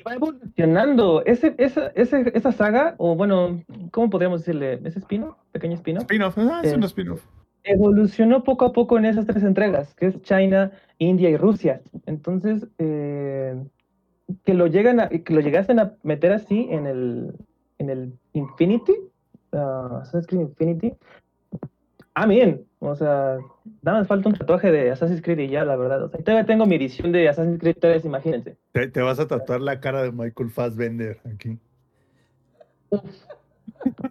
Y 0.00 0.02
va 0.02 0.14
evolucionando. 0.14 1.22
Ese, 1.26 1.54
esa, 1.58 1.88
ese- 1.88 2.32
esa 2.34 2.52
saga, 2.52 2.94
o 2.98 3.14
bueno, 3.14 3.62
¿cómo 3.92 4.08
podríamos 4.10 4.40
decirle? 4.40 4.80
¿Ese 4.84 4.98
spin 5.00 5.26
¿Pequeño 5.52 5.74
spin 5.74 5.98
Spin-off, 5.98 6.38
ah, 6.38 6.60
es 6.64 6.72
un 6.74 6.82
Eh, 6.82 6.86
spin-off. 6.86 7.22
Evolucionó 7.64 8.42
poco 8.42 8.64
a 8.64 8.72
poco 8.72 8.96
en 8.96 9.04
esas 9.04 9.26
tres 9.26 9.42
entregas, 9.42 9.94
que 9.94 10.06
es 10.06 10.22
China, 10.22 10.72
India 10.98 11.28
y 11.28 11.36
Rusia. 11.36 11.82
Entonces, 12.06 12.66
eh, 12.78 13.62
que 14.44 14.54
lo 14.54 14.66
llegan 14.66 15.00
a, 15.00 15.08
que 15.10 15.34
lo 15.34 15.40
llegasen 15.40 15.78
a 15.78 15.94
meter 16.02 16.32
así 16.32 16.68
en 16.70 16.86
el, 16.86 17.34
en 17.78 17.90
el 17.90 18.12
Infinity, 18.32 18.94
Creed 19.50 20.40
Infinity. 20.40 20.94
Ah, 22.14 22.26
bien. 22.26 22.66
O 22.80 22.94
sea, 22.96 23.38
nada 23.82 23.98
más 23.98 24.08
falta 24.08 24.28
un 24.28 24.34
tatuaje 24.34 24.72
de 24.72 24.90
Assassin's 24.90 25.22
Creed 25.22 25.38
y 25.38 25.48
ya, 25.48 25.64
la 25.64 25.76
verdad. 25.76 26.02
O 26.04 26.08
sea, 26.08 26.20
todavía 26.20 26.46
tengo 26.46 26.66
mi 26.66 26.76
edición 26.76 27.12
de 27.12 27.28
Assassin's 27.28 27.60
Creed 27.60 27.76
3, 27.80 28.04
imagínense. 28.04 28.56
Te, 28.72 28.88
te 28.88 29.00
vas 29.00 29.20
a 29.20 29.28
tatuar 29.28 29.60
la 29.60 29.80
cara 29.80 30.02
de 30.02 30.12
Michael 30.12 30.50
Fassbender 30.50 31.20
aquí. 31.32 31.58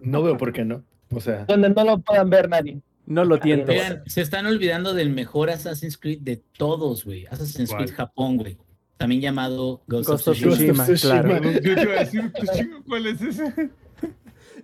No 0.02 0.22
veo 0.22 0.36
por 0.36 0.52
qué 0.52 0.64
no. 0.64 0.82
O 1.12 1.20
sea, 1.20 1.44
Donde 1.46 1.70
no 1.70 1.84
lo 1.84 1.98
puedan 1.98 2.30
ver 2.30 2.48
nadie. 2.48 2.80
No 3.06 3.24
lo 3.24 3.40
tiento. 3.40 3.72
Oigan, 3.72 4.02
se 4.06 4.20
están 4.20 4.46
olvidando 4.46 4.94
del 4.94 5.10
mejor 5.10 5.50
Assassin's 5.50 5.98
Creed 5.98 6.20
de 6.20 6.36
todos, 6.56 7.04
güey. 7.04 7.26
Assassin's 7.26 7.70
¿Cuál? 7.70 7.84
Creed 7.84 7.96
Japón, 7.96 8.36
güey. 8.36 8.56
También 8.96 9.20
llamado 9.20 9.82
Ghost, 9.88 10.08
Ghost 10.08 10.28
of 10.28 10.36
Tsushima. 10.36 10.86
Claro. 11.00 11.42
Yo 11.42 11.74
te 11.74 11.82
iba 11.82 11.94
a 11.94 12.04
decir, 12.04 12.32
pues, 12.32 12.68
¿cuál 12.86 13.06
es 13.06 13.20
ese? 13.20 13.70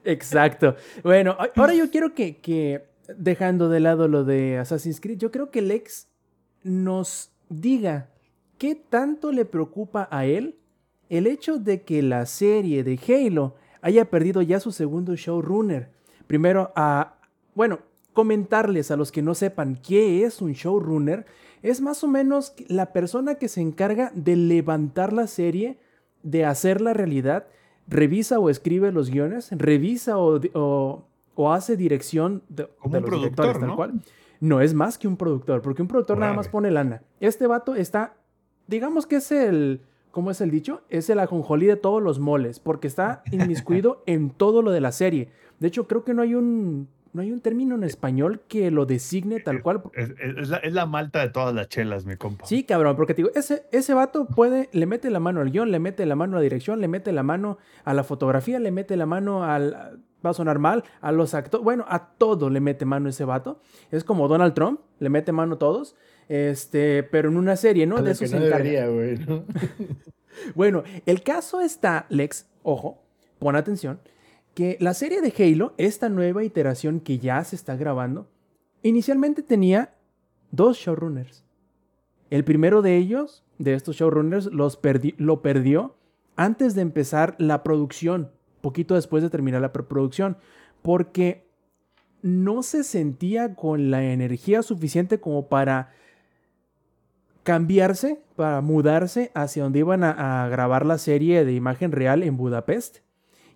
Exacto. 0.04 0.76
Bueno, 1.02 1.36
ahora 1.56 1.74
yo 1.74 1.90
quiero 1.90 2.14
que, 2.14 2.36
que, 2.36 2.84
dejando 3.16 3.68
de 3.68 3.80
lado 3.80 4.08
lo 4.08 4.24
de 4.24 4.58
Assassin's 4.58 5.00
Creed, 5.00 5.18
yo 5.18 5.30
creo 5.30 5.50
que 5.50 5.62
Lex 5.62 6.08
nos 6.62 7.30
diga 7.48 8.10
qué 8.58 8.74
tanto 8.74 9.32
le 9.32 9.44
preocupa 9.44 10.08
a 10.10 10.26
él 10.26 10.56
el 11.08 11.26
hecho 11.26 11.58
de 11.58 11.82
que 11.82 12.02
la 12.02 12.26
serie 12.26 12.82
de 12.82 12.98
Halo 13.08 13.54
haya 13.80 14.10
perdido 14.10 14.42
ya 14.42 14.58
su 14.60 14.72
segundo 14.72 15.14
showrunner. 15.14 15.90
primero 16.26 16.72
a, 16.74 17.18
bueno, 17.54 17.78
comentarles 18.12 18.90
a 18.90 18.96
los 18.96 19.12
que 19.12 19.22
no 19.22 19.34
sepan 19.34 19.76
qué 19.76 20.24
es 20.24 20.40
un 20.42 20.52
showrunner. 20.52 21.26
Es 21.62 21.80
más 21.80 22.02
o 22.02 22.08
menos 22.08 22.54
la 22.68 22.92
persona 22.92 23.36
que 23.36 23.48
se 23.48 23.60
encarga 23.60 24.10
de 24.14 24.34
levantar 24.36 25.12
la 25.12 25.26
serie, 25.28 25.78
de 26.22 26.44
hacerla 26.44 26.94
realidad, 26.94 27.46
revisa 27.86 28.40
o 28.40 28.50
escribe 28.50 28.90
los 28.90 29.10
guiones, 29.10 29.48
revisa 29.52 30.18
o, 30.18 30.40
o- 30.54 31.06
o 31.36 31.52
hace 31.52 31.76
dirección 31.76 32.42
de, 32.48 32.66
Como 32.78 32.92
de 32.92 32.98
un 32.98 33.02
los 33.02 33.10
productor, 33.10 33.20
directores, 33.46 33.58
tal 33.60 33.68
¿no? 33.68 33.76
cual. 33.76 33.92
No 34.40 34.60
es 34.60 34.74
más 34.74 34.98
que 34.98 35.06
un 35.08 35.16
productor, 35.16 35.62
porque 35.62 35.80
un 35.82 35.88
productor 35.88 36.18
nada 36.18 36.34
más 36.34 36.48
pone 36.48 36.70
lana. 36.70 37.02
Este 37.20 37.46
vato 37.46 37.74
está, 37.74 38.16
digamos 38.66 39.06
que 39.06 39.16
es 39.16 39.30
el, 39.32 39.80
¿cómo 40.10 40.30
es 40.30 40.40
el 40.42 40.50
dicho? 40.50 40.82
Es 40.90 41.08
el 41.08 41.20
ajonjolí 41.20 41.66
de 41.66 41.76
todos 41.76 42.02
los 42.02 42.18
moles, 42.18 42.60
porque 42.60 42.86
está 42.86 43.22
inmiscuido 43.32 44.02
en 44.06 44.30
todo 44.30 44.60
lo 44.62 44.72
de 44.72 44.80
la 44.80 44.92
serie. 44.92 45.30
De 45.58 45.68
hecho, 45.68 45.86
creo 45.86 46.04
que 46.04 46.12
no 46.12 46.20
hay 46.20 46.34
un, 46.34 46.88
no 47.14 47.22
hay 47.22 47.32
un 47.32 47.40
término 47.40 47.74
en 47.76 47.82
español 47.84 48.42
que 48.46 48.70
lo 48.70 48.84
designe 48.84 49.40
tal 49.40 49.62
cual. 49.62 49.82
Es, 49.94 50.10
es- 50.10 50.36
es 50.36 50.48
la, 50.50 50.58
es 50.58 50.74
la 50.74 50.84
malta 50.84 51.20
de 51.20 51.30
todas 51.30 51.54
las 51.54 51.70
chelas, 51.70 52.04
mi 52.04 52.16
compa. 52.16 52.44
Sí, 52.44 52.64
cabrón, 52.64 52.94
porque 52.94 53.14
te 53.14 53.22
digo, 53.22 53.30
ese, 53.34 53.64
ese 53.72 53.94
vato 53.94 54.26
puede, 54.26 54.68
le 54.72 54.84
mete 54.84 55.08
la 55.08 55.18
mano 55.18 55.40
al 55.40 55.50
guion, 55.50 55.70
le 55.70 55.78
mete 55.78 56.04
la 56.04 56.14
mano 56.14 56.34
a 56.34 56.40
la 56.40 56.42
dirección, 56.42 56.82
le 56.82 56.88
mete 56.88 57.10
la 57.12 57.22
mano 57.22 57.56
a 57.84 57.94
la 57.94 58.04
fotografía, 58.04 58.58
le 58.60 58.70
mete 58.70 58.98
la 58.98 59.06
mano 59.06 59.44
al, 59.44 60.02
va 60.24 60.30
a 60.30 60.34
sonar 60.34 60.58
mal, 60.58 60.84
a 61.00 61.12
los 61.12 61.34
actores, 61.34 61.62
bueno, 61.64 61.84
a 61.88 62.10
todo 62.16 62.50
le 62.50 62.60
mete 62.60 62.84
mano 62.84 63.08
ese 63.08 63.24
vato. 63.24 63.60
Es 63.90 64.04
como 64.04 64.28
Donald 64.28 64.54
Trump, 64.54 64.80
le 64.98 65.08
mete 65.08 65.32
mano 65.32 65.54
a 65.54 65.58
todos, 65.58 65.94
este, 66.28 67.02
pero 67.04 67.28
en 67.28 67.36
una 67.36 67.56
serie, 67.56 67.86
¿no? 67.86 67.96
A 67.96 68.02
De 68.02 68.10
eso 68.12 68.20
que 68.20 68.28
se 68.28 68.38
no 68.38 68.46
encarga. 68.46 68.64
debería, 68.64 68.88
güey, 68.88 69.18
¿no? 69.26 69.44
Bueno, 70.54 70.82
el 71.06 71.22
caso 71.22 71.60
está, 71.62 72.04
Lex, 72.10 72.46
ojo, 72.62 73.02
pon 73.38 73.56
atención, 73.56 74.00
que 74.54 74.76
la 74.80 74.92
serie 74.92 75.22
de 75.22 75.32
Halo, 75.38 75.72
esta 75.78 76.08
nueva 76.10 76.44
iteración 76.44 77.00
que 77.00 77.18
ya 77.18 77.42
se 77.44 77.56
está 77.56 77.74
grabando, 77.76 78.28
inicialmente 78.82 79.42
tenía 79.42 79.92
dos 80.50 80.76
showrunners. 80.76 81.42
El 82.28 82.44
primero 82.44 82.82
de 82.82 82.96
ellos, 82.96 83.44
de 83.58 83.74
estos 83.74 83.96
showrunners, 83.96 84.46
los 84.46 84.80
perdi- 84.82 85.14
lo 85.16 85.40
perdió 85.40 85.96
antes 86.36 86.74
de 86.74 86.82
empezar 86.82 87.34
la 87.38 87.62
producción, 87.62 88.30
poquito 88.66 88.96
después 88.96 89.22
de 89.22 89.30
terminar 89.30 89.60
la 89.60 89.72
preproducción, 89.72 90.36
porque 90.82 91.46
no 92.22 92.64
se 92.64 92.82
sentía 92.82 93.54
con 93.54 93.92
la 93.92 94.02
energía 94.02 94.62
suficiente 94.62 95.20
como 95.20 95.46
para 95.48 95.92
cambiarse, 97.44 98.20
para 98.34 98.60
mudarse 98.60 99.30
hacia 99.34 99.62
donde 99.62 99.78
iban 99.78 100.02
a, 100.02 100.44
a 100.44 100.48
grabar 100.48 100.84
la 100.84 100.98
serie 100.98 101.44
de 101.44 101.52
imagen 101.52 101.92
real 101.92 102.24
en 102.24 102.36
Budapest. 102.36 102.98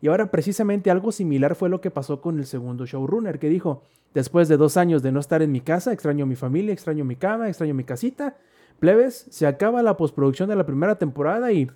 Y 0.01 0.07
ahora 0.07 0.31
precisamente 0.31 0.93
algo 0.93 1.11
similar 1.11 1.57
fue 1.57 1.69
lo 1.69 1.81
que 1.81 1.91
pasó 1.91 2.21
con 2.21 2.39
el 2.39 2.47
segundo 2.47 2.87
showrunner, 2.87 3.41
que 3.41 3.49
dijo, 3.49 3.83
después 4.15 4.47
de 4.47 4.57
dos 4.57 4.77
años 4.77 5.03
de 5.03 5.11
no 5.11 5.19
estar 5.19 5.43
en 5.43 5.51
mi 5.51 5.61
casa, 5.61 5.93
extraño 5.93 6.25
mi 6.25 6.37
familia, 6.37 6.73
extraño 6.73 7.05
mi 7.05 7.17
cama, 7.17 7.49
extraño 7.49 7.75
mi 7.75 7.83
casita, 7.83 8.37
plebes, 8.79 9.27
se 9.29 9.49
acaba 9.49 9.83
la 9.83 9.97
postproducción 9.97 10.49
de 10.49 10.55
la 10.55 10.67
primera 10.67 10.97
temporada 10.97 11.51
y 11.51 11.69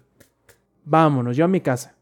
vámonos, 0.85 1.37
yo 1.37 1.45
a 1.45 1.49
mi 1.49 1.61
casa. 1.61 1.97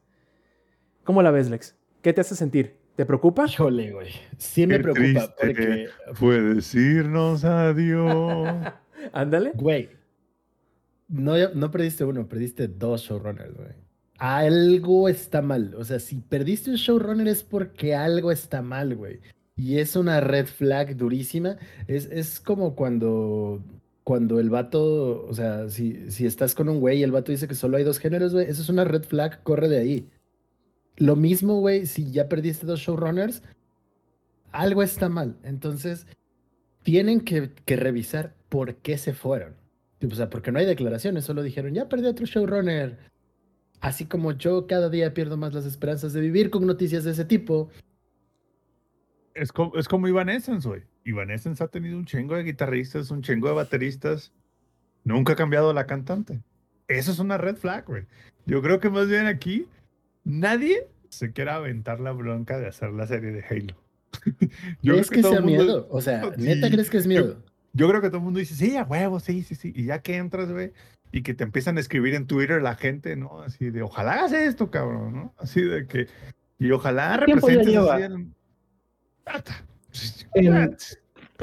¿Cómo 1.04 1.22
la 1.22 1.30
ves, 1.30 1.50
Lex? 1.50 1.74
¿Qué 2.00 2.12
te 2.12 2.20
hace 2.20 2.36
sentir? 2.36 2.76
¿Te 2.96 3.06
preocupa? 3.06 3.46
Híjole, 3.46 3.90
güey. 3.92 4.10
Sí 4.38 4.66
me 4.66 4.76
Qué 4.76 4.82
preocupa 4.82 5.34
porque, 5.40 5.88
Fue 6.14 6.40
decirnos 6.40 7.44
adiós. 7.44 8.46
Ándale. 9.12 9.52
güey, 9.54 9.88
no, 11.08 11.34
no 11.54 11.70
perdiste 11.70 12.04
uno, 12.04 12.26
perdiste 12.28 12.68
dos 12.68 13.02
showrunners, 13.02 13.54
güey. 13.54 13.70
Algo 14.18 15.08
está 15.08 15.42
mal. 15.42 15.74
O 15.74 15.84
sea, 15.84 15.98
si 15.98 16.20
perdiste 16.20 16.70
un 16.70 16.76
showrunner 16.76 17.26
es 17.28 17.42
porque 17.42 17.94
algo 17.94 18.30
está 18.30 18.62
mal, 18.62 18.94
güey. 18.94 19.20
Y 19.56 19.78
es 19.78 19.96
una 19.96 20.20
red 20.20 20.46
flag 20.46 20.96
durísima. 20.96 21.56
Es, 21.88 22.06
es 22.06 22.40
como 22.40 22.74
cuando, 22.76 23.62
cuando 24.04 24.38
el 24.38 24.48
vato, 24.48 25.26
o 25.26 25.34
sea, 25.34 25.68
si, 25.68 26.10
si 26.10 26.26
estás 26.26 26.54
con 26.54 26.68
un 26.68 26.80
güey 26.80 27.00
y 27.00 27.02
el 27.02 27.10
vato 27.12 27.32
dice 27.32 27.48
que 27.48 27.54
solo 27.54 27.76
hay 27.76 27.84
dos 27.84 27.98
géneros, 27.98 28.32
güey, 28.32 28.48
eso 28.48 28.62
es 28.62 28.68
una 28.68 28.84
red 28.84 29.02
flag, 29.02 29.42
corre 29.42 29.68
de 29.68 29.78
ahí. 29.78 30.08
Lo 30.96 31.16
mismo, 31.16 31.60
güey, 31.60 31.86
si 31.86 32.10
ya 32.10 32.28
perdiste 32.28 32.66
dos 32.66 32.80
showrunners, 32.80 33.42
algo 34.52 34.82
está 34.82 35.08
mal. 35.08 35.36
Entonces, 35.42 36.06
tienen 36.82 37.20
que, 37.20 37.52
que 37.64 37.76
revisar 37.76 38.34
por 38.48 38.76
qué 38.76 38.98
se 38.98 39.14
fueron. 39.14 39.56
O 40.10 40.14
sea, 40.14 40.28
porque 40.30 40.52
no 40.52 40.58
hay 40.58 40.66
declaraciones, 40.66 41.24
solo 41.24 41.42
dijeron, 41.42 41.74
ya 41.74 41.88
perdí 41.88 42.06
otro 42.06 42.26
showrunner. 42.26 42.98
Así 43.80 44.06
como 44.06 44.32
yo 44.32 44.66
cada 44.66 44.88
día 44.88 45.14
pierdo 45.14 45.36
más 45.36 45.54
las 45.54 45.66
esperanzas 45.66 46.12
de 46.12 46.20
vivir 46.20 46.50
con 46.50 46.66
noticias 46.66 47.04
de 47.04 47.12
ese 47.12 47.24
tipo. 47.24 47.70
es, 49.34 49.52
como, 49.52 49.76
es 49.76 49.88
como 49.88 50.06
Evanescence, 50.08 50.68
güey. 50.68 50.82
Evanescence 51.04 51.62
ha 51.62 51.68
tenido 51.68 51.98
un 51.98 52.04
chingo 52.04 52.36
de 52.36 52.44
guitarristas, 52.44 53.10
un 53.10 53.22
chingo 53.22 53.48
de 53.48 53.54
bateristas. 53.54 54.32
Nunca 55.04 55.32
ha 55.32 55.36
cambiado 55.36 55.72
la 55.72 55.86
cantante. 55.86 56.42
Eso 56.86 57.10
es 57.10 57.18
una 57.18 57.38
red 57.38 57.56
flag, 57.56 57.86
güey. 57.86 58.06
Yo 58.46 58.62
creo 58.62 58.78
que 58.78 58.90
más 58.90 59.08
bien 59.08 59.26
aquí 59.26 59.66
nadie 60.24 60.88
se 61.08 61.32
quiere 61.32 61.50
aventar 61.50 62.00
la 62.00 62.12
bronca 62.12 62.58
de 62.58 62.66
hacer 62.68 62.90
la 62.92 63.06
serie 63.06 63.32
de 63.32 63.44
Halo. 63.48 63.74
Yo 64.82 64.92
¿Crees 64.94 65.08
creo 65.08 65.16
que, 65.18 65.22
todo 65.22 65.32
sea 65.32 65.40
mundo- 65.40 65.62
miedo? 65.64 65.86
O 65.90 66.00
sea, 66.00 66.22
Sí, 66.36 66.42
¿neta 66.42 66.70
crees 66.70 66.90
que 66.90 66.98
es 66.98 67.06
miedo? 67.06 67.42
Yo 67.74 67.88
creo 67.88 68.00
que 68.02 68.08
todo 68.08 68.18
el 68.18 68.24
mundo 68.24 68.38
dice, 68.38 68.54
sí, 68.54 68.76
a 68.76 68.84
huevo, 68.84 69.18
sí, 69.20 69.42
sí, 69.42 69.54
sí. 69.54 69.72
Y 69.74 69.86
ya 69.86 70.00
que 70.00 70.16
entras, 70.16 70.50
güey, 70.52 70.72
y 71.10 71.22
que 71.22 71.32
te 71.34 71.44
empiezan 71.44 71.76
a 71.78 71.80
escribir 71.80 72.14
en 72.14 72.26
Twitter 72.26 72.60
la 72.62 72.74
gente, 72.74 73.16
¿no? 73.16 73.40
Así 73.42 73.70
de, 73.70 73.82
ojalá 73.82 74.12
hagas 74.12 74.32
esto, 74.32 74.70
cabrón, 74.70 75.14
¿no? 75.14 75.34
Así 75.38 75.62
de 75.62 75.86
que, 75.86 76.06
y 76.58 76.70
ojalá 76.70 77.16
¿Qué 77.20 77.24
tiempo 77.26 77.48
ya 77.48 77.54
representes 77.56 77.82
lleva? 77.82 77.96
así 79.90 80.26
el- 80.34 80.76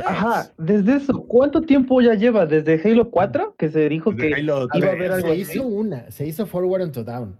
Ajá, 0.05 0.51
desde 0.57 0.95
eso, 0.97 1.23
¿cuánto 1.27 1.61
tiempo 1.61 1.99
ya 2.01 2.13
lleva? 2.13 2.45
¿Desde 2.45 2.79
Halo 2.89 3.09
4? 3.09 3.55
Que 3.57 3.69
se 3.69 3.89
dijo 3.89 4.15
que 4.15 4.33
Halo 4.33 4.67
iba 4.73 4.87
a 4.87 4.91
3, 4.91 4.93
haber 4.93 5.11
algo 5.11 5.27
Se 5.29 5.35
hizo 5.35 5.67
una, 5.67 6.09
se 6.11 6.25
hizo 6.27 6.45
Forward 6.45 6.83
and 6.83 6.93
to 6.93 7.03
Down. 7.03 7.35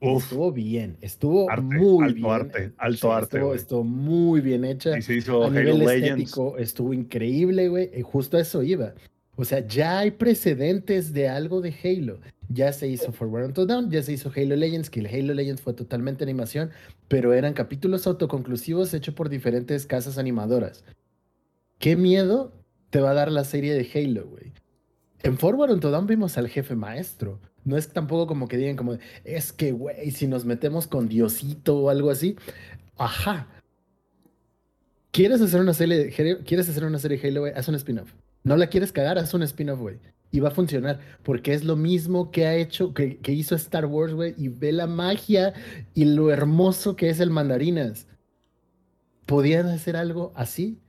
Uf, 0.00 0.24
Estuvo 0.24 0.52
bien, 0.52 0.96
estuvo 1.00 1.50
Arte, 1.50 1.62
muy 1.64 2.04
alto 2.04 2.14
bien. 2.14 2.30
arte, 2.30 2.72
alto 2.78 3.08
Sí, 3.08 3.12
arte, 3.12 3.36
Estuvo, 3.38 3.54
estuvo 3.54 3.84
muy 3.84 4.40
bien 4.40 4.64
hecha. 4.64 4.96
y 4.96 5.02
se 5.02 5.14
hizo 5.14 5.42
a 5.42 5.46
Halo 5.48 5.58
nivel 5.60 5.78
Legends. 5.80 6.04
estético 6.22 6.56
estuvo 6.58 6.94
increíble, 6.94 7.68
güey. 7.68 7.90
y 7.96 8.02
Justo 8.02 8.36
a 8.36 8.40
eso 8.40 8.62
iba. 8.62 8.94
O 9.34 9.44
sea, 9.44 9.66
ya 9.66 9.98
hay 10.00 10.12
precedentes 10.12 11.12
de 11.12 11.28
algo 11.28 11.60
de 11.60 11.74
Halo. 11.82 12.20
Ya 12.48 12.72
se 12.72 12.88
hizo 12.88 13.12
Forward 13.12 13.46
Until 13.46 13.66
Down, 13.66 13.90
ya 13.90 14.02
se 14.02 14.12
hizo 14.12 14.32
Halo 14.34 14.56
Legends, 14.56 14.88
que 14.90 15.00
el 15.00 15.06
Halo 15.06 15.34
Legends 15.34 15.60
fue 15.62 15.74
totalmente 15.74 16.24
animación, 16.24 16.70
pero 17.08 17.34
eran 17.34 17.52
capítulos 17.52 18.06
autoconclusivos 18.06 18.94
hechos 18.94 19.14
por 19.14 19.28
diferentes 19.28 19.84
casas 19.86 20.16
animadoras. 20.18 20.84
¿Qué 21.78 21.94
miedo 21.96 22.52
te 22.90 23.00
va 23.00 23.10
a 23.10 23.14
dar 23.14 23.30
la 23.30 23.44
serie 23.44 23.74
de 23.74 23.88
Halo, 23.94 24.26
güey? 24.28 24.52
En 25.22 25.38
Forward 25.38 25.70
Until 25.72 25.90
Dawn 25.90 26.06
vimos 26.06 26.38
al 26.38 26.48
jefe 26.48 26.74
maestro. 26.74 27.40
No 27.68 27.76
es 27.76 27.88
tampoco 27.88 28.26
como 28.26 28.48
que 28.48 28.56
digan 28.56 28.76
como, 28.76 28.96
es 29.24 29.52
que, 29.52 29.72
güey, 29.72 30.10
si 30.10 30.26
nos 30.26 30.46
metemos 30.46 30.86
con 30.86 31.06
Diosito 31.06 31.76
o 31.76 31.90
algo 31.90 32.10
así. 32.10 32.34
Ajá. 32.96 33.46
¿Quieres 35.10 35.42
hacer 35.42 35.60
una 35.60 35.74
serie? 35.74 36.08
¿Quieres 36.46 36.66
hacer 36.66 36.86
una 36.86 36.98
serie 36.98 37.20
Halo, 37.22 37.40
güey? 37.40 37.52
Haz 37.54 37.68
un 37.68 37.74
spin-off. 37.74 38.14
No 38.42 38.56
la 38.56 38.68
quieres 38.68 38.90
cagar, 38.90 39.18
haz 39.18 39.34
un 39.34 39.42
spin-off, 39.42 39.80
güey. 39.80 39.98
Y 40.30 40.40
va 40.40 40.48
a 40.48 40.52
funcionar. 40.52 41.00
Porque 41.22 41.52
es 41.52 41.62
lo 41.62 41.76
mismo 41.76 42.30
que 42.30 42.46
ha 42.46 42.54
hecho, 42.56 42.94
que, 42.94 43.18
que 43.18 43.32
hizo 43.32 43.54
Star 43.54 43.84
Wars, 43.84 44.14
güey. 44.14 44.34
Y 44.38 44.48
ve 44.48 44.72
la 44.72 44.86
magia 44.86 45.52
y 45.92 46.06
lo 46.06 46.30
hermoso 46.30 46.96
que 46.96 47.10
es 47.10 47.20
el 47.20 47.28
mandarinas. 47.28 48.06
Podían 49.26 49.66
hacer 49.66 49.94
algo 49.94 50.32
así 50.34 50.80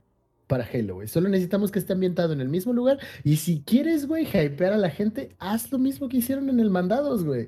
para 0.50 0.64
Halo, 0.70 0.96
güey. 0.96 1.06
Solo 1.06 1.28
necesitamos 1.28 1.70
que 1.70 1.78
esté 1.78 1.92
ambientado 1.92 2.32
en 2.32 2.40
el 2.40 2.48
mismo 2.48 2.72
lugar. 2.72 2.98
Y 3.22 3.36
si 3.36 3.62
quieres, 3.64 4.06
güey, 4.08 4.24
hypear 4.26 4.72
a 4.72 4.78
la 4.78 4.90
gente, 4.90 5.30
haz 5.38 5.70
lo 5.70 5.78
mismo 5.78 6.08
que 6.08 6.16
hicieron 6.16 6.48
en 6.50 6.58
el 6.58 6.70
Mandados, 6.70 7.24
güey. 7.24 7.46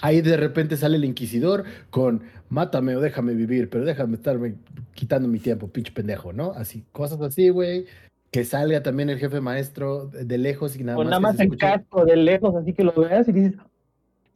Ahí 0.00 0.20
de 0.22 0.36
repente 0.36 0.76
sale 0.76 0.96
el 0.96 1.04
Inquisidor 1.04 1.64
con 1.90 2.22
mátame 2.48 2.94
o 2.96 3.00
déjame 3.00 3.34
vivir, 3.34 3.68
pero 3.68 3.84
déjame 3.84 4.14
estarme 4.14 4.54
quitando 4.94 5.26
mi 5.28 5.40
tiempo, 5.40 5.66
pinche 5.68 5.92
pendejo, 5.92 6.32
¿no? 6.32 6.52
Así, 6.52 6.84
cosas 6.92 7.20
así, 7.20 7.48
güey. 7.48 7.86
Que 8.30 8.44
salga 8.44 8.82
también 8.82 9.10
el 9.10 9.18
jefe 9.18 9.40
maestro 9.40 10.06
de 10.06 10.38
lejos 10.38 10.76
y 10.76 10.84
nada 10.84 10.96
Con 10.96 11.06
más. 11.06 11.10
nada 11.10 11.20
más 11.20 11.38
escuche- 11.40 11.58
casco 11.58 12.04
de 12.04 12.16
lejos, 12.16 12.54
así 12.54 12.72
que 12.72 12.84
lo 12.84 12.92
veas 12.92 13.26
y 13.28 13.32
dices. 13.32 13.54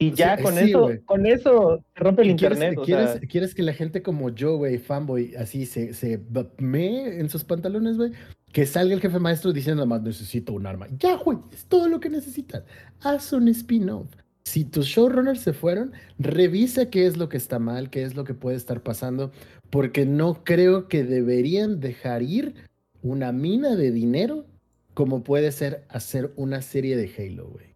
Y 0.01 0.13
ya 0.13 0.37
Sí, 0.37 0.43
con 0.43 0.53
sí, 0.55 0.69
eso, 0.69 0.89
con 1.05 1.25
eso 1.25 1.83
se 1.93 1.99
rompe 1.99 2.21
el 2.21 2.29
¿Y 2.31 2.35
quieres, 2.37 2.57
internet. 2.57 2.79
o 2.79 2.83
quieres- 2.85 3.11
sea, 3.11 3.19
quieres 3.19 3.53
que 3.53 3.63
la 3.63 3.73
gente 3.73 4.01
como 4.01 4.29
yo, 4.29 4.55
güey, 4.55 4.77
fanboy, 4.77 5.35
así 5.35 5.65
se, 5.65 5.93
se 5.93 6.21
mee 6.57 7.19
en 7.19 7.29
sus 7.29 7.43
pantalones, 7.43 7.97
güey? 7.97 8.11
Que 8.53 8.65
salga 8.65 8.93
el 8.93 9.01
jefe 9.01 9.19
maestro 9.19 9.51
diciendo, 9.51 9.85
nada 9.85 9.97
más 9.97 10.01
necesito 10.01 10.53
un 10.53 10.65
arma. 10.65 10.87
Ya, 10.97 11.15
güey, 11.17 11.37
es 11.51 11.65
todo 11.65 11.89
lo 11.89 11.99
que 11.99 12.09
necesitas. 12.09 12.63
Haz 13.01 13.33
un 13.33 13.49
spin-off. 13.49 14.07
Si 14.45 14.63
tus 14.63 14.85
showrunners 14.87 15.41
se 15.41 15.51
fueron, 15.53 15.91
revisa 16.17 16.89
qué 16.89 17.05
es 17.05 17.17
lo 17.17 17.27
que 17.27 17.37
está 17.37 17.59
mal, 17.59 17.89
qué 17.89 18.03
es 18.03 18.15
lo 18.15 18.23
que 18.23 18.33
puede 18.33 18.55
estar 18.55 18.81
pasando, 18.81 19.31
porque 19.69 20.05
no 20.05 20.43
creo 20.45 20.87
que 20.87 21.03
deberían 21.03 21.81
dejar 21.81 22.23
ir 22.23 22.55
una 23.03 23.31
mina 23.33 23.75
de 23.75 23.91
dinero 23.91 24.45
como 24.93 25.23
puede 25.23 25.51
ser 25.51 25.83
hacer 25.89 26.31
una 26.37 26.61
serie 26.61 26.95
de 26.97 27.11
Halo, 27.17 27.49
güey. 27.49 27.68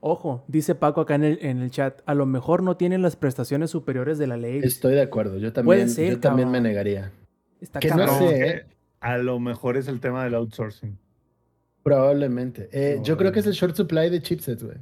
Ojo, 0.00 0.44
dice 0.48 0.74
Paco 0.74 1.02
acá 1.02 1.14
en 1.14 1.24
el, 1.24 1.38
en 1.42 1.60
el 1.60 1.70
chat, 1.70 2.00
a 2.06 2.14
lo 2.14 2.24
mejor 2.24 2.62
no 2.62 2.76
tienen 2.76 3.02
las 3.02 3.16
prestaciones 3.16 3.70
superiores 3.70 4.18
de 4.18 4.26
la 4.26 4.36
ley. 4.36 4.60
Estoy 4.62 4.94
de 4.94 5.02
acuerdo, 5.02 5.36
yo 5.36 5.52
Puede 5.52 5.80
también, 5.80 5.90
ser, 5.90 6.10
yo 6.14 6.20
también 6.20 6.50
me 6.50 6.60
negaría. 6.60 7.12
Está 7.60 7.80
Que 7.80 7.90
no 7.90 8.18
sé, 8.18 8.48
¿eh? 8.48 8.66
A 9.00 9.18
lo 9.18 9.38
mejor 9.38 9.76
es 9.76 9.88
el 9.88 10.00
tema 10.00 10.24
del 10.24 10.34
outsourcing. 10.34 10.98
Probablemente. 11.82 12.68
Eh, 12.72 13.00
yo 13.02 13.16
creo 13.16 13.32
que 13.32 13.40
es 13.40 13.46
el 13.46 13.52
short 13.52 13.74
supply 13.74 14.10
de 14.10 14.20
chipsets, 14.20 14.62
güey. 14.62 14.78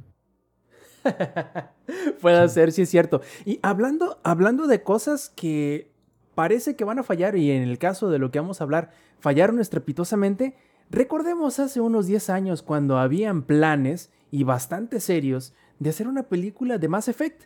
Puede 2.21 2.49
ser, 2.49 2.71
sí 2.71 2.83
es 2.83 2.89
cierto. 2.89 3.21
Y 3.45 3.59
hablando, 3.61 4.19
hablando 4.23 4.67
de 4.67 4.83
cosas 4.83 5.29
que 5.29 5.91
parece 6.35 6.75
que 6.75 6.83
van 6.83 6.99
a 6.99 7.03
fallar, 7.03 7.35
y 7.35 7.51
en 7.51 7.63
el 7.63 7.77
caso 7.77 8.09
de 8.09 8.19
lo 8.19 8.31
que 8.31 8.39
vamos 8.39 8.61
a 8.61 8.63
hablar, 8.63 8.91
fallaron 9.19 9.59
estrepitosamente, 9.59 10.55
recordemos 10.89 11.59
hace 11.59 11.81
unos 11.81 12.07
10 12.07 12.29
años 12.29 12.61
cuando 12.61 12.97
habían 12.97 13.43
planes, 13.43 14.11
y 14.31 14.43
bastante 14.43 14.99
serios, 14.99 15.53
de 15.79 15.89
hacer 15.89 16.07
una 16.07 16.23
película 16.23 16.77
de 16.77 16.87
Mass 16.87 17.07
Effect. 17.07 17.45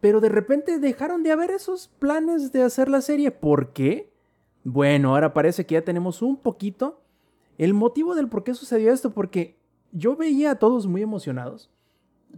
Pero 0.00 0.20
de 0.20 0.28
repente 0.28 0.78
dejaron 0.78 1.22
de 1.22 1.32
haber 1.32 1.50
esos 1.50 1.88
planes 1.88 2.52
de 2.52 2.62
hacer 2.62 2.88
la 2.88 3.00
serie. 3.00 3.30
¿Por 3.30 3.72
qué? 3.72 4.12
Bueno, 4.64 5.14
ahora 5.14 5.32
parece 5.32 5.66
que 5.66 5.74
ya 5.74 5.82
tenemos 5.82 6.22
un 6.22 6.36
poquito 6.36 7.02
el 7.56 7.74
motivo 7.74 8.14
del 8.14 8.28
por 8.28 8.44
qué 8.44 8.54
sucedió 8.54 8.92
esto, 8.92 9.10
porque 9.10 9.58
yo 9.90 10.14
veía 10.14 10.52
a 10.52 10.54
todos 10.56 10.86
muy 10.86 11.02
emocionados. 11.02 11.70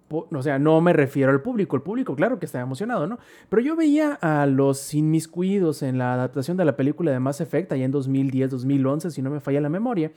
O 0.09 0.43
sea, 0.43 0.59
no 0.59 0.81
me 0.81 0.93
refiero 0.93 1.31
al 1.33 1.43
público. 1.43 1.77
El 1.77 1.83
público, 1.83 2.15
claro 2.15 2.39
que 2.39 2.47
estaba 2.47 2.63
emocionado, 2.63 3.07
¿no? 3.07 3.19
Pero 3.49 3.61
yo 3.61 3.77
veía 3.77 4.15
a 4.15 4.47
los 4.47 4.95
inmiscuidos 4.95 5.83
en 5.83 5.99
la 5.99 6.15
adaptación 6.15 6.57
de 6.57 6.65
la 6.65 6.77
película 6.77 7.11
de 7.11 7.19
Mass 7.19 7.41
Effect, 7.41 7.73
allá 7.73 7.85
en 7.85 7.91
2010, 7.91 8.51
2011, 8.51 9.11
si 9.11 9.21
no 9.21 9.31
me 9.31 9.41
falla 9.41 9.61
la 9.61 9.69
memoria. 9.69 10.13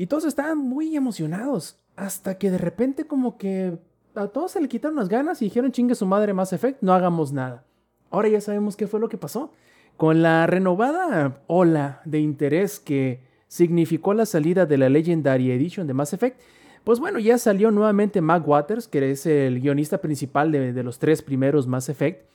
Y 0.00 0.06
todos 0.06 0.24
estaban 0.24 0.56
muy 0.56 0.96
emocionados. 0.96 1.78
Hasta 1.94 2.38
que 2.38 2.50
de 2.50 2.56
repente, 2.56 3.06
como 3.06 3.36
que 3.36 3.76
a 4.14 4.28
todos 4.28 4.52
se 4.52 4.60
le 4.62 4.66
quitaron 4.66 4.96
las 4.96 5.10
ganas 5.10 5.42
y 5.42 5.44
dijeron: 5.44 5.72
chingue 5.72 5.94
su 5.94 6.06
madre 6.06 6.32
Mass 6.32 6.54
Effect, 6.54 6.80
no 6.80 6.94
hagamos 6.94 7.34
nada. 7.34 7.66
Ahora 8.08 8.28
ya 8.28 8.40
sabemos 8.40 8.78
qué 8.78 8.86
fue 8.86 8.98
lo 8.98 9.10
que 9.10 9.18
pasó. 9.18 9.52
Con 9.98 10.22
la 10.22 10.46
renovada 10.46 11.42
ola 11.48 12.00
de 12.06 12.18
interés 12.18 12.80
que 12.80 13.20
significó 13.46 14.14
la 14.14 14.24
salida 14.24 14.64
de 14.64 14.78
la 14.78 14.88
Legendary 14.88 15.50
Edition 15.50 15.86
de 15.86 15.92
Mass 15.92 16.14
Effect, 16.14 16.40
pues 16.82 16.98
bueno, 16.98 17.18
ya 17.18 17.36
salió 17.36 17.70
nuevamente 17.70 18.22
Mac 18.22 18.48
Waters, 18.48 18.88
que 18.88 19.10
es 19.10 19.26
el 19.26 19.60
guionista 19.60 19.98
principal 19.98 20.50
de, 20.50 20.72
de 20.72 20.82
los 20.82 20.98
tres 20.98 21.20
primeros 21.20 21.66
Mass 21.66 21.90
Effect, 21.90 22.26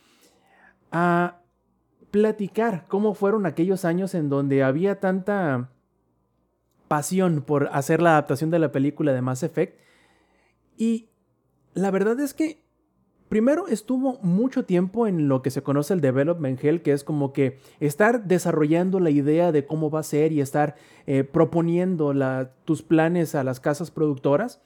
a 0.92 1.40
platicar 2.12 2.84
cómo 2.86 3.14
fueron 3.14 3.44
aquellos 3.44 3.84
años 3.84 4.14
en 4.14 4.28
donde 4.28 4.62
había 4.62 5.00
tanta 5.00 5.70
pasión 6.88 7.42
por 7.42 7.68
hacer 7.72 8.02
la 8.02 8.10
adaptación 8.10 8.50
de 8.50 8.58
la 8.58 8.72
película 8.72 9.12
de 9.12 9.22
Mass 9.22 9.42
Effect. 9.42 9.78
Y 10.76 11.08
la 11.74 11.90
verdad 11.90 12.18
es 12.20 12.34
que 12.34 12.62
primero 13.28 13.66
estuvo 13.68 14.18
mucho 14.22 14.64
tiempo 14.64 15.06
en 15.06 15.28
lo 15.28 15.42
que 15.42 15.50
se 15.50 15.62
conoce 15.62 15.94
el 15.94 16.00
development 16.00 16.62
hell, 16.62 16.82
que 16.82 16.92
es 16.92 17.04
como 17.04 17.32
que 17.32 17.58
estar 17.80 18.24
desarrollando 18.24 19.00
la 19.00 19.10
idea 19.10 19.52
de 19.52 19.66
cómo 19.66 19.90
va 19.90 20.00
a 20.00 20.04
ser 20.04 20.32
y 20.32 20.40
estar 20.40 20.76
eh, 21.06 21.24
proponiendo 21.24 22.14
tus 22.64 22.82
planes 22.82 23.34
a 23.34 23.44
las 23.44 23.60
casas 23.60 23.90
productoras. 23.90 24.60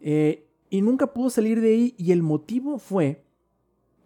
Eh, 0.00 0.46
y 0.70 0.82
nunca 0.82 1.08
pudo 1.12 1.30
salir 1.30 1.60
de 1.60 1.68
ahí 1.68 1.94
y 1.98 2.12
el 2.12 2.22
motivo 2.22 2.78
fue 2.78 3.24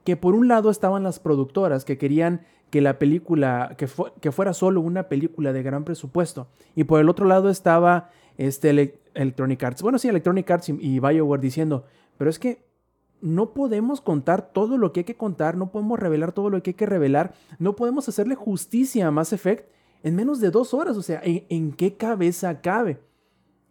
que 0.05 0.16
por 0.16 0.35
un 0.35 0.48
lado 0.48 0.70
estaban 0.70 1.02
las 1.02 1.18
productoras 1.18 1.85
que 1.85 1.98
querían 1.98 2.44
que 2.74 2.80
la 2.80 2.98
película, 2.98 3.76
que, 3.78 3.86
que 4.20 4.32
fuera 4.32 4.52
solo 4.52 4.80
una 4.80 5.05
película 5.05 5.52
de 5.52 5.62
gran 5.62 5.84
presupuesto. 5.84 6.48
Y 6.74 6.82
por 6.82 6.98
el 6.98 7.09
otro 7.09 7.24
lado 7.24 7.48
estaba 7.48 8.10
este 8.36 8.70
Ele- 8.70 8.98
Electronic 9.14 9.62
Arts. 9.62 9.80
Bueno, 9.80 10.01
sí, 10.01 10.09
Electronic 10.09 10.51
Arts 10.51 10.70
y, 10.70 10.72
y 10.80 10.98
BioWare 10.98 11.40
diciendo, 11.40 11.84
pero 12.18 12.28
es 12.28 12.40
que 12.40 12.64
no 13.20 13.55
podemos 13.55 14.01
contar 14.01 14.51
todo 14.52 14.76
lo 14.76 14.92
que 14.92 15.01
hay 15.01 15.05
que 15.05 15.14
contar, 15.14 15.56
no 15.56 15.70
podemos 15.70 16.01
revelar 16.01 16.32
todo 16.32 16.51
lo 16.51 16.60
que 16.64 16.70
hay 16.70 16.74
que 16.74 16.84
revelar, 16.84 17.32
no 17.60 17.76
podemos 17.76 18.09
hacerle 18.09 18.34
justicia 18.34 19.06
a 19.06 19.12
Mass 19.12 19.32
Effect 19.32 19.70
en 20.02 20.16
menos 20.16 20.40
de 20.40 20.51
dos 20.51 20.74
horas, 20.74 20.96
o 20.96 21.02
sea, 21.02 21.20
¿en, 21.22 21.44
en 21.51 21.70
qué 21.74 21.94
cabeza 21.94 22.60
cabe? 22.60 22.98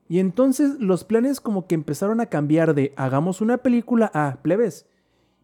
Y 0.07 0.19
entonces 0.19 0.79
los 0.79 1.03
planes 1.03 1.41
como 1.41 1.67
que 1.67 1.75
empezaron 1.75 2.21
a 2.21 2.27
cambiar 2.27 2.73
de 2.73 2.93
hagamos 2.95 3.41
una 3.41 3.57
película 3.57 4.09
a 4.13 4.37
plebes. 4.41 4.85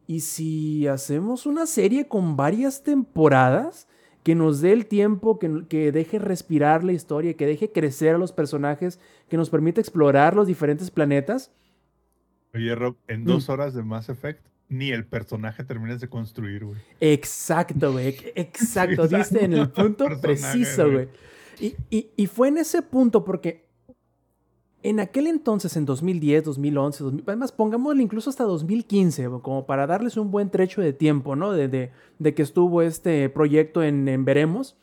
Y 0.10 0.22
si 0.22 0.88
hacemos 0.88 1.46
una 1.46 1.68
serie 1.68 2.08
con 2.08 2.36
varias 2.36 2.82
temporadas, 2.82 3.88
que 4.24 4.34
nos 4.34 4.60
dé 4.60 4.74
el 4.74 4.88
tiempo, 4.88 5.38
que, 5.38 5.66
que 5.70 5.92
deje 5.92 6.18
respirar 6.18 6.84
la 6.84 6.94
historia, 6.94 7.36
que 7.36 7.46
deje 7.46 7.72
crecer 7.72 8.16
a 8.16 8.18
los 8.18 8.32
personajes, 8.32 9.00
que 9.30 9.38
nos 9.38 9.52
permita 9.52 9.80
explorar 9.82 10.36
los 10.36 10.48
diferentes 10.48 10.90
planetas, 10.90 11.52
Oye, 12.56 12.74
Rob, 12.74 12.96
en 13.08 13.22
Mm. 13.22 13.26
dos 13.26 13.50
horas 13.50 13.76
de 13.76 13.84
Mass 13.84 14.10
Effect, 14.10 14.44
ni 14.70 14.90
el 14.90 15.06
personaje 15.06 15.64
terminas 15.64 16.02
de 16.02 16.08
construir, 16.10 16.66
güey. 16.66 16.80
Exacto, 17.00 17.92
güey. 17.92 18.16
Exacto. 18.36 19.08
Diste 19.08 19.46
en 19.46 19.54
el 19.54 19.70
punto 19.70 20.08
preciso, 20.20 20.86
güey. 20.90 21.06
güey. 21.06 21.08
Y, 21.60 21.76
y- 21.96 22.10
y 22.18 22.26
fue 22.26 22.48
en 22.48 22.58
ese 22.58 22.82
punto 22.82 23.24
porque 23.24 23.69
en 24.82 25.00
aquel 25.00 25.28
entonces, 25.28 25.76
en 25.76 25.86
2010, 25.86 26.44
2011, 26.46 27.04
2000, 27.04 27.24
además 27.28 27.52
pongámosle 27.52 28.02
incluso 28.02 28.30
hasta 28.30 28.46
2015, 28.46 29.28
güey, 29.28 29.42
como 29.42 29.66
para 29.66 29.86
darles 29.88 30.16
un 30.18 30.32
buen 30.32 30.50
trecho 30.50 30.82
de 30.82 30.94
tiempo, 30.94 31.36
¿no? 31.36 31.52
De, 31.52 31.68
de- 31.68 32.34
que 32.34 32.42
estuvo 32.42 32.82
este 32.82 33.30
proyecto 33.30 33.84
en, 33.84 34.24
Veremos. 34.26 34.78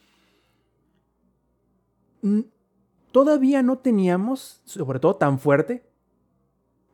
Todavía 3.13 3.63
no 3.63 3.79
teníamos, 3.79 4.61
sobre 4.65 4.99
todo 4.99 5.17
tan 5.17 5.39
fuerte, 5.39 5.87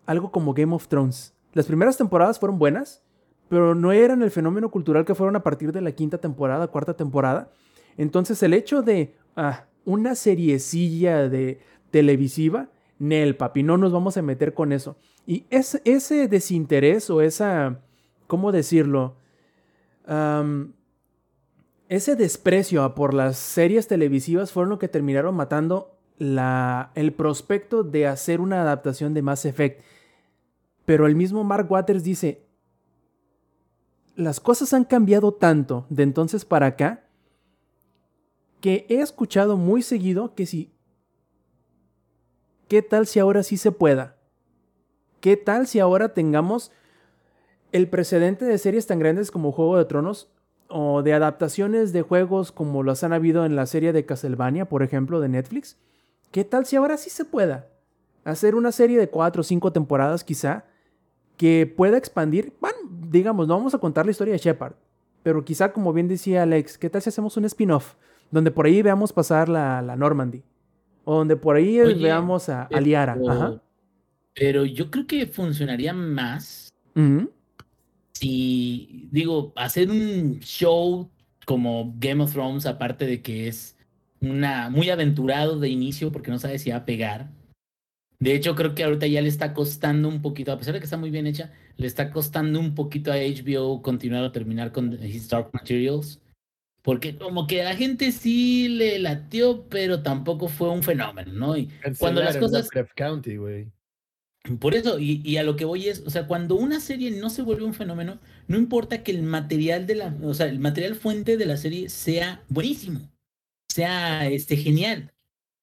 algo 0.07 0.31
como 0.31 0.55
Game 0.55 0.75
of 0.75 0.87
Thrones. 0.89 1.35
Las 1.55 1.67
primeras 1.67 1.97
temporadas 1.97 2.39
fueron 2.39 2.59
buenas, 2.59 3.03
pero 3.49 3.75
no 3.75 3.93
eran 3.93 4.23
el 4.23 4.31
fenómeno 4.31 4.71
cultural 4.71 5.05
que 5.05 5.15
fueron 5.15 5.37
a 5.37 5.43
partir 5.43 5.73
de 5.73 5.81
la 5.81 5.93
quinta 5.93 6.19
temporada, 6.19 6.69
cuarta 6.69 6.95
temporada. 6.95 7.51
Entonces 7.97 8.43
el 8.43 8.55
hecho 8.55 8.83
de 8.83 9.15
ah, 9.37 9.67
una 9.85 10.15
seriecilla 10.15 11.29
de 11.29 11.61
televisiva, 11.91 12.69
Nel, 13.03 13.35
papi, 13.35 13.65
no 13.65 13.79
nos 13.79 13.91
vamos 13.91 14.17
a 14.17 14.23
meter 14.23 14.55
con 14.55 14.71
eso. 14.71 14.97
Y 15.27 15.45
ese, 15.51 15.83
ese 15.85 16.29
desinterés 16.29 17.11
o 17.11 17.21
esa, 17.21 17.81
¿cómo 18.29 18.53
decirlo? 18.53 19.17
Ese 21.89 22.15
desprecio 22.15 22.95
por 22.95 23.13
las 23.13 23.39
series 23.39 23.89
televisivas 23.89 24.53
fueron 24.53 24.71
lo 24.71 24.79
que 24.79 24.87
terminaron 24.87 25.35
matando 25.35 25.99
la, 26.17 26.93
el 26.95 27.13
prospecto 27.13 27.83
de 27.83 28.07
hacer 28.07 28.41
una 28.41 28.63
adaptación 28.63 29.15
de 29.15 29.23
Mass 29.23 29.47
Effect. 29.47 29.83
Pero 30.85 31.09
el 31.09 31.17
mismo 31.17 31.43
Mark 31.43 31.67
Waters 31.69 32.05
dice, 32.05 32.47
las 34.15 34.39
cosas 34.39 34.73
han 34.75 34.85
cambiado 34.85 35.35
tanto 35.35 35.87
de 35.91 36.05
entonces 36.05 36.45
para 36.45 36.67
acá 36.67 37.05
que 38.61 38.87
he 38.89 39.01
escuchado 39.01 39.57
muy 39.57 39.83
seguido 39.83 40.37
que 40.37 40.47
si... 40.47 40.72
¿Qué 42.73 42.81
tal 42.81 43.07
si 43.07 43.21
ahora 43.21 43.43
sí 43.43 43.59
se 43.59 43.71
pueda? 43.71 44.17
¿Qué 45.21 45.37
tal 45.37 45.67
si 45.67 45.79
ahora 45.79 46.15
tengamos 46.15 46.73
el 47.71 47.87
precedente 47.87 48.47
de 48.47 48.57
series 48.57 48.87
tan 48.87 48.99
grandes 48.99 49.31
como 49.31 49.53
Juego 49.53 49.77
de 49.77 49.85
Tronos 49.85 50.31
o 50.69 51.03
de 51.03 51.13
adaptaciones 51.13 51.93
de 51.93 52.01
juegos 52.01 52.51
como 52.51 52.83
las 52.83 53.05
han 53.05 53.13
habido 53.13 53.45
en 53.45 53.57
la 53.57 53.67
serie 53.67 53.93
de 53.93 54.07
Castlevania, 54.07 54.71
por 54.71 54.83
ejemplo, 54.83 55.21
de 55.21 55.29
Netflix? 55.29 55.77
¿Qué 56.31 56.47
tal 56.47 56.65
si 56.65 56.77
ahora 56.77 56.97
sí 56.97 57.11
se 57.11 57.27
pueda 57.27 57.69
hacer 58.25 58.55
una 58.55 58.73
serie 58.73 58.99
de 58.99 59.11
cuatro 59.11 59.41
o 59.41 59.45
cinco 59.45 59.71
temporadas 59.71 60.25
quizá 60.25 60.65
que 61.37 61.71
pueda 61.77 61.99
expandir? 61.99 62.55
Bueno, 62.59 62.79
digamos, 62.91 63.49
no 63.49 63.59
vamos 63.59 63.75
a 63.75 63.81
contar 63.81 64.07
la 64.07 64.13
historia 64.13 64.33
de 64.33 64.39
Shepard, 64.39 64.77
pero 65.23 65.45
quizá 65.45 65.75
como 65.75 65.93
bien 65.93 66.09
decía 66.09 66.45
Alex, 66.45 66.79
¿qué 66.79 66.89
tal 66.89 67.03
si 67.03 67.11
hacemos 67.11 67.37
un 67.37 67.45
spin-off 67.45 67.97
donde 68.31 68.51
por 68.51 68.65
ahí 68.65 68.81
veamos 68.81 69.13
pasar 69.13 69.51
la, 69.51 69.83
la 69.83 69.95
Normandy? 69.95 70.43
O 71.05 71.17
donde 71.17 71.37
por 71.37 71.57
ahí 71.57 71.81
Oye, 71.81 71.95
veamos 71.95 72.49
a, 72.49 72.65
a 72.65 72.81
Liara. 72.81 73.15
Pero, 73.15 73.33
Ajá. 73.33 73.63
pero 74.35 74.65
yo 74.65 74.91
creo 74.91 75.07
que 75.07 75.27
funcionaría 75.27 75.93
más 75.93 76.73
si, 78.23 79.09
digo, 79.11 79.53
hacer 79.57 79.91
un 79.91 80.39
show 80.41 81.11
como 81.45 81.95
Game 81.99 82.23
of 82.23 82.33
Thrones, 82.33 82.67
aparte 82.67 83.07
de 83.07 83.21
que 83.21 83.49
es 83.49 83.77
una 84.21 84.71
muy 84.71 84.91
aventurado 84.91 85.59
de 85.59 85.69
inicio 85.69 86.13
porque 86.13 86.31
no 86.31 86.39
sabe 86.39 86.59
si 86.59 86.71
va 86.71 86.77
a 86.77 86.85
pegar. 86.85 87.31
De 88.21 88.37
hecho, 88.37 88.55
creo 88.55 88.77
que 88.77 88.85
ahorita 88.85 89.09
ya 89.09 89.21
le 89.21 89.29
está 89.29 89.53
costando 89.53 90.09
un 90.09 90.23
poquito, 90.23 90.53
a 90.53 90.59
pesar 90.59 90.75
de 90.75 90.79
que 90.79 90.85
está 90.85 90.97
muy 90.97 91.11
bien 91.11 91.27
hecha, 91.27 91.53
le 91.77 91.89
está 91.89 92.13
costando 92.13 92.61
un 92.61 92.77
poquito 92.77 93.11
a 93.11 93.17
HBO 93.17 93.83
continuar 93.83 94.23
o 94.23 94.31
terminar 94.31 94.71
con 94.71 94.93
His 95.03 95.29
Dark 95.29 95.51
Materials. 95.53 96.22
Porque 96.83 97.17
como 97.17 97.47
que 97.47 97.63
a 97.63 97.67
la 97.67 97.77
gente 97.77 98.11
sí 98.11 98.69
le 98.69 98.99
latió, 98.99 99.67
pero 99.69 100.03
tampoco 100.03 100.49
fue 100.49 100.69
un 100.69 100.83
fenómeno, 100.83 101.33
¿no? 101.33 101.57
Y 101.57 101.71
cuando 101.99 102.23
las 102.23 102.37
cosas... 102.37 102.69
County, 102.97 103.37
güey. 103.37 103.71
Por 104.59 104.75
eso, 104.75 104.99
y, 104.99 105.23
y 105.25 105.37
a 105.37 105.45
lo 105.45 105.55
que 105.55 105.65
voy 105.65 105.87
es, 105.87 106.01
o 106.05 106.11
sea, 106.11 106.27
cuando 106.27 106.57
una 106.57 106.81
serie 106.81 107.13
no 107.13 107.31
se 107.31 107.43
vuelve 107.43 107.65
un 107.65 107.75
fenómeno, 107.75 108.19
no 108.49 108.59
importa 108.59 109.05
que 109.05 109.13
el 109.13 109.23
material 109.23 109.87
de 109.87 109.95
la, 109.95 110.17
o 110.21 110.35
sea, 110.35 110.47
el 110.47 110.59
material 110.59 110.97
fuente 110.97 111.37
de 111.37 111.47
la 111.47 111.57
serie 111.57 111.89
sea 111.89 112.43
buenísimo, 112.49 113.09
sea 113.69 114.27
este 114.29 114.57
genial. 114.57 115.13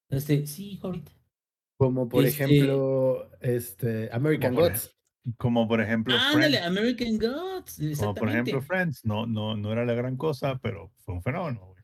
Este, 0.10 0.48
sí, 0.48 0.80
ahorita. 0.82 1.12
Como 1.78 2.08
por 2.08 2.24
Este- 2.24 2.46
ejemplo, 2.46 3.30
este, 3.42 4.10
American 4.14 4.56
Gods. 4.56 4.96
Como 5.38 5.68
por 5.68 5.82
ejemplo 5.82 6.16
Ándale, 6.16 6.58
Friends. 6.60 6.68
American 6.68 7.18
Gods, 7.18 7.82
Como 8.00 8.14
por 8.16 8.30
ejemplo 8.30 8.62
Friends. 8.62 9.06
No, 9.06 9.26
no, 9.26 9.56
no 9.58 9.72
era 9.72 9.86
la 9.86 9.94
gran 9.94 10.16
cosa, 10.18 10.58
pero 10.60 10.92
fue 10.98 11.16
un 11.16 11.22
fenómeno, 11.22 11.66
güey. 11.68 11.84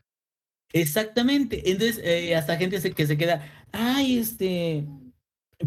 Exactamente. 0.73 1.69
Entonces, 1.71 1.99
eh, 2.03 2.35
hasta 2.35 2.57
gente 2.57 2.79
se- 2.81 2.91
que 2.93 3.05
se 3.07 3.17
queda, 3.17 3.45
ay, 3.71 4.17
este, 4.17 4.85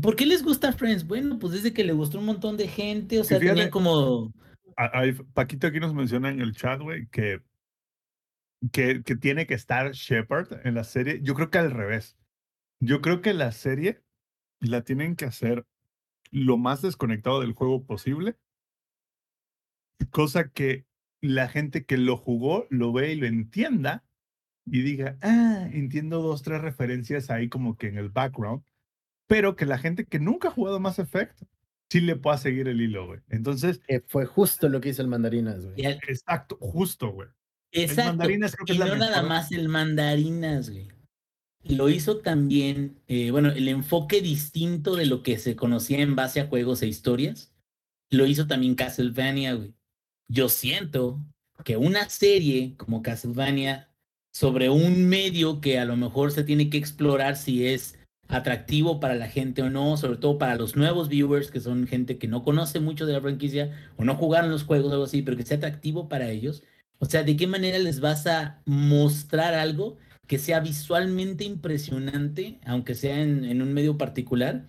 ¿por 0.03 0.17
qué 0.17 0.27
les 0.27 0.43
gusta 0.43 0.73
Friends? 0.73 1.07
Bueno, 1.07 1.39
pues 1.39 1.53
desde 1.55 1.73
que 1.73 1.85
le 1.85 1.93
gustó 1.93 2.19
un 2.19 2.27
montón 2.27 2.57
de 2.57 2.69
gente, 2.69 3.21
o 3.21 3.25
sea, 3.25 3.39
fíjate- 3.39 3.55
tenían 3.55 3.71
como, 3.71 4.33
A- 4.77 5.03
Paquito 5.35 5.67
aquí 5.67 5.81
nos 5.81 5.95
menciona 5.95 6.29
en 6.31 6.41
el 6.41 6.55
chat, 6.55 6.81
güey, 6.81 7.07
que, 7.09 7.41
que, 8.73 9.03
que 9.03 9.17
tiene 9.17 9.47
que 9.47 9.55
estar 9.55 9.93
Shepard 9.93 10.67
en 10.67 10.75
la 10.75 10.85
serie. 10.85 11.21
Yo 11.23 11.35
creo 11.35 11.51
que 11.51 11.59
al 11.59 11.71
revés. 11.71 12.17
Yo 12.81 13.01
creo 13.01 13.21
que 13.23 13.35
la 13.35 13.51
serie 13.53 14.03
la 14.61 14.83
tienen 14.83 15.17
que 15.17 15.25
hacer 15.25 15.65
lo 16.31 16.57
más 16.59 16.83
desconectado 16.83 17.41
del 17.41 17.53
juego 17.53 17.85
posible. 17.85 18.37
Cosa 20.11 20.49
que 20.51 20.87
la 21.21 21.49
gente 21.49 21.85
que 21.85 21.97
lo 21.97 22.17
jugó 22.17 22.67
lo 22.71 22.93
ve 22.93 23.13
y 23.13 23.17
lo 23.17 23.27
entienda 23.27 24.05
y 24.65 24.83
diga, 24.83 25.19
ah, 25.23 25.69
entiendo 25.73 26.21
dos, 26.23 26.43
tres 26.43 26.61
referencias 26.61 27.31
ahí 27.31 27.49
como 27.49 27.77
que 27.77 27.89
en 27.89 27.99
el 27.99 28.09
background, 28.11 28.63
pero 29.27 29.57
que 29.57 29.67
la 29.67 29.79
gente 29.79 30.05
que 30.07 30.21
nunca 30.21 30.49
ha 30.49 30.53
jugado 30.53 30.79
Mass 30.81 30.99
Effect 30.99 31.43
sí 31.91 32.01
le 32.01 32.17
pueda 32.17 32.39
seguir 32.39 32.69
el 32.69 32.81
hilo, 32.81 33.07
güey. 33.07 33.21
Entonces, 33.29 33.81
Que 33.87 34.01
fue 34.07 34.27
justo 34.27 34.69
lo 34.69 34.81
que 34.81 34.91
hizo 34.91 35.03
el 35.03 35.09
Mandarinas, 35.09 35.65
güey. 35.67 35.77
exacto, 35.85 36.57
justo, 36.61 37.11
güey. 37.13 37.29
exacto, 37.73 38.11
mandarinas 38.11 38.55
creo 38.55 38.67
que 38.67 38.73
y 38.75 38.77
es 38.77 38.79
la 38.79 38.87
no 38.87 38.97
nada 38.97 39.23
mejor. 39.23 39.29
más 39.29 39.53
el 39.53 39.69
mandarinas, 39.69 40.71
güey. 40.71 40.89
Lo 41.65 41.89
hizo 41.89 42.19
también, 42.19 43.01
eh, 43.09 43.31
bueno, 43.31 43.51
el 43.51 43.69
enfoque 43.69 44.21
distinto 44.21 44.97
de 44.97 45.07
lo 45.07 45.23
que 45.23 45.39
se 45.39 45.57
conocía 45.57 46.01
en 46.01 46.17
base 46.17 46.41
a 46.41 46.47
juegos 46.47 46.83
e 46.83 46.87
historias, 46.87 47.53
lo 48.11 48.27
hizo 48.27 48.47
también 48.47 48.75
Castlevania. 48.75 49.59
Yo 50.29 50.49
siento 50.49 51.21
que 51.65 51.77
una 51.77 52.09
serie 52.09 52.75
como 52.77 53.03
Castlevania 53.03 53.91
sobre 54.33 54.71
un 54.71 55.09
medio 55.09 55.61
que 55.61 55.79
a 55.79 55.85
lo 55.85 55.97
mejor 55.97 56.33
se 56.33 56.45
tiene 56.45 56.71
que 56.71 56.79
explorar 56.79 57.37
si 57.37 57.67
es 57.67 57.99
atractivo 58.29 59.01
para 59.01 59.15
la 59.15 59.29
gente 59.29 59.63
o 59.63 59.71
no, 59.71 59.97
sobre 59.97 60.19
todo 60.19 60.39
para 60.39 60.57
los 60.57 60.77
nuevos 60.77 61.09
viewers, 61.09 61.51
que 61.51 61.61
son 61.61 61.87
gente 61.87 62.19
que 62.19 62.29
no 62.29 62.45
conoce 62.45 62.79
mucho 62.79 63.07
de 63.07 63.15
la 63.15 63.21
franquicia 63.21 63.91
o 63.97 64.05
no 64.05 64.15
jugaron 64.15 64.51
los 64.51 64.65
juegos 64.65 64.91
o 64.91 64.93
algo 64.93 65.05
así, 65.05 65.23
pero 65.23 65.37
que 65.37 65.45
sea 65.45 65.57
atractivo 65.57 66.09
para 66.09 66.31
ellos. 66.31 66.63
O 66.99 67.07
sea, 67.07 67.23
¿de 67.23 67.37
qué 67.37 67.47
manera 67.47 67.79
les 67.79 68.01
vas 68.01 68.27
a 68.27 68.61
mostrar 68.67 69.55
algo 69.55 69.97
que 70.29 70.39
sea 70.39 70.61
visualmente 70.61 71.43
impresionante, 71.45 72.61
aunque 72.65 72.95
sea 72.95 73.21
en, 73.21 73.63
un 73.63 73.73
medio 73.73 73.99
particular, 73.99 74.67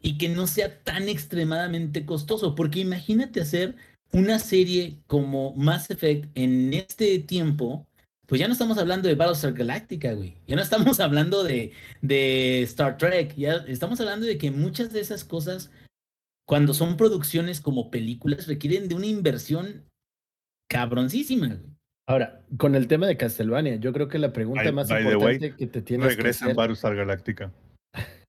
y 0.00 0.18
que 0.18 0.28
no 0.28 0.46
sea 0.46 0.84
tan 0.84 1.08
extremadamente 1.08 2.06
costoso? 2.06 2.54
Porque 2.54 2.80
imagínate 2.80 3.40
hacer 3.40 3.74
una 4.12 4.38
serie 4.38 4.98
como 5.06 5.54
Mass 5.54 5.90
Effect 5.90 6.30
en 6.36 6.74
este 6.74 7.18
tiempo, 7.20 7.86
pues 8.26 8.38
ya 8.38 8.46
no 8.46 8.52
estamos 8.52 8.76
hablando 8.76 9.08
de 9.08 9.14
Battlestar 9.14 9.54
Galactica, 9.54 10.12
güey. 10.12 10.36
Ya 10.46 10.56
no 10.56 10.62
estamos 10.62 11.00
hablando 11.00 11.42
de, 11.42 11.72
de 12.02 12.62
Star 12.62 12.98
Trek. 12.98 13.34
Ya 13.34 13.64
estamos 13.66 13.98
hablando 14.00 14.26
de 14.26 14.36
que 14.36 14.50
muchas 14.50 14.92
de 14.92 15.00
esas 15.00 15.24
cosas, 15.24 15.70
cuando 16.46 16.74
son 16.74 16.98
producciones 16.98 17.62
como 17.62 17.90
películas, 17.90 18.46
requieren 18.46 18.88
de 18.88 18.94
una 18.94 19.06
inversión 19.06 19.86
cabroncísima, 20.68 21.48
güey. 21.54 21.77
Ahora, 22.08 22.40
con 22.56 22.74
el 22.74 22.88
tema 22.88 23.06
de 23.06 23.18
Castlevania, 23.18 23.76
yo 23.76 23.92
creo 23.92 24.08
que 24.08 24.18
la 24.18 24.32
pregunta 24.32 24.62
By- 24.64 24.72
más 24.72 24.88
by 24.88 25.02
the 25.02 25.16
way, 25.16 25.34
importante 25.34 25.56
que 25.56 25.66
te 25.66 25.82
tienes 25.82 26.08
que 26.08 26.14
Regresa 26.16 26.44
en 26.46 26.50
hacer... 26.50 26.56
Battlestar 26.56 26.96
Galáctica. 26.96 27.52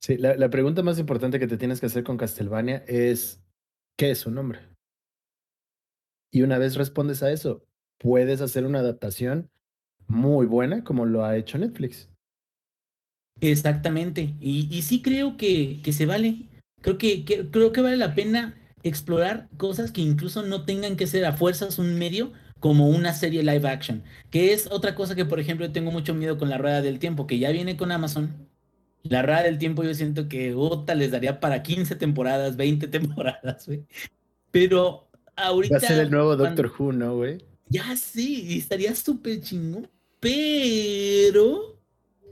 Sí, 0.00 0.16
la, 0.16 0.36
la 0.36 0.48
pregunta 0.48 0.82
más 0.82 0.98
importante 0.98 1.38
que 1.38 1.48
te 1.48 1.58
tienes 1.58 1.80
que 1.80 1.86
hacer 1.86 2.02
con 2.02 2.16
Castlevania 2.16 2.82
es 2.86 3.42
¿qué 3.98 4.12
es 4.12 4.18
su 4.20 4.30
nombre? 4.30 4.60
Y 6.32 6.42
una 6.42 6.56
vez 6.56 6.76
respondes 6.76 7.22
a 7.22 7.30
eso, 7.30 7.62
puedes 7.98 8.40
hacer 8.40 8.64
una 8.64 8.78
adaptación 8.78 9.50
muy 10.06 10.46
buena 10.46 10.82
como 10.84 11.04
lo 11.04 11.24
ha 11.24 11.36
hecho 11.36 11.58
Netflix. 11.58 12.08
Exactamente. 13.40 14.34
Y, 14.40 14.68
y 14.74 14.82
sí 14.82 15.02
creo 15.02 15.36
que, 15.36 15.80
que 15.82 15.92
se 15.92 16.06
vale. 16.06 16.46
Creo 16.80 16.96
que, 16.96 17.24
que- 17.26 17.50
creo 17.50 17.72
que 17.72 17.82
vale 17.82 17.96
la 17.98 18.14
pena 18.14 18.54
explorar 18.84 19.48
cosas 19.58 19.90
que 19.90 20.00
incluso 20.00 20.42
no 20.44 20.64
tengan 20.64 20.96
que 20.96 21.06
ser 21.08 21.24
a 21.26 21.32
fuerzas 21.36 21.78
un 21.78 21.98
medio 21.98 22.32
como 22.60 22.88
una 22.88 23.12
serie 23.14 23.42
live 23.42 23.68
action. 23.68 24.02
Que 24.30 24.52
es 24.52 24.66
otra 24.70 24.94
cosa 24.94 25.14
que, 25.14 25.24
por 25.24 25.40
ejemplo, 25.40 25.70
tengo 25.72 25.90
mucho 25.90 26.14
miedo 26.14 26.38
con 26.38 26.48
la 26.50 26.58
rueda 26.58 26.82
del 26.82 26.98
tiempo, 26.98 27.26
que 27.26 27.38
ya 27.38 27.50
viene 27.50 27.76
con 27.76 27.92
Amazon. 27.92 28.48
La 29.04 29.22
rueda 29.22 29.42
del 29.44 29.58
tiempo 29.58 29.84
yo 29.84 29.94
siento 29.94 30.28
que 30.28 30.54
Ota 30.54 30.94
les 30.94 31.10
daría 31.12 31.40
para 31.40 31.62
15 31.62 31.94
temporadas, 31.96 32.56
20 32.56 32.88
temporadas, 32.88 33.66
güey. 33.66 33.84
Pero 34.50 35.08
ahorita... 35.36 35.74
Va 35.76 35.78
a 35.78 35.88
ser 35.88 35.98
el 36.00 36.10
nuevo 36.10 36.36
cuando- 36.36 36.44
Doctor 36.62 36.72
Who, 36.78 36.92
¿no, 36.92 37.16
güey? 37.16 37.38
ya 37.70 37.94
sí, 37.96 38.56
estaría 38.58 38.94
súper 38.94 39.42
chingón, 39.42 39.88
pero 40.20 41.78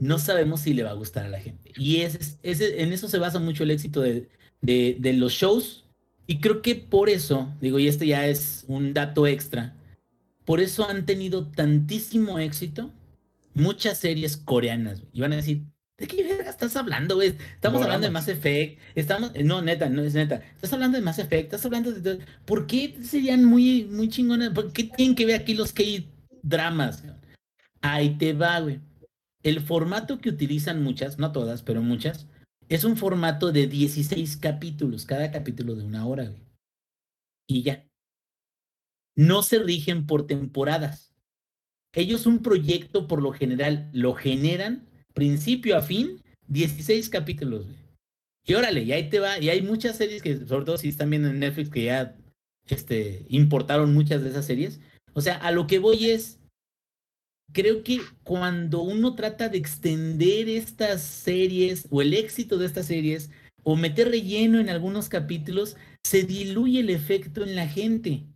no 0.01 0.19
sabemos 0.19 0.61
si 0.63 0.73
le 0.75 0.83
va 0.83 0.91
a 0.91 0.95
gustar 0.95 1.27
a 1.27 1.29
la 1.29 1.41
gente. 1.41 1.73
Y 1.77 1.99
ese, 1.99 2.39
ese, 2.43 2.83
en 2.83 2.93
eso 2.93 3.07
se 3.09 3.19
basa 3.19 3.39
mucho 3.39 3.63
el 3.63 3.71
éxito 3.71 4.01
de, 4.01 4.29
de, 4.63 4.97
de 4.99 5.13
los 5.13 5.33
shows. 5.33 5.85
Y 6.27 6.41
creo 6.41 6.63
que 6.63 6.75
por 6.75 7.09
eso, 7.11 7.53
digo, 7.61 7.79
y 7.79 7.87
este 7.87 8.07
ya 8.07 8.27
es 8.27 8.65
un 8.67 8.95
dato 8.95 9.27
extra, 9.27 9.76
por 10.47 10.61
eso 10.61 10.89
han 10.89 11.05
tenido 11.05 11.49
tantísimo 11.49 12.39
éxito 12.39 12.91
muchas 13.55 13.99
series 13.99 14.37
coreanas. 14.37 15.03
Y 15.13 15.21
van 15.21 15.33
a 15.33 15.37
decir, 15.37 15.65
¿de 15.99 16.07
qué 16.07 16.23
verga 16.23 16.49
estás 16.49 16.77
hablando, 16.77 17.17
güey? 17.17 17.35
Estamos 17.55 17.83
hablando 17.83 18.07
de. 18.07 18.13
Mass 18.13 18.29
Effect. 18.29 18.79
Estamos, 18.95 19.33
no, 19.45 19.61
neta, 19.61 19.89
no 19.89 20.03
es 20.03 20.15
neta. 20.15 20.43
Estás 20.55 20.73
hablando 20.73 20.97
de 20.97 21.03
Mass 21.03 21.19
Effect, 21.19 21.47
estás 21.47 21.67
hablando 21.67 21.91
de... 21.91 22.21
¿Por 22.45 22.67
qué 22.67 22.97
serían 23.03 23.45
muy, 23.45 23.85
muy 23.85 24.09
chingonas? 24.09 24.51
¿Por 24.51 24.73
qué 24.73 24.85
tienen 24.85 25.17
que 25.17 25.27
ver 25.27 25.41
aquí 25.41 25.55
los 25.55 25.73
K-dramas? 25.73 27.03
Ahí 27.81 28.17
te 28.17 28.33
va, 28.33 28.61
güey. 28.61 28.81
El 29.43 29.61
formato 29.61 30.19
que 30.19 30.29
utilizan 30.29 30.83
muchas, 30.83 31.19
no 31.19 31.33
todas, 31.33 31.63
pero 31.63 31.83
muchas, 31.83 32.27
es 32.69 32.85
un 32.85 32.97
formato 32.97 33.53
de 33.53 33.67
16 33.67 34.37
capítulos, 34.39 35.07
cada 35.07 35.31
capítulo 35.31 35.75
de 35.75 35.85
una 35.85 36.07
hora, 36.07 36.25
güey. 36.25 36.43
Y 37.49 37.63
ya. 37.63 37.86
No 39.17 39.43
se 39.43 39.59
rigen 39.59 40.07
por 40.07 40.27
temporadas. 40.27 41.15
Ellos 41.95 42.27
un 42.27 42.43
proyecto 42.43 43.09
por 43.09 43.23
lo 43.23 43.33
general 43.33 43.89
lo 43.93 44.15
generan 44.15 44.87
principio 45.15 45.79
a 45.79 45.83
fin, 45.83 46.23
16 46.49 47.09
capítulos. 47.09 47.65
Y 48.45 48.55
órale, 48.55 48.83
y 48.83 48.93
ahí 48.93 49.09
te 49.09 49.19
va, 49.19 49.41
y 49.41 49.49
hay 49.49 49.63
muchas 49.63 49.97
series 49.97 50.23
que, 50.23 50.47
sobre 50.47 50.67
todo 50.67 50.77
si 50.77 50.89
están 50.89 51.11
viendo 51.11 51.29
en 51.29 51.41
Netflix, 51.41 51.71
que 51.71 51.85
ya 51.85 52.17
este, 52.69 53.25
importaron 53.29 53.95
muchas 53.95 54.23
de 54.23 54.29
esas 54.29 54.45
series. 54.45 54.81
O 55.15 55.21
sea, 55.21 55.37
a 55.37 55.51
lo 55.51 55.67
que 55.67 55.79
voy 55.79 56.11
es, 56.11 56.39
creo 57.53 57.83
que 57.83 58.01
cuando 58.23 58.83
uno 58.83 59.15
trata 59.15 59.49
de 59.49 59.59
extender 59.59 60.49
estas 60.49 61.03
series 61.03 61.89
o 61.91 62.03
el 62.03 62.13
éxito 62.13 62.59
de 62.59 62.67
estas 62.67 62.87
series 62.87 63.31
o 63.65 63.75
meter 63.75 64.11
relleno 64.11 64.61
en 64.61 64.69
algunos 64.69 65.09
capítulos, 65.09 65.77
se 66.05 66.23
diluye 66.23 66.81
el 66.81 66.91
efecto 66.91 67.43
en 67.43 67.57
la 67.57 67.67
gente. 67.67 68.27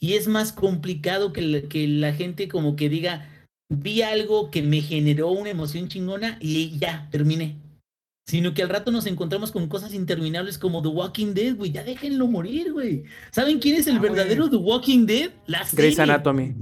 Y 0.00 0.14
es 0.14 0.28
más 0.28 0.52
complicado 0.52 1.32
que 1.32 1.42
la, 1.42 1.62
que 1.62 1.88
la 1.88 2.12
gente 2.12 2.48
como 2.48 2.76
que 2.76 2.88
diga, 2.88 3.28
vi 3.68 4.02
algo 4.02 4.50
que 4.50 4.62
me 4.62 4.80
generó 4.80 5.30
una 5.30 5.50
emoción 5.50 5.88
chingona 5.88 6.38
y 6.40 6.78
ya, 6.78 7.08
terminé. 7.10 7.56
Sino 8.26 8.52
que 8.52 8.62
al 8.62 8.68
rato 8.68 8.90
nos 8.92 9.06
encontramos 9.06 9.50
con 9.50 9.68
cosas 9.68 9.94
interminables 9.94 10.58
como 10.58 10.82
The 10.82 10.88
Walking 10.88 11.32
Dead, 11.34 11.56
güey. 11.56 11.72
Ya 11.72 11.82
déjenlo 11.82 12.26
morir, 12.26 12.72
güey. 12.74 13.04
¿Saben 13.30 13.58
quién 13.58 13.76
es 13.76 13.86
el 13.86 13.96
Ah, 13.96 14.00
verdadero 14.00 14.50
The 14.50 14.56
Walking 14.56 15.06
Dead? 15.06 15.30
La 15.46 15.66
Grey's 15.72 15.96
serie. 15.96 16.12
Anatomy. 16.12 16.54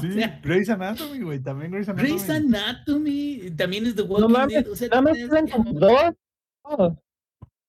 Sí, 0.00 0.10
sea, 0.12 0.40
Grey's 0.42 0.70
Anatomy, 0.70 1.20
güey. 1.20 1.38
También 1.38 1.70
Grey's 1.70 1.88
Anatomy. 1.90 2.08
Grey's 2.14 2.30
Anatomy 2.30 3.50
también 3.56 3.86
es 3.86 3.94
The 3.94 4.02
Walking 4.02 4.32
No 4.32 4.46
Dead. 4.46 4.68
O 4.70 4.74
sea, 4.74 4.88
nada 4.88 5.02
más 5.02 5.18
ya- 5.18 5.52
como 5.54 5.72
dos. 5.74 6.14
Oh, 6.62 6.96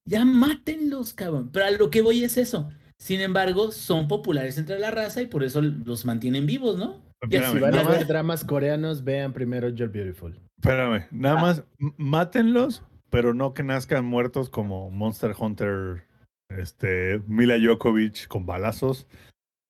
ya 0.05 0.23
mátenlos, 0.23 1.13
cabrón. 1.13 1.49
Pero 1.51 1.65
a 1.65 1.71
lo 1.71 1.89
que 1.89 2.01
voy 2.01 2.23
es 2.23 2.37
eso. 2.37 2.71
Sin 3.03 3.19
embargo, 3.19 3.73
son 3.73 4.07
populares 4.07 4.57
entre 4.57 4.79
la 4.79 4.89
raza 4.89 5.21
y 5.21 5.25
por 5.25 5.43
eso 5.43 5.61
los 5.61 6.05
mantienen 6.05 6.45
vivos, 6.45 6.77
¿no? 6.77 7.01
Espérame, 7.21 7.51
Si 7.51 7.59
van 7.59 7.73
a 7.73 7.77
nada 7.77 7.89
ver 7.89 7.99
más- 7.99 8.07
dramas 8.07 8.45
coreanos, 8.45 9.03
vean 9.03 9.33
primero 9.33 9.67
You're 9.67 9.91
Beautiful. 9.91 10.39
Espérame, 10.57 11.01
Ah. 11.03 11.07
nada 11.11 11.41
más 11.41 11.63
m- 11.79 11.93
mátenlos, 11.97 12.81
pero 13.09 13.33
no 13.33 13.53
que 13.53 13.61
nazcan 13.63 14.05
muertos 14.05 14.49
como 14.49 14.89
Monster 14.89 15.35
Hunter, 15.37 16.07
este, 16.47 17.19
Mila 17.27 17.55
Jokovic 17.61 18.25
con 18.29 18.45
balazos, 18.45 19.05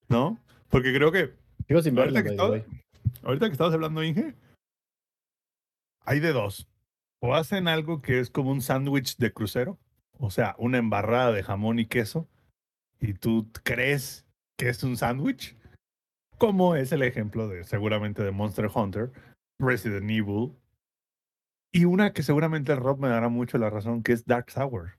¿no? 0.10 0.40
Porque 0.70 0.94
creo 0.94 1.12
que 1.12 1.34
Sigo 1.68 1.82
sin 1.82 1.96
verlo, 1.96 2.16
ahorita 2.16 2.22
que, 2.22 2.30
by 2.30 2.38
the 2.38 2.44
estaba- 2.44 2.50
way. 2.52 2.64
ahorita 3.24 3.46
que 3.48 3.52
estabas 3.54 3.74
hablando, 3.74 4.04
Inge, 4.04 4.36
hay 6.06 6.20
de 6.20 6.34
dos. 6.34 6.68
O 7.20 7.34
hacen 7.34 7.68
algo 7.68 8.00
que 8.04 8.20
es 8.20 8.30
como 8.30 8.52
un 8.52 8.62
sándwich 8.62 9.18
de 9.18 9.34
crucero, 9.34 9.80
o 10.20 10.30
sea, 10.30 10.54
una 10.60 10.78
embarrada 10.78 11.32
de 11.32 11.42
jamón 11.42 11.80
y 11.80 11.88
queso, 11.88 12.28
y 13.04 13.14
tú 13.14 13.50
crees 13.64 14.26
que 14.58 14.70
es 14.70 14.82
un 14.82 14.96
sándwich, 14.96 15.58
como 16.38 16.76
es 16.76 16.94
el 16.94 17.02
ejemplo 17.04 17.50
de 17.50 17.66
seguramente 17.66 18.24
de 18.24 18.32
Monster 18.32 18.70
Hunter, 18.74 19.12
Resident 19.60 20.10
Evil, 20.10 20.54
y 21.74 21.84
una 21.84 22.14
que 22.14 22.24
seguramente 22.24 22.74
Rob 22.76 23.00
me 23.00 23.10
dará 23.10 23.28
mucho 23.28 23.58
la 23.58 23.70
razón, 23.70 24.04
que 24.04 24.14
es 24.14 24.26
Dark 24.26 24.46
Tower. 24.54 24.94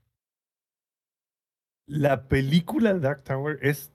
La 1.87 2.27
película 2.27 2.93
de 2.93 2.99
Dark 2.99 3.23
Tower 3.23 3.57
es... 3.61 3.91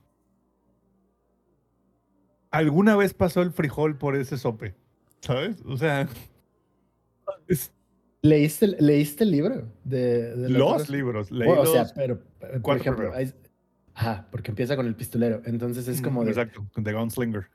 ¿Alguna 2.51 2.97
vez 2.97 3.15
pasó 3.15 3.43
el 3.43 3.53
frijol 3.53 3.97
por 3.97 4.17
ese 4.17 4.37
sope? 4.37 4.75
¿Sabes? 5.21 5.63
O 5.67 5.77
sea, 5.77 6.09
es- 7.47 7.73
¿Leíste, 8.23 8.65
el- 8.65 8.77
¿Leíste 8.81 9.23
el 9.23 9.31
libro? 9.31 9.73
De, 9.85 10.35
los 10.49 10.89
libros. 10.89 11.31
Leí 11.31 11.47
Bueno, 11.47 11.63
o 11.63 11.67
sea, 11.67 11.87
pero, 11.95 12.21
por 12.63 12.77
ejemplo, 12.77 13.13
hay- 13.15 13.33
ajá, 13.95 14.27
porque 14.31 14.51
empieza 14.51 14.77
con 14.77 14.87
el 14.87 14.95
pistolero. 14.95 15.43
Entonces 15.45 15.89
es 15.89 16.01
como 16.03 16.25
de, 16.25 16.31
Exacto, 16.31 16.67
de 16.77 16.93
Gunslinger. 16.93 17.47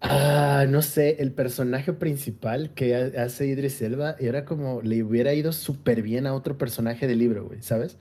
ah, 0.00 0.66
no 0.68 0.82
sé, 0.82 1.16
el 1.22 1.32
personaje 1.32 1.92
principal 1.92 2.72
que 2.74 2.94
ha- 2.96 3.22
hace 3.24 3.46
Idris 3.46 3.80
Elba 3.82 4.16
era 4.18 4.44
como 4.44 4.82
le 4.82 5.02
hubiera 5.02 5.32
ido 5.34 5.52
súper 5.52 6.02
bien 6.02 6.26
a 6.26 6.34
otro 6.34 6.58
personaje 6.58 7.06
del 7.06 7.18
libro, 7.18 7.46
güey, 7.46 7.62
¿sabes? 7.62 7.98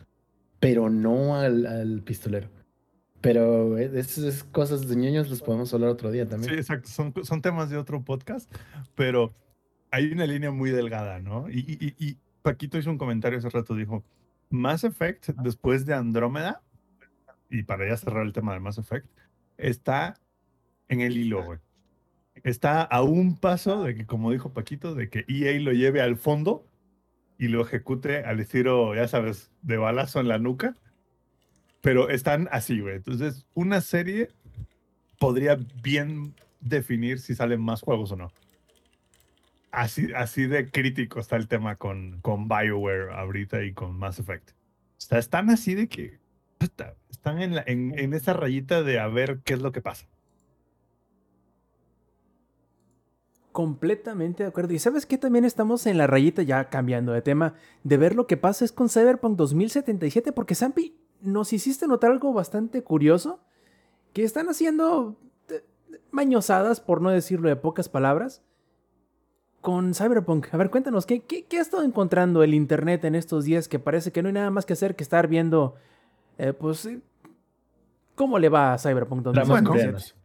Pero 0.60 0.90
no 0.90 1.38
al, 1.38 1.66
al 1.66 2.02
pistolero. 2.02 2.50
Pero 3.22 3.78
eh, 3.78 3.90
esas 3.96 4.44
cosas 4.44 4.88
de 4.88 4.96
ñoños 4.96 5.30
los 5.30 5.42
podemos 5.42 5.74
hablar 5.74 5.90
otro 5.90 6.12
día 6.12 6.24
Sí, 6.26 6.30
también. 6.30 6.54
exacto. 6.56 6.90
Son, 6.90 7.14
son 7.24 7.42
temas 7.42 7.70
de 7.70 7.78
otro 7.78 8.04
podcast, 8.04 8.54
pero 8.96 9.34
hay 9.92 10.12
una 10.12 10.26
línea 10.26 10.52
muy 10.52 10.72
delgada, 10.72 11.20
¿no? 11.20 11.50
Y, 11.50 11.60
y- 11.60 11.96
y- 11.98 12.06
y 12.10 12.18
Paquito 12.42 12.78
hizo 12.78 12.90
un 12.90 12.98
comentario 12.98 13.40
hace 13.40 13.50
rato, 13.50 13.76
dijo, 13.76 14.04
Mass 14.50 14.84
Effect, 14.84 15.30
después 15.42 15.86
de 15.86 15.94
Andrómeda, 15.94 16.62
y 17.54 17.62
para 17.64 17.88
ya 17.88 17.96
cerrar 17.96 18.26
el 18.26 18.34
tema 18.34 18.54
de 18.54 18.60
Mass 18.60 18.80
Effect, 18.80 19.08
está 19.58 20.16
en 20.90 21.02
el 21.02 21.16
hilo, 21.16 21.44
güey. 21.44 21.60
Está 22.44 22.82
a 22.82 23.04
un 23.04 23.38
paso 23.38 23.84
de 23.84 23.94
que, 23.94 24.08
como 24.08 24.32
dijo 24.32 24.54
Paquito, 24.54 24.96
de 24.96 25.10
que 25.10 25.24
EA 25.28 25.60
lo 25.60 25.72
lleve 25.72 26.02
al 26.02 26.18
fondo 26.18 26.66
y 27.38 27.50
lo 27.50 27.62
ejecute 27.62 28.26
al 28.26 28.40
estilo, 28.40 28.96
ya 28.96 29.08
sabes, 29.08 29.52
de 29.62 29.78
balazo 29.78 30.20
en 30.20 30.28
la 30.30 30.40
nuca. 30.40 30.74
Pero 31.82 32.10
están 32.10 32.50
así, 32.52 32.80
güey. 32.80 32.96
Entonces, 32.96 33.46
una 33.54 33.82
serie 33.82 34.30
podría 35.20 35.60
bien 35.84 36.34
definir 36.60 37.20
si 37.20 37.36
salen 37.36 37.62
más 37.62 37.82
juegos 37.82 38.12
o 38.14 38.16
no. 38.16 38.32
Así, 39.70 40.12
así 40.16 40.48
de 40.48 40.72
crítico 40.72 41.20
está 41.20 41.36
el 41.36 41.48
tema 41.48 41.76
con, 41.76 42.20
con 42.22 42.48
BioWare 42.48 43.12
ahorita 43.12 43.64
y 43.64 43.74
con 43.74 43.96
Mass 43.96 44.18
Effect. 44.18 44.52
O 44.52 44.54
sea, 44.98 45.20
están 45.20 45.52
así 45.52 45.76
de 45.76 45.88
que 45.88 46.23
están 46.64 47.42
en, 47.42 48.14
esa 48.14 48.34
rayita 48.34 48.84
de 48.84 49.00
a 49.00 49.08
ver 49.08 49.42
qué 49.44 49.54
es 49.54 49.62
lo 49.62 49.72
que 49.72 49.82
pasa. 49.82 50.08
Completamente 53.52 54.44
de 54.44 54.50
acuerdo. 54.50 54.74
Y 54.74 54.80
sabes 54.80 55.06
que 55.06 55.18
también 55.18 55.46
estamos 55.46 55.86
en 55.86 55.98
la 55.98 56.08
rayita, 56.08 56.42
ya 56.42 56.70
cambiando 56.70 57.12
de 57.12 57.22
tema, 57.22 57.54
de 57.84 57.98
ver 57.98 58.16
lo 58.16 58.26
que 58.26 58.38
pasa 58.38 58.66
es 58.66 58.72
con 58.72 58.90
Cyberpunk 58.90 59.38
2077, 59.38 60.32
porque 60.32 60.56
Zampi, 60.56 60.98
nos 61.22 61.54
hiciste 61.54 61.88
notar 61.88 62.12
algo 62.12 62.34
bastante 62.34 62.84
curioso, 62.84 63.40
que 64.12 64.24
están 64.24 64.50
haciendo 64.50 65.18
eh, 65.50 65.64
mañosadas, 66.12 66.82
por 66.82 67.02
no 67.02 67.12
decirlo 67.12 67.48
de 67.48 67.56
pocas 67.56 67.90
palabras, 67.90 68.42
con 69.62 69.94
Cyberpunk. 69.94 70.48
A 70.52 70.58
ver, 70.58 70.70
cuéntanos, 70.70 71.06
¿qué, 71.06 71.22
qué, 71.22 71.46
qué 71.46 71.58
ha 71.58 71.62
estado 71.62 71.84
encontrando 71.84 72.44
el 72.44 72.54
Internet 72.54 73.06
en 73.06 73.16
estos 73.16 73.46
días 73.46 73.70
que 73.70 73.80
parece 73.80 74.12
que 74.12 74.22
no 74.22 74.28
hay 74.28 74.34
nada 74.34 74.52
más 74.52 74.66
que 74.66 74.74
hacer 74.74 74.96
que 74.96 75.04
estar 75.04 75.28
viendo, 75.28 75.76
eh, 76.38 76.54
pues, 76.54 76.90
cómo 78.16 78.40
le 78.40 78.50
va 78.50 78.74
a 78.74 78.78
Cyberpunk 78.78 79.22
Dramas 79.24 79.48
2077? 79.48 79.70
coreanos. 79.70 80.16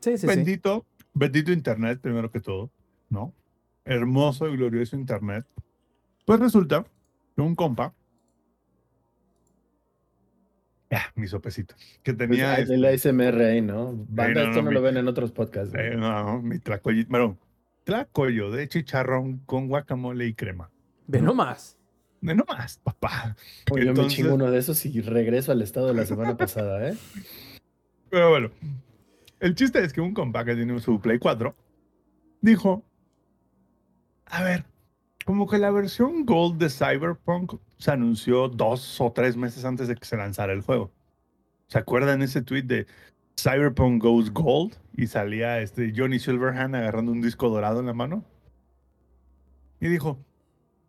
Sí, 0.00 0.12
sí, 0.12 0.18
sí. 0.18 0.26
bendito, 0.26 0.86
bendito 1.12 1.52
Internet, 1.52 2.00
primero 2.00 2.30
que 2.30 2.40
todo, 2.40 2.70
¿no? 3.08 3.32
Hermoso 3.84 4.48
y 4.48 4.56
glorioso 4.56 4.96
Internet. 4.96 5.44
Pues 6.24 6.38
resulta 6.40 6.84
que 7.34 7.42
un 7.42 7.54
compa, 7.54 7.92
ah, 10.92 11.06
mi 11.14 11.26
sopecito, 11.28 11.74
que 12.02 12.14
Pues, 12.14 12.28
tenía... 12.28 12.54
este- 12.58 12.74
el 12.74 12.84
ASMR 12.84 13.40
ahí, 13.44 13.60
¿no? 13.60 13.92
Banda, 14.08 14.42
no, 14.44 14.48
esto 14.50 14.62
no, 14.62 14.66
no 14.66 14.70
lo 14.72 14.80
mi- 14.80 14.86
ven 14.86 14.96
en 14.96 15.08
otros 15.08 15.32
podcasts. 15.32 15.72
güey. 15.72 15.86
Eh, 15.88 15.96
no, 15.96 16.40
mi 16.42 16.58
tlacoyo, 16.58 17.04
bueno, 17.08 17.38
tlacoyo 17.84 18.50
de 18.50 18.68
chicharrón 18.68 19.38
con 19.46 19.68
guacamole 19.68 20.26
y 20.26 20.34
crema. 20.34 20.70
Ve 21.06 21.20
nomás. 21.20 21.76
De 22.20 22.34
no 22.34 22.44
más, 22.46 22.78
papá. 22.78 23.36
Uy, 23.70 23.86
yo 23.86 23.94
me 23.94 24.06
chingo 24.08 24.34
uno 24.34 24.50
de 24.50 24.58
esos 24.58 24.84
y 24.84 25.00
regreso 25.00 25.52
al 25.52 25.62
estado 25.62 25.86
de 25.88 25.94
la 25.94 26.06
semana 26.06 26.36
pasada, 26.36 26.88
¿eh? 26.88 26.96
Pero 28.10 28.30
bueno, 28.30 28.50
el 29.38 29.54
chiste 29.54 29.82
es 29.82 29.92
que 29.92 30.00
un 30.00 30.12
compa 30.12 30.44
que 30.44 30.54
tiene 30.54 30.78
su 30.80 31.00
Play 31.00 31.18
4 31.18 31.54
dijo, 32.42 32.84
a 34.26 34.42
ver, 34.42 34.64
como 35.24 35.48
que 35.48 35.58
la 35.58 35.70
versión 35.70 36.26
Gold 36.26 36.58
de 36.58 36.68
Cyberpunk 36.68 37.54
se 37.78 37.90
anunció 37.90 38.48
dos 38.48 39.00
o 39.00 39.12
tres 39.12 39.36
meses 39.36 39.64
antes 39.64 39.88
de 39.88 39.94
que 39.94 40.04
se 40.04 40.16
lanzara 40.16 40.52
el 40.52 40.60
juego. 40.62 40.92
¿Se 41.68 41.78
acuerdan 41.78 42.20
ese 42.20 42.42
tweet 42.42 42.64
de 42.64 42.86
Cyberpunk 43.38 44.02
Goes 44.02 44.32
Gold? 44.32 44.76
Y 44.96 45.06
salía 45.06 45.60
este 45.60 45.92
Johnny 45.96 46.18
Silverhand 46.18 46.74
agarrando 46.74 47.12
un 47.12 47.22
disco 47.22 47.48
dorado 47.48 47.80
en 47.80 47.86
la 47.86 47.94
mano. 47.94 48.24
Y 49.80 49.88
dijo, 49.88 50.18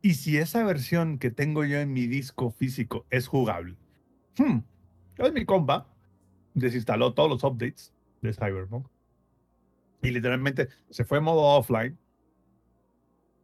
¿y 0.01 0.15
si 0.15 0.37
esa 0.37 0.63
versión 0.63 1.17
que 1.17 1.31
tengo 1.31 1.65
yo 1.65 1.79
en 1.79 1.93
mi 1.93 2.07
disco 2.07 2.51
físico 2.51 3.05
es 3.09 3.27
jugable? 3.27 3.75
Hmm. 4.37 4.59
Entonces 5.11 5.33
mi 5.33 5.45
compa 5.45 5.87
desinstaló 6.53 7.13
todos 7.13 7.29
los 7.29 7.43
updates 7.43 7.93
de 8.21 8.33
Cyberpunk 8.33 8.87
y 10.01 10.11
literalmente 10.11 10.69
se 10.89 11.05
fue 11.05 11.19
a 11.19 11.21
modo 11.21 11.41
offline 11.41 11.97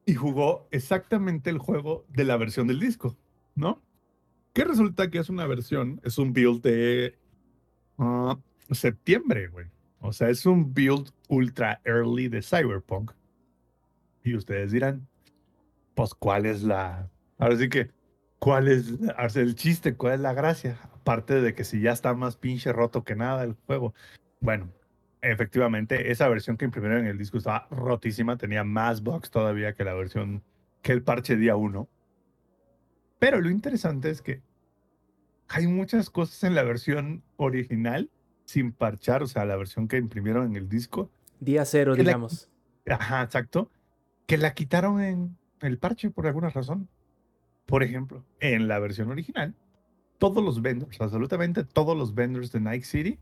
y 0.06 0.16
jugó 0.16 0.68
exactamente 0.72 1.50
el 1.50 1.58
juego 1.58 2.06
de 2.10 2.24
la 2.24 2.38
versión 2.38 2.68
del 2.68 2.80
disco, 2.80 3.18
¿no? 3.56 3.82
Que 4.54 4.64
resulta 4.64 5.10
que 5.12 5.20
es 5.20 5.30
una 5.30 5.46
versión, 5.46 6.02
es 6.04 6.18
un 6.18 6.34
build 6.34 6.62
de 6.62 7.18
ah, 7.98 8.40
septiembre, 8.72 9.48
güey. 9.48 9.68
O 10.00 10.14
sea, 10.14 10.30
es 10.30 10.46
un 10.46 10.74
build 10.74 11.12
ultra 11.28 11.82
early 11.84 12.30
de 12.30 12.42
Cyberpunk. 12.42 13.12
Y 14.24 14.36
ustedes 14.36 14.72
dirán, 14.72 15.08
pues, 15.98 16.14
¿cuál 16.14 16.46
es 16.46 16.62
la... 16.62 17.10
Ahora 17.40 17.58
sí 17.58 17.70
que, 17.70 17.90
¿cuál 18.38 18.68
es 18.68 18.94
el 19.36 19.56
chiste? 19.56 19.96
¿Cuál 19.96 20.14
es 20.14 20.20
la 20.20 20.34
gracia? 20.34 20.78
Aparte 20.94 21.42
de 21.42 21.56
que 21.56 21.64
si 21.64 21.82
ya 21.82 21.92
está 21.92 22.14
más 22.14 22.38
pinche 22.38 22.72
roto 22.72 23.04
que 23.04 23.16
nada 23.16 23.44
el 23.44 23.56
juego. 23.66 23.96
Bueno, 24.40 24.70
efectivamente, 25.22 26.12
esa 26.12 26.30
versión 26.30 26.56
que 26.56 26.66
imprimieron 26.66 27.00
en 27.00 27.08
el 27.08 27.18
disco 27.18 27.40
estaba 27.40 27.68
rotísima, 27.72 28.38
tenía 28.38 28.64
más 28.64 29.02
bugs 29.02 29.32
todavía 29.32 29.74
que 29.74 29.84
la 29.84 29.96
versión, 29.96 30.44
que 30.84 30.92
el 30.92 31.02
parche 31.02 31.36
día 31.36 31.56
1. 31.56 31.90
Pero 33.18 33.42
lo 33.42 33.50
interesante 33.50 34.12
es 34.12 34.22
que 34.22 34.44
hay 35.48 35.66
muchas 35.66 36.12
cosas 36.12 36.44
en 36.44 36.54
la 36.54 36.62
versión 36.62 37.24
original 37.38 38.12
sin 38.46 38.72
parchar, 38.72 39.24
o 39.24 39.28
sea, 39.28 39.46
la 39.46 39.56
versión 39.56 39.88
que 39.88 39.98
imprimieron 39.98 40.46
en 40.46 40.58
el 40.58 40.70
disco. 40.70 41.10
Día 41.40 41.66
cero, 41.66 41.96
la- 41.96 42.04
digamos. 42.04 42.52
Ajá, 42.88 43.24
exacto. 43.24 43.72
Que 44.28 44.38
la 44.38 44.54
quitaron 44.54 45.02
en 45.02 45.38
el 45.62 45.78
parche 45.78 46.10
por 46.10 46.28
alguna 46.28 46.50
razón. 46.50 46.90
Por 47.66 47.84
ejemplo, 47.84 48.24
en 48.40 48.68
la 48.68 48.80
versión 48.80 49.10
original, 49.10 49.56
todos 50.18 50.44
los 50.44 50.62
vendors, 50.62 51.00
absolutamente 51.02 51.64
todos 51.64 51.98
los 51.98 52.16
vendors 52.16 52.52
de 52.52 52.62
Night 52.62 52.84
City, 52.84 53.20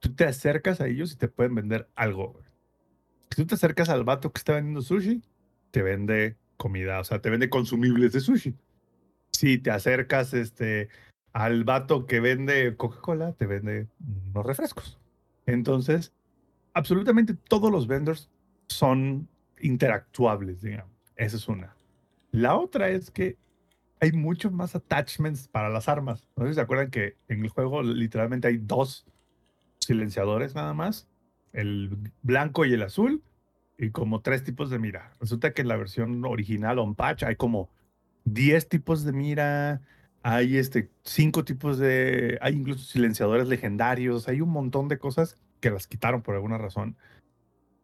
tú 0.00 0.14
te 0.14 0.24
acercas 0.24 0.80
a 0.80 0.86
ellos 0.86 1.12
y 1.12 1.16
te 1.16 1.28
pueden 1.28 1.54
vender 1.54 1.88
algo. 1.94 2.40
Si 3.30 3.42
tú 3.42 3.46
te 3.46 3.54
acercas 3.56 3.88
al 3.88 4.04
vato 4.04 4.32
que 4.32 4.38
está 4.38 4.54
vendiendo 4.54 4.82
sushi, 4.82 5.22
te 5.70 5.82
vende 5.82 6.36
comida, 6.56 7.00
o 7.00 7.04
sea, 7.04 7.20
te 7.20 7.30
vende 7.30 7.50
consumibles 7.50 8.12
de 8.12 8.20
sushi. 8.20 8.54
Si 9.30 9.58
te 9.58 9.70
acercas 9.70 10.34
este, 10.34 10.88
al 11.32 11.64
vato 11.64 12.06
que 12.06 12.20
vende 12.20 12.76
Coca-Cola, 12.76 13.32
te 13.34 13.46
vende 13.46 13.86
unos 14.32 14.46
refrescos. 14.46 14.98
Entonces, 15.46 16.12
absolutamente 16.74 17.34
todos 17.34 17.70
los 17.70 17.86
vendors 17.86 18.30
son 18.68 19.28
interactuables, 19.60 20.62
digamos. 20.62 20.97
Esa 21.18 21.36
es 21.36 21.48
una. 21.48 21.76
La 22.30 22.56
otra 22.56 22.88
es 22.88 23.10
que 23.10 23.36
hay 24.00 24.12
muchos 24.12 24.52
más 24.52 24.74
attachments 24.74 25.48
para 25.48 25.68
las 25.68 25.88
armas. 25.88 26.26
No 26.36 26.44
sé 26.44 26.50
si 26.50 26.54
se 26.54 26.60
acuerdan 26.60 26.90
que 26.90 27.16
en 27.28 27.42
el 27.42 27.48
juego 27.50 27.82
literalmente 27.82 28.48
hay 28.48 28.58
dos 28.58 29.04
silenciadores 29.80 30.54
nada 30.54 30.72
más, 30.72 31.08
el 31.52 32.12
blanco 32.22 32.64
y 32.64 32.72
el 32.72 32.82
azul, 32.82 33.22
y 33.76 33.90
como 33.90 34.20
tres 34.20 34.44
tipos 34.44 34.70
de 34.70 34.78
mira. 34.78 35.12
Resulta 35.20 35.52
que 35.52 35.62
en 35.62 35.68
la 35.68 35.76
versión 35.76 36.24
original 36.24 36.78
on 36.78 36.94
patch 36.94 37.24
hay 37.24 37.36
como 37.36 37.68
10 38.24 38.68
tipos 38.68 39.04
de 39.04 39.12
mira, 39.12 39.80
hay 40.22 40.56
este 40.56 40.90
cinco 41.02 41.44
tipos 41.44 41.78
de, 41.78 42.38
hay 42.42 42.54
incluso 42.54 42.84
silenciadores 42.84 43.48
legendarios, 43.48 44.28
hay 44.28 44.40
un 44.40 44.50
montón 44.50 44.88
de 44.88 44.98
cosas 44.98 45.36
que 45.60 45.70
las 45.70 45.86
quitaron 45.86 46.22
por 46.22 46.34
alguna 46.34 46.58
razón. 46.58 46.96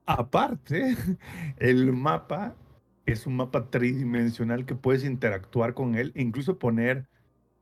Aparte, 0.06 0.96
el 1.58 1.92
mapa 1.92 2.54
es 3.06 3.26
un 3.26 3.36
mapa 3.36 3.70
tridimensional 3.70 4.64
que 4.64 4.74
puedes 4.74 5.04
interactuar 5.04 5.74
con 5.74 5.94
él, 5.94 6.12
incluso 6.14 6.58
poner 6.58 7.06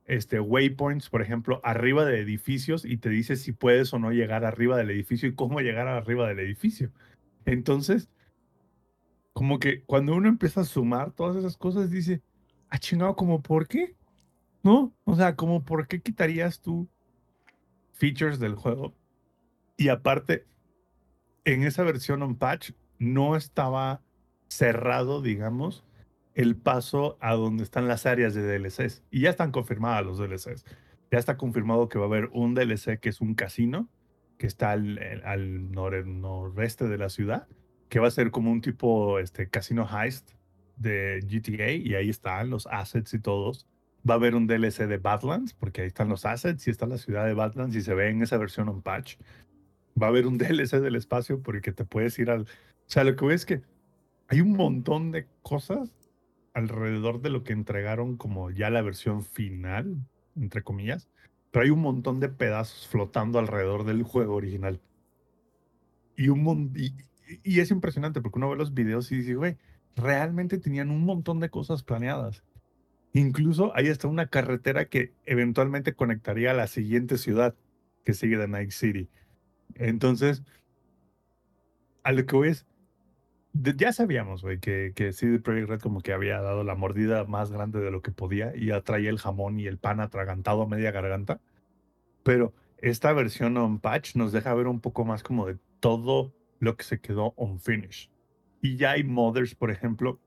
este, 0.05 0.41
waypoints, 0.41 1.09
por 1.09 1.23
ejemplo, 1.23 1.61
arriba 1.65 2.05
de 2.05 2.21
edificios 2.21 2.85
y 2.85 2.97
te 2.97 3.09
dice 3.09 3.37
si 3.37 3.53
puedes 3.53 3.93
o 3.93 3.99
no 3.99 4.13
llegar 4.13 4.45
arriba 4.45 4.77
del 4.77 4.91
edificio 4.91 5.29
y 5.29 5.35
cómo 5.35 5.61
llegar 5.61 5.89
arriba 5.89 6.29
del 6.29 6.41
edificio. 6.41 6.93
Entonces, 7.45 8.09
como 9.33 9.59
que 9.59 9.83
cuando 9.85 10.15
uno 10.15 10.29
empieza 10.29 10.63
a 10.63 10.65
sumar 10.65 11.13
todas 11.13 11.37
esas 11.37 11.57
cosas, 11.57 11.91
dice, 11.91 12.23
ah, 12.69 12.79
chingado, 12.79 13.17
¿como 13.17 13.43
por 13.43 13.67
qué? 13.67 13.97
¿No? 14.63 14.93
O 15.05 15.17
sea, 15.17 15.35
como 15.35 15.65
por 15.65 15.89
qué 15.89 16.01
quitarías 16.01 16.61
tú 16.61 16.89
features 17.93 18.39
del 18.39 18.55
juego? 18.55 18.95
Y 19.77 19.89
aparte, 19.89 20.47
en 21.45 21.65
esa 21.65 21.83
versión 21.83 22.23
on 22.23 22.37
patch 22.37 22.73
no 22.99 23.37
estaba 23.37 24.03
cerrado, 24.57 25.23
digamos, 25.23 25.85
el 26.35 26.57
paso 26.57 27.19
a 27.21 27.35
donde 27.35 27.63
están 27.63 27.89
las 27.89 28.07
áreas 28.07 28.35
de 28.35 28.43
DLCs. 28.43 29.03
Y 29.11 29.21
ya 29.23 29.31
están 29.31 29.51
confirmadas 29.53 30.05
los 30.05 30.19
DLCs. 30.19 30.65
Ya 31.11 31.19
está 31.19 31.37
confirmado 31.37 31.89
que 31.89 31.99
va 31.99 32.05
a 32.05 32.09
haber 32.09 32.31
un 32.33 32.55
DLC 32.55 32.99
que 33.01 33.09
es 33.09 33.21
un 33.21 33.35
casino, 33.35 33.89
que 34.39 34.47
está 34.47 34.73
al, 34.73 34.99
eh, 34.99 35.21
al 35.25 35.71
nor- 35.71 36.07
noreste 36.07 36.89
de 36.89 36.99
la 36.99 37.09
ciudad, 37.11 37.49
que 37.89 38.01
va 38.01 38.09
a 38.09 38.11
ser 38.11 38.31
como 38.31 38.51
un 38.51 38.61
tipo 38.63 39.19
este, 39.19 39.49
casino 39.49 39.87
heist 39.87 40.31
de 40.77 41.21
GTA, 41.29 41.73
y 41.73 41.95
ahí 41.95 42.09
están 42.09 42.51
los 42.51 42.67
assets 42.67 43.13
y 43.15 43.19
todos. 43.19 43.67
Va 44.09 44.15
a 44.15 44.17
haber 44.17 44.35
un 44.35 44.47
DLC 44.47 44.87
de 44.87 44.99
Badlands, 44.99 45.53
porque 45.55 45.83
ahí 45.83 45.87
están 45.87 46.09
los 46.09 46.25
assets 46.25 46.67
y 46.67 46.71
está 46.71 46.87
la 46.87 46.99
ciudad 46.99 47.27
de 47.27 47.35
Badlands 47.35 47.77
y 47.77 47.83
se 47.83 47.95
ve 47.95 48.09
en 48.09 48.23
esa 48.23 48.37
versión 48.39 48.69
on 48.69 48.83
patch. 48.83 49.17
Va 50.01 50.07
a 50.07 50.11
haber 50.11 50.27
un 50.27 50.39
DLC 50.39 50.81
del 50.81 50.97
espacio 50.97 51.43
porque 51.43 51.73
te 51.73 51.85
puedes 51.85 52.19
ir 52.19 52.31
al... 52.31 52.43
O 52.43 52.47
sea, 52.87 53.05
lo 53.05 53.15
que 53.15 53.25
voy 53.25 53.35
es 53.35 53.47
que 53.47 53.63
hay 54.33 54.41
un 54.41 54.53
montón 54.53 55.11
de 55.11 55.27
cosas 55.43 55.93
alrededor 56.55 57.21
de 57.21 57.29
lo 57.29 57.45
que 57.45 57.53
entregaron 57.53 58.17
como 58.17 58.51
ya 58.51 58.71
la 58.71 58.81
versión 58.81 59.23
final, 59.23 59.95
entre 60.37 60.63
comillas, 60.63 61.11
pero 61.51 61.65
hay 61.65 61.71
un 61.71 61.83
montón 61.83 62.19
de 62.19 62.31
pedazos 62.31 62.89
flotando 62.89 63.39
alrededor 63.39 63.85
del 63.85 64.05
juego 64.05 64.35
original. 64.35 64.81
Y, 66.17 66.31
un 66.31 66.73
y, 66.75 66.95
y 67.43 67.61
es 67.61 67.71
impresionante 67.71 68.23
porque 68.23 68.39
uno 68.39 68.49
ve 68.49 68.57
los 68.57 68.73
videos 68.73 69.13
y 69.13 69.17
dice, 69.17 69.35
güey, 69.35 69.59
realmente 69.97 70.57
tenían 70.57 70.91
un 70.91 71.05
montón 71.05 71.39
de 71.39 71.51
cosas 71.51 71.83
planeadas. 71.83 72.43
Incluso 73.13 73.77
ahí 73.77 73.89
está 73.89 74.09
una 74.09 74.29
carretera 74.29 74.87
que 74.87 75.13
eventualmente 75.27 75.93
conectaría 75.95 76.53
a 76.53 76.55
la 76.55 76.69
siguiente 76.69 77.19
ciudad 77.19 77.55
que 78.03 78.15
sigue 78.15 78.39
de 78.39 78.49
Night 78.49 78.71
City. 78.71 79.11
Entonces, 79.75 80.43
a 82.03 82.13
lo 82.13 82.25
que 82.25 82.35
voy 82.35 82.49
es, 82.49 82.65
de- 83.53 83.75
ya 83.77 83.93
sabíamos, 83.93 84.43
güey, 84.43 84.59
que, 84.61 84.93
que 84.95 85.13
CD 85.13 85.39
Projekt 85.39 85.69
Red 85.69 85.81
como 85.81 86.01
que 86.01 86.13
había 86.13 86.41
dado 86.41 86.65
la 86.65 86.75
mordida 86.75 87.25
más 87.25 87.51
grande 87.51 87.81
de 87.81 87.91
lo 87.91 88.03
que 88.03 88.11
podía 88.13 88.55
y 88.57 88.67
ya 88.67 88.81
traía 88.83 89.11
el 89.11 89.19
jamón 89.19 89.61
y 89.61 89.67
el 89.67 89.79
pan 89.79 90.01
atragantado 90.01 90.63
a 90.63 90.69
media 90.69 90.91
garganta. 90.91 91.41
Pero 92.23 92.53
esta 92.79 93.13
versión 93.13 93.57
on 93.57 93.81
patch 93.81 94.17
nos 94.17 94.33
deja 94.33 94.55
ver 94.55 94.67
un 94.67 94.81
poco 94.81 95.05
más 95.05 95.23
como 95.23 95.47
de 95.47 95.59
todo 95.81 96.35
lo 96.61 96.77
que 96.77 96.85
se 96.85 97.01
quedó 97.01 97.35
on 97.37 97.61
finish. 97.61 98.11
Y 98.61 98.77
ya 98.77 98.93
hay 98.93 99.05
modders, 99.05 99.55
por 99.55 99.71
ejemplo, 99.71 100.21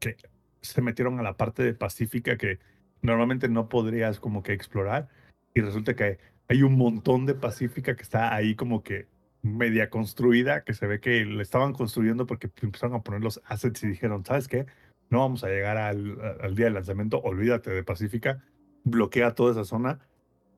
que 0.00 0.16
se 0.62 0.82
metieron 0.82 1.18
a 1.20 1.22
la 1.22 1.36
parte 1.36 1.62
de 1.62 1.74
Pacífica 1.74 2.36
que 2.36 2.58
normalmente 3.02 3.48
no 3.48 3.68
podrías 3.68 4.18
como 4.20 4.42
que 4.42 4.52
explorar. 4.52 5.08
Y 5.54 5.60
resulta 5.60 5.94
que 5.94 6.18
hay 6.48 6.62
un 6.62 6.76
montón 6.76 7.26
de 7.26 7.34
Pacífica 7.34 7.96
que 7.96 8.02
está 8.02 8.34
ahí 8.34 8.54
como 8.54 8.82
que 8.82 9.06
media 9.46 9.90
construida, 9.90 10.64
que 10.64 10.74
se 10.74 10.86
ve 10.86 11.00
que 11.00 11.24
le 11.24 11.42
estaban 11.42 11.72
construyendo 11.72 12.26
porque 12.26 12.50
empezaron 12.62 12.96
a 12.96 13.02
poner 13.02 13.22
los 13.22 13.40
assets 13.46 13.82
y 13.84 13.88
dijeron, 13.88 14.24
¿sabes 14.24 14.48
qué? 14.48 14.66
No 15.10 15.20
vamos 15.20 15.44
a 15.44 15.48
llegar 15.48 15.76
al, 15.76 16.54
día 16.54 16.66
del 16.66 16.74
lanzamiento, 16.74 17.20
olvídate 17.20 17.70
de 17.70 17.84
Pacífica, 17.84 18.42
bloquea 18.84 19.34
toda 19.34 19.52
esa 19.52 19.64
zona 19.64 20.00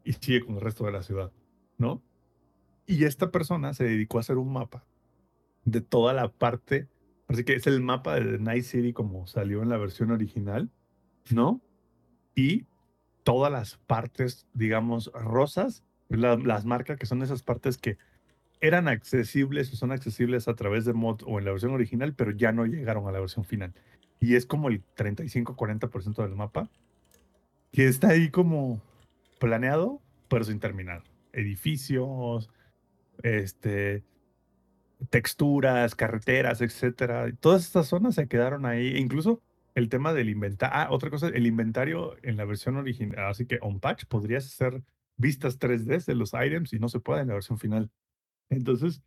y 0.04 0.14
sigue 0.14 0.40
con 0.44 0.56
el 0.56 0.60
resto 0.62 0.84
de 0.86 0.92
la 0.92 1.02
ciudad, 1.02 1.32
¿no? 1.76 2.02
Y 2.86 3.04
esta 3.04 3.30
persona 3.30 3.74
se 3.74 3.84
dedicó 3.84 4.18
a 4.18 4.20
hacer 4.20 4.38
un 4.38 4.52
mapa 4.52 4.86
de 5.64 5.82
toda 5.82 6.14
la 6.14 6.32
parte, 6.32 6.88
así 7.28 7.44
que 7.44 7.54
es 7.54 7.66
el 7.66 7.82
mapa 7.82 8.14
de 8.14 8.38
Night 8.38 8.64
City 8.64 8.92
como 8.94 9.26
salió 9.26 9.62
en 9.62 9.68
la 9.68 9.76
versión 9.76 10.10
original, 10.10 10.70
¿no? 11.30 11.60
Y 12.34 12.64
todas 13.22 13.52
las 13.52 13.76
partes, 13.76 14.46
digamos, 14.54 15.10
rosas, 15.12 15.84
la- 16.08 16.36
las 16.36 16.64
marcas 16.64 16.96
que 16.98 17.04
son 17.04 17.22
esas 17.22 17.42
partes 17.42 17.76
que 17.76 17.98
eran 18.60 18.88
accesibles 18.88 19.72
o 19.72 19.76
son 19.76 19.92
accesibles 19.92 20.48
a 20.48 20.54
través 20.54 20.84
de 20.84 20.92
mod 20.92 21.22
o 21.26 21.38
en 21.38 21.44
la 21.44 21.52
versión 21.52 21.72
original, 21.72 22.14
pero 22.14 22.32
ya 22.32 22.52
no 22.52 22.66
llegaron 22.66 23.06
a 23.08 23.12
la 23.12 23.20
versión 23.20 23.44
final. 23.44 23.74
Y 24.20 24.34
es 24.34 24.46
como 24.46 24.68
el 24.68 24.82
35-40% 24.96 26.22
del 26.22 26.34
mapa 26.34 26.68
que 27.72 27.86
está 27.86 28.08
ahí 28.10 28.30
como 28.30 28.82
planeado, 29.38 30.00
pero 30.28 30.44
sin 30.44 30.58
terminar. 30.58 31.04
Edificios, 31.32 32.50
este, 33.22 34.02
texturas, 35.10 35.94
carreteras, 35.94 36.60
etcétera. 36.60 37.30
Todas 37.40 37.64
estas 37.64 37.86
zonas 37.86 38.14
se 38.14 38.28
quedaron 38.28 38.66
ahí. 38.66 38.96
E 38.96 38.98
incluso 38.98 39.42
el 39.74 39.88
tema 39.88 40.12
del 40.12 40.28
inventario. 40.28 40.76
Ah, 40.76 40.88
otra 40.90 41.10
cosa, 41.10 41.28
el 41.28 41.46
inventario 41.46 42.16
en 42.22 42.36
la 42.36 42.44
versión 42.44 42.76
original, 42.76 43.26
así 43.26 43.46
que 43.46 43.58
on 43.62 43.80
patch 43.80 44.04
podrías 44.06 44.46
hacer 44.46 44.82
vistas 45.16 45.58
3D 45.58 46.04
de 46.04 46.14
los 46.14 46.32
items 46.34 46.72
y 46.72 46.78
no 46.78 46.88
se 46.88 47.00
puede 47.00 47.22
en 47.22 47.28
la 47.28 47.34
versión 47.34 47.58
final. 47.58 47.90
Entonces, 48.50 49.02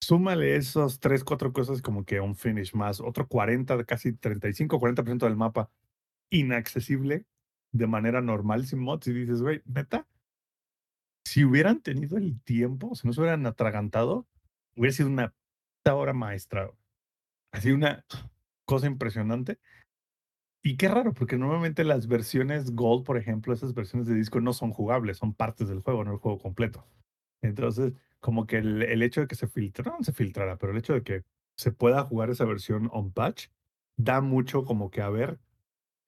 súmale 0.00 0.56
esos 0.56 1.00
3, 1.00 1.24
4 1.24 1.52
cosas 1.52 1.82
como 1.82 2.04
que 2.04 2.20
un 2.20 2.34
finish 2.34 2.74
más, 2.74 3.00
otro 3.00 3.28
40, 3.28 3.84
casi 3.84 4.12
35, 4.12 4.78
40% 4.78 5.26
del 5.26 5.36
mapa 5.36 5.70
inaccesible 6.30 7.26
de 7.72 7.86
manera 7.86 8.20
normal 8.20 8.66
sin 8.66 8.80
mods 8.80 9.06
y 9.08 9.12
dices, 9.12 9.42
güey, 9.42 9.62
neta, 9.64 10.06
si 11.24 11.44
hubieran 11.44 11.80
tenido 11.80 12.16
el 12.16 12.40
tiempo, 12.42 12.94
si 12.94 13.06
no 13.06 13.12
se 13.12 13.20
hubieran 13.20 13.46
atragantado, 13.46 14.26
hubiera 14.76 14.94
sido 14.94 15.08
una 15.08 15.34
obra 15.92 16.12
maestra. 16.12 16.70
Así 17.52 17.72
una 17.72 18.04
cosa 18.64 18.86
impresionante. 18.86 19.58
Y 20.62 20.76
qué 20.76 20.88
raro, 20.88 21.14
porque 21.14 21.36
normalmente 21.36 21.84
las 21.84 22.06
versiones 22.06 22.74
Gold, 22.74 23.04
por 23.04 23.16
ejemplo, 23.16 23.52
esas 23.52 23.74
versiones 23.74 24.06
de 24.06 24.14
disco 24.14 24.40
no 24.40 24.52
son 24.52 24.72
jugables, 24.72 25.16
son 25.16 25.34
partes 25.34 25.68
del 25.68 25.80
juego, 25.80 26.04
no 26.04 26.12
el 26.12 26.18
juego 26.18 26.38
completo. 26.38 26.86
Entonces, 27.42 27.92
como 28.20 28.46
que 28.46 28.58
el, 28.58 28.82
el 28.82 29.02
hecho 29.02 29.22
de 29.22 29.26
que 29.26 29.34
se 29.34 29.48
filtrara, 29.48 29.96
no 29.96 30.04
se 30.04 30.12
filtrara, 30.12 30.56
pero 30.56 30.72
el 30.72 30.78
hecho 30.78 30.94
de 30.94 31.02
que 31.02 31.22
se 31.56 31.72
pueda 31.72 32.04
jugar 32.04 32.30
esa 32.30 32.44
versión 32.44 32.88
on 32.92 33.12
patch, 33.12 33.48
da 33.96 34.20
mucho 34.20 34.64
como 34.64 34.90
que 34.90 35.02
a 35.02 35.10
ver 35.10 35.38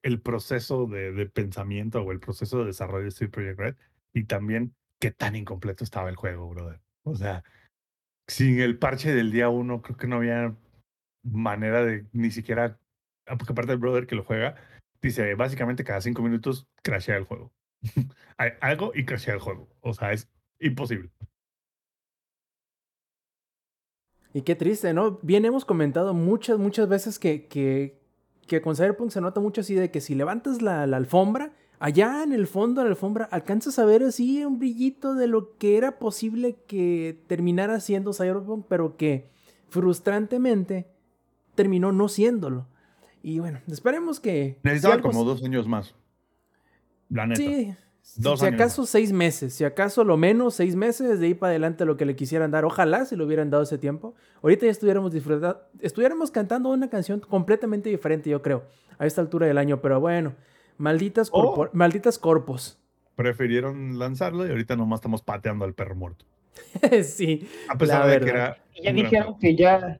el 0.03 0.21
proceso 0.21 0.85
de, 0.87 1.11
de 1.11 1.25
pensamiento 1.27 2.01
o 2.01 2.11
el 2.11 2.19
proceso 2.19 2.59
de 2.59 2.65
desarrollo 2.65 3.05
de 3.05 3.11
Steel 3.11 3.31
Project 3.31 3.59
Red 3.59 3.75
y 4.13 4.25
también 4.25 4.75
qué 4.99 5.11
tan 5.11 5.35
incompleto 5.35 5.83
estaba 5.83 6.09
el 6.09 6.15
juego, 6.15 6.49
brother. 6.49 6.81
O 7.03 7.15
sea, 7.15 7.43
sin 8.27 8.59
el 8.59 8.77
parche 8.77 9.13
del 9.13 9.31
día 9.31 9.49
uno, 9.49 9.81
creo 9.81 9.97
que 9.97 10.07
no 10.07 10.17
había 10.17 10.55
manera 11.23 11.83
de 11.83 12.05
ni 12.11 12.31
siquiera, 12.31 12.79
ah, 13.27 13.37
porque 13.37 13.53
aparte 13.53 13.71
del 13.71 13.79
brother 13.79 14.07
que 14.07 14.15
lo 14.15 14.23
juega, 14.23 14.55
dice, 15.01 15.35
básicamente 15.35 15.83
cada 15.83 16.01
cinco 16.01 16.21
minutos 16.21 16.67
crashea 16.81 17.17
el 17.17 17.25
juego. 17.25 17.53
Hay 18.37 18.51
algo 18.61 18.91
y 18.95 19.05
crashea 19.05 19.33
el 19.33 19.39
juego. 19.39 19.69
O 19.81 19.93
sea, 19.93 20.13
es 20.13 20.29
imposible. 20.63 21.09
Y 24.33 24.41
qué 24.41 24.55
triste, 24.55 24.93
¿no? 24.93 25.19
Bien 25.21 25.45
hemos 25.45 25.63
comentado 25.65 26.13
muchas, 26.13 26.57
muchas 26.57 26.89
veces 26.89 27.19
que, 27.19 27.45
que, 27.47 27.99
que 28.47 28.61
con 28.61 28.75
Cyberpunk 28.75 29.11
se 29.11 29.21
nota 29.21 29.39
mucho 29.39 29.61
así 29.61 29.75
de 29.75 29.91
que 29.91 30.01
si 30.01 30.15
levantas 30.15 30.61
la, 30.63 30.87
la 30.87 30.97
alfombra, 30.97 31.53
allá 31.79 32.23
en 32.23 32.33
el 32.33 32.47
fondo 32.47 32.81
de 32.81 32.85
la 32.85 32.91
alfombra 32.91 33.25
alcanzas 33.25 33.77
a 33.77 33.85
ver 33.85 34.01
así 34.03 34.43
un 34.43 34.57
brillito 34.57 35.13
de 35.13 35.27
lo 35.27 35.55
que 35.57 35.77
era 35.77 35.99
posible 35.99 36.55
que 36.67 37.21
terminara 37.27 37.79
siendo 37.79 38.11
Cyberpunk, 38.13 38.65
pero 38.67 38.97
que 38.97 39.29
frustrantemente 39.69 40.87
terminó 41.53 41.91
no 41.91 42.07
siéndolo. 42.09 42.67
Y 43.21 43.37
bueno, 43.39 43.61
esperemos 43.67 44.19
que... 44.19 44.57
si 44.61 44.67
Necesitaba 44.67 44.95
algo- 44.95 45.09
como 45.11 45.23
dos 45.25 45.43
años 45.43 45.67
más. 45.67 45.93
La 47.09 47.27
neta. 47.27 47.37
Sí, 47.39 47.75
Dos 48.17 48.41
si 48.41 48.45
años 48.45 48.59
acaso 48.61 48.85
seis 48.85 49.11
meses, 49.11 49.53
si 49.53 49.63
acaso 49.63 50.03
lo 50.03 50.17
menos 50.17 50.55
seis 50.55 50.75
meses, 50.75 51.19
de 51.19 51.27
ahí 51.27 51.33
para 51.33 51.51
adelante 51.51 51.85
lo 51.85 51.97
que 51.97 52.05
le 52.05 52.15
quisieran 52.15 52.51
dar, 52.51 52.65
ojalá 52.65 53.05
si 53.05 53.15
lo 53.15 53.25
hubieran 53.25 53.49
dado 53.49 53.63
ese 53.63 53.77
tiempo, 53.77 54.13
ahorita 54.41 54.65
ya 54.65 54.71
estuviéramos 54.71 55.11
disfrutando, 55.13 55.61
estuviéramos 55.79 56.29
cantando 56.29 56.69
una 56.69 56.89
canción 56.89 57.21
completamente 57.21 57.89
diferente, 57.89 58.29
yo 58.29 58.41
creo, 58.41 58.63
a 58.99 59.05
esta 59.05 59.21
altura 59.21 59.47
del 59.47 59.57
año, 59.57 59.81
pero 59.81 59.99
bueno, 59.99 60.35
malditas, 60.77 61.29
Oh. 61.31 61.67
malditas 61.73 62.19
corpos. 62.19 62.77
Prefirieron 63.15 63.97
lanzarlo 63.97 64.45
y 64.45 64.49
ahorita 64.49 64.75
nomás 64.75 64.97
estamos 64.97 65.21
pateando 65.21 65.65
al 65.65 65.73
perro 65.73 65.95
muerto. 65.95 66.25
sí, 67.03 67.47
A 67.69 67.77
pesar 67.77 68.01
La 68.01 68.07
de 68.07 68.19
que 68.19 68.25
verdad. 68.25 68.45
era. 68.45 68.57
Y 68.75 68.83
ya 68.83 68.93
dijeron 68.93 69.39
que 69.39 69.55
ya. 69.55 69.99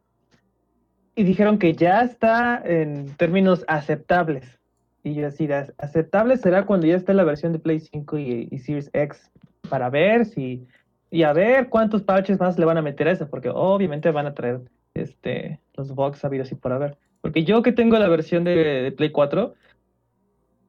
Y 1.15 1.23
dijeron 1.23 1.57
que 1.57 1.73
ya 1.73 2.01
está 2.01 2.61
en 2.65 3.15
términos 3.17 3.63
aceptables. 3.67 4.59
Y 5.03 5.15
yo 5.15 5.27
así, 5.27 5.47
"Ac- 5.47 5.73
aceptable 5.77 6.37
será 6.37 6.65
cuando 6.65 6.87
ya 6.87 6.95
esté 6.95 7.13
la 7.13 7.23
versión 7.25 7.51
de 7.51 7.59
Play 7.59 7.79
5 7.81 8.17
y, 8.17 8.47
y 8.49 8.57
Series 8.59 8.89
X 8.93 9.31
para 9.69 9.89
ver 9.89 10.25
si. 10.25 10.65
Y 11.11 11.23
a 11.23 11.33
ver 11.33 11.69
cuántos 11.69 12.01
parches 12.01 12.39
más 12.39 12.57
le 12.57 12.65
van 12.65 12.77
a 12.77 12.81
meter 12.81 13.07
a 13.07 13.11
eso, 13.11 13.29
porque 13.29 13.49
obviamente 13.53 14.09
van 14.11 14.25
a 14.25 14.33
traer 14.33 14.61
este, 14.95 15.59
los 15.75 15.93
bugs 15.93 16.19
sabidos 16.19 16.51
y 16.51 16.55
por 16.55 16.71
haber. 16.71 16.97
Porque 17.21 17.43
yo 17.43 17.61
que 17.61 17.71
tengo 17.71 17.97
la 17.99 18.07
versión 18.07 18.43
de, 18.43 18.55
de 18.55 18.91
Play 18.91 19.11
4, 19.11 19.53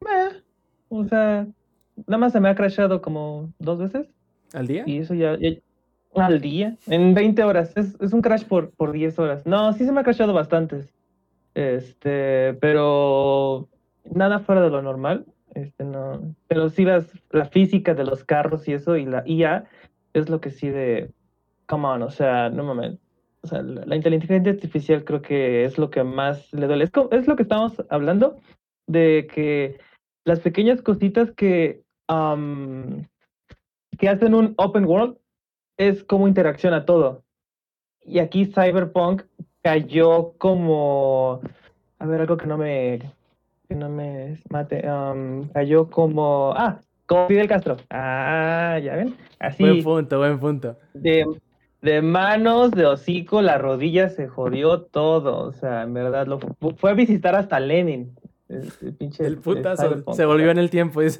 meh, 0.01 0.43
o 0.89 1.05
sea, 1.05 1.47
nada 2.07 2.19
más 2.19 2.33
se 2.33 2.41
me 2.41 2.49
ha 2.49 2.55
crashado 2.55 3.01
como 3.01 3.53
dos 3.59 3.79
veces. 3.79 4.09
al 4.53 4.67
día. 4.67 4.85
Y 4.87 4.99
eso 4.99 5.15
ya, 5.15 5.37
ya- 5.39 5.57
al 6.17 6.41
día, 6.41 6.77
en 6.87 7.15
20 7.15 7.43
horas. 7.43 7.73
Es, 7.77 7.97
es 8.01 8.13
un 8.13 8.21
crash 8.23 8.45
por, 8.45 8.71
por 8.73 8.93
10 8.93 9.19
horas. 9.19 9.47
No, 9.47 9.73
sí 9.73 9.85
se 9.85 9.93
me 9.93 10.01
ha 10.01 10.05
crashado 10.05 10.33
bastantes. 10.33 10.93
Este, 11.55 12.55
pero 12.61 13.69
nada 14.05 14.41
fuera 14.41 14.63
de 14.63 14.71
lo 14.71 14.83
normal. 14.83 15.27
Este, 15.55 15.85
no. 15.85 16.35
Pero 16.49 16.69
sí 16.69 16.85
las, 16.85 17.07
la 17.31 17.47
física 17.47 17.95
de 17.95 18.05
los 18.05 18.25
carros 18.25 18.67
y 18.69 18.73
eso 18.73 18.97
y 18.97 19.07
la 19.07 19.23
IA 19.27 19.65
es 20.13 20.29
lo 20.29 20.41
que 20.41 20.51
sí 20.51 20.69
de, 20.69 21.11
come 21.67 21.87
on, 21.87 22.03
o 22.03 22.11
sea, 22.11 22.51
no 22.51 22.65
mames. 22.65 22.99
o 23.43 23.47
sea, 23.47 23.63
la, 23.63 23.97
inteligencia 23.97 24.53
artificial 24.53 25.05
creo 25.05 25.23
que 25.23 25.65
es 25.65 25.79
lo 25.79 25.91
que 25.91 26.03
más 26.05 26.53
le 26.53 26.67
duele. 26.67 26.85
Es, 26.85 26.93
es 27.11 27.27
lo 27.27 27.37
que 27.37 27.43
estamos 27.43 27.83
hablando 27.89 28.37
de 28.87 29.29
que 29.33 29.79
las 30.25 30.41
pequeñas 30.41 30.83
cositas 30.83 31.31
que, 31.33 31.83
am, 32.09 33.07
que 33.99 34.09
hacen 34.09 34.35
un 34.35 34.55
open 34.57 34.85
world 34.85 35.17
es 35.77 36.05
como 36.05 36.29
interacciona 36.29 36.85
todo. 36.85 37.25
Y 38.03 38.19
aquí 38.19 38.47
Cyberpunk 38.47 39.23
cayó 39.63 40.35
como, 40.39 41.41
a 41.99 42.07
ver, 42.07 42.21
algo 42.21 42.37
que 42.37 42.47
no 42.47 42.59
me, 42.59 43.01
que 43.75 43.81
no 43.81 43.89
me 43.89 44.39
mate, 44.51 44.87
am, 44.87 45.49
cayó 45.49 45.91
como, 45.91 46.53
ah, 46.57 46.79
como 47.07 47.27
Fidel 47.27 47.49
Castro. 47.49 47.77
Ah, 47.91 48.79
ya 48.83 48.95
ven, 48.95 49.17
así 49.41 49.65
Buen 49.65 49.83
punto, 49.83 50.19
buen 50.19 50.39
punto. 50.39 50.77
de, 50.95 51.27
de 51.83 52.01
manos, 52.01 52.71
de 52.71 52.87
hocico, 52.87 53.43
la 53.43 53.59
rodilla 53.59 54.11
se 54.11 54.29
jodió 54.29 54.83
todo. 54.83 55.49
O 55.49 55.53
sea, 55.53 55.83
en 55.83 55.93
verdad, 55.93 56.29
lo 56.29 56.39
fu- 56.39 56.77
fue 56.77 56.93
a 56.93 56.95
visitar 56.95 57.35
hasta 57.35 57.59
Lenin. 57.59 58.15
El, 58.49 58.71
el 58.83 58.95
pinche 58.95 59.27
El 59.27 59.39
putazo 59.39 60.13
se 60.13 60.25
volvió 60.25 60.51
en 60.53 60.59
el 60.59 60.71
tiempo. 60.71 61.01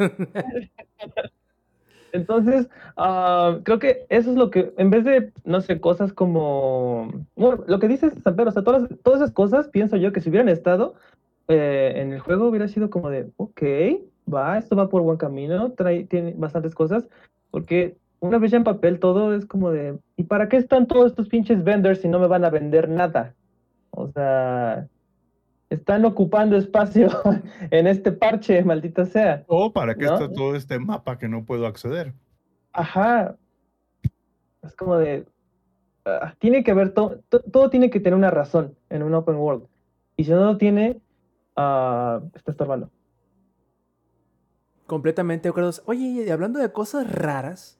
Entonces, 2.13 2.69
ah, 2.97 3.59
creo 3.65 3.81
que 3.81 4.07
eso 4.09 4.31
es 4.31 4.37
lo 4.37 4.51
que, 4.51 4.73
en 4.79 4.91
vez 4.91 5.05
de, 5.05 5.33
no 5.45 5.61
sé, 5.61 5.81
cosas 5.81 6.13
como, 6.13 7.11
bueno, 7.35 7.65
lo 7.67 7.81
que 7.81 7.89
dices, 7.89 8.13
San 8.23 8.37
Pedro, 8.37 8.51
o 8.51 8.53
sea, 8.53 8.63
todas, 8.63 8.89
todas 9.03 9.21
esas 9.21 9.33
cosas, 9.33 9.67
pienso 9.67 9.97
yo 9.97 10.13
que 10.13 10.21
si 10.21 10.29
hubieran 10.31 10.49
estado 10.49 10.95
eh, 11.49 11.93
en 11.97 12.13
el 12.13 12.21
juego 12.21 12.49
hubiera 12.49 12.69
sido 12.69 12.91
como 12.91 13.11
de, 13.11 13.31
ok, 13.37 13.63
va, 14.33 14.59
esto 14.59 14.77
va 14.77 14.89
por 14.89 15.03
buen 15.03 15.19
camino, 15.19 15.73
trae, 15.73 16.05
tiene 16.05 16.35
bastantes 16.37 16.75
cosas, 16.75 17.07
porque 17.51 17.97
una 18.21 18.39
vez 18.39 18.51
ya 18.51 18.57
en 18.57 18.65
papel 18.65 18.99
todo 18.99 19.35
es 19.35 19.47
como 19.47 19.71
de, 19.71 19.99
¿y 20.17 20.25
para 20.25 20.49
qué 20.49 20.57
están 20.57 20.87
todos 20.87 21.07
estos 21.07 21.29
pinches 21.29 21.63
vendors 21.63 22.01
si 22.01 22.09
no 22.09 22.19
me 22.19 22.27
van 22.27 22.45
a 22.45 22.51
vender 22.51 22.89
nada? 22.89 23.35
O 23.91 24.09
sea, 24.09 24.89
están 25.71 26.05
ocupando 26.05 26.57
espacio 26.57 27.09
en 27.71 27.87
este 27.87 28.13
parche, 28.13 28.65
maldita 28.65 29.05
sea. 29.05 29.45
O 29.47 29.73
para 29.73 29.95
qué 29.95 30.07
¿No? 30.07 30.15
está 30.15 30.33
todo 30.33 30.57
este 30.57 30.79
mapa 30.79 31.19
que 31.19 31.29
no 31.29 31.45
puedo 31.45 31.67
acceder. 31.67 32.15
Ajá. 32.73 33.37
Es 34.63 34.75
como 34.75 34.97
de. 34.97 35.27
ah, 36.07 36.35
tiene 36.39 36.65
que 36.65 36.71
haber 36.71 36.91
todo. 36.91 37.21
todo 37.29 37.71
tiene 37.71 37.91
que 37.91 38.01
tener 38.01 38.17
una 38.17 38.31
razón 38.31 38.75
en 38.89 39.03
un 39.03 39.15
open 39.15 39.37
world. 39.37 39.67
Y 40.17 40.25
si 40.25 40.31
no 40.31 40.45
lo 40.45 40.57
tiene, 40.57 41.01
ah, 41.57 42.21
está 42.35 42.53
estorbando. 42.53 42.91
Completamente 44.87 45.45
de 45.45 45.51
acuerdo. 45.51 45.71
Oye, 45.87 46.25
y 46.27 46.31
hablando 46.31 46.59
de 46.59 46.73
cosas 46.73 47.11
raras, 47.11 47.79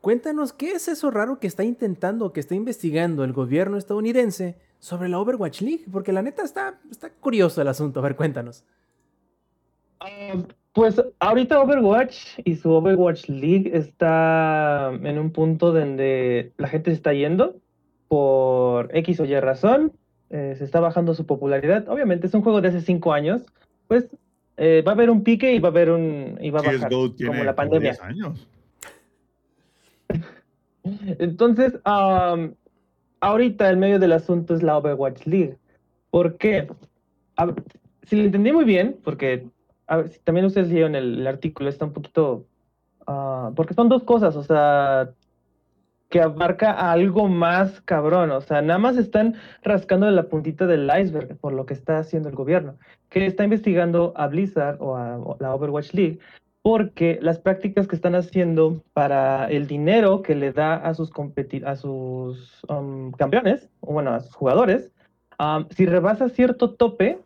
cuéntanos 0.00 0.52
qué 0.52 0.72
es 0.72 0.88
eso 0.88 1.10
raro 1.10 1.40
que 1.40 1.46
está 1.46 1.64
intentando, 1.64 2.32
que 2.32 2.40
está 2.40 2.54
investigando 2.54 3.24
el 3.24 3.32
gobierno 3.32 3.76
estadounidense 3.76 4.56
sobre 4.78 5.08
la 5.08 5.18
Overwatch 5.18 5.62
League, 5.62 5.86
porque 5.90 6.12
la 6.12 6.22
neta 6.22 6.44
está, 6.44 6.78
está 6.90 7.10
curioso 7.10 7.60
el 7.60 7.68
asunto. 7.68 8.00
A 8.00 8.04
ver, 8.04 8.14
cuéntanos. 8.14 8.64
Ah, 10.00 10.34
pues 10.72 11.02
ahorita 11.18 11.60
Overwatch 11.60 12.38
y 12.44 12.54
su 12.54 12.70
Overwatch 12.70 13.28
League 13.28 13.76
está 13.76 14.92
en 14.94 15.18
un 15.18 15.32
punto 15.32 15.72
donde 15.72 16.52
la 16.56 16.68
gente 16.68 16.92
se 16.92 16.96
está 16.96 17.12
yendo 17.12 17.56
por 18.06 18.94
X 18.96 19.18
o 19.18 19.24
Y 19.24 19.40
razón. 19.40 19.92
Eh, 20.30 20.54
se 20.56 20.64
está 20.64 20.80
bajando 20.80 21.14
su 21.14 21.26
popularidad. 21.26 21.88
Obviamente 21.88 22.26
es 22.26 22.34
un 22.34 22.42
juego 22.42 22.60
de 22.60 22.68
hace 22.68 22.80
cinco 22.80 23.12
años. 23.12 23.42
Pues 23.86 24.08
eh, 24.56 24.82
va 24.86 24.92
a 24.92 24.94
haber 24.94 25.10
un 25.10 25.22
pique 25.24 25.52
y 25.52 25.58
va 25.58 25.68
a 25.68 25.70
haber 25.72 25.90
un. 25.90 26.38
y 26.40 26.50
va 26.50 26.60
a 26.60 26.62
bajar. 26.62 26.88
CSGO 26.88 27.12
tiene 27.12 27.32
como 27.32 27.44
la 27.44 27.54
como 27.54 27.70
pandemia. 27.70 27.90
10 27.92 28.02
años. 28.02 28.48
Entonces, 31.18 31.78
am, 31.84 32.54
ahorita 33.20 33.68
el 33.68 33.76
medio 33.76 33.98
del 33.98 34.12
asunto 34.12 34.54
es 34.54 34.62
la 34.62 34.78
Overwatch 34.78 35.26
League. 35.26 35.56
¿Por 36.10 36.36
qué? 36.36 36.68
A 37.36 37.54
si 38.04 38.16
lo 38.16 38.22
entendí 38.22 38.52
muy 38.52 38.64
bien, 38.64 38.98
porque 39.04 39.46
a 39.88 39.96
ver, 39.96 40.08
si 40.10 40.20
también 40.20 40.46
ustedes 40.46 40.68
leyeron 40.68 40.94
el, 40.94 41.20
el 41.20 41.26
artículo, 41.26 41.68
está 41.68 41.86
un 41.86 41.92
poquito... 41.92 42.46
ah, 43.06 43.52
porque 43.56 43.74
son 43.74 43.88
dos 43.88 44.04
cosas, 44.04 44.36
o 44.36 44.42
sea, 44.42 45.10
que 46.08 46.20
abarca 46.20 46.72
algo 46.90 47.28
más 47.28 47.80
cabrón, 47.82 48.30
o 48.30 48.40
sea, 48.40 48.62
nada 48.62 48.78
más 48.78 48.96
están 48.96 49.34
rascando 49.62 50.10
la 50.10 50.28
puntita 50.28 50.66
del 50.66 50.90
iceberg 50.98 51.36
por 51.38 51.52
lo 51.52 51.66
que 51.66 51.74
está 51.74 51.98
haciendo 51.98 52.28
el 52.28 52.34
gobierno, 52.34 52.78
que 53.10 53.26
está 53.26 53.44
investigando 53.44 54.14
a 54.16 54.26
Blizzard 54.26 54.80
o 54.80 54.96
a 54.96 55.36
la 55.38 55.54
Overwatch 55.54 55.92
League 55.92 56.18
porque 56.62 57.18
las 57.22 57.38
prácticas 57.38 57.86
que 57.86 57.96
están 57.96 58.14
haciendo 58.14 58.82
para 58.92 59.48
el 59.48 59.66
dinero 59.66 60.22
que 60.22 60.34
le 60.34 60.52
da 60.52 60.74
a 60.74 60.92
sus, 60.92 61.10
a 61.64 61.76
sus 61.76 62.62
um, 62.68 63.12
campeones, 63.12 63.70
o 63.80 63.92
bueno, 63.92 64.12
a 64.12 64.20
sus 64.20 64.34
jugadores, 64.34 64.92
um, 65.38 65.66
si 65.70 65.86
rebasa 65.86 66.28
cierto 66.28 66.74
tope, 66.74 67.20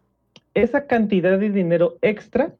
esa 0.54 0.86
cantidad 0.86 1.38
de 1.38 1.50
dinero 1.50 1.96
extra 2.02 2.54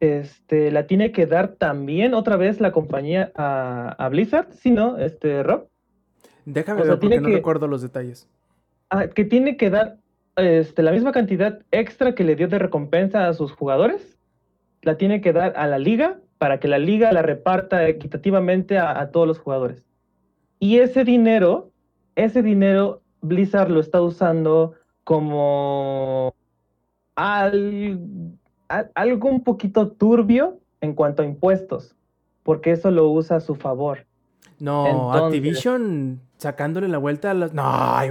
este, 0.00 0.70
la 0.70 0.86
tiene 0.86 1.12
que 1.12 1.26
dar 1.26 1.48
también 1.54 2.14
otra 2.14 2.36
vez 2.36 2.60
la 2.60 2.72
compañía 2.72 3.32
a, 3.34 3.90
a 3.98 4.08
Blizzard, 4.08 4.52
¿sí 4.52 4.70
no, 4.70 4.96
este, 4.98 5.42
Rob? 5.42 5.68
Déjame 6.44 6.80
O 6.82 6.84
sea, 6.84 6.92
ver 6.94 7.00
porque 7.00 7.20
no 7.20 7.26
que- 7.28 7.34
recuerdo 7.34 7.66
los 7.68 7.82
detalles. 7.82 8.28
Ah, 8.90 9.08
que 9.08 9.24
tiene 9.24 9.56
que 9.56 9.70
dar 9.70 9.96
este, 10.36 10.82
la 10.82 10.92
misma 10.92 11.12
cantidad 11.12 11.60
extra 11.72 12.14
que 12.14 12.24
le 12.24 12.36
dio 12.36 12.48
de 12.48 12.58
recompensa 12.58 13.28
a 13.28 13.34
sus 13.34 13.52
jugadores, 13.52 14.16
la 14.82 14.96
tiene 14.96 15.20
que 15.20 15.32
dar 15.32 15.52
a 15.56 15.66
la 15.66 15.78
liga 15.78 16.20
para 16.38 16.60
que 16.60 16.68
la 16.68 16.78
liga 16.78 17.12
la 17.12 17.22
reparta 17.22 17.86
equitativamente 17.88 18.78
a, 18.78 18.98
a 19.00 19.10
todos 19.10 19.26
los 19.26 19.38
jugadores. 19.40 19.84
Y 20.60 20.78
ese 20.78 21.04
dinero, 21.04 21.70
ese 22.14 22.42
dinero 22.42 23.02
Blizzard 23.20 23.70
lo 23.70 23.80
está 23.80 24.00
usando 24.00 24.74
como 25.04 26.34
al- 27.16 27.98
algo 28.68 29.28
un 29.28 29.42
poquito 29.44 29.88
turbio 29.92 30.60
en 30.80 30.94
cuanto 30.94 31.22
a 31.22 31.24
impuestos, 31.24 31.96
porque 32.42 32.72
eso 32.72 32.90
lo 32.90 33.08
usa 33.08 33.36
a 33.36 33.40
su 33.40 33.54
favor. 33.54 34.06
No, 34.58 34.86
Entonces- 34.86 35.22
Activision 35.26 36.20
sacándole 36.36 36.88
la 36.88 36.98
vuelta 36.98 37.30
a 37.30 37.34
los. 37.34 37.52
No, 37.54 37.64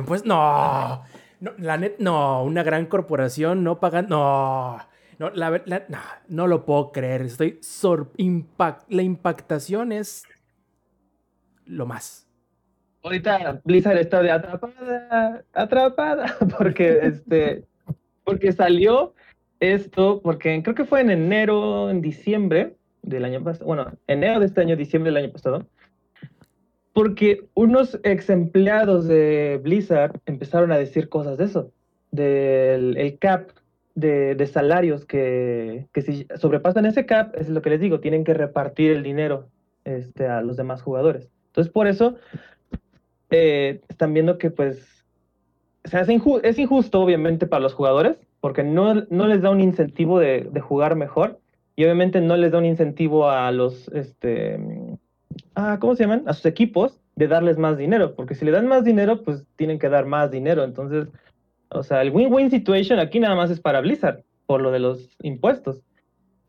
pues 0.06 0.26
no. 0.26 1.04
No, 1.40 1.52
la 1.60 1.78
net, 1.78 1.96
no, 2.00 2.44
una 2.44 2.64
gran 2.64 2.88
corporación 2.88 3.64
no 3.64 3.80
pagan. 3.80 4.08
No. 4.10 4.78
No, 5.20 5.30
la, 5.32 5.62
la- 5.66 5.86
no, 5.90 5.98
no 6.28 6.48
lo 6.48 6.66
puedo 6.66 6.92
creer. 6.92 7.22
Estoy 7.24 7.60
sor, 7.62 8.12
impact, 8.18 8.92
la 8.92 9.02
impactación 9.02 9.92
es 9.92 10.24
lo 11.66 11.86
más. 11.86 12.28
Ahorita 13.04 13.62
Blizzard 13.64 13.98
está 13.98 14.22
de 14.22 14.32
atrapada, 14.32 15.44
atrapada, 15.54 16.36
porque 16.58 17.00
este, 17.04 17.66
porque 18.24 18.52
salió 18.52 19.14
esto, 19.60 20.22
porque 20.22 20.62
creo 20.64 20.76
que 20.76 20.86
fue 20.86 21.02
en 21.02 21.10
enero, 21.10 21.90
en 21.90 22.02
diciembre 22.02 22.76
del 23.02 23.26
año 23.26 23.44
pasado, 23.44 23.66
bueno, 23.66 23.92
enero 24.08 24.40
de 24.40 24.46
este 24.46 24.62
año, 24.62 24.76
diciembre 24.76 25.12
del 25.12 25.24
año 25.24 25.32
pasado, 25.34 25.66
porque 26.94 27.46
unos 27.54 28.00
ex 28.04 28.30
empleados 28.30 29.08
de 29.08 29.60
Blizzard 29.64 30.20
empezaron 30.26 30.72
a 30.72 30.78
decir 30.78 31.10
cosas 31.10 31.38
de 31.38 31.46
eso, 31.46 31.72
del 32.12 32.98
el 32.98 33.20
cap 33.20 33.50
de, 33.96 34.48
salarios 34.48 35.06
que, 35.06 35.88
que 35.94 36.02
si 36.02 36.28
sobrepasan 36.36 36.86
ese 36.86 37.06
cap, 37.06 37.36
es 37.36 37.50
lo 37.50 37.62
que 37.62 37.72
les 37.72 37.80
digo, 37.80 38.00
tienen 38.00 38.24
que 38.24 38.34
repartir 38.34 38.92
el 38.92 39.04
dinero 39.04 39.50
este, 39.86 40.28
a 40.28 40.42
los 40.42 40.58
demás 40.58 40.82
jugadores. 40.82 41.30
Entonces, 41.48 41.72
por 41.74 41.88
eso 41.88 42.16
eh, 43.32 43.82
están 43.90 44.14
viendo 44.14 44.38
que 44.38 44.52
pues 44.52 45.04
se 45.86 45.98
hace 45.98 46.14
inju- 46.14 46.42
es 46.44 46.60
injusto 46.60 47.02
obviamente 47.02 47.48
para 47.48 47.62
los 47.62 47.74
jugadores 47.74 48.18
porque 48.40 48.64
no, 48.64 48.94
no 49.10 49.28
les 49.28 49.42
da 49.42 49.50
un 49.50 49.62
incentivo 49.62 50.20
de, 50.20 50.48
de 50.52 50.60
jugar 50.60 50.96
mejor 50.96 51.40
y 51.76 51.84
obviamente 51.84 52.22
no 52.22 52.38
les 52.38 52.52
da 52.52 52.58
un 52.58 52.66
incentivo 52.66 53.30
a 53.30 53.52
los 53.52 53.88
este 53.90 54.58
mm, 54.58 54.98
ah, 55.56 55.78
¿cómo 55.80 55.96
se 55.96 56.04
llaman? 56.04 56.24
a 56.26 56.34
sus 56.34 56.46
equipos 56.46 57.00
de 57.16 57.28
darles 57.28 57.58
más 57.58 57.78
dinero 57.78 58.16
porque 58.16 58.36
si 58.36 58.46
le 58.46 58.52
dan 58.52 58.68
más 58.68 58.84
dinero 58.84 59.24
pues 59.24 59.46
tienen 59.56 59.80
que 59.80 59.90
dar 59.90 60.06
más 60.06 60.32
dinero 60.32 60.64
entonces 60.64 61.08
o 61.70 61.84
sea 61.84 62.02
el 62.02 62.12
win-win 62.12 62.50
situation 62.50 63.00
aquí 63.00 63.20
nada 63.20 63.36
más 63.36 63.52
es 63.52 63.60
para 63.60 63.82
Blizzard 63.82 64.24
por 64.46 64.62
lo 64.62 64.72
de 64.72 64.80
los 64.80 65.18
impuestos 65.22 65.84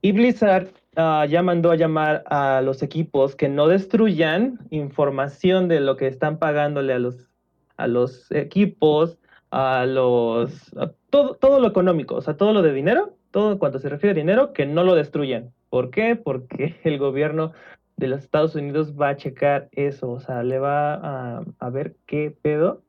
y 0.01 0.13
Blizzard 0.13 0.69
ah, 0.97 1.27
ya 1.29 1.43
mandó 1.43 1.71
a 1.71 1.77
llamar 1.77 2.23
a 2.27 2.61
los 2.61 2.83
equipos 2.83 3.35
que 3.35 3.49
no 3.49 3.67
destruyan 3.67 4.59
información 4.71 5.69
de 5.69 5.81
lo 5.81 5.97
que 5.97 6.07
están 6.07 6.39
pagándole 6.39 6.93
a 6.93 6.99
los, 6.99 7.29
a 7.77 7.89
los 7.89 8.31
equipos, 8.31 9.19
a 9.51 9.87
los 9.87 10.77
a 10.77 10.93
todo, 11.11 11.35
todo 11.35 11.61
lo 11.61 11.69
económico, 11.69 12.17
o 12.17 12.23
sea, 12.23 12.37
todo 12.37 12.53
lo 12.53 12.63
de 12.63 12.73
dinero, 12.73 13.15
todo 13.31 13.59
cuanto 13.59 13.79
se 13.79 13.89
refiere 13.89 14.13
a 14.13 14.23
dinero, 14.23 14.53
que 14.53 14.67
no 14.67 14.85
lo 14.85 14.95
destruyan. 14.95 15.53
¿Por 15.71 15.91
qué? 15.91 16.17
Porque 16.17 16.77
el 16.85 16.99
gobierno 16.99 17.53
de 17.97 18.09
los 18.09 18.21
Estados 18.23 18.55
Unidos 18.55 18.95
va 18.99 19.11
a 19.11 19.17
checar 19.17 19.69
eso, 19.73 20.11
o 20.11 20.21
sea, 20.21 20.43
le 20.43 20.59
va 20.59 20.95
a, 20.95 21.45
a 21.59 21.71
ver 21.71 21.97
qué 22.07 22.37
pedo. 22.43 22.83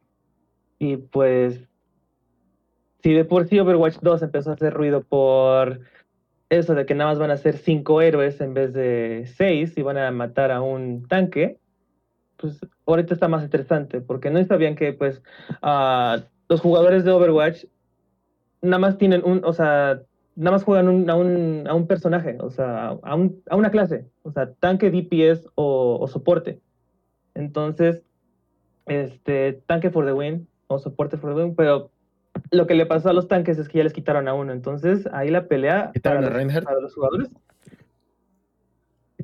Y 0.78 0.98
pues, 0.98 1.68
si 3.04 3.14
de 3.14 3.26
por 3.26 3.48
sí 3.48 3.60
Overwatch 3.60 3.98
2 4.02 4.22
empezó 4.22 4.52
a 4.52 4.54
hacer 4.54 4.74
ruido 4.74 5.04
por 5.04 5.82
eso 6.50 6.74
de 6.74 6.86
que 6.86 6.96
nada 6.96 7.12
más 7.12 7.20
van 7.20 7.32
a 7.32 7.38
ser 7.38 7.58
cinco 7.58 8.02
héroes 8.02 8.42
en 8.42 8.54
vez 8.54 8.74
de 8.74 9.26
seis 9.36 9.78
y 9.78 9.82
van 9.82 9.98
a 9.98 10.12
matar 10.12 10.52
a 10.52 10.62
un 10.62 11.08
tanque, 11.08 11.60
pues 12.38 12.60
ahorita 12.86 13.14
está 13.14 13.28
más 13.28 13.44
interesante, 13.44 14.02
porque 14.02 14.32
no 14.32 14.44
sabían 14.46 14.76
que 14.76 14.94
pues 14.94 15.22
ah, 15.62 16.24
los 16.50 16.62
jugadores 16.62 17.04
de 17.04 17.12
Overwatch 17.12 17.66
nada 18.62 18.80
más 18.80 18.98
tienen 18.98 19.24
un, 19.24 19.42
o 19.46 19.54
sea, 19.54 20.02
nada 20.36 20.52
más 20.52 20.64
juegan 20.64 20.90
un- 20.90 21.10
a, 21.10 21.16
un, 21.16 21.66
a 21.68 21.74
un 21.74 21.88
personaje, 21.88 22.38
o 22.42 22.50
sea, 22.50 22.90
a, 23.04 23.16
un- 23.16 23.42
a 23.50 23.56
una 23.56 23.72
clase, 23.72 24.06
o 24.24 24.32
sea, 24.32 24.52
tanque, 24.54 24.90
DPS 24.92 25.48
o, 25.56 25.98
o 26.02 26.08
soporte. 26.08 26.60
Entonces, 27.36 28.04
este, 28.88 29.62
tanque 29.68 29.92
for 29.92 30.06
the 30.06 30.14
win 30.14 30.48
o 30.68 30.80
soporte 30.80 31.18
for 31.18 31.34
the 31.36 31.42
win, 31.44 31.56
pero 31.56 31.92
lo 32.52 32.68
que 32.68 32.74
le 32.76 32.86
pasó 32.86 33.10
a 33.10 33.14
los 33.14 33.28
tanques 33.28 33.58
es 33.60 33.70
que 33.70 33.78
ya 33.78 33.84
les 33.84 33.94
quitaron 33.94 34.28
a 34.28 34.34
uno, 34.34 34.52
entonces 34.52 35.08
ahí 35.14 35.30
la 35.30 35.48
pelea 35.48 35.92
¿Quitaron 35.94 36.24
para 36.24 36.28
a 36.28 36.30
los- 36.32 36.38
Reinhardt? 36.38 36.66
para 36.66 36.80
los 36.82 36.94
jugadores. 36.96 37.30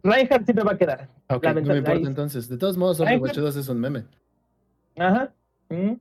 Reinhardt 0.04 0.46
siempre 0.46 0.64
va 0.64 0.74
a 0.74 0.78
quedar. 0.78 1.10
Ok, 1.30 1.44
no 1.46 1.54
me 1.74 1.78
importa 1.78 2.08
entonces. 2.08 2.48
De 2.48 2.58
todos 2.58 2.78
modos, 2.78 3.00
Overwatch 3.00 3.38
2 3.38 3.56
es 3.56 3.70
un 3.70 3.80
meme. 3.80 4.04
Ajá. 4.98 5.34
ujú. 5.70 6.00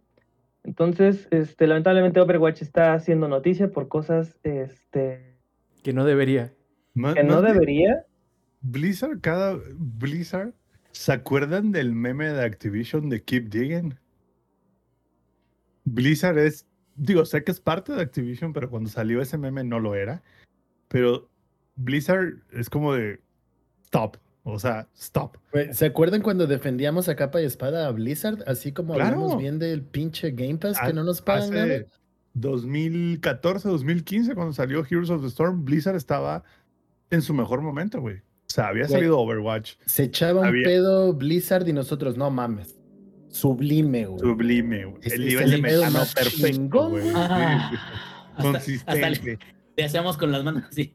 Entonces, 0.64 1.28
este, 1.30 1.66
lamentablemente 1.66 2.20
Overwatch 2.20 2.62
está 2.62 2.94
haciendo 2.94 3.28
noticia 3.28 3.70
por 3.70 3.88
cosas 3.88 4.38
este, 4.42 5.36
Que 5.82 5.92
no 5.92 6.04
debería. 6.04 6.52
Que 6.94 7.22
no 7.22 7.42
debería. 7.42 8.06
Blizzard, 8.62 9.20
cada 9.20 9.58
Blizzard, 9.76 10.54
¿se 10.92 11.12
acuerdan 11.12 11.70
del 11.70 11.92
meme 11.92 12.28
de 12.32 12.44
Activision 12.44 13.10
de 13.10 13.22
Keep 13.22 13.50
Digging? 13.50 13.94
Blizzard 15.84 16.38
es, 16.38 16.66
digo, 16.96 17.26
sé 17.26 17.44
que 17.44 17.52
es 17.52 17.60
parte 17.60 17.92
de 17.92 18.00
Activision, 18.00 18.54
pero 18.54 18.70
cuando 18.70 18.88
salió 18.88 19.20
ese 19.20 19.36
meme 19.36 19.64
no 19.64 19.78
lo 19.80 19.94
era. 19.94 20.22
Pero 20.88 21.28
Blizzard 21.76 22.42
es 22.52 22.70
como 22.70 22.94
de 22.94 23.20
stop, 23.84 24.16
o 24.44 24.58
sea, 24.58 24.86
stop. 24.96 25.36
¿Se 25.72 25.86
acuerdan 25.86 26.22
cuando 26.22 26.46
defendíamos 26.46 27.08
a 27.08 27.16
capa 27.16 27.40
y 27.42 27.44
espada 27.46 27.86
a 27.86 27.90
Blizzard? 27.90 28.44
Así 28.46 28.70
como 28.72 28.94
Claro. 28.94 29.16
hablamos 29.16 29.38
bien 29.38 29.58
del 29.58 29.82
pinche 29.82 30.30
Game 30.30 30.56
Pass 30.58 30.78
que 30.78 30.92
no 30.92 31.02
nos 31.02 31.20
pagan 31.20 31.50
nada. 31.50 31.64
Hace 31.64 31.88
2014, 32.34 33.68
2015, 33.68 34.34
cuando 34.34 34.52
salió 34.52 34.84
Heroes 34.88 35.10
of 35.10 35.22
the 35.22 35.28
Storm, 35.28 35.64
Blizzard 35.64 35.96
estaba 35.96 36.44
en 37.10 37.22
su 37.22 37.32
mejor 37.34 37.60
momento, 37.62 38.00
güey. 38.00 38.16
O 38.18 38.22
sea, 38.54 38.68
había 38.68 38.84
Güey. 38.84 38.92
salido 38.92 39.18
Overwatch, 39.18 39.74
Se 39.86 40.04
echaba 40.04 40.42
un 40.42 40.62
pedo 40.62 41.12
Blizzard 41.14 41.66
y 41.68 41.72
nosotros, 41.72 42.16
no 42.16 42.30
mames. 42.30 42.76
Sublime, 43.28 44.06
güey. 44.06 44.20
sublime, 44.20 44.84
güey. 44.84 45.02
El 45.02 45.12
es 45.12 45.18
nivel 45.18 45.52
el 45.54 45.62
de 45.62 45.90
más 45.90 46.14
perfecto, 46.14 46.46
chingón, 46.48 46.90
güey. 46.92 47.10
Ah, 47.14 47.70
Sí, 47.70 47.76
hasta- 48.36 48.42
Consistente. 48.42 48.90
hasta 49.06 49.10
le, 49.10 49.38
le 49.76 49.84
hacemos 49.84 50.16
con 50.16 50.30
las 50.32 50.44
manos 50.44 50.64
así. 50.70 50.92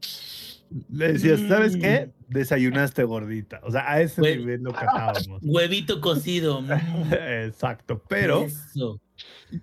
Le 0.88 1.12
decías, 1.14 1.40
¿sabes 1.48 1.76
Mm. 1.76 1.80
qué? 1.80 2.10
Desayunaste 2.28 3.02
gordita. 3.04 3.60
O 3.64 3.70
sea, 3.72 3.90
a 3.90 4.00
ese 4.00 4.20
Güey. 4.20 4.38
nivel 4.38 4.62
lo 4.62 4.72
catábamos. 4.72 5.40
Huevito 5.42 6.00
cocido. 6.00 6.60
mm, 6.62 7.12
Exacto. 7.44 8.02
Pero, 8.08 8.44
eso. 8.44 9.00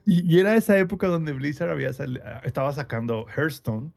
y, 0.05 0.35
y 0.35 0.39
era 0.39 0.55
esa 0.55 0.77
época 0.77 1.07
donde 1.07 1.31
Blizzard 1.33 1.69
había 1.71 1.93
sali- 1.93 2.19
estaba 2.43 2.73
sacando 2.73 3.25
Hearthstone. 3.35 3.91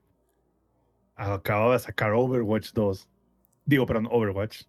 Acababa 1.17 1.75
de 1.75 1.81
sacar 1.81 2.13
Overwatch 2.13 2.73
2. 2.73 3.09
Digo, 3.67 3.87
perdón, 3.87 4.09
Overwatch. 4.11 4.63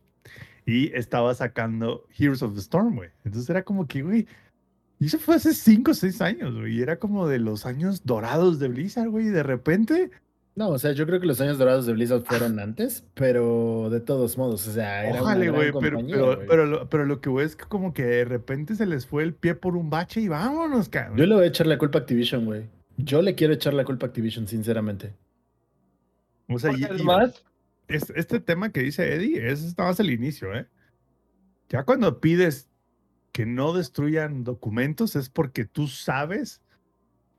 Y 0.65 0.93
estaba 0.95 1.33
sacando 1.33 2.05
Heroes 2.17 2.41
of 2.41 2.53
the 2.53 2.59
Storm, 2.59 2.95
güey. 2.95 3.09
Entonces 3.23 3.49
era 3.49 3.63
como 3.63 3.87
que, 3.87 4.01
güey. 4.01 4.27
Y 4.99 5.05
eso 5.05 5.17
fue 5.17 5.35
hace 5.35 5.53
5 5.53 5.91
o 5.91 5.93
6 5.93 6.21
años, 6.21 6.53
güey. 6.55 6.77
Y 6.77 6.81
era 6.81 6.97
como 6.99 7.27
de 7.27 7.39
los 7.39 7.65
años 7.65 8.03
dorados 8.05 8.59
de 8.59 8.67
Blizzard, 8.67 9.09
güey. 9.09 9.27
Y 9.27 9.29
de 9.29 9.43
repente, 9.43 10.11
No, 10.53 10.69
o 10.69 10.77
sea, 10.79 10.91
yo 10.91 11.05
creo 11.05 11.19
que 11.21 11.27
los 11.27 11.39
años 11.39 11.57
dorados 11.57 11.85
de 11.85 11.93
Blizzard 11.93 12.23
fueron 12.23 12.59
antes, 12.59 13.05
pero 13.13 13.87
de 13.89 14.01
todos 14.01 14.37
modos, 14.37 14.67
o 14.67 14.71
sea, 14.73 15.07
era 15.07 15.21
Ojalá, 15.21 15.37
una 15.37 15.45
gran 15.45 15.55
güey, 15.55 15.71
pero, 15.81 15.97
compañía, 15.97 16.45
pero, 16.47 16.65
lo, 16.65 16.89
pero 16.89 17.05
lo 17.05 17.21
que 17.21 17.29
güey 17.29 17.45
es 17.45 17.55
que 17.55 17.63
como 17.65 17.93
que 17.93 18.03
de 18.03 18.25
repente 18.25 18.75
se 18.75 18.85
les 18.85 19.05
fue 19.05 19.23
el 19.23 19.33
pie 19.33 19.55
por 19.55 19.77
un 19.77 19.89
bache 19.89 20.19
y 20.19 20.27
vámonos, 20.27 20.89
cabrón. 20.89 21.17
Yo 21.17 21.25
le 21.25 21.35
voy 21.35 21.45
a 21.45 21.47
echar 21.47 21.67
la 21.67 21.77
culpa 21.77 21.99
a 21.99 22.01
Activision, 22.01 22.45
güey. 22.45 22.63
Yo 22.97 23.21
le 23.21 23.33
quiero 23.35 23.53
echar 23.53 23.73
la 23.73 23.85
culpa 23.85 24.05
a 24.05 24.09
Activision, 24.09 24.45
sinceramente. 24.45 25.13
O 26.49 26.59
sea, 26.59 26.73
y- 26.73 26.81
y 26.81 26.83
Además, 26.83 27.45
es- 27.87 28.11
este 28.13 28.41
tema 28.41 28.71
que 28.73 28.81
dice 28.81 29.13
Eddie 29.15 29.49
es 29.51 29.77
más 29.77 29.99
el 30.01 30.11
inicio, 30.11 30.53
¿eh? 30.53 30.67
Ya 31.69 31.83
cuando 31.83 32.19
pides 32.19 32.67
que 33.31 33.45
no 33.45 33.71
destruyan 33.71 34.43
documentos 34.43 35.15
es 35.15 35.29
porque 35.29 35.63
tú 35.63 35.87
sabes 35.87 36.61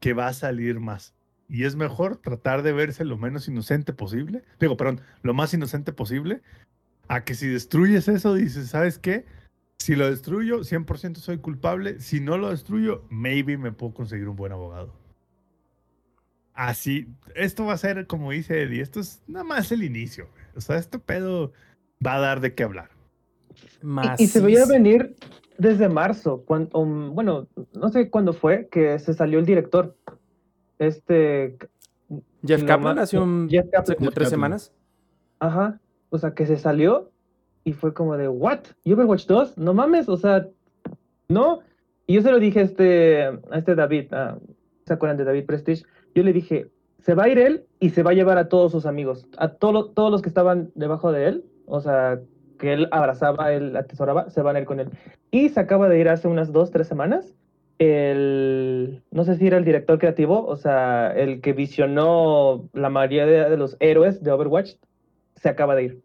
que 0.00 0.14
va 0.14 0.28
a 0.28 0.32
salir 0.32 0.80
más. 0.80 1.14
Y 1.48 1.64
es 1.64 1.76
mejor 1.76 2.16
tratar 2.16 2.62
de 2.62 2.72
verse 2.72 3.04
lo 3.04 3.18
menos 3.18 3.48
inocente 3.48 3.92
posible. 3.92 4.42
Digo, 4.58 4.76
perdón, 4.76 5.00
lo 5.22 5.34
más 5.34 5.52
inocente 5.52 5.92
posible. 5.92 6.40
A 7.08 7.24
que 7.24 7.34
si 7.34 7.48
destruyes 7.48 8.08
eso, 8.08 8.34
dices, 8.34 8.68
¿sabes 8.68 8.98
qué? 8.98 9.26
Si 9.78 9.96
lo 9.96 10.08
destruyo, 10.08 10.60
100% 10.60 11.16
soy 11.16 11.38
culpable. 11.38 12.00
Si 12.00 12.20
no 12.20 12.38
lo 12.38 12.50
destruyo, 12.50 13.04
maybe 13.10 13.58
me 13.58 13.72
puedo 13.72 13.92
conseguir 13.92 14.28
un 14.28 14.36
buen 14.36 14.52
abogado. 14.52 14.94
Así, 16.54 17.08
esto 17.34 17.64
va 17.64 17.72
a 17.72 17.78
ser, 17.78 18.06
como 18.06 18.30
dice 18.30 18.62
Eddie, 18.62 18.82
esto 18.82 19.00
es 19.00 19.22
nada 19.26 19.44
más 19.44 19.72
el 19.72 19.82
inicio. 19.82 20.28
O 20.54 20.60
sea, 20.60 20.76
este 20.76 20.98
pedo 20.98 21.52
va 22.04 22.16
a 22.16 22.20
dar 22.20 22.40
de 22.40 22.54
qué 22.54 22.62
hablar. 22.62 22.90
y, 24.18 24.24
y 24.24 24.26
se 24.26 24.40
veía 24.40 24.66
venir 24.66 25.16
desde 25.58 25.88
marzo, 25.88 26.42
cuando, 26.44 26.84
bueno, 26.84 27.48
no 27.72 27.88
sé 27.88 28.10
cuándo 28.10 28.32
fue 28.32 28.68
que 28.70 28.98
se 28.98 29.14
salió 29.14 29.38
el 29.38 29.46
director. 29.46 29.96
Este, 30.86 31.56
Jeff 32.44 32.60
no 32.62 32.66
Kaplan 32.66 32.98
hace 32.98 33.18
un, 33.18 33.48
Jeff 33.48 33.64
Kaplan. 33.66 33.82
hace 33.82 33.94
como 33.96 34.06
Jeff 34.10 34.14
tres 34.14 34.26
Kaplan. 34.28 34.30
semanas. 34.58 34.72
ajá, 35.38 35.80
o 36.10 36.18
sea, 36.18 36.34
que 36.34 36.46
se 36.46 36.56
salió 36.56 37.10
y 37.64 37.72
fue 37.72 37.94
como 37.94 38.16
de, 38.16 38.28
¿what? 38.28 38.60
¿Y 38.84 38.92
Overwatch 38.92 39.26
2? 39.26 39.58
No 39.58 39.74
mames, 39.74 40.08
o 40.08 40.16
sea, 40.16 40.46
no. 41.28 41.60
Y 42.06 42.14
yo 42.14 42.22
se 42.22 42.30
lo 42.32 42.38
dije 42.38 42.60
a 42.60 42.62
este, 42.62 43.24
a 43.26 43.58
este 43.58 43.74
David, 43.74 44.12
a- 44.12 44.38
¿se 44.86 44.92
acuerdan 44.92 45.16
de 45.16 45.24
David 45.24 45.46
Prestige? 45.46 45.84
Yo 46.14 46.22
le 46.24 46.32
dije, 46.32 46.70
se 46.98 47.14
va 47.14 47.24
a 47.24 47.28
ir 47.28 47.38
él 47.38 47.64
y 47.80 47.90
se 47.90 48.02
va 48.02 48.10
a 48.10 48.14
llevar 48.14 48.38
a 48.38 48.48
todos 48.48 48.72
sus 48.72 48.84
amigos, 48.86 49.26
a 49.38 49.48
todo- 49.48 49.90
todos 49.90 50.10
los 50.10 50.22
que 50.22 50.28
estaban 50.28 50.70
debajo 50.74 51.12
de 51.12 51.28
él, 51.28 51.44
o 51.66 51.80
sea, 51.80 52.20
que 52.58 52.72
él 52.74 52.88
abrazaba, 52.90 53.52
él 53.52 53.76
atesoraba, 53.76 54.28
se 54.30 54.42
van 54.42 54.56
a 54.56 54.60
ir 54.60 54.66
con 54.66 54.80
él. 54.80 54.90
Y 55.30 55.48
se 55.48 55.60
acaba 55.60 55.88
de 55.88 55.98
ir 55.98 56.08
hace 56.08 56.28
unas 56.28 56.52
dos, 56.52 56.70
tres 56.70 56.86
semanas. 56.88 57.34
El, 57.82 59.02
no 59.10 59.24
sé 59.24 59.36
si 59.36 59.46
era 59.46 59.56
el 59.58 59.64
director 59.64 59.98
creativo, 59.98 60.46
o 60.46 60.56
sea, 60.56 61.12
el 61.16 61.40
que 61.40 61.52
visionó 61.52 62.68
la 62.72 62.90
mayoría 62.90 63.26
de, 63.26 63.50
de 63.50 63.56
los 63.56 63.76
héroes 63.80 64.22
de 64.22 64.30
Overwatch, 64.30 64.74
se 65.36 65.48
acaba 65.48 65.74
de 65.74 65.82
ir. 65.84 66.02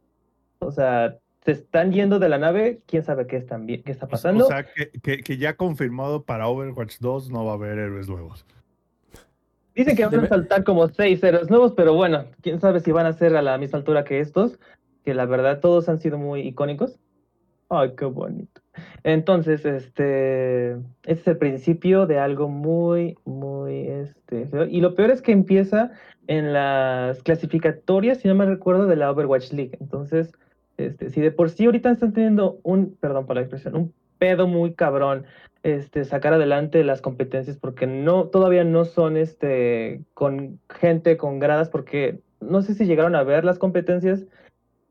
O 0.60 0.72
sea, 0.72 1.18
se 1.46 1.52
están 1.52 1.92
yendo 1.94 2.18
de 2.20 2.30
la 2.30 2.40
nave, 2.40 2.82
quién 2.88 3.04
sabe 3.04 3.28
qué, 3.28 3.38
están, 3.38 3.68
qué 3.68 3.84
está 3.86 4.08
pasando. 4.08 4.46
O 4.46 4.48
sea, 4.48 4.66
que, 4.66 4.90
que- 5.04 5.22
que 5.24 5.38
ya 5.38 5.56
confirmado 5.56 6.24
para 6.24 6.48
Overwatch 6.48 6.98
2 7.00 7.30
no 7.30 7.46
va 7.46 7.52
a 7.52 7.56
haber 7.56 7.78
héroes 7.78 8.10
nuevos. 8.10 8.46
Dicen 9.76 9.96
que 9.96 10.06
van 10.06 10.26
a 10.26 10.28
saltar 10.28 10.64
como 10.64 10.88
seis 10.88 11.24
héroes 11.24 11.50
nuevos, 11.52 11.74
pero 11.78 11.94
bueno, 11.94 12.26
quién 12.42 12.60
sabe 12.60 12.80
si 12.80 12.92
van 12.92 13.06
a 13.06 13.14
ser 13.14 13.36
a 13.36 13.44
la 13.44 13.58
misma 13.60 13.78
altura 13.78 14.04
que 14.04 14.20
estos, 14.20 14.60
que 15.06 15.14
la 15.14 15.26
verdad 15.26 15.60
todos 15.60 15.88
han 15.90 16.00
sido 16.00 16.18
muy 16.18 16.42
icónicos. 16.42 16.98
Ay, 17.70 17.92
qué 17.98 18.06
bonito. 18.06 18.62
Entonces, 19.04 19.66
este, 19.66 20.72
este 20.72 20.82
es 21.04 21.28
el 21.28 21.38
principio 21.38 22.06
de 22.06 22.20
algo 22.20 22.48
muy, 22.48 23.18
muy, 23.26 23.88
este, 23.88 24.48
feo. 24.48 24.66
Y 24.66 24.80
lo 24.80 24.96
peor 24.96 25.12
es 25.12 25.22
que 25.22 25.34
empieza 25.34 25.92
en 26.28 26.54
las 26.54 27.22
clasificatorias, 27.24 28.20
si 28.20 28.28
no 28.28 28.36
me 28.36 28.46
recuerdo, 28.46 28.88
de 28.88 28.96
la 28.96 29.12
Overwatch 29.12 29.52
League. 29.52 29.78
Entonces, 29.82 30.32
este, 30.78 31.10
si 31.10 31.22
de 31.22 31.32
por 31.32 31.50
sí 31.50 31.66
ahorita 31.66 31.92
están 31.92 32.14
teniendo 32.14 32.60
un, 32.64 32.96
perdón 32.96 33.26
por 33.26 33.36
la 33.36 33.42
expresión, 33.42 33.76
un 33.76 33.94
pedo 34.18 34.48
muy 34.48 34.74
cabrón, 34.74 35.26
este, 35.64 36.06
sacar 36.06 36.34
adelante 36.34 36.84
las 36.84 37.02
competencias 37.02 37.58
porque 37.58 37.88
no, 37.88 38.28
todavía 38.28 38.64
no 38.64 38.86
son, 38.86 39.18
este, 39.18 40.02
con 40.14 40.60
gente, 40.70 41.18
con 41.18 41.40
gradas, 41.40 41.70
porque 41.70 42.22
no 42.40 42.62
sé 42.62 42.76
si 42.76 42.86
llegaron 42.86 43.16
a 43.16 43.24
ver 43.24 43.44
las 43.44 43.60
competencias, 43.60 44.26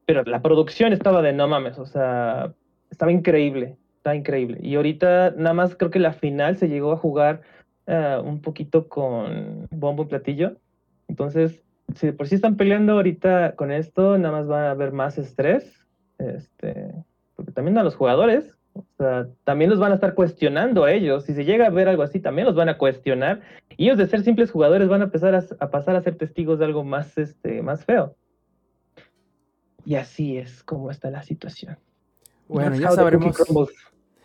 pero 0.04 0.22
la 0.24 0.42
producción 0.42 0.92
estaba 0.92 1.22
de 1.22 1.32
no 1.32 1.48
mames, 1.48 1.78
o 1.78 1.86
sea, 1.86 2.52
estaba 2.90 3.12
increíble, 3.12 3.76
estaba 3.96 4.16
increíble. 4.16 4.58
Y 4.62 4.76
ahorita 4.76 5.34
nada 5.36 5.54
más 5.54 5.76
creo 5.76 5.90
que 5.90 5.98
la 5.98 6.12
final 6.12 6.56
se 6.56 6.68
llegó 6.68 6.92
a 6.92 6.96
jugar 6.96 7.42
eh, 7.86 8.20
un 8.22 8.40
poquito 8.40 8.88
con 8.88 9.68
bombo 9.70 10.04
y 10.04 10.06
platillo. 10.06 10.56
Entonces, 11.08 11.62
si 11.94 12.12
por 12.12 12.26
sí 12.26 12.34
están 12.34 12.56
peleando 12.56 12.94
ahorita 12.94 13.54
con 13.54 13.70
esto, 13.70 14.18
nada 14.18 14.40
más 14.40 14.50
va 14.50 14.68
a 14.68 14.70
haber 14.72 14.92
más 14.92 15.18
estrés. 15.18 15.86
Este, 16.18 16.92
porque 17.34 17.52
también 17.52 17.78
a 17.78 17.84
los 17.84 17.94
jugadores, 17.94 18.58
también 19.44 19.70
los 19.70 19.78
van 19.78 19.92
a 19.92 19.94
estar 19.94 20.14
cuestionando 20.14 20.84
a 20.84 20.92
ellos. 20.92 21.24
Si 21.24 21.34
se 21.34 21.44
llega 21.44 21.66
a 21.66 21.70
ver 21.70 21.88
algo 21.88 22.02
así, 22.02 22.20
también 22.20 22.46
los 22.46 22.56
van 22.56 22.68
a 22.68 22.78
cuestionar. 22.78 23.40
Y 23.76 23.84
ellos 23.84 23.98
de 23.98 24.06
ser 24.06 24.22
simples 24.22 24.50
jugadores 24.50 24.88
van 24.88 25.02
a 25.02 25.04
empezar 25.04 25.34
a, 25.34 25.44
a 25.60 25.70
pasar 25.70 25.96
a 25.96 26.02
ser 26.02 26.16
testigos 26.16 26.58
de 26.58 26.64
algo 26.64 26.82
más, 26.82 27.16
este, 27.18 27.62
más 27.62 27.84
feo. 27.84 28.16
Y 29.84 29.94
así 29.94 30.36
es 30.36 30.64
como 30.64 30.90
está 30.90 31.10
la 31.10 31.22
situación. 31.22 31.78
Bueno, 32.48 32.76
ya 32.76 32.90
sabremos. 32.90 33.36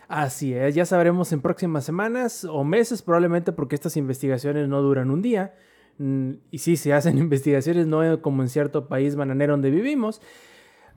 Así 0.07 0.53
es, 0.53 0.75
ya 0.75 0.85
sabremos 0.85 1.31
en 1.31 1.41
próximas 1.41 1.85
semanas 1.85 2.43
o 2.43 2.65
meses 2.65 3.01
probablemente 3.01 3.53
porque 3.53 3.75
estas 3.75 3.95
investigaciones 3.95 4.67
no 4.67 4.81
duran 4.81 5.09
un 5.09 5.21
día. 5.21 5.53
Mm, 5.99 6.31
Y 6.51 6.57
sí, 6.57 6.75
se 6.75 6.91
hacen 6.93 7.17
investigaciones, 7.17 7.87
no 7.87 8.21
como 8.21 8.41
en 8.41 8.49
cierto 8.49 8.87
país 8.87 9.15
bananero 9.15 9.53
donde 9.53 9.71
vivimos. 9.71 10.21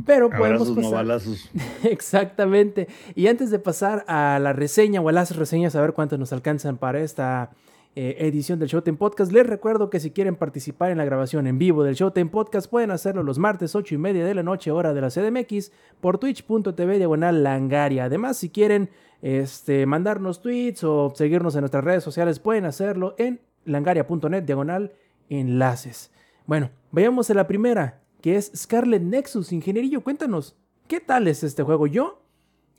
Pero 0.04 0.28
podemos 0.28 0.62
Abrazos, 0.62 0.76
no 0.76 0.82
pasar. 0.82 0.94
balazos. 0.94 1.50
Exactamente. 1.84 2.88
Y 3.14 3.28
antes 3.28 3.52
de 3.52 3.60
pasar 3.60 4.04
a 4.08 4.40
la 4.40 4.52
reseña 4.52 5.00
o 5.00 5.08
a 5.08 5.12
las 5.12 5.36
reseñas, 5.36 5.76
a 5.76 5.80
ver 5.80 5.92
cuántos 5.92 6.18
nos 6.18 6.32
alcanzan 6.32 6.78
para 6.78 7.00
esta 7.00 7.50
eh, 7.96 8.16
edición 8.26 8.58
del 8.58 8.68
Showtime 8.68 8.96
Podcast, 8.96 9.30
les 9.30 9.46
recuerdo 9.46 9.88
que 9.88 10.00
si 10.00 10.10
quieren 10.10 10.34
participar 10.34 10.90
en 10.90 10.98
la 10.98 11.04
grabación 11.04 11.46
en 11.46 11.58
vivo 11.58 11.84
del 11.84 11.94
Showtime 11.94 12.28
Podcast, 12.28 12.68
pueden 12.68 12.90
hacerlo 12.90 13.22
los 13.22 13.38
martes 13.38 13.76
8 13.76 13.94
y 13.94 13.98
media 13.98 14.24
de 14.24 14.34
la 14.34 14.42
noche, 14.42 14.72
hora 14.72 14.92
de 14.92 15.00
la 15.00 15.10
CDMX, 15.10 15.70
por 16.00 16.18
twitch.tv 16.18 16.98
diagonal 16.98 17.44
langaria. 17.44 18.06
Además, 18.06 18.36
si 18.36 18.50
quieren 18.50 18.90
este, 19.22 19.86
mandarnos 19.86 20.42
tweets 20.42 20.82
o 20.82 21.12
seguirnos 21.14 21.54
en 21.54 21.60
nuestras 21.60 21.84
redes 21.84 22.02
sociales, 22.02 22.40
pueden 22.40 22.64
hacerlo 22.64 23.14
en 23.16 23.40
langaria.net 23.64 24.42
diagonal 24.42 24.92
enlaces. 25.28 26.10
Bueno, 26.46 26.70
vayamos 26.90 27.30
a 27.30 27.34
la 27.34 27.46
primera, 27.46 28.02
que 28.20 28.34
es 28.34 28.50
Scarlet 28.56 29.02
Nexus. 29.02 29.52
Ingenierillo, 29.52 30.02
cuéntanos, 30.02 30.56
¿qué 30.88 30.98
tal 30.98 31.28
es 31.28 31.44
este 31.44 31.62
juego? 31.62 31.86
Yo, 31.86 32.20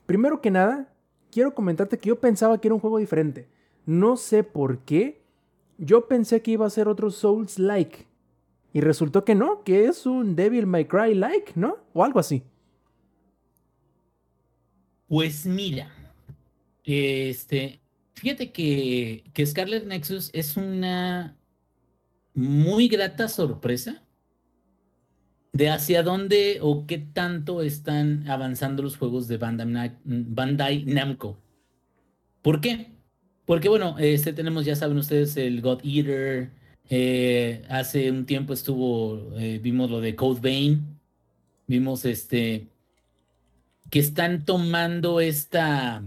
primero 0.04 0.42
que 0.42 0.50
nada, 0.50 0.92
quiero 1.30 1.54
comentarte 1.54 1.98
que 1.98 2.10
yo 2.10 2.20
pensaba 2.20 2.60
que 2.60 2.68
era 2.68 2.74
un 2.74 2.80
juego 2.80 2.98
diferente. 2.98 3.48
No 3.86 4.16
sé 4.16 4.44
por 4.44 4.80
qué. 4.80 5.22
Yo 5.78 6.08
pensé 6.08 6.42
que 6.42 6.52
iba 6.52 6.66
a 6.66 6.70
ser 6.70 6.88
otro 6.88 7.10
Souls-like. 7.10 8.06
Y 8.72 8.80
resultó 8.80 9.24
que 9.24 9.34
no, 9.34 9.62
que 9.64 9.86
es 9.86 10.04
un 10.04 10.36
Devil 10.36 10.66
May 10.66 10.84
Cry-like, 10.86 11.52
¿no? 11.54 11.78
O 11.94 12.04
algo 12.04 12.18
así. 12.20 12.42
Pues 15.08 15.46
mira, 15.46 15.90
este, 16.84 17.80
fíjate 18.14 18.50
que, 18.52 19.24
que 19.32 19.46
Scarlet 19.46 19.86
Nexus 19.86 20.30
es 20.32 20.56
una 20.56 21.36
muy 22.34 22.88
grata 22.88 23.28
sorpresa 23.28 24.02
de 25.52 25.70
hacia 25.70 26.02
dónde 26.02 26.58
o 26.60 26.86
qué 26.86 26.98
tanto 26.98 27.62
están 27.62 28.28
avanzando 28.28 28.82
los 28.82 28.96
juegos 28.98 29.28
de 29.28 29.38
Bandai, 29.38 29.66
Na- 29.68 29.98
Bandai 30.04 30.84
Namco. 30.84 31.38
¿Por 32.42 32.60
qué? 32.60 32.95
Porque 33.46 33.68
bueno, 33.68 33.96
este 33.98 34.32
tenemos, 34.32 34.64
ya 34.66 34.76
saben 34.76 34.98
ustedes, 34.98 35.36
el 35.36 35.62
God 35.62 35.80
Eater. 35.84 36.50
eh, 36.90 37.64
hace 37.68 38.10
un 38.10 38.26
tiempo 38.26 38.52
estuvo, 38.52 39.32
eh, 39.38 39.58
vimos 39.62 39.90
lo 39.90 40.00
de 40.00 40.14
Code 40.16 40.40
Vein. 40.40 40.98
Vimos 41.66 42.04
este 42.04 42.68
que 43.90 43.98
están 44.00 44.44
tomando 44.44 45.20
esta, 45.20 46.02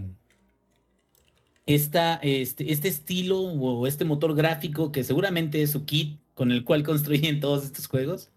esta, 1.66 2.16
este, 2.16 2.72
este 2.72 2.88
estilo 2.88 3.40
o 3.40 3.86
este 3.86 4.04
motor 4.04 4.34
gráfico 4.34 4.92
que 4.92 5.04
seguramente 5.04 5.62
es 5.62 5.70
su 5.70 5.84
kit 5.84 6.18
con 6.34 6.52
el 6.52 6.64
cual 6.64 6.82
construyen 6.84 7.40
todos 7.40 7.64
estos 7.64 7.86
juegos, 7.86 8.30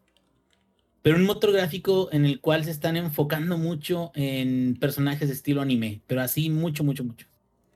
pero 1.02 1.18
un 1.18 1.26
motor 1.26 1.52
gráfico 1.52 2.10
en 2.12 2.26
el 2.26 2.40
cual 2.40 2.64
se 2.64 2.72
están 2.72 2.96
enfocando 2.98 3.58
mucho 3.58 4.12
en 4.16 4.78
personajes 4.80 5.28
de 5.28 5.36
estilo 5.36 5.62
anime, 5.62 6.02
pero 6.08 6.22
así 6.22 6.50
mucho, 6.50 6.84
mucho, 6.84 7.04
mucho. 7.04 7.28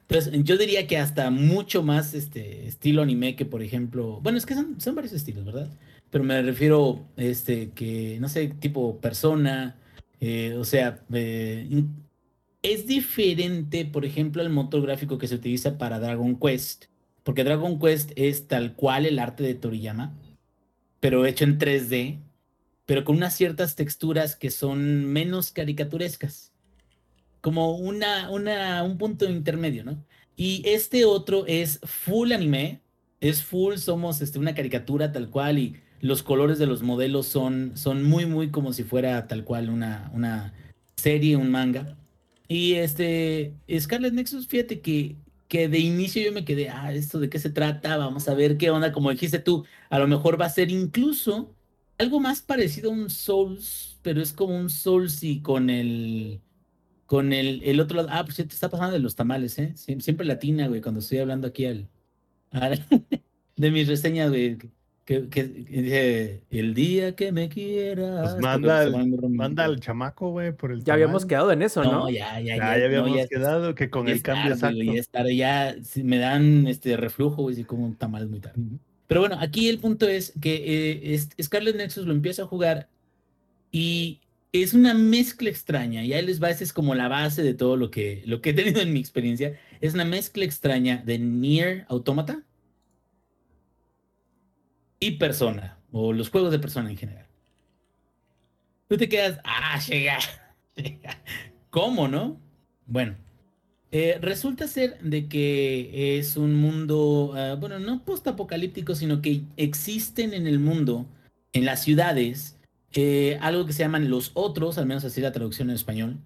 Entonces, 0.09 0.43
yo 0.43 0.57
diría 0.57 0.87
que 0.87 0.97
hasta 0.97 1.29
mucho 1.29 1.83
más 1.83 2.13
este 2.13 2.67
estilo 2.67 3.01
anime 3.01 3.35
que, 3.35 3.45
por 3.45 3.61
ejemplo, 3.61 4.21
bueno, 4.21 4.37
es 4.37 4.45
que 4.45 4.53
son, 4.53 4.79
son 4.79 4.95
varios 4.95 5.13
estilos, 5.13 5.43
¿verdad? 5.43 5.69
Pero 6.09 6.23
me 6.23 6.41
refiero, 6.41 7.05
este, 7.17 7.71
que, 7.71 8.17
no 8.21 8.29
sé, 8.29 8.47
tipo 8.47 8.99
persona, 9.01 9.75
eh, 10.21 10.55
o 10.57 10.63
sea, 10.63 11.03
eh, 11.13 11.83
es 12.61 12.87
diferente, 12.87 13.85
por 13.85 14.05
ejemplo, 14.05 14.41
el 14.41 14.49
motor 14.49 14.81
gráfico 14.81 15.17
que 15.17 15.27
se 15.27 15.35
utiliza 15.35 15.77
para 15.77 15.99
Dragon 15.99 16.39
Quest, 16.39 16.85
porque 17.23 17.43
Dragon 17.43 17.77
Quest 17.77 18.11
es 18.15 18.47
tal 18.47 18.75
cual 18.75 19.05
el 19.05 19.19
arte 19.19 19.43
de 19.43 19.55
Toriyama, 19.55 20.13
pero 21.01 21.25
hecho 21.25 21.43
en 21.43 21.59
3D, 21.59 22.19
pero 22.85 23.03
con 23.03 23.17
unas 23.17 23.35
ciertas 23.35 23.75
texturas 23.75 24.37
que 24.37 24.51
son 24.51 25.05
menos 25.05 25.51
caricaturescas, 25.51 26.53
como 27.47 27.77
una, 27.77 28.29
una, 28.29 28.83
un 28.83 28.97
punto 28.97 29.23
intermedio, 29.23 29.85
¿no? 29.85 30.03
Y 30.35 30.63
este 30.65 31.05
otro 31.05 31.45
es 31.47 31.79
full 31.85 32.33
anime, 32.33 32.81
es 33.21 33.41
full, 33.41 33.77
somos 33.77 34.19
este, 34.19 34.37
una 34.37 34.53
caricatura 34.53 35.13
tal 35.13 35.29
cual 35.29 35.57
y 35.57 35.77
los 36.01 36.23
colores 36.23 36.59
de 36.59 36.67
los 36.67 36.83
modelos 36.83 37.25
son, 37.25 37.71
son 37.77 38.03
muy, 38.03 38.25
muy 38.25 38.51
como 38.51 38.73
si 38.73 38.83
fuera 38.83 39.27
tal 39.27 39.45
cual 39.45 39.69
una, 39.69 40.11
una 40.13 40.53
serie, 40.97 41.37
un 41.37 41.49
manga. 41.49 41.97
Y 42.49 42.73
este, 42.73 43.53
Scarlet 43.79 44.11
Nexus, 44.11 44.45
fíjate 44.45 44.81
que, 44.81 45.15
que 45.47 45.69
de 45.69 45.79
inicio 45.79 46.21
yo 46.21 46.33
me 46.33 46.43
quedé, 46.43 46.67
ah, 46.67 46.91
¿esto 46.93 47.17
de 47.17 47.29
qué 47.29 47.39
se 47.39 47.49
trata? 47.49 47.95
Vamos 47.95 48.27
a 48.27 48.33
ver 48.33 48.57
qué 48.57 48.71
onda, 48.71 48.91
como 48.91 49.09
dijiste 49.09 49.39
tú, 49.39 49.63
a 49.89 49.99
lo 49.99 50.07
mejor 50.09 50.37
va 50.37 50.47
a 50.47 50.49
ser 50.49 50.69
incluso 50.69 51.55
algo 51.97 52.19
más 52.19 52.41
parecido 52.41 52.89
a 52.89 52.93
un 52.93 53.09
Souls, 53.09 53.99
pero 54.01 54.21
es 54.21 54.33
como 54.33 54.57
un 54.57 54.69
Souls 54.69 55.23
y 55.23 55.41
con 55.41 55.69
el, 55.69 56.41
con 57.07 57.33
el, 57.33 57.63
el 57.63 57.79
otro 57.79 57.97
lado, 57.97 58.09
ah, 58.11 58.23
pues 58.23 58.37
ya 58.37 58.43
te 58.45 58.53
está 58.53 58.69
pasando 58.69 58.93
de 58.93 58.99
los 58.99 59.15
tamales, 59.15 59.57
¿eh? 59.57 59.71
Siem- 59.75 60.01
Siempre 60.01 60.25
latina, 60.27 60.67
güey, 60.67 60.81
cuando 60.81 60.99
estoy 60.99 61.17
hablando 61.17 61.47
aquí 61.47 61.65
al, 61.65 61.87
al- 62.51 62.85
de 63.55 63.71
mis 63.71 63.87
reseñas, 63.87 64.29
güey, 64.29 64.57
que, 65.05 65.29
que, 65.29 65.29
que 65.29 66.41
el 66.51 66.73
día 66.73 67.15
que 67.15 67.31
me 67.31 67.47
quieras. 67.49 68.33
Pues 68.33 68.41
manda, 68.43 68.81
al- 68.81 69.09
manda 69.29 69.63
al 69.63 69.79
chamaco, 69.79 70.31
güey, 70.31 70.51
por 70.51 70.71
el 70.73 70.83
Ya 70.83 70.93
habíamos 70.95 71.21
tamal. 71.23 71.29
quedado 71.29 71.51
en 71.53 71.61
eso, 71.61 71.81
¿no? 71.83 71.91
No, 71.91 72.09
ya, 72.09 72.39
ya, 72.41 72.57
Ya, 72.57 72.57
ya. 72.57 72.73
ya 72.73 72.79
no, 72.79 72.85
habíamos 72.85 73.15
ya 73.15 73.23
es- 73.23 73.29
quedado 73.29 73.73
que 73.73 73.89
con 73.89 74.05
ya 74.07 74.11
el 74.13 74.21
cambio 74.21 74.57
tarde, 74.57 74.75
exacto. 74.81 74.93
ya 74.93 74.99
es 74.99 75.09
tarde, 75.09 75.35
ya 75.37 75.75
si 75.83 76.03
me 76.03 76.17
dan 76.17 76.67
este 76.67 76.97
reflujo, 76.97 77.43
güey, 77.43 77.55
si 77.55 77.63
como 77.63 77.85
un 77.85 77.95
tamal 77.95 78.27
muy 78.27 78.41
tarde. 78.41 78.61
Pero 79.07 79.21
bueno, 79.21 79.37
aquí 79.39 79.69
el 79.69 79.79
punto 79.79 80.05
es 80.09 80.33
que 80.41 80.55
eh, 80.55 81.13
es- 81.13 81.29
Scarlet 81.41 81.77
Nexus 81.77 82.05
lo 82.05 82.11
empieza 82.11 82.41
a 82.43 82.45
jugar 82.47 82.89
y 83.71 84.19
es 84.63 84.73
una 84.73 84.93
mezcla 84.93 85.49
extraña. 85.49 86.03
Y 86.03 86.13
ahí 86.13 86.25
les 86.25 86.41
va, 86.41 86.49
esa 86.49 86.63
es 86.63 86.73
como 86.73 86.95
la 86.95 87.07
base 87.07 87.43
de 87.43 87.53
todo 87.53 87.75
lo 87.75 87.91
que, 87.91 88.23
lo 88.25 88.41
que 88.41 88.51
he 88.51 88.53
tenido 88.53 88.81
en 88.81 88.93
mi 88.93 88.99
experiencia. 88.99 89.59
Es 89.81 89.93
una 89.93 90.05
mezcla 90.05 90.45
extraña 90.45 91.03
de 91.05 91.19
Nier 91.19 91.85
Automata 91.89 92.43
y 94.99 95.11
Persona, 95.11 95.79
o 95.91 96.13
los 96.13 96.29
juegos 96.29 96.51
de 96.51 96.59
Persona 96.59 96.89
en 96.89 96.97
general. 96.97 97.27
Tú 98.87 98.97
te 98.97 99.09
quedas, 99.09 99.39
ah, 99.43 99.79
llega. 99.87 100.19
¿Cómo, 101.69 102.07
no? 102.07 102.39
Bueno, 102.85 103.15
eh, 103.91 104.17
resulta 104.21 104.67
ser 104.67 104.99
de 105.01 105.27
que 105.27 106.17
es 106.17 106.37
un 106.37 106.55
mundo, 106.55 107.33
ah, 107.35 107.55
bueno, 107.59 107.79
no 107.79 108.03
postapocalíptico, 108.03 108.95
sino 108.95 109.21
que 109.21 109.43
existen 109.57 110.33
en 110.33 110.47
el 110.47 110.59
mundo, 110.59 111.05
en 111.53 111.65
las 111.65 111.83
ciudades, 111.83 112.56
eh, 112.93 113.37
algo 113.41 113.65
que 113.65 113.73
se 113.73 113.83
llaman 113.83 114.09
los 114.09 114.31
otros, 114.33 114.77
al 114.77 114.85
menos 114.85 115.03
así 115.05 115.21
la 115.21 115.31
traducción 115.31 115.69
en 115.69 115.75
español, 115.75 116.19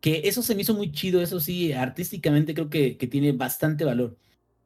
que 0.00 0.22
eso 0.24 0.42
se 0.42 0.54
me 0.54 0.62
hizo 0.62 0.74
muy 0.74 0.92
chido, 0.92 1.22
eso 1.22 1.40
sí, 1.40 1.72
artísticamente 1.72 2.54
creo 2.54 2.70
que, 2.70 2.96
que 2.96 3.06
tiene 3.06 3.32
bastante 3.32 3.84
valor. 3.84 4.16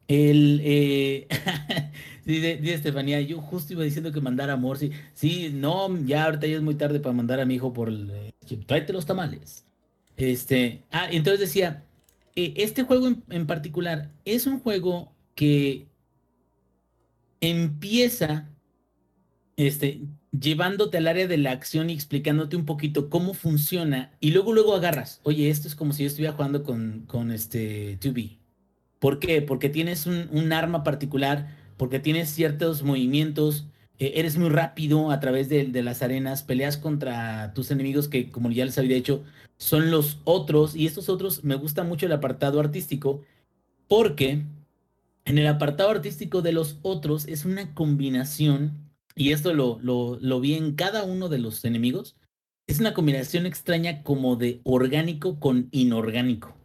El, 0.08 0.60
eh, 0.64 1.28
de, 2.24 2.56
de 2.56 2.74
Estefanía, 2.74 3.20
yo 3.20 3.40
justo 3.40 3.72
iba 3.72 3.84
diciendo 3.84 4.12
que 4.12 4.20
mandara 4.20 4.54
amor, 4.54 4.78
sí, 4.78 4.90
sí, 5.14 5.50
no, 5.52 5.96
ya 6.04 6.24
ahorita 6.24 6.46
ya 6.46 6.56
es 6.56 6.62
muy 6.62 6.74
tarde 6.74 7.00
para 7.00 7.14
mandar 7.14 7.40
a 7.40 7.46
mi 7.46 7.54
hijo 7.54 7.72
por 7.72 7.88
el, 7.88 8.10
eh, 8.10 8.32
tráete 8.66 8.92
los 8.92 9.06
tamales. 9.06 9.64
Este, 10.16 10.84
ah, 10.90 11.08
entonces 11.10 11.40
decía, 11.40 11.84
eh, 12.36 12.54
este 12.56 12.82
juego 12.82 13.08
en, 13.08 13.24
en 13.30 13.46
particular 13.46 14.10
es 14.24 14.46
un 14.46 14.60
juego 14.60 15.12
que 15.34 15.86
empieza 17.40 18.48
este, 19.56 20.00
llevándote 20.38 20.96
al 20.96 21.09
área 21.09 21.26
de 21.26 21.36
la 21.36 21.50
acción 21.50 21.90
y 21.90 21.92
explicándote 21.92 22.56
un 22.56 22.64
poquito 22.64 23.10
cómo 23.10 23.34
funciona 23.34 24.12
y 24.20 24.30
luego 24.30 24.52
luego 24.52 24.74
agarras, 24.74 25.20
oye, 25.24 25.50
esto 25.50 25.68
es 25.68 25.74
como 25.74 25.92
si 25.92 26.02
yo 26.02 26.09
estuviera 26.09 26.34
jugando 26.34 26.62
con, 26.62 27.04
con 27.06 27.30
este 27.30 27.98
2B. 28.00 28.38
¿Por 28.98 29.18
qué? 29.18 29.42
Porque 29.42 29.68
tienes 29.68 30.06
un, 30.06 30.52
arma 30.52 30.84
particular, 30.84 31.48
porque 31.76 31.98
tienes 31.98 32.30
ciertos 32.30 32.82
movimientos, 32.82 33.66
eh, 33.98 34.12
eres 34.16 34.38
muy 34.38 34.48
rápido 34.48 35.10
a 35.10 35.20
través 35.20 35.48
de, 35.48 35.64
de 35.66 35.82
las 35.82 36.02
arenas, 36.02 36.42
peleas 36.42 36.76
contra 36.76 37.52
tus 37.52 37.70
enemigos 37.70 38.09
que, 38.09 38.30
como 38.30 38.50
ya 38.50 38.64
les 38.64 38.78
había 38.78 38.96
dicho, 38.96 39.24
son 39.59 39.90
los 39.90 40.20
otros, 40.24 40.76
y 40.76 40.86
estos 40.86 41.09
otros 41.09 41.44
me 41.44 41.56
gusta 41.56 41.82
mucho 41.84 42.06
el 42.06 42.12
apartado 42.12 42.60
artístico, 42.60 43.22
porque 43.88 44.44
en 45.24 45.38
el 45.38 45.46
apartado 45.46 45.90
artístico 45.90 46.42
de 46.42 46.52
los 46.52 46.78
otros 46.82 47.26
es 47.28 47.44
una 47.44 47.74
combinación, 47.74 48.72
y 49.14 49.32
esto 49.32 49.55
lo, 49.55 49.78
lo, 49.82 50.40
vi 50.40 50.55
en 50.55 50.74
cada 50.74 51.05
uno 51.05 51.28
de 51.28 51.39
los 51.39 51.64
enemigos, 51.64 52.16
es 52.66 52.80
una 52.80 52.94
combinación 52.94 53.47
extraña 53.47 54.02
como 54.02 54.36
de 54.36 54.60
orgánico 54.64 55.39
con 55.40 55.68
inorgánico. 55.72 56.56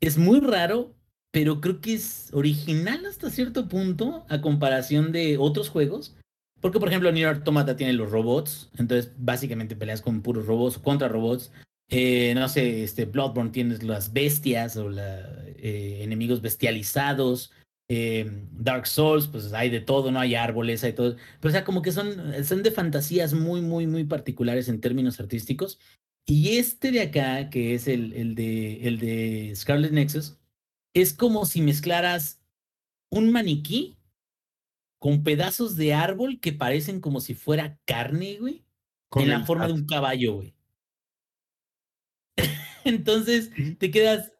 Es 0.00 0.18
muy 0.18 0.40
raro, 0.40 0.94
pero 1.30 1.60
creo 1.60 1.80
que 1.80 1.94
es 1.94 2.30
original 2.32 3.06
hasta 3.06 3.30
cierto 3.30 3.68
punto 3.68 4.26
a 4.28 4.40
comparación 4.40 5.12
de 5.12 5.38
otros 5.38 5.68
juegos. 5.68 6.16
Porque, 6.60 6.80
por 6.80 6.88
ejemplo, 6.88 7.12
Nier 7.12 7.28
Automata 7.28 7.76
tiene 7.76 7.92
los 7.92 8.10
robots, 8.10 8.70
entonces 8.78 9.12
básicamente 9.18 9.76
peleas 9.76 10.00
con 10.00 10.22
puros 10.22 10.46
robots 10.46 10.78
contra 10.78 11.08
robots. 11.08 11.52
Eh, 11.90 12.32
no 12.34 12.48
sé, 12.48 12.82
este 12.82 13.04
Bloodborne 13.04 13.50
tienes 13.50 13.82
las 13.82 14.12
bestias 14.12 14.76
o 14.76 14.88
la, 14.88 15.20
eh, 15.58 16.00
enemigos 16.02 16.40
bestializados. 16.40 17.52
Eh, 17.88 18.30
Dark 18.52 18.86
Souls, 18.86 19.28
pues 19.28 19.52
hay 19.52 19.70
de 19.70 19.80
todo, 19.80 20.10
no 20.10 20.20
hay 20.20 20.34
árboles, 20.34 20.84
hay 20.84 20.92
todo. 20.92 21.16
Pero 21.40 21.50
o 21.50 21.52
sea, 21.52 21.64
como 21.64 21.82
que 21.82 21.92
son, 21.92 22.44
son 22.44 22.62
de 22.62 22.70
fantasías 22.70 23.34
muy, 23.34 23.60
muy, 23.60 23.86
muy 23.86 24.04
particulares 24.04 24.68
en 24.68 24.80
términos 24.80 25.20
artísticos. 25.20 25.78
Y 26.26 26.56
este 26.56 26.90
de 26.90 27.02
acá, 27.02 27.50
que 27.50 27.74
es 27.74 27.86
el, 27.86 28.12
el, 28.14 28.34
de, 28.34 28.86
el 28.88 28.98
de 28.98 29.52
Scarlet 29.54 29.92
Nexus, 29.92 30.38
es 30.94 31.12
como 31.12 31.44
si 31.44 31.60
mezclaras 31.60 32.40
un 33.10 33.30
maniquí 33.30 33.98
con 34.98 35.22
pedazos 35.22 35.76
de 35.76 35.92
árbol 35.92 36.40
que 36.40 36.54
parecen 36.54 37.00
como 37.00 37.20
si 37.20 37.34
fuera 37.34 37.78
carne, 37.84 38.38
güey, 38.40 38.64
Con 39.10 39.24
en 39.24 39.30
la 39.30 39.44
forma 39.44 39.66
de 39.66 39.74
un 39.74 39.84
caballo, 39.84 40.36
güey. 40.36 40.54
Entonces 42.84 43.50
te 43.78 43.90
quedas, 43.90 44.32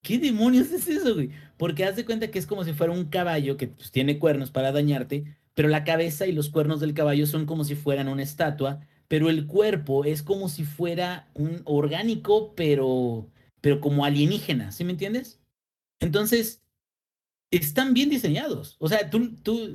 ¿qué 0.00 0.18
demonios 0.18 0.70
es 0.70 0.86
eso, 0.86 1.14
güey? 1.14 1.30
Porque 1.62 1.84
haz 1.84 1.94
de 1.94 2.04
cuenta 2.04 2.28
que 2.28 2.40
es 2.40 2.46
como 2.48 2.64
si 2.64 2.72
fuera 2.72 2.92
un 2.92 3.04
caballo 3.04 3.56
que 3.56 3.68
pues, 3.68 3.92
tiene 3.92 4.18
cuernos 4.18 4.50
para 4.50 4.72
dañarte, 4.72 5.36
pero 5.54 5.68
la 5.68 5.84
cabeza 5.84 6.26
y 6.26 6.32
los 6.32 6.50
cuernos 6.50 6.80
del 6.80 6.92
caballo 6.92 7.24
son 7.24 7.46
como 7.46 7.62
si 7.62 7.76
fueran 7.76 8.08
una 8.08 8.24
estatua, 8.24 8.80
pero 9.06 9.30
el 9.30 9.46
cuerpo 9.46 10.04
es 10.04 10.24
como 10.24 10.48
si 10.48 10.64
fuera 10.64 11.30
un 11.34 11.62
orgánico, 11.64 12.52
pero, 12.56 13.30
pero 13.60 13.80
como 13.80 14.04
alienígena, 14.04 14.72
¿sí 14.72 14.82
me 14.82 14.90
entiendes? 14.90 15.38
Entonces, 16.00 16.64
están 17.52 17.94
bien 17.94 18.10
diseñados. 18.10 18.74
O 18.80 18.88
sea, 18.88 19.08
tú, 19.08 19.36
tú, 19.36 19.72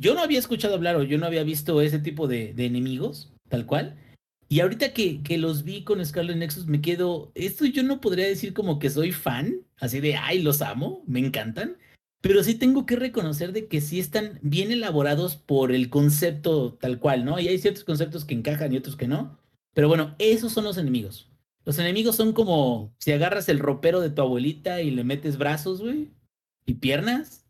yo 0.00 0.14
no 0.14 0.22
había 0.24 0.40
escuchado 0.40 0.74
hablar 0.74 0.96
o 0.96 1.04
yo 1.04 1.16
no 1.16 1.26
había 1.26 1.44
visto 1.44 1.80
ese 1.80 2.00
tipo 2.00 2.26
de, 2.26 2.54
de 2.54 2.66
enemigos, 2.66 3.32
tal 3.48 3.66
cual. 3.66 3.96
Y 4.48 4.58
ahorita 4.58 4.92
que, 4.92 5.22
que 5.22 5.38
los 5.38 5.62
vi 5.62 5.84
con 5.84 6.04
Scarlet 6.04 6.38
Nexus, 6.38 6.66
me 6.66 6.80
quedo. 6.80 7.30
Esto 7.36 7.66
yo 7.66 7.84
no 7.84 8.00
podría 8.00 8.26
decir 8.26 8.52
como 8.52 8.80
que 8.80 8.90
soy 8.90 9.12
fan, 9.12 9.64
así 9.80 10.00
de 10.00 10.16
ay, 10.16 10.42
los 10.42 10.62
amo, 10.62 11.02
me 11.06 11.20
encantan. 11.20 11.76
Pero 12.20 12.44
sí 12.44 12.54
tengo 12.54 12.84
que 12.84 12.96
reconocer 12.96 13.52
de 13.52 13.66
que 13.66 13.80
sí 13.80 13.98
están 13.98 14.38
bien 14.42 14.70
elaborados 14.70 15.36
por 15.36 15.72
el 15.72 15.88
concepto 15.88 16.74
tal 16.74 16.98
cual, 16.98 17.24
¿no? 17.24 17.40
Y 17.40 17.48
hay 17.48 17.58
ciertos 17.58 17.84
conceptos 17.84 18.24
que 18.24 18.34
encajan 18.34 18.72
y 18.72 18.76
otros 18.76 18.96
que 18.96 19.08
no. 19.08 19.38
Pero 19.72 19.88
bueno, 19.88 20.14
esos 20.18 20.52
son 20.52 20.64
los 20.64 20.76
enemigos. 20.76 21.30
Los 21.64 21.78
enemigos 21.78 22.16
son 22.16 22.32
como 22.32 22.94
si 22.98 23.12
agarras 23.12 23.48
el 23.48 23.58
ropero 23.58 24.00
de 24.00 24.10
tu 24.10 24.22
abuelita 24.22 24.82
y 24.82 24.90
le 24.90 25.04
metes 25.04 25.38
brazos, 25.38 25.80
güey, 25.80 26.10
y 26.66 26.74
piernas. 26.74 27.46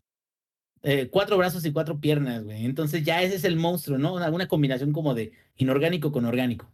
Eh, 0.83 1.09
cuatro 1.11 1.37
brazos 1.37 1.65
y 1.65 1.73
cuatro 1.73 2.01
piernas, 2.01 2.45
güey. 2.45 2.65
Entonces 2.65 3.05
ya 3.05 3.23
ese 3.23 3.37
es 3.37 3.45
el 3.45 3.57
monstruo, 3.57 3.99
¿no? 3.99 4.15
Una, 4.15 4.49
combinación 4.49 4.93
como 4.93 5.15
de 5.15 5.33
inorgánico 5.57 6.13
con 6.13 6.25
orgánico. 6.25 6.71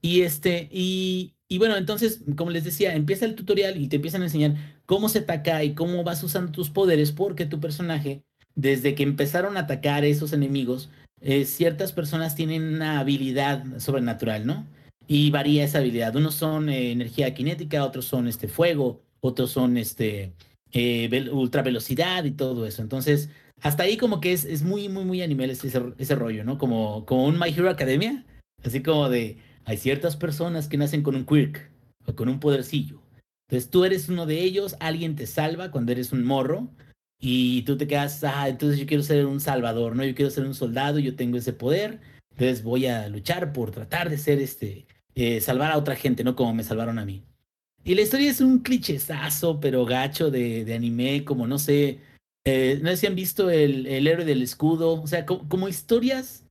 Y 0.00 0.22
este, 0.22 0.68
y, 0.72 1.34
y 1.48 1.58
bueno, 1.58 1.76
entonces, 1.76 2.22
como 2.36 2.50
les 2.50 2.64
decía, 2.64 2.94
empieza 2.94 3.24
el 3.24 3.34
tutorial 3.34 3.80
y 3.80 3.88
te 3.88 3.96
empiezan 3.96 4.22
a 4.22 4.26
enseñar 4.26 4.75
cómo 4.86 5.08
se 5.08 5.20
ataca 5.20 5.62
y 5.64 5.74
cómo 5.74 6.02
vas 6.04 6.22
usando 6.22 6.52
tus 6.52 6.70
poderes, 6.70 7.12
porque 7.12 7.46
tu 7.46 7.60
personaje, 7.60 8.22
desde 8.54 8.94
que 8.94 9.02
empezaron 9.02 9.56
a 9.56 9.60
atacar 9.60 10.04
a 10.04 10.06
esos 10.06 10.32
enemigos, 10.32 10.88
eh, 11.20 11.44
ciertas 11.44 11.92
personas 11.92 12.34
tienen 12.34 12.62
una 12.62 13.00
habilidad 13.00 13.64
sobrenatural, 13.78 14.46
¿no? 14.46 14.66
Y 15.08 15.30
varía 15.30 15.64
esa 15.64 15.78
habilidad. 15.78 16.14
Unos 16.16 16.34
son 16.34 16.68
eh, 16.68 16.92
energía 16.92 17.34
cinética, 17.34 17.84
otros 17.84 18.06
son 18.06 18.28
este 18.28 18.48
fuego, 18.48 19.02
otros 19.20 19.50
son 19.50 19.76
este 19.76 20.32
eh, 20.72 21.28
ultra 21.32 21.62
velocidad 21.62 22.24
y 22.24 22.32
todo 22.32 22.66
eso. 22.66 22.82
Entonces, 22.82 23.30
hasta 23.62 23.84
ahí 23.84 23.96
como 23.96 24.20
que 24.20 24.32
es, 24.32 24.44
es 24.44 24.62
muy, 24.62 24.88
muy, 24.88 25.04
muy 25.04 25.22
anime 25.22 25.46
ese, 25.46 25.70
ese 25.98 26.14
rollo, 26.14 26.44
¿no? 26.44 26.58
Como, 26.58 27.06
como 27.06 27.26
un 27.26 27.38
My 27.38 27.48
Hero 27.48 27.70
Academia, 27.70 28.24
así 28.64 28.82
como 28.82 29.08
de, 29.08 29.38
hay 29.64 29.78
ciertas 29.78 30.16
personas 30.16 30.68
que 30.68 30.76
nacen 30.76 31.02
con 31.02 31.16
un 31.16 31.24
quirk 31.24 31.70
o 32.06 32.14
con 32.14 32.28
un 32.28 32.40
podercillo. 32.40 33.00
Entonces 33.48 33.70
tú 33.70 33.84
eres 33.84 34.08
uno 34.08 34.26
de 34.26 34.42
ellos, 34.42 34.76
alguien 34.80 35.14
te 35.14 35.26
salva 35.26 35.70
cuando 35.70 35.92
eres 35.92 36.12
un 36.12 36.24
morro 36.24 36.68
y 37.18 37.62
tú 37.62 37.76
te 37.76 37.86
quedas, 37.86 38.22
ah, 38.24 38.48
entonces 38.48 38.78
yo 38.78 38.86
quiero 38.86 39.02
ser 39.02 39.26
un 39.26 39.40
salvador, 39.40 39.94
¿no? 39.94 40.04
Yo 40.04 40.14
quiero 40.14 40.30
ser 40.30 40.44
un 40.44 40.54
soldado, 40.54 40.98
yo 40.98 41.14
tengo 41.14 41.38
ese 41.38 41.52
poder, 41.52 42.00
entonces 42.32 42.62
voy 42.62 42.86
a 42.86 43.08
luchar 43.08 43.52
por 43.52 43.70
tratar 43.70 44.10
de 44.10 44.18
ser 44.18 44.40
este, 44.40 44.86
eh, 45.14 45.40
salvar 45.40 45.70
a 45.70 45.78
otra 45.78 45.94
gente, 45.96 46.24
¿no? 46.24 46.34
Como 46.34 46.54
me 46.54 46.64
salvaron 46.64 46.98
a 46.98 47.04
mí. 47.04 47.24
Y 47.84 47.94
la 47.94 48.02
historia 48.02 48.30
es 48.30 48.40
un 48.40 48.58
clichezazo, 48.58 49.60
pero 49.60 49.84
gacho 49.84 50.30
de, 50.30 50.74
anime, 50.74 51.24
como 51.24 51.46
no 51.46 51.58
sé, 51.58 52.00
eh, 52.44 52.80
no 52.82 52.90
sé 52.90 52.96
si 52.96 53.06
han 53.06 53.14
visto 53.14 53.48
el, 53.48 53.86
el 53.86 54.08
héroe 54.08 54.24
del 54.24 54.42
escudo, 54.42 55.00
o 55.00 55.06
sea, 55.06 55.24
como, 55.24 55.48
como 55.48 55.68
historias 55.68 56.44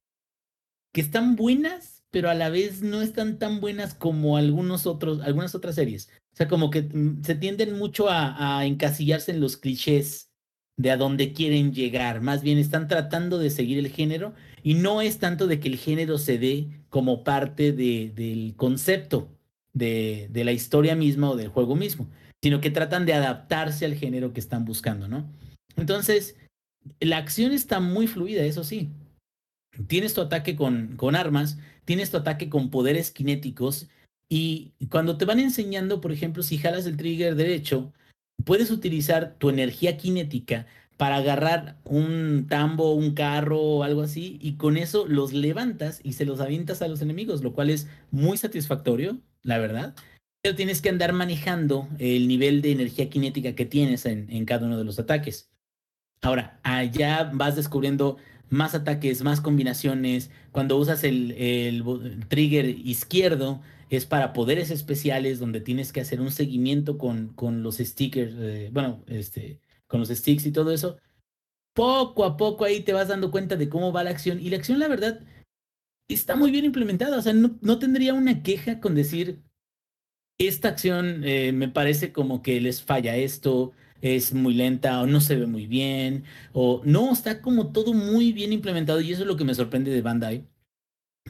que 0.93 1.01
están 1.01 1.35
buenas, 1.35 2.03
pero 2.09 2.30
a 2.30 2.34
la 2.34 2.49
vez 2.49 2.81
no 2.81 3.01
están 3.01 3.38
tan 3.38 3.59
buenas 3.59 3.93
como 3.93 4.38
algunos 4.38 4.88
otros, 4.88 5.19
algunas 5.19 5.53
otras 5.53 5.76
series. 5.76 6.09
O 6.36 6.38
sea, 6.38 6.49
como 6.49 6.70
que 6.70 6.82
mm, 6.82 7.24
se 7.24 7.36
tienden 7.36 7.78
mucho 7.78 8.07
a, 8.10 8.66
encasillarse 8.66 9.32
en 9.32 9.40
los 9.40 9.56
clichés 9.56 10.34
de 10.76 10.91
a 10.91 10.98
dónde 10.98 11.32
quieren 11.32 11.74
llegar. 11.74 12.20
Más 12.20 12.41
bien 12.41 12.57
están 12.57 12.90
tratando 12.90 13.38
de 13.38 13.49
seguir 13.49 13.80
el 13.80 13.88
género 13.88 14.34
y 14.62 14.74
no 14.74 15.02
es 15.02 15.18
tanto 15.20 15.48
de 15.48 15.62
que 15.62 15.70
el 15.70 15.78
género 15.78 16.18
se 16.18 16.38
dé 16.38 16.68
como 16.90 17.24
parte 17.24 17.72
de, 17.72 18.12
del 18.14 18.53
concepto 18.57 19.30
de, 19.72 20.28
de 20.30 20.44
la 20.44 20.52
historia 20.52 20.94
misma 20.94 21.30
o 21.30 21.38
del 21.38 21.48
juego 21.48 21.78
mismo, 21.78 22.10
sino 22.44 22.60
que 22.60 22.70
tratan 22.70 23.06
de 23.06 23.14
adaptarse 23.14 23.86
al 23.86 23.95
género 23.95 24.34
que 24.34 24.41
están 24.41 24.66
buscando, 24.66 25.07
¿no? 25.07 25.32
Entonces, 25.78 26.36
la 26.99 27.16
acción 27.16 27.53
está 27.53 27.80
muy 27.80 28.07
fluida, 28.07 28.44
eso 28.44 28.66
sí. 28.66 28.90
Tienes 29.88 30.14
tu 30.14 30.20
ataque 30.20 30.57
con, 30.57 30.98
con 30.98 31.16
armas, 31.16 31.60
tienes 31.86 32.12
tu 32.12 32.18
ataque 32.18 32.49
con 32.49 32.70
poderes 32.72 33.14
cinéticos 33.14 33.88
y 34.30 34.73
cuando 34.89 35.18
te 35.18 35.26
van 35.26 35.39
enseñando, 35.39 36.02
por 36.02 36.11
ejemplo, 36.11 36.43
si 36.43 36.57
jalas 36.57 36.85
el 36.85 36.97
trigger 36.97 37.35
derecho, 37.35 37.93
puedes 38.43 38.72
utilizar 38.72 39.35
tu 39.38 39.49
energía 39.49 39.99
cinética 39.99 40.65
para 40.97 41.18
agarrar 41.18 41.77
un 41.84 42.47
tambo, 42.47 42.93
un 42.93 43.14
carro 43.14 43.60
o 43.60 43.84
algo 43.84 44.02
así 44.02 44.39
y 44.41 44.53
con 44.53 44.77
eso 44.77 45.06
los 45.07 45.34
levantas 45.34 45.99
y 46.03 46.14
se 46.14 46.26
los 46.26 46.39
avientas 46.39 46.81
a 46.81 46.88
los 46.88 47.02
enemigos, 47.02 47.43
lo 47.43 47.53
cual 47.53 47.69
es 47.69 47.88
muy 48.11 48.38
satisfactorio, 48.38 49.19
la 49.41 49.57
verdad. 49.57 49.93
Pero 50.41 50.56
tienes 50.56 50.81
que 50.81 50.89
andar 50.89 51.11
manejando 51.11 51.89
el 51.99 52.27
nivel 52.27 52.61
de 52.61 52.72
energía 52.72 53.10
cinética 53.11 53.56
que 53.56 53.65
tienes 53.65 54.06
en, 54.06 54.45
cada 54.45 54.68
uno 54.68 54.77
de 54.77 54.84
los 54.85 54.99
ataques. 54.99 55.49
Ahora, 56.22 56.60
allá 56.64 57.30
vas 57.34 57.56
descubriendo 57.56 58.18
más 58.49 58.76
ataques, 58.76 59.23
más 59.23 59.41
combinaciones. 59.41 60.30
Cuando 60.52 60.77
usas 60.77 61.03
el, 61.03 61.31
el 61.31 61.84
trigger 62.27 62.69
izquierdo 62.69 63.61
es 63.90 64.06
para 64.06 64.34
poderes 64.34 64.72
especiales 64.72 65.40
donde 65.40 65.62
tienes 65.62 65.91
que 65.91 66.02
hacer 66.02 66.22
un 66.22 66.32
seguimiento 66.32 66.98
con, 66.98 67.30
con 67.34 67.64
los 67.64 67.78
stickers, 67.78 68.34
eh, 68.38 68.70
bueno, 68.74 69.03
este, 69.07 69.60
con 69.88 69.99
los 69.99 70.10
sticks 70.10 70.45
y 70.45 70.52
todo 70.52 70.72
eso. 70.72 70.98
Poco 71.74 72.26
a 72.26 72.38
poco 72.38 72.66
ahí 72.66 72.82
te 72.82 72.94
vas 72.94 73.10
dando 73.10 73.32
cuenta 73.32 73.56
de 73.57 73.70
cómo 73.70 73.91
va 73.91 74.03
la 74.03 74.12
acción. 74.12 74.40
Y 74.40 74.49
la 74.49 74.57
acción, 74.57 74.80
la 74.80 74.88
verdad, 74.88 75.22
está 76.07 76.36
muy 76.36 76.52
bien 76.52 76.66
implementada. 76.66 77.18
O 77.18 77.22
sea, 77.22 77.34
no, 77.34 77.57
no 77.62 77.80
tendría 77.80 78.14
una 78.14 78.44
queja 78.44 78.80
con 78.80 78.95
decir, 78.95 79.41
esta 80.38 80.70
acción 80.70 81.24
eh, 81.24 81.52
me 81.53 81.70
parece 81.70 82.12
como 82.12 82.41
que 82.41 82.60
les 82.62 82.82
falla 82.84 83.16
esto, 83.16 83.74
es 84.02 84.34
muy 84.34 84.53
lenta 84.53 85.02
o 85.02 85.07
no 85.07 85.22
se 85.22 85.36
ve 85.36 85.48
muy 85.48 85.68
bien, 85.68 86.26
o 86.53 86.82
no, 86.86 87.14
está 87.14 87.41
como 87.41 87.72
todo 87.72 87.94
muy 87.94 88.34
bien 88.34 88.53
implementado 88.53 89.02
y 89.02 89.12
eso 89.12 89.22
es 89.24 89.28
lo 89.28 89.38
que 89.38 89.45
me 89.45 89.56
sorprende 89.56 89.91
de 89.91 90.02
Bandai, 90.02 90.48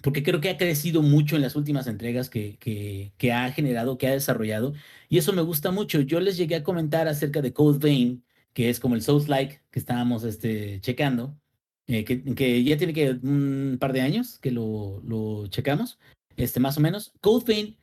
porque 0.01 0.23
creo 0.23 0.41
que 0.41 0.49
ha 0.49 0.57
crecido 0.57 1.01
mucho 1.01 1.35
en 1.35 1.41
las 1.41 1.55
últimas 1.55 1.87
entregas 1.87 2.29
que, 2.29 2.57
que, 2.57 3.13
que 3.17 3.31
ha 3.33 3.51
generado, 3.51 3.97
que 3.97 4.07
ha 4.07 4.11
desarrollado, 4.11 4.73
y 5.09 5.17
eso 5.17 5.33
me 5.33 5.41
gusta 5.41 5.71
mucho. 5.71 6.01
Yo 6.01 6.19
les 6.19 6.37
llegué 6.37 6.55
a 6.55 6.63
comentar 6.63 7.07
acerca 7.07 7.41
de 7.41 7.53
Code 7.53 7.79
Vein, 7.79 8.23
que 8.53 8.69
es 8.69 8.79
como 8.79 8.95
el 8.95 9.01
Souls-like 9.01 9.61
que 9.71 9.79
estábamos 9.79 10.23
este, 10.23 10.79
checando, 10.81 11.37
eh, 11.87 12.03
que, 12.03 12.23
que 12.35 12.63
ya 12.63 12.77
tiene 12.77 12.93
que 12.93 13.11
un 13.11 13.77
par 13.79 13.93
de 13.93 14.01
años 14.01 14.39
que 14.39 14.51
lo, 14.51 15.01
lo 15.05 15.47
checamos, 15.47 15.99
este, 16.35 16.59
más 16.59 16.77
o 16.77 16.81
menos. 16.81 17.13
Code 17.21 17.45
Vein 17.45 17.77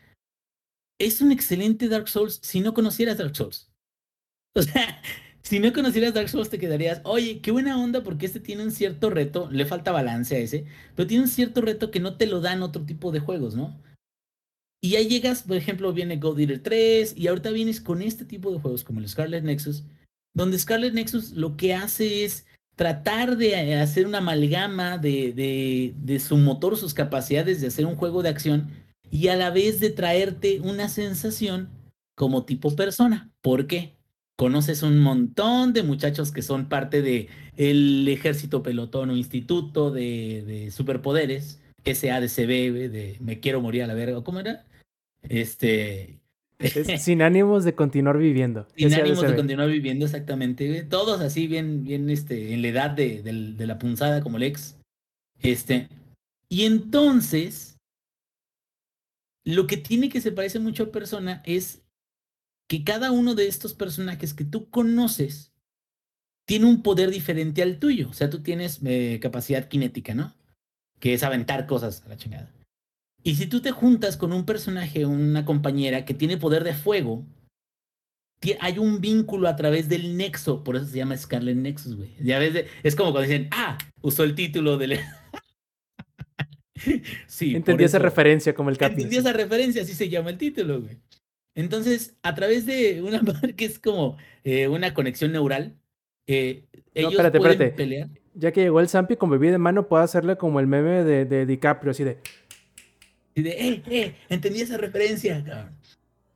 es 0.99 1.21
un 1.21 1.33
excelente 1.33 1.89
Dark 1.89 2.09
Souls 2.09 2.41
si 2.43 2.61
no 2.61 2.75
conocieras 2.75 3.19
Dark 3.19 3.37
Souls. 3.37 3.69
O 4.55 4.61
sea, 4.61 5.01
si 5.43 5.59
no 5.59 5.73
conocieras 5.73 6.15
Dark 6.15 6.29
Souls 6.29 6.49
te 6.49 6.59
quedarías, 6.59 7.01
oye, 7.05 7.41
qué 7.41 7.51
buena 7.51 7.79
onda 7.79 8.03
porque 8.03 8.27
este 8.27 8.41
tiene 8.41 8.63
un 8.63 8.71
cierto 8.71 9.11
reto, 9.11 9.49
le 9.51 9.67
falta 9.67 9.91
balance 9.91 10.37
a 10.37 10.39
ese, 10.39 10.65
pero 10.95 11.07
tiene 11.09 11.25
un 11.25 11.29
cierto 11.29 11.61
reto 11.61 11.91
que 11.91 12.01
no 12.01 12.17
te 12.17 12.27
lo 12.27 12.41
dan 12.41 12.63
otro 12.63 12.85
tipo 12.85 13.11
de 13.11 13.21
juegos, 13.21 13.57
¿no? 13.57 13.77
Y 14.81 14.97
ahí 14.97 15.09
llegas, 15.09 15.43
por 15.43 15.57
ejemplo, 15.57 15.93
viene 15.93 16.17
God 16.17 16.41
Eater 16.41 16.63
3 16.63 17.15
y 17.17 17.27
ahorita 17.29 17.51
vienes 17.51 17.81
con 17.81 18.03
este 18.03 18.25
tipo 18.25 18.51
de 18.53 18.61
juegos 18.61 18.83
como 18.85 19.01
el 19.01 19.09
Scarlet 19.09 19.45
Nexus, 19.45 19.85
donde 20.35 20.59
Scarlet 20.59 20.95
Nexus 20.95 21.33
lo 21.33 21.57
que 21.57 21.75
hace 21.75 22.25
es 22.25 22.47
tratar 22.77 23.37
de 23.37 23.75
hacer 23.75 24.07
una 24.07 24.19
amalgama 24.19 24.99
de, 24.99 25.33
de, 25.33 25.95
de 25.97 26.19
su 26.19 26.37
motor, 26.37 26.77
sus 26.77 26.95
capacidades 26.95 27.61
de 27.61 27.67
hacer 27.69 27.87
un 27.87 27.97
juego 27.97 28.23
de 28.23 28.31
acción 28.31 28.71
y 29.11 29.29
a 29.29 29.37
la 29.37 29.51
vez 29.51 29.79
de 29.79 29.91
traerte 29.91 30.61
una 30.61 30.89
sensación 30.89 31.69
como 32.17 32.45
tipo 32.45 32.75
persona. 32.75 33.31
¿Por 33.41 33.67
qué? 33.67 33.95
Conoces 34.37 34.83
un 34.83 34.99
montón 34.99 35.73
de 35.73 35.83
muchachos 35.83 36.33
que 36.33 36.43
son 36.43 36.69
parte 36.69 37.03
de 37.03 37.29
el 37.57 38.09
ejército 38.09 38.63
pelotón 38.63 39.11
o 39.11 39.17
instituto 39.17 39.91
de, 39.91 40.43
de 40.47 40.71
superpoderes, 40.71 41.61
SADCB, 41.85 42.91
de 42.91 43.17
Me 43.21 43.41
quiero 43.41 43.61
morir 43.61 43.83
a 43.83 43.87
la 43.87 43.95
verga, 43.95 44.23
¿cómo 44.23 44.41
era? 44.41 44.65
Este, 45.23 46.21
Es 46.59 46.75
sin 47.03 47.23
ánimos 47.23 47.65
de 47.65 47.75
continuar 47.75 48.19
viviendo. 48.19 48.67
Sin 48.77 48.95
ánimos 48.95 49.23
de 49.23 49.37
continuar 49.37 49.69
viviendo, 49.69 50.05
exactamente. 50.05 50.83
Todos 50.85 51.21
así, 51.21 51.47
bien, 51.47 51.85
bien, 51.85 52.09
este, 52.11 52.55
en 52.55 52.63
la 52.63 52.69
edad 52.69 52.91
de, 52.91 53.23
de 53.23 53.67
la 53.67 53.79
punzada, 53.79 54.23
como 54.23 54.37
el 54.39 54.45
ex. 54.45 54.79
Este. 55.41 55.89
Y 56.49 56.65
entonces, 56.65 57.79
lo 59.45 59.67
que 59.67 59.77
tiene 59.77 60.09
que 60.09 60.21
se 60.21 60.33
parece 60.33 60.59
mucho 60.59 60.85
a 60.85 60.93
persona 60.93 61.43
es 61.45 61.82
que 62.73 62.85
cada 62.85 63.13
uno 63.13 63.35
de 63.35 63.49
estos 63.49 63.75
personajes 63.75 64.33
que 64.33 64.47
tú 64.47 64.71
conoces 64.71 65.53
tiene 66.47 66.65
un 66.65 66.83
poder 66.83 67.11
diferente 67.11 67.63
al 67.63 67.79
tuyo. 67.79 68.09
O 68.09 68.15
sea, 68.15 68.31
tú 68.31 68.41
tienes 68.43 68.81
eh, 68.83 69.19
capacidad 69.21 69.69
cinética, 69.71 70.15
¿no? 70.15 70.35
Que 70.99 71.13
es 71.13 71.23
aventar 71.23 71.67
cosas 71.67 72.03
a 72.07 72.09
la 72.09 72.17
chingada. 72.17 72.51
Y 73.23 73.35
si 73.35 73.47
tú 73.47 73.61
te 73.61 73.73
juntas 73.73 74.17
con 74.17 74.33
un 74.33 74.47
personaje 74.47 75.05
una 75.05 75.45
compañera 75.45 76.07
que 76.07 76.15
tiene 76.15 76.39
poder 76.39 76.65
de 76.65 76.73
fuego, 76.73 77.27
hay 78.61 78.79
un 78.79 79.03
vínculo 79.03 79.49
a 79.49 79.57
través 79.57 79.91
del 79.91 80.17
nexo, 80.17 80.65
por 80.65 80.77
eso 80.77 80.87
se 80.87 80.97
llama 80.97 81.19
Scarlet 81.19 81.59
Nexus, 81.59 81.95
güey. 81.97 82.15
Ya 82.23 82.39
ves, 82.39 82.55
de- 82.55 82.69
es 82.83 82.97
como 82.97 83.13
cuando 83.13 83.29
dicen, 83.29 83.49
ah, 83.51 83.77
usó 84.01 84.25
el 84.25 84.35
título 84.35 84.79
del... 84.79 84.99
sí, 87.27 87.55
Entendí 87.55 87.85
esa 87.85 87.99
referencia 87.99 88.55
como 88.55 88.71
el 88.71 88.79
Capi. 88.79 88.95
Entendí 88.95 89.19
esa 89.19 89.35
referencia, 89.35 89.83
así 89.83 89.93
se 89.93 90.09
llama 90.09 90.31
el 90.31 90.39
título, 90.39 90.81
güey. 90.81 90.97
Entonces, 91.55 92.17
a 92.23 92.35
través 92.35 92.67
de 92.67 93.03
una 93.03 93.23
madre 93.23 93.55
que 93.55 93.65
es 93.65 93.79
como 93.79 94.17
eh, 94.45 94.69
una 94.69 94.95
conexión 94.95 95.33
neural, 95.33 95.77
eh, 96.27 96.65
ellos 96.95 97.13
espérate, 97.13 97.39
pueden 97.39 97.53
espérate. 97.55 97.77
pelear. 97.77 98.09
Ya 98.35 98.53
que 98.53 98.63
llegó 98.63 98.81
el 98.81 98.89
Zampi 98.89 99.17
con 99.17 99.31
bebida 99.31 99.53
de 99.53 99.59
mano, 99.59 99.89
puedo 99.89 100.03
hacerle 100.03 100.37
como 100.37 100.61
el 100.61 100.67
meme 100.67 101.05
de, 101.05 101.25
de 101.25 101.45
DiCaprio, 101.45 101.91
así 101.91 102.05
de. 102.05 102.19
Y 103.35 103.43
de, 103.43 103.51
eh, 103.51 103.83
eh, 103.87 104.15
entendí 104.29 104.61
esa 104.61 104.77
referencia, 104.77 105.43
cabrón. 105.45 105.77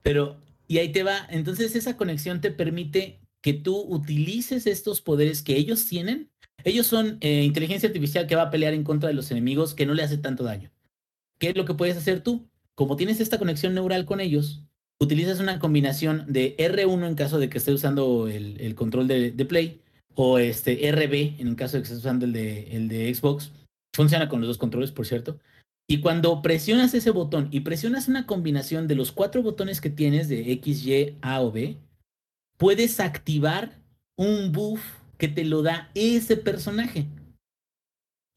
Pero, 0.02 0.36
y 0.68 0.78
ahí 0.78 0.92
te 0.92 1.02
va. 1.02 1.26
Entonces, 1.30 1.74
esa 1.74 1.96
conexión 1.96 2.40
te 2.40 2.50
permite 2.50 3.20
que 3.40 3.52
tú 3.54 3.80
utilices 3.80 4.66
estos 4.66 5.00
poderes 5.00 5.42
que 5.42 5.56
ellos 5.56 5.86
tienen. 5.86 6.30
Ellos 6.64 6.86
son 6.86 7.18
eh, 7.20 7.42
inteligencia 7.44 7.88
artificial 7.88 8.26
que 8.26 8.36
va 8.36 8.42
a 8.42 8.50
pelear 8.50 8.74
en 8.74 8.82
contra 8.84 9.08
de 9.08 9.14
los 9.14 9.30
enemigos 9.30 9.74
que 9.74 9.86
no 9.86 9.94
le 9.94 10.02
hace 10.02 10.18
tanto 10.18 10.44
daño. 10.44 10.70
¿Qué 11.38 11.50
es 11.50 11.56
lo 11.56 11.64
que 11.64 11.74
puedes 11.74 11.96
hacer 11.96 12.22
tú? 12.22 12.48
Como 12.74 12.96
tienes 12.96 13.20
esta 13.20 13.38
conexión 13.38 13.74
neural 13.74 14.04
con 14.04 14.20
ellos, 14.20 14.64
utilizas 15.00 15.40
una 15.40 15.58
combinación 15.58 16.24
de 16.28 16.56
R1 16.56 17.06
en 17.06 17.14
caso 17.14 17.38
de 17.38 17.48
que 17.48 17.58
estés 17.58 17.74
usando 17.74 18.28
el, 18.28 18.60
el 18.60 18.74
control 18.74 19.08
de, 19.08 19.30
de 19.30 19.44
Play 19.44 19.80
o 20.14 20.38
este 20.38 20.90
RB 20.90 21.40
en 21.40 21.48
el 21.48 21.56
caso 21.56 21.76
de 21.76 21.82
que 21.82 21.88
estés 21.88 21.98
usando 21.98 22.24
el 22.24 22.32
de, 22.32 22.76
el 22.76 22.88
de 22.88 23.14
Xbox. 23.14 23.52
Funciona 23.94 24.28
con 24.28 24.40
los 24.40 24.48
dos 24.48 24.58
controles, 24.58 24.92
por 24.92 25.06
cierto. 25.06 25.38
Y 25.88 26.00
cuando 26.00 26.42
presionas 26.42 26.94
ese 26.94 27.10
botón 27.10 27.48
y 27.52 27.60
presionas 27.60 28.08
una 28.08 28.26
combinación 28.26 28.88
de 28.88 28.96
los 28.96 29.12
cuatro 29.12 29.42
botones 29.42 29.80
que 29.80 29.90
tienes 29.90 30.28
de 30.28 30.52
X, 30.52 30.84
Y, 30.84 31.16
A 31.22 31.40
o 31.42 31.52
B, 31.52 31.76
puedes 32.56 32.98
activar 32.98 33.78
un 34.16 34.50
buff 34.52 34.80
que 35.18 35.28
te 35.28 35.44
lo 35.44 35.62
da 35.62 35.90
ese 35.94 36.36
personaje. 36.36 37.06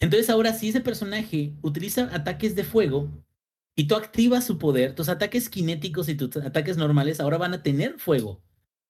Entonces 0.02 0.30
ahora 0.30 0.54
si 0.54 0.70
ese 0.70 0.82
personaje 0.82 1.54
utiliza 1.62 2.14
ataques 2.14 2.56
de 2.56 2.64
fuego 2.64 3.10
y 3.80 3.86
tú 3.86 3.96
activas 3.96 4.44
su 4.44 4.58
poder, 4.58 4.94
tus 4.94 5.08
ataques 5.08 5.50
cinéticos 5.50 6.10
y 6.10 6.16
tus 6.16 6.36
ataques 6.36 6.76
normales 6.76 7.22
ahora 7.22 7.38
van 7.38 7.54
a 7.54 7.64
tener 7.64 7.98
fuego. 7.98 8.44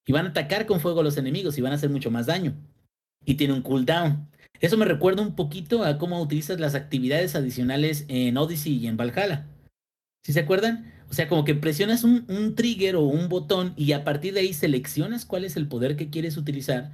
Y 0.04 0.10
van 0.10 0.26
a 0.26 0.30
atacar 0.30 0.66
con 0.66 0.80
fuego 0.80 0.98
a 0.98 1.04
los 1.04 1.16
enemigos 1.16 1.56
y 1.56 1.60
van 1.60 1.70
a 1.70 1.76
hacer 1.76 1.90
mucho 1.90 2.10
más 2.10 2.26
daño. 2.26 2.56
Y 3.24 3.34
tiene 3.34 3.52
un 3.52 3.62
cooldown. 3.62 4.28
Eso 4.58 4.76
me 4.76 4.84
recuerda 4.84 5.22
un 5.22 5.36
poquito 5.36 5.84
a 5.84 5.96
cómo 5.96 6.20
utilizas 6.20 6.58
las 6.58 6.74
actividades 6.74 7.36
adicionales 7.36 8.04
en 8.08 8.36
Odyssey 8.36 8.78
y 8.78 8.88
en 8.88 8.96
Valhalla. 8.96 9.46
¿Sí 10.24 10.32
se 10.32 10.40
acuerdan? 10.40 10.92
O 11.08 11.14
sea, 11.14 11.28
como 11.28 11.44
que 11.44 11.54
presionas 11.54 12.02
un, 12.02 12.24
un 12.26 12.56
trigger 12.56 12.96
o 12.96 13.02
un 13.02 13.28
botón 13.28 13.74
y 13.76 13.92
a 13.92 14.02
partir 14.02 14.34
de 14.34 14.40
ahí 14.40 14.52
seleccionas 14.52 15.24
cuál 15.24 15.44
es 15.44 15.56
el 15.56 15.68
poder 15.68 15.94
que 15.94 16.10
quieres 16.10 16.36
utilizar. 16.36 16.90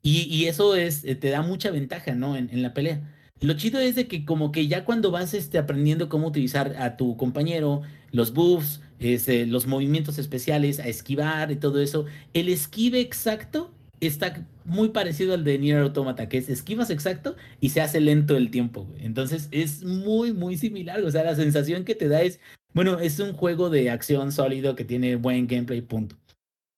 Y, 0.00 0.22
y 0.34 0.46
eso 0.46 0.76
es, 0.76 1.04
eh, 1.04 1.14
te 1.14 1.28
da 1.28 1.42
mucha 1.42 1.70
ventaja, 1.70 2.14
¿no? 2.14 2.38
En, 2.38 2.48
en 2.48 2.62
la 2.62 2.72
pelea. 2.72 3.17
Lo 3.40 3.54
chido 3.54 3.78
es 3.78 3.94
de 3.94 4.08
que 4.08 4.24
como 4.24 4.50
que 4.50 4.66
ya 4.66 4.84
cuando 4.84 5.10
vas 5.10 5.34
este, 5.34 5.58
aprendiendo 5.58 6.08
cómo 6.08 6.26
utilizar 6.26 6.74
a 6.78 6.96
tu 6.96 7.16
compañero, 7.16 7.82
los 8.10 8.32
buffs, 8.32 8.80
este, 8.98 9.46
los 9.46 9.66
movimientos 9.66 10.18
especiales, 10.18 10.80
a 10.80 10.88
esquivar 10.88 11.52
y 11.52 11.56
todo 11.56 11.80
eso, 11.80 12.06
el 12.34 12.48
esquive 12.48 13.00
exacto 13.00 13.70
está 14.00 14.46
muy 14.64 14.90
parecido 14.90 15.34
al 15.34 15.44
de 15.44 15.58
Nier 15.58 15.78
Automata, 15.78 16.28
que 16.28 16.38
es 16.38 16.48
esquivas 16.48 16.90
exacto 16.90 17.36
y 17.60 17.70
se 17.70 17.80
hace 17.80 18.00
lento 18.00 18.36
el 18.36 18.50
tiempo. 18.50 18.86
Entonces 18.98 19.48
es 19.50 19.84
muy, 19.84 20.32
muy 20.32 20.56
similar. 20.56 21.02
O 21.02 21.10
sea, 21.10 21.24
la 21.24 21.36
sensación 21.36 21.84
que 21.84 21.94
te 21.94 22.08
da 22.08 22.22
es, 22.22 22.40
bueno, 22.74 22.98
es 22.98 23.18
un 23.20 23.32
juego 23.32 23.70
de 23.70 23.90
acción 23.90 24.32
sólido 24.32 24.74
que 24.74 24.84
tiene 24.84 25.16
buen 25.16 25.46
gameplay, 25.46 25.80
punto. 25.80 26.16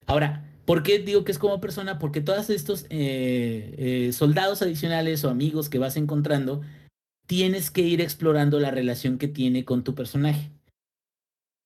Ahora, 0.07 0.50
¿por 0.71 0.85
qué 0.85 1.01
digo 1.01 1.25
que 1.25 1.33
es 1.33 1.39
como 1.41 1.61
persona? 1.61 1.99
Porque 1.99 2.21
todos 2.21 2.49
estos 2.49 2.87
eh, 2.91 3.75
eh, 3.77 4.13
soldados 4.13 4.63
adicionales 4.63 5.25
o 5.25 5.29
amigos 5.29 5.69
que 5.69 5.81
vas 5.81 5.97
encontrando, 5.97 6.63
tienes 7.27 7.73
que 7.73 7.81
ir 7.81 8.01
explorando 8.01 8.61
la 8.61 8.71
relación 8.71 9.19
que 9.19 9.27
tiene 9.27 9.65
con 9.65 9.83
tu 9.83 9.97
personaje. 9.97 10.53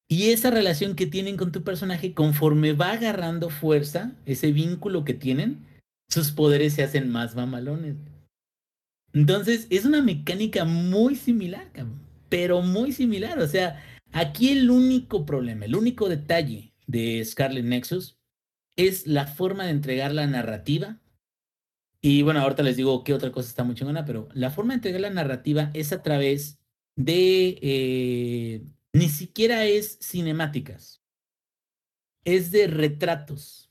Y 0.09 0.31
esa 0.31 0.51
relación 0.51 0.97
que 0.97 1.07
tienen 1.07 1.37
con 1.37 1.53
tu 1.53 1.63
personaje, 1.65 2.15
conforme 2.15 2.73
va 2.73 2.93
agarrando 2.93 3.51
fuerza, 3.51 4.17
ese 4.25 4.53
vínculo 4.53 5.05
que 5.05 5.13
tienen, 5.13 5.67
sus 6.09 6.31
poderes 6.31 6.73
se 6.73 6.83
hacen 6.83 7.11
más 7.11 7.37
mamalones. 7.37 7.97
Entonces, 9.13 9.67
es 9.69 9.85
una 9.85 10.01
mecánica 10.01 10.65
muy 10.65 11.15
similar, 11.15 11.71
pero 12.31 12.63
muy 12.63 12.91
similar. 12.93 13.39
O 13.39 13.49
sea, 13.49 13.85
aquí 14.13 14.49
el 14.49 14.71
único 14.71 15.27
problema, 15.27 15.67
el 15.67 15.77
único 15.77 16.09
detalle 16.09 16.73
de 16.87 17.23
Scarlet 17.23 17.67
Nexus 17.67 18.17
es 18.77 19.07
la 19.07 19.27
forma 19.27 19.65
de 19.65 19.71
entregar 19.71 20.13
la 20.13 20.27
narrativa. 20.27 21.01
Y 22.01 22.23
bueno, 22.23 22.41
ahorita 22.41 22.63
les 22.63 22.77
digo 22.77 23.03
qué 23.05 23.15
otra 23.15 23.33
cosa 23.33 23.49
está 23.49 23.65
muy 23.65 23.75
chingona, 23.75 24.05
pero 24.05 24.29
la 24.35 24.51
forma 24.51 24.73
de 24.73 24.77
entregar 24.77 25.01
la 25.01 25.11
narrativa 25.11 25.71
es 25.75 25.93
a 25.93 26.03
través 26.03 26.61
de... 26.97 27.59
eh, 27.63 28.67
ni 28.93 29.09
siquiera 29.09 29.65
es 29.65 29.99
cinemáticas. 30.01 31.03
Es 32.25 32.51
de 32.51 32.67
retratos. 32.67 33.71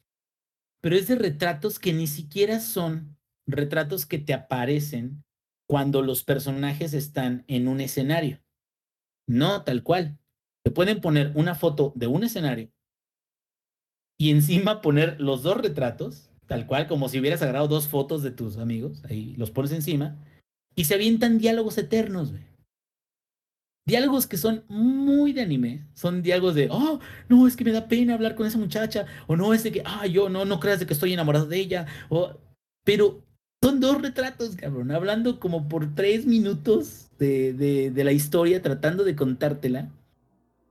Pero 0.82 0.96
es 0.96 1.08
de 1.08 1.16
retratos 1.16 1.80
que 1.80 1.94
ni 1.94 2.08
siquiera 2.08 2.60
son 2.60 3.18
retratos 3.48 4.06
que 4.06 4.20
te 4.20 4.34
aparecen 4.34 5.24
cuando 5.68 6.02
los 6.02 6.24
personajes 6.24 6.94
están 6.94 7.46
en 7.48 7.68
un 7.68 7.80
escenario. 7.82 8.42
No, 9.28 9.64
tal 9.64 9.84
cual. 9.84 10.18
Te 10.64 10.72
pueden 10.72 11.02
poner 11.02 11.32
una 11.36 11.56
foto 11.56 11.94
de 11.96 12.08
un 12.08 12.24
escenario 12.24 12.72
y 14.18 14.32
encima 14.32 14.82
poner 14.82 15.20
los 15.20 15.44
dos 15.44 15.58
retratos, 15.58 16.30
tal 16.48 16.66
cual, 16.68 16.88
como 16.88 17.10
si 17.10 17.20
hubieras 17.20 17.42
agarrado 17.42 17.68
dos 17.68 17.88
fotos 17.88 18.24
de 18.24 18.32
tus 18.32 18.58
amigos, 18.58 19.04
ahí 19.10 19.36
los 19.38 19.52
pones 19.52 19.72
encima, 19.72 20.18
y 20.76 20.86
se 20.86 20.96
avientan 20.96 21.38
diálogos 21.38 21.78
eternos, 21.78 22.32
güey. 22.32 22.44
Diálogos 23.86 24.28
que 24.28 24.38
son 24.38 24.64
muy 24.70 25.34
de 25.34 25.42
anime, 25.42 25.86
son 25.94 26.22
diálogos 26.22 26.56
de, 26.56 26.70
oh, 26.72 27.00
no, 27.28 27.48
es 27.48 27.58
que 27.58 27.66
me 27.66 27.74
da 27.74 27.88
pena 27.90 28.14
hablar 28.14 28.36
con 28.36 28.48
esa 28.48 28.58
muchacha, 28.58 29.06
o 29.28 29.36
no, 29.36 29.54
es 29.54 29.64
de 29.64 29.72
que, 29.72 29.84
ah, 29.86 30.08
yo 30.08 30.30
no, 30.30 30.46
no 30.46 30.60
creas 30.60 30.80
de 30.80 30.86
que 30.86 30.94
estoy 30.94 31.12
enamorado 31.14 31.48
de 31.48 31.60
ella, 31.60 31.86
o, 32.10 32.38
pero 32.86 33.24
son 33.62 33.80
dos 33.80 34.02
retratos, 34.02 34.56
cabrón, 34.56 34.92
hablando 34.92 35.40
como 35.40 35.68
por 35.68 35.96
tres 35.96 36.26
minutos 36.26 37.10
de, 37.20 37.54
de, 37.54 37.92
de 37.92 38.04
la 38.04 38.14
historia, 38.14 38.62
tratando 38.62 39.04
de 39.04 39.16
contártela, 39.16 39.92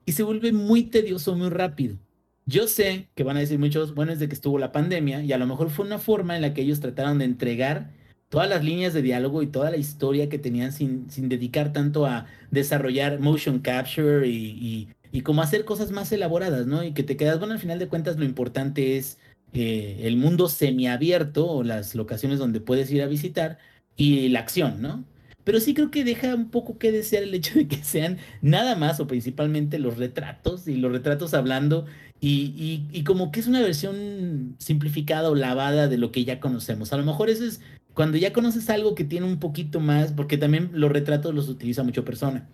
y 0.06 0.12
se 0.12 0.22
vuelve 0.22 0.52
muy 0.52 0.84
tedioso 0.84 1.36
muy 1.36 1.50
rápido. 1.50 1.98
Yo 2.46 2.66
sé 2.66 3.08
que 3.14 3.22
van 3.22 3.36
a 3.36 3.40
decir 3.40 3.58
muchos, 3.58 3.94
bueno, 3.94 4.12
es 4.12 4.18
de 4.18 4.28
que 4.28 4.34
estuvo 4.34 4.58
la 4.58 4.72
pandemia 4.72 5.22
y 5.22 5.32
a 5.32 5.38
lo 5.38 5.46
mejor 5.46 5.70
fue 5.70 5.86
una 5.86 5.98
forma 5.98 6.34
en 6.36 6.42
la 6.42 6.54
que 6.54 6.62
ellos 6.62 6.80
trataron 6.80 7.18
de 7.18 7.24
entregar 7.24 7.90
todas 8.28 8.48
las 8.48 8.64
líneas 8.64 8.94
de 8.94 9.02
diálogo 9.02 9.42
y 9.42 9.46
toda 9.46 9.70
la 9.70 9.76
historia 9.76 10.28
que 10.28 10.38
tenían 10.38 10.72
sin, 10.72 11.10
sin 11.10 11.28
dedicar 11.28 11.72
tanto 11.72 12.06
a 12.06 12.26
desarrollar 12.50 13.20
motion 13.20 13.60
capture 13.60 14.26
y, 14.26 14.32
y, 14.32 14.88
y 15.12 15.20
como 15.20 15.42
hacer 15.42 15.64
cosas 15.64 15.92
más 15.92 16.10
elaboradas, 16.12 16.66
¿no? 16.66 16.82
Y 16.82 16.92
que 16.94 17.02
te 17.04 17.16
quedas, 17.16 17.38
bueno, 17.38 17.54
al 17.54 17.60
final 17.60 17.78
de 17.78 17.88
cuentas 17.88 18.16
lo 18.16 18.24
importante 18.24 18.96
es 18.96 19.18
eh, 19.52 20.00
el 20.04 20.16
mundo 20.16 20.48
semiabierto 20.48 21.48
o 21.48 21.62
las 21.62 21.94
locaciones 21.94 22.38
donde 22.38 22.60
puedes 22.60 22.90
ir 22.90 23.02
a 23.02 23.06
visitar 23.06 23.58
y 23.96 24.28
la 24.30 24.40
acción, 24.40 24.80
¿no? 24.80 25.04
Pero 25.44 25.60
sí 25.60 25.74
creo 25.74 25.90
que 25.90 26.04
deja 26.04 26.34
un 26.34 26.50
poco 26.50 26.78
que 26.78 26.92
desear 26.92 27.24
el 27.24 27.34
hecho 27.34 27.54
de 27.58 27.68
que 27.68 27.84
sean 27.84 28.18
nada 28.40 28.76
más 28.76 28.98
o 29.00 29.06
principalmente 29.06 29.78
los 29.78 29.98
retratos 29.98 30.68
y 30.68 30.76
los 30.76 30.92
retratos 30.92 31.34
hablando 31.34 31.86
y, 32.24 33.02
como 33.04 33.32
que 33.32 33.40
es 33.40 33.48
una 33.48 33.60
versión 33.60 34.54
simplificada 34.58 35.28
o 35.28 35.34
lavada 35.34 35.88
de 35.88 35.98
lo 35.98 36.12
que 36.12 36.24
ya 36.24 36.38
conocemos. 36.38 36.92
A 36.92 36.96
lo 36.96 37.04
mejor 37.04 37.30
eso 37.30 37.44
es 37.44 37.60
cuando 37.94 38.16
ya 38.16 38.32
conoces 38.32 38.70
algo 38.70 38.94
que 38.94 39.02
tiene 39.02 39.26
un 39.26 39.40
poquito 39.40 39.80
más, 39.80 40.12
porque 40.12 40.38
también 40.38 40.70
los 40.72 40.92
retratos 40.92 41.34
los 41.34 41.48
utiliza 41.48 41.82
mucho 41.82 42.04
persona. 42.04 42.48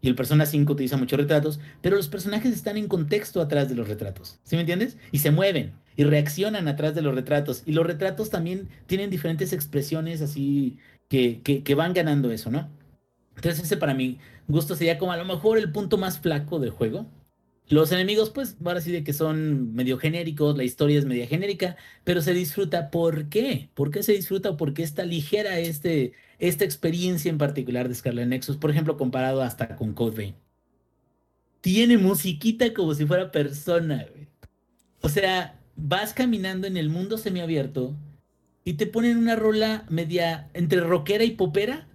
Y 0.00 0.08
el 0.08 0.16
Persona 0.16 0.46
5 0.46 0.72
utiliza 0.72 0.96
muchos 0.96 1.18
retratos, 1.18 1.60
pero 1.80 1.96
los 1.96 2.08
personajes 2.08 2.52
están 2.52 2.76
en 2.76 2.88
contexto 2.88 3.40
atrás 3.40 3.68
de 3.68 3.76
los 3.76 3.88
retratos. 3.88 4.40
¿Sí 4.42 4.56
me 4.56 4.62
entiendes? 4.62 4.96
Y 5.12 5.18
se 5.18 5.30
mueven 5.30 5.74
y 5.96 6.04
reaccionan 6.04 6.66
atrás 6.66 6.94
de 6.94 7.02
los 7.02 7.14
retratos. 7.14 7.62
Y 7.66 7.72
los 7.72 7.86
retratos 7.86 8.30
también 8.30 8.68
tienen 8.86 9.10
diferentes 9.10 9.52
expresiones 9.52 10.22
así 10.22 10.78
que, 11.08 11.40
que 11.42 11.74
van 11.74 11.94
ganando 11.94 12.32
eso, 12.32 12.50
¿no? 12.50 12.68
Entonces 13.36 13.64
ese 13.64 13.76
para 13.76 13.94
mi 13.94 14.18
gusto 14.48 14.74
sería 14.74 14.98
como 14.98 15.12
a 15.12 15.16
lo 15.16 15.24
mejor 15.24 15.58
el 15.58 15.70
punto 15.70 15.98
más 15.98 16.18
flaco 16.18 16.58
del 16.58 16.70
juego. 16.70 17.06
Los 17.68 17.92
enemigos, 17.92 18.30
pues, 18.30 18.56
ahora 18.64 18.80
sí 18.80 18.90
de 18.90 19.04
que 19.04 19.12
son 19.12 19.74
medio 19.74 19.98
genéricos, 19.98 20.56
la 20.56 20.64
historia 20.64 20.98
es 20.98 21.04
media 21.04 21.26
genérica, 21.26 21.76
pero 22.02 22.22
se 22.22 22.32
disfruta. 22.32 22.90
¿Por 22.90 23.28
qué? 23.28 23.68
¿Por 23.74 23.90
qué 23.90 24.02
se 24.02 24.12
disfruta 24.12 24.50
o 24.50 24.56
por 24.56 24.72
qué 24.72 24.82
está 24.82 25.04
ligera 25.04 25.58
este, 25.58 26.12
esta 26.38 26.64
experiencia 26.64 27.30
en 27.30 27.36
particular 27.36 27.88
de 27.88 27.94
Scarlet 27.94 28.28
Nexus? 28.28 28.56
Por 28.56 28.70
ejemplo, 28.70 28.96
comparado 28.96 29.42
hasta 29.42 29.76
con 29.76 29.92
Code 29.92 30.16
Vein. 30.16 30.34
Tiene 31.60 31.98
musiquita 31.98 32.72
como 32.72 32.94
si 32.94 33.04
fuera 33.04 33.30
persona, 33.30 34.06
güey. 34.10 34.28
O 35.02 35.08
sea, 35.08 35.60
vas 35.76 36.14
caminando 36.14 36.66
en 36.66 36.76
el 36.76 36.88
mundo 36.88 37.18
semiabierto 37.18 37.94
y 38.64 38.74
te 38.74 38.86
ponen 38.86 39.18
una 39.18 39.36
rola 39.36 39.84
media 39.88 40.50
entre 40.54 40.80
rockera 40.80 41.24
y 41.24 41.32
popera. 41.32 41.86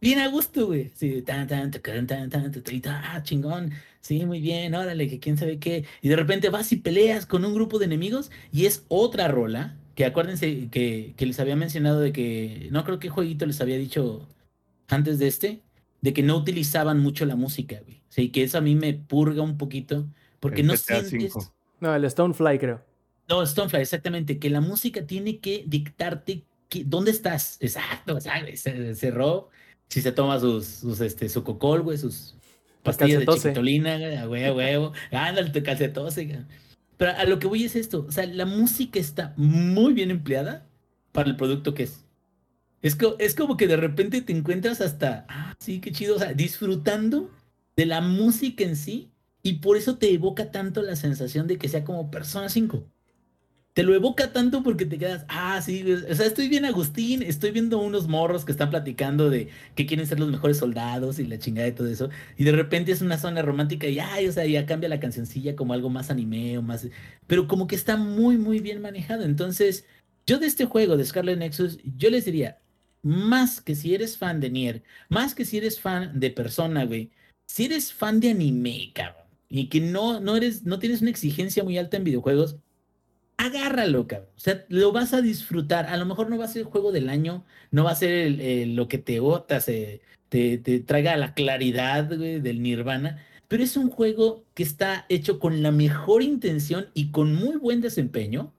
Bien 0.00 0.20
a 0.20 0.28
gusto, 0.28 0.66
güey. 0.66 0.90
Sí, 0.94 1.22
tan, 1.22 1.46
tan, 1.46 1.70
tan, 1.70 2.06
tan, 2.06 2.30
tan, 2.30 2.50
tan, 2.50 2.86
ah, 2.86 3.22
chingón. 3.22 3.72
Sí, 4.00 4.24
muy 4.24 4.40
bien, 4.40 4.74
órale, 4.74 5.08
que 5.08 5.18
quién 5.18 5.36
sabe 5.36 5.58
qué. 5.58 5.84
Y 6.02 6.08
de 6.08 6.16
repente 6.16 6.50
vas 6.50 6.72
y 6.72 6.76
peleas 6.76 7.26
con 7.26 7.44
un 7.44 7.54
grupo 7.54 7.78
de 7.78 7.86
enemigos 7.86 8.30
y 8.52 8.66
es 8.66 8.84
otra 8.88 9.28
rola. 9.28 9.76
Que 9.94 10.04
acuérdense 10.04 10.68
que, 10.70 11.14
que 11.16 11.26
les 11.26 11.40
había 11.40 11.56
mencionado 11.56 12.00
de 12.00 12.12
que, 12.12 12.68
no 12.70 12.84
creo 12.84 13.00
que 13.00 13.08
jueguito 13.08 13.46
les 13.46 13.60
había 13.60 13.76
dicho 13.76 14.28
antes 14.86 15.18
de 15.18 15.26
este, 15.26 15.62
de 16.00 16.12
que 16.12 16.22
no 16.22 16.36
utilizaban 16.36 17.00
mucho 17.00 17.26
la 17.26 17.36
música, 17.36 17.80
güey. 17.84 18.00
Sí, 18.08 18.30
que 18.30 18.44
eso 18.44 18.58
a 18.58 18.60
mí 18.60 18.74
me 18.74 18.94
purga 18.94 19.42
un 19.42 19.58
poquito, 19.58 20.06
porque 20.40 20.60
El 20.60 20.68
no 20.68 20.76
sientes... 20.76 21.34
No, 21.80 21.94
el 21.94 22.08
Stonefly, 22.08 22.58
creo. 22.58 22.82
No, 23.28 23.44
Stonefly, 23.44 23.80
exactamente, 23.80 24.38
que 24.38 24.50
la 24.50 24.60
música 24.60 25.06
tiene 25.06 25.38
que 25.38 25.64
dictarte 25.66 26.44
que, 26.68 26.84
dónde 26.84 27.10
estás. 27.10 27.58
Exacto, 27.60 28.20
¿sabes? 28.20 28.60
Se 28.60 28.94
cerró. 28.94 29.50
Si 29.88 30.00
se 30.00 30.12
toma 30.12 30.38
sus, 30.38 30.66
sus 30.66 31.00
este, 31.00 31.28
su 31.28 31.44
cocol, 31.44 31.82
güey, 31.82 31.98
sus 31.98 32.36
pastillas 32.96 33.20
de 33.20 33.26
calcetose. 33.26 33.48
chiquitolina, 33.48 33.98
güey, 33.98 34.16
a 34.16 34.28
huevo, 34.28 34.52
a 34.54 34.56
huevo. 34.64 34.92
Ándale, 35.12 35.50
tu 35.50 35.62
calcetose. 35.62 36.44
Pero 36.96 37.12
a 37.16 37.24
lo 37.24 37.38
que 37.38 37.46
voy 37.46 37.64
es 37.64 37.76
esto. 37.76 38.04
O 38.08 38.12
sea, 38.12 38.26
la 38.26 38.44
música 38.46 38.98
está 38.98 39.32
muy 39.36 39.92
bien 39.92 40.10
empleada 40.10 40.66
para 41.12 41.28
el 41.30 41.36
producto 41.36 41.74
que 41.74 41.84
es. 41.84 42.04
Es, 42.82 42.94
co- 42.96 43.16
es 43.18 43.34
como 43.34 43.56
que 43.56 43.66
de 43.66 43.76
repente 43.76 44.20
te 44.22 44.32
encuentras 44.32 44.80
hasta, 44.80 45.26
ah, 45.28 45.54
sí, 45.58 45.80
qué 45.80 45.90
chido, 45.92 46.16
o 46.16 46.18
sea, 46.18 46.32
disfrutando 46.32 47.30
de 47.76 47.86
la 47.86 48.00
música 48.00 48.64
en 48.64 48.76
sí 48.76 49.10
y 49.42 49.54
por 49.54 49.76
eso 49.76 49.96
te 49.98 50.12
evoca 50.12 50.50
tanto 50.52 50.82
la 50.82 50.94
sensación 50.96 51.46
de 51.46 51.58
que 51.58 51.68
sea 51.68 51.84
como 51.84 52.10
Persona 52.10 52.48
5. 52.48 52.84
Te 53.78 53.84
lo 53.84 53.94
evoca 53.94 54.32
tanto 54.32 54.64
porque 54.64 54.86
te 54.86 54.98
quedas, 54.98 55.24
ah, 55.28 55.62
sí, 55.62 55.84
o 55.92 56.12
sea, 56.16 56.26
estoy 56.26 56.48
bien 56.48 56.64
Agustín, 56.64 57.22
estoy 57.22 57.52
viendo 57.52 57.78
unos 57.78 58.08
morros 58.08 58.44
que 58.44 58.50
están 58.50 58.70
platicando 58.70 59.30
de 59.30 59.50
que 59.76 59.86
quieren 59.86 60.04
ser 60.04 60.18
los 60.18 60.32
mejores 60.32 60.56
soldados 60.56 61.20
y 61.20 61.26
la 61.28 61.38
chingada 61.38 61.68
y 61.68 61.72
todo 61.72 61.86
eso, 61.86 62.10
y 62.36 62.42
de 62.42 62.50
repente 62.50 62.90
es 62.90 63.02
una 63.02 63.18
zona 63.18 63.40
romántica 63.40 63.86
y, 63.86 64.00
ay, 64.00 64.26
o 64.26 64.32
sea, 64.32 64.44
ya 64.46 64.66
cambia 64.66 64.88
la 64.88 64.98
cancioncilla 64.98 65.54
como 65.54 65.74
algo 65.74 65.90
más 65.90 66.10
anime 66.10 66.58
o 66.58 66.62
más, 66.62 66.88
pero 67.28 67.46
como 67.46 67.68
que 67.68 67.76
está 67.76 67.96
muy, 67.96 68.36
muy 68.36 68.58
bien 68.58 68.82
manejado. 68.82 69.22
Entonces, 69.22 69.84
yo 70.26 70.40
de 70.40 70.48
este 70.48 70.64
juego 70.64 70.96
de 70.96 71.04
Scarlet 71.04 71.38
Nexus, 71.38 71.78
yo 71.96 72.10
les 72.10 72.24
diría, 72.24 72.58
más 73.02 73.60
que 73.60 73.76
si 73.76 73.94
eres 73.94 74.18
fan 74.18 74.40
de 74.40 74.50
Nier, 74.50 74.82
más 75.08 75.36
que 75.36 75.44
si 75.44 75.56
eres 75.56 75.78
fan 75.78 76.18
de 76.18 76.30
Persona, 76.32 76.84
güey, 76.84 77.12
si 77.46 77.66
eres 77.66 77.92
fan 77.92 78.18
de 78.18 78.30
anime, 78.30 78.90
cabrón, 78.92 79.22
y 79.48 79.68
que 79.68 79.80
no, 79.80 80.18
no 80.18 80.36
eres, 80.36 80.64
no 80.64 80.80
tienes 80.80 81.00
una 81.00 81.10
exigencia 81.10 81.62
muy 81.62 81.78
alta 81.78 81.96
en 81.96 82.02
videojuegos, 82.02 82.56
agárralo, 83.38 84.06
cabrón. 84.06 84.28
O 84.36 84.40
sea, 84.40 84.66
lo 84.68 84.92
vas 84.92 85.14
a 85.14 85.22
disfrutar. 85.22 85.86
A 85.86 85.96
lo 85.96 86.04
mejor 86.04 86.28
no 86.28 86.36
va 86.36 86.44
a 86.44 86.48
ser 86.48 86.62
el 86.62 86.68
juego 86.68 86.92
del 86.92 87.08
año, 87.08 87.44
no 87.70 87.84
va 87.84 87.92
a 87.92 87.94
ser 87.94 88.36
lo 88.68 88.88
que 88.88 88.98
te 88.98 89.20
ota, 89.20 89.60
se, 89.60 90.02
te, 90.28 90.58
te 90.58 90.80
traiga 90.80 91.16
la 91.16 91.34
claridad, 91.34 92.14
güey, 92.14 92.40
del 92.40 92.62
Nirvana, 92.62 93.24
pero 93.48 93.62
es 93.62 93.76
un 93.76 93.90
juego 93.90 94.44
que 94.54 94.62
está 94.62 95.06
hecho 95.08 95.38
con 95.38 95.62
la 95.62 95.72
mejor 95.72 96.22
intención 96.22 96.88
y 96.94 97.10
con 97.10 97.34
muy 97.34 97.56
buen 97.56 97.80
desempeño, 97.80 98.52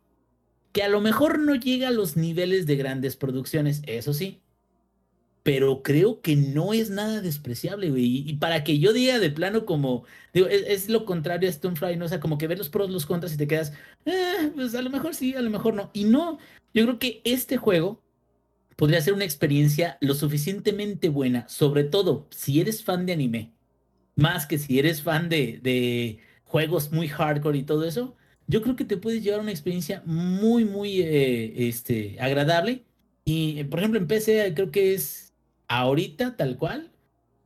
que 0.72 0.84
a 0.84 0.90
lo 0.90 1.02
mejor 1.02 1.40
no 1.40 1.56
llega 1.56 1.90
a 1.90 1.92
los 1.92 2.18
niveles 2.18 2.66
de 2.66 2.76
grandes 2.76 3.16
producciones, 3.16 3.82
eso 3.86 4.14
sí. 4.14 4.42
Pero 5.50 5.82
creo 5.82 6.22
que 6.22 6.36
no 6.36 6.74
es 6.74 6.92
nada 6.92 7.22
despreciable, 7.22 7.90
güey. 7.90 8.30
Y, 8.30 8.34
para 8.36 8.64
que 8.64 8.78
yo 8.78 8.94
diga 8.94 9.18
de 9.18 9.32
plano 9.32 9.66
como, 9.66 10.04
digo, 10.32 10.46
es, 10.46 10.62
es 10.68 10.90
lo 10.90 11.06
contrario 11.06 11.50
a 11.50 11.52
Stonefly, 11.52 11.98
¿no? 11.98 12.06
O 12.06 12.08
sea, 12.08 12.20
como 12.20 12.38
que 12.38 12.46
ves 12.46 12.60
los 12.60 12.70
pros, 12.70 12.92
los 12.92 13.08
contras 13.08 13.34
y 13.34 13.38
te 13.38 13.48
quedas, 13.48 13.74
"Eh, 14.06 14.52
pues 14.54 14.76
a 14.76 14.84
lo 14.84 14.92
mejor 14.92 15.16
sí, 15.16 15.34
a 15.34 15.42
lo 15.42 15.50
mejor 15.50 15.74
no. 15.74 15.90
Y 15.92 16.04
no, 16.04 16.38
yo 16.72 16.84
creo 16.86 17.00
que 17.00 17.22
este 17.24 17.58
juego 17.58 18.04
podría 18.76 19.02
ser 19.02 19.14
una 19.16 19.26
experiencia 19.26 19.98
lo 20.02 20.14
suficientemente 20.14 21.10
buena, 21.10 21.48
sobre 21.50 21.84
todo 21.84 22.28
si 22.30 22.62
eres 22.62 22.84
fan 22.84 23.08
de 23.08 23.14
anime, 23.14 23.52
más 24.16 24.46
que 24.46 24.60
si 24.60 24.80
eres 24.80 25.02
fan 25.02 25.30
de, 25.30 25.60
de 25.64 26.20
juegos 26.46 26.92
muy 26.92 27.08
hardcore 27.08 27.58
y 27.60 27.64
todo 27.64 27.86
eso, 27.86 28.16
yo 28.48 28.62
creo 28.62 28.76
que 28.76 28.86
te 28.86 28.98
puedes 28.98 29.24
llevar 29.24 29.42
una 29.42 29.52
experiencia 29.52 30.04
muy, 30.06 30.66
muy 30.66 31.02
eh, 31.02 31.68
este, 31.70 32.18
agradable. 32.20 32.86
Y, 33.26 33.64
por 33.66 33.80
ejemplo, 33.80 34.00
en 34.00 34.08
PC 34.08 34.54
creo 34.56 34.72
que 34.72 34.94
es 34.96 35.29
ahorita 35.70 36.36
tal 36.38 36.58
cual, 36.58 36.92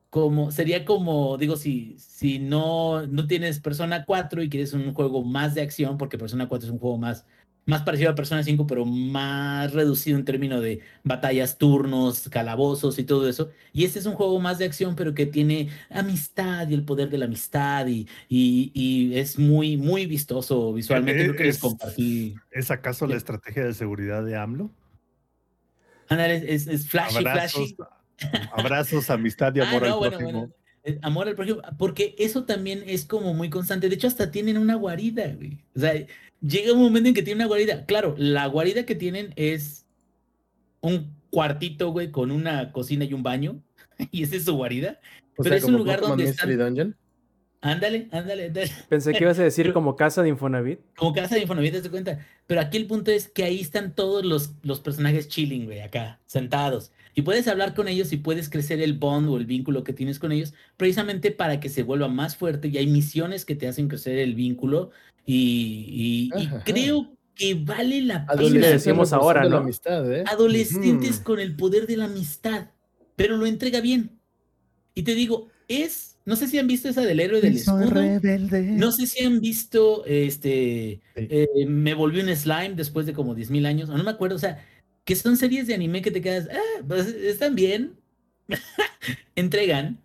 como 0.09 0.51
sería 0.51 0.85
como, 0.85 1.37
digo, 1.37 1.57
si, 1.57 1.97
si 1.99 2.39
no, 2.39 3.07
no 3.07 3.27
tienes 3.27 3.59
Persona 3.61 4.05
4 4.05 4.43
y 4.43 4.49
quieres 4.49 4.73
un 4.73 4.93
juego 4.93 5.23
más 5.23 5.55
de 5.55 5.61
acción, 5.63 5.97
porque 5.97 6.17
Persona 6.19 6.47
4 6.49 6.67
es 6.67 6.73
un 6.73 6.79
juego 6.79 6.97
más, 6.99 7.25
más 7.65 7.81
parecido 7.83 8.11
a 8.11 8.15
Persona 8.15 8.43
5, 8.43 8.67
pero 8.67 8.85
más 8.85 9.73
reducido 9.73 10.17
en 10.17 10.25
términos 10.25 10.61
de 10.61 10.81
batallas, 11.03 11.57
turnos, 11.57 12.29
calabozos 12.29 12.99
y 12.99 13.05
todo 13.05 13.27
eso. 13.29 13.49
Y 13.73 13.85
este 13.85 13.99
es 13.99 14.05
un 14.05 14.15
juego 14.15 14.39
más 14.39 14.59
de 14.59 14.65
acción, 14.65 14.95
pero 14.95 15.13
que 15.15 15.25
tiene 15.25 15.69
amistad 15.89 16.67
y 16.69 16.73
el 16.75 16.85
poder 16.85 17.09
de 17.09 17.17
la 17.19 17.25
amistad 17.25 17.87
y, 17.87 18.07
y, 18.29 18.71
y 18.75 19.17
es 19.17 19.39
muy, 19.39 19.77
muy 19.77 20.05
vistoso 20.05 20.73
visualmente. 20.73 21.23
Creo 21.25 21.35
que 21.35 21.45
les 21.45 21.55
Es- 21.55 21.61
compartí. 21.61 22.35
¿Es 22.51 22.69
acaso 22.71 23.07
la 23.07 23.15
estrategia 23.15 23.65
de 23.65 23.73
seguridad 23.73 24.23
de 24.25 24.35
AMLO? 24.37 24.69
Ándale, 26.09 26.53
es, 26.53 26.67
es 26.67 26.87
flashy, 26.87 27.15
Abrazos, 27.25 27.51
flashy. 27.53 27.77
Abrazos, 28.51 29.09
amistad 29.09 29.53
y 29.55 29.59
Ah, 29.59 29.69
amor 29.69 29.81
no, 29.81 29.87
al 29.93 29.97
bueno, 29.99 30.17
prójimo. 30.17 30.39
bueno. 30.39 30.53
Eh, 30.85 30.99
Amor 31.01 31.29
al 31.29 31.35
prójimo, 31.35 31.61
porque 31.77 32.13
eso 32.17 32.43
también 32.43 32.83
es 32.85 33.05
como 33.05 33.33
muy 33.33 33.49
constante. 33.49 33.87
De 33.87 33.95
hecho, 33.95 34.07
hasta 34.07 34.31
tienen 34.31 34.57
una 34.57 34.75
guarida, 34.75 35.27
güey. 35.33 35.59
O 35.75 35.79
sea, 35.79 35.93
llega 36.41 36.73
un 36.73 36.81
momento 36.81 37.07
en 37.07 37.15
que 37.15 37.23
tienen 37.23 37.39
una 37.41 37.47
guarida. 37.47 37.85
Claro, 37.85 38.15
la 38.17 38.45
guarida 38.47 38.85
que 38.85 38.93
tienen 38.95 39.31
es 39.37 39.85
un 40.81 41.15
cuartito, 41.29 41.91
güey, 41.91 42.11
con 42.11 42.31
una 42.31 42.71
cocina 42.73 43.05
y 43.05 43.13
un 43.13 43.23
baño. 43.23 43.61
Y 44.11 44.23
esa 44.23 44.35
es 44.35 44.43
su 44.45 44.55
guarida. 44.55 44.99
O 45.37 45.43
Pero 45.43 45.49
sea, 45.49 45.57
es 45.59 45.63
un 45.63 45.75
lugar 45.77 46.01
donde 46.01 46.25
Mystery 46.25 46.53
están- 46.53 46.67
Dungeon. 46.75 46.95
Ándale, 47.63 48.07
ándale, 48.11 48.47
ándale. 48.47 48.71
Pensé 48.89 49.13
que 49.13 49.23
ibas 49.23 49.39
a 49.39 49.43
decir 49.43 49.71
como 49.73 49.95
casa 49.95 50.21
de 50.21 50.29
Infonavit. 50.29 50.79
Como 50.97 51.13
casa 51.13 51.35
de 51.35 51.41
Infonavit, 51.41 51.71
¿te 51.71 51.79
das 51.81 51.89
cuenta? 51.89 52.19
Pero 52.45 52.59
aquí 52.61 52.77
el 52.77 52.87
punto 52.87 53.09
es 53.09 53.29
que 53.29 53.43
ahí 53.45 53.59
están 53.61 53.95
todos 53.95 54.25
los, 54.25 54.51
los 54.63 54.81
personajes 54.81 55.29
chilling, 55.29 55.65
güey, 55.65 55.79
acá, 55.79 56.19
sentados. 56.25 56.91
Y 57.15 57.21
puedes 57.21 57.47
hablar 57.47 57.73
con 57.73 57.87
ellos 57.87 58.11
y 58.11 58.17
puedes 58.17 58.49
crecer 58.49 58.81
el 58.81 58.93
bond 58.93 59.29
o 59.29 59.37
el 59.37 59.45
vínculo 59.45 59.83
que 59.83 59.93
tienes 59.93 60.19
con 60.19 60.31
ellos, 60.31 60.53
precisamente 60.77 61.31
para 61.31 61.59
que 61.59 61.69
se 61.69 61.83
vuelva 61.83 62.07
más 62.09 62.35
fuerte. 62.35 62.67
Y 62.67 62.77
hay 62.77 62.87
misiones 62.87 63.45
que 63.45 63.55
te 63.55 63.67
hacen 63.67 63.87
crecer 63.87 64.17
el 64.17 64.35
vínculo. 64.35 64.91
Y, 65.25 66.29
y- 66.35 66.41
y 66.41 66.45
Ajá. 66.47 66.63
creo 66.65 67.15
que 67.35 67.53
vale 67.55 68.01
la 68.01 68.27
le 68.37 68.49
pena. 68.51 68.67
decimos 68.67 69.13
ahora, 69.13 69.43
la 69.45 69.49
¿no? 69.51 69.57
amistad, 69.57 70.11
¿eh? 70.13 70.23
Adolescentes 70.27 71.19
con 71.19 71.39
el 71.39 71.55
poder 71.55 71.87
de 71.87 71.97
la 71.97 72.05
amistad, 72.05 72.71
pero 73.15 73.37
lo 73.37 73.45
entrega 73.45 73.79
bien. 73.79 74.19
Y 74.95 75.03
te 75.03 75.15
digo, 75.15 75.47
es, 75.67 76.12
no 76.25 76.35
sé 76.35 76.47
si 76.47 76.57
han 76.57 76.67
visto 76.67 76.87
esa 76.89 77.01
del 77.01 77.19
héroe 77.19 77.41
del 77.41 77.55
escudo. 77.57 77.89
rebelde. 77.89 78.61
No 78.71 78.91
sé 78.91 79.07
si 79.07 79.23
han 79.25 79.39
visto, 79.41 80.05
este, 80.05 81.01
Sí. 81.15 81.27
eh, 81.29 81.47
me 81.67 81.93
volví 81.93 82.21
un 82.21 82.35
slime 82.35 82.73
después 82.75 83.05
de 83.05 83.13
como 83.13 83.35
10.000 83.35 83.65
años, 83.65 83.89
o 83.89 83.97
no 83.97 84.03
me 84.03 84.11
acuerdo, 84.11 84.35
o 84.37 84.39
sea, 84.39 84.63
que 85.05 85.15
son 85.15 85.35
series 85.37 85.67
de 85.67 85.73
anime 85.73 86.01
que 86.01 86.11
te 86.11 86.21
quedas, 86.21 86.47
ah, 86.51 86.83
pues 86.87 87.07
están 87.07 87.55
bien, 87.55 87.93
entregan, 89.35 89.99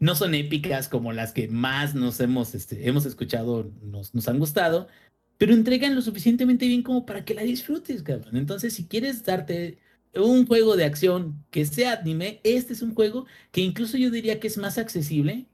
no 0.00 0.14
son 0.14 0.34
épicas 0.34 0.88
como 0.88 1.12
las 1.12 1.32
que 1.32 1.48
más 1.48 1.94
nos 1.94 2.20
hemos, 2.20 2.54
este, 2.54 2.88
hemos 2.88 3.04
escuchado, 3.06 3.70
nos, 3.82 4.14
nos 4.14 4.28
han 4.28 4.38
gustado, 4.38 4.88
pero 5.36 5.52
entregan 5.54 5.94
lo 5.94 6.02
suficientemente 6.02 6.66
bien 6.66 6.82
como 6.82 7.04
para 7.06 7.24
que 7.24 7.34
la 7.34 7.42
disfrutes, 7.42 8.02
cabrón. 8.02 8.36
Entonces, 8.36 8.74
si 8.74 8.84
quieres 8.86 9.24
darte 9.24 9.78
un 10.14 10.46
juego 10.46 10.76
de 10.76 10.84
acción 10.84 11.44
que 11.50 11.64
sea 11.66 11.92
anime, 12.00 12.40
este 12.42 12.72
es 12.72 12.82
un 12.82 12.94
juego 12.94 13.26
que 13.52 13.60
incluso 13.60 13.96
yo 13.98 14.10
diría 14.10 14.40
que 14.40 14.48
es 14.48 14.56
más 14.58 14.78
accesible 14.78 15.46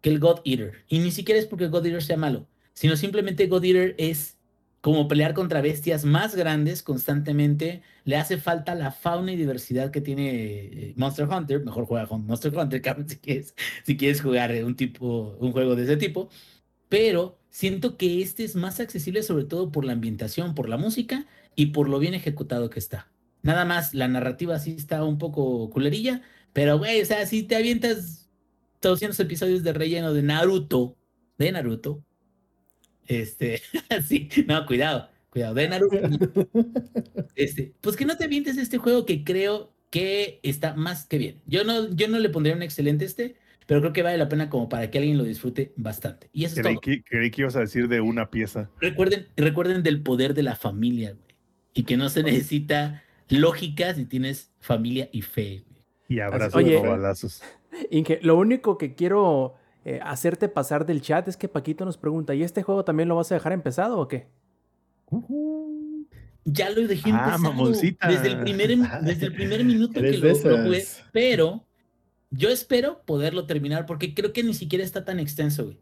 que 0.00 0.10
el 0.10 0.18
God 0.18 0.40
Eater. 0.44 0.84
Y 0.88 0.98
ni 1.00 1.10
siquiera 1.10 1.40
es 1.40 1.46
porque 1.46 1.68
God 1.68 1.86
Eater 1.86 2.02
sea 2.02 2.16
malo, 2.16 2.46
sino 2.72 2.96
simplemente 2.96 3.46
God 3.46 3.64
Eater 3.64 3.94
es 3.98 4.38
como 4.80 5.08
pelear 5.08 5.34
contra 5.34 5.60
bestias 5.60 6.04
más 6.04 6.34
grandes 6.34 6.82
constantemente. 6.82 7.82
Le 8.04 8.16
hace 8.16 8.38
falta 8.38 8.74
la 8.74 8.92
fauna 8.92 9.32
y 9.32 9.36
diversidad 9.36 9.90
que 9.90 10.00
tiene 10.00 10.30
eh, 10.30 10.94
Monster 10.96 11.28
Hunter. 11.28 11.64
Mejor 11.64 11.84
juega 11.84 12.06
con 12.06 12.26
Monster 12.26 12.56
Hunter, 12.56 12.82
si 13.06 13.16
quieres, 13.18 13.54
si 13.84 13.96
quieres 13.96 14.20
jugar 14.22 14.52
eh, 14.52 14.64
un, 14.64 14.76
tipo, 14.76 15.36
un 15.38 15.52
juego 15.52 15.76
de 15.76 15.84
ese 15.84 15.96
tipo. 15.96 16.30
Pero 16.88 17.38
siento 17.50 17.96
que 17.96 18.22
este 18.22 18.44
es 18.44 18.56
más 18.56 18.80
accesible 18.80 19.22
sobre 19.22 19.44
todo 19.44 19.70
por 19.70 19.84
la 19.84 19.92
ambientación, 19.92 20.54
por 20.54 20.68
la 20.68 20.76
música 20.78 21.26
y 21.56 21.66
por 21.66 21.88
lo 21.88 21.98
bien 21.98 22.14
ejecutado 22.14 22.70
que 22.70 22.78
está. 22.78 23.08
Nada 23.42 23.64
más, 23.64 23.94
la 23.94 24.08
narrativa 24.08 24.58
sí 24.58 24.74
está 24.76 25.04
un 25.04 25.18
poco 25.18 25.70
culerilla, 25.70 26.22
pero 26.52 26.78
güey, 26.78 27.00
o 27.00 27.06
sea, 27.06 27.26
si 27.26 27.42
te 27.42 27.56
avientas 27.56 28.19
200 28.88 29.18
episodios 29.20 29.62
de 29.62 29.72
relleno 29.72 30.12
de 30.12 30.22
Naruto, 30.22 30.96
de 31.38 31.52
Naruto, 31.52 32.02
Este, 33.06 33.60
sí, 34.06 34.28
no, 34.46 34.64
cuidado, 34.66 35.08
cuidado, 35.30 35.54
de 35.54 35.68
Naruto. 35.68 35.96
Este, 37.34 37.74
pues 37.80 37.96
que 37.96 38.04
no 38.04 38.16
te 38.16 38.24
avientes 38.24 38.56
este 38.56 38.78
juego 38.78 39.04
que 39.06 39.24
creo 39.24 39.72
que 39.90 40.40
está 40.42 40.74
más 40.74 41.06
que 41.06 41.18
bien. 41.18 41.42
Yo 41.46 41.64
no, 41.64 41.90
yo 41.94 42.08
no 42.08 42.18
le 42.18 42.28
pondría 42.30 42.54
un 42.54 42.62
excelente 42.62 43.04
este, 43.04 43.36
pero 43.66 43.80
creo 43.80 43.92
que 43.92 44.02
vale 44.02 44.18
la 44.18 44.28
pena 44.28 44.48
como 44.50 44.68
para 44.68 44.90
que 44.90 44.98
alguien 44.98 45.18
lo 45.18 45.24
disfrute 45.24 45.72
bastante. 45.76 46.28
Y 46.32 46.44
eso 46.44 46.56
es 46.56 46.60
Creí 46.60 46.74
todo. 46.74 46.80
que, 46.80 47.02
creí 47.02 47.30
que 47.30 47.42
ibas 47.42 47.56
a 47.56 47.60
decir 47.60 47.88
de 47.88 48.00
una 48.00 48.30
pieza. 48.30 48.70
Recuerden, 48.80 49.28
recuerden 49.36 49.82
del 49.82 50.02
poder 50.02 50.34
de 50.34 50.42
la 50.42 50.56
familia, 50.56 51.12
güey. 51.12 51.34
Y 51.74 51.84
que 51.84 51.96
no 51.96 52.08
se 52.08 52.22
necesita 52.22 53.02
lógica 53.28 53.94
si 53.94 54.04
tienes 54.06 54.52
familia 54.60 55.08
y 55.12 55.22
fe, 55.22 55.64
güey. 55.68 55.84
Y 56.08 56.20
abrazos 56.20 56.56
Oye. 56.56 56.76
o 56.76 56.82
balazos. 56.82 57.42
Inge, 57.90 58.18
lo 58.22 58.36
único 58.36 58.78
que 58.78 58.94
quiero 58.94 59.54
eh, 59.84 60.00
hacerte 60.02 60.48
pasar 60.48 60.86
del 60.86 61.00
chat 61.02 61.26
es 61.28 61.36
que 61.36 61.48
Paquito 61.48 61.84
nos 61.84 61.96
pregunta, 61.98 62.34
¿y 62.34 62.42
este 62.42 62.62
juego 62.62 62.84
también 62.84 63.08
lo 63.08 63.16
vas 63.16 63.30
a 63.32 63.34
dejar 63.34 63.52
empezado 63.52 63.98
o 63.98 64.08
qué? 64.08 64.26
Ya 66.44 66.70
lo 66.70 66.86
dejé 66.86 67.10
Ah, 67.12 67.34
empezado 67.34 67.38
mamoncita. 67.54 68.08
desde 68.08 68.28
el 68.28 68.40
primer, 68.40 68.76
desde 69.02 69.26
el 69.26 69.34
primer 69.34 69.64
minuto 69.64 70.00
que 70.00 70.12
lo, 70.18 70.28
lo 70.28 70.64
jugué, 70.64 70.84
pero 71.12 71.66
yo 72.30 72.48
espero 72.48 73.02
poderlo 73.04 73.46
terminar 73.46 73.86
porque 73.86 74.14
creo 74.14 74.32
que 74.32 74.42
ni 74.42 74.54
siquiera 74.54 74.84
está 74.84 75.04
tan 75.04 75.18
extenso, 75.20 75.64
güey. 75.64 75.80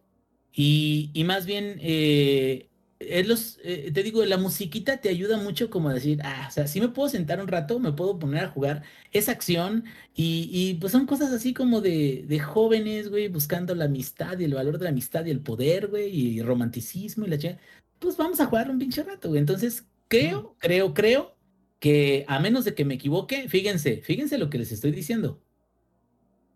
Y, 0.53 1.11
y 1.15 1.25
más 1.25 1.47
bien, 1.47 1.77
eh, 1.81 2.69
es 3.01 3.29
los, 3.29 3.59
eh, 3.63 3.91
te 3.93 4.03
digo, 4.03 4.25
la 4.25 4.39
musiquita 4.39 5.01
te 5.01 5.09
ayuda 5.09 5.37
mucho 5.39 5.71
como 5.71 5.89
a 5.89 5.95
decir, 5.95 6.21
ah, 6.25 6.47
o 6.49 6.51
sea, 6.51 6.67
si 6.67 6.81
me 6.81 6.89
puedo 6.89 7.09
sentar 7.09 7.41
un 7.41 7.49
rato, 7.49 7.79
me 7.79 7.93
puedo 7.93 8.19
poner 8.19 8.45
a 8.45 8.49
jugar 8.49 8.83
esa 9.13 9.33
acción 9.33 9.85
y, 10.15 10.49
y 10.53 10.75
pues 10.75 10.93
son 10.93 11.07
cosas 11.07 11.33
así 11.33 11.55
como 11.55 11.81
de, 11.81 12.25
de 12.27 12.41
jóvenes, 12.41 13.09
güey, 13.09 13.29
buscando 13.29 13.75
la 13.75 13.85
amistad 13.85 14.39
y 14.39 14.45
el 14.45 14.55
valor 14.55 14.79
de 14.79 14.85
la 14.85 14.91
amistad 14.91 15.25
y 15.27 15.31
el 15.31 15.41
poder, 15.41 15.89
güey, 15.89 16.09
y 16.11 16.43
romanticismo 16.43 17.27
y 17.27 17.31
la 17.31 17.39
chica. 17.39 17.59
Pues 18.01 18.17
vamos 18.17 18.41
a 18.41 18.47
jugar 18.47 18.71
un 18.71 18.79
pinche 18.79 19.03
rato, 19.03 19.29
güey. 19.29 19.41
Entonces, 19.41 19.87
creo, 20.09 20.57
creo, 20.59 20.95
creo 20.95 21.37
que 21.79 22.25
a 22.29 22.41
menos 22.41 22.65
de 22.65 22.75
que 22.75 22.85
me 22.85 22.95
equivoque, 22.95 23.49
fíjense, 23.49 24.03
fíjense 24.03 24.39
lo 24.39 24.51
que 24.51 24.59
les 24.59 24.73
estoy 24.73 24.93
diciendo. 24.93 25.41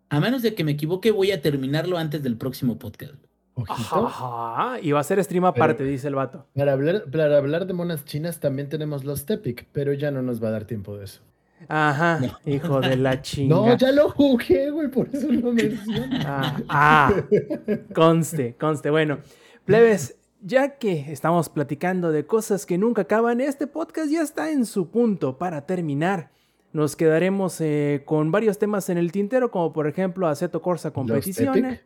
A 0.09 0.21
menos 0.21 0.43
de 0.43 0.55
que 0.55 0.65
me 0.65 0.73
equivoque, 0.73 1.11
voy 1.11 1.31
a 1.33 1.41
terminarlo 1.41 1.99
antes 1.99 2.23
del 2.23 2.37
próximo 2.37 2.79
podcast. 2.79 3.15
Ojito. 3.55 4.07
Ajá, 4.07 4.81
y 4.81 4.93
va 4.93 5.01
a 5.01 5.05
ser 5.05 5.23
stream 5.23 5.45
aparte, 5.45 5.85
dice 5.85 6.09
el 6.09 6.15
vato. 6.15 6.47
Para 6.57 6.73
hablar, 6.73 7.05
para 7.11 7.37
hablar 7.37 7.67
de 7.67 7.75
monas 7.75 8.05
chinas 8.05 8.41
también 8.41 8.69
tenemos 8.69 9.05
los 9.05 9.27
Tepic, 9.27 9.67
pero 9.73 9.93
ya 9.93 10.11
no 10.11 10.23
nos 10.23 10.43
va 10.43 10.49
a 10.49 10.53
dar 10.53 10.65
tiempo 10.65 10.97
de 10.97 11.05
eso. 11.05 11.21
Ajá, 11.69 12.19
No. 12.19 12.39
hijo 12.51 12.81
de 12.81 12.97
la 12.97 13.21
chinga. 13.23 13.55
No, 13.55 13.77
ya 13.77 13.93
lo 13.93 14.11
jugué, 14.11 14.71
güey, 14.71 14.89
por 14.89 15.09
eso 15.13 15.31
lo 15.31 15.53
menciono. 15.53 16.17
Ah, 16.27 16.57
ah, 16.69 17.15
conste, 17.95 18.57
conste. 18.59 18.91
Bueno, 18.91 19.19
plebes, 19.65 20.17
ya 20.41 20.77
que 20.79 21.13
estamos 21.13 21.49
platicando 21.49 22.11
de 22.11 22.27
cosas 22.27 22.67
que 22.67 22.79
nunca 22.79 23.03
acaban, 23.03 23.41
este 23.41 23.67
podcast 23.67 24.11
ya 24.11 24.23
está 24.23 24.51
en 24.51 24.67
su 24.67 24.91
punto 24.91 25.39
para 25.39 25.67
terminar. 25.67 26.31
Nos 26.73 26.97
quedaremos 26.97 27.61
eh, 27.61 28.03
con 28.07 28.33
varios 28.33 28.59
temas 28.59 28.89
en 28.89 28.97
el 28.97 29.13
tintero, 29.13 29.51
como 29.51 29.73
por 29.75 29.87
ejemplo 29.87 30.27
Aceto 30.27 30.63
Corsa 30.63 30.91
Competiciones. 30.91 31.83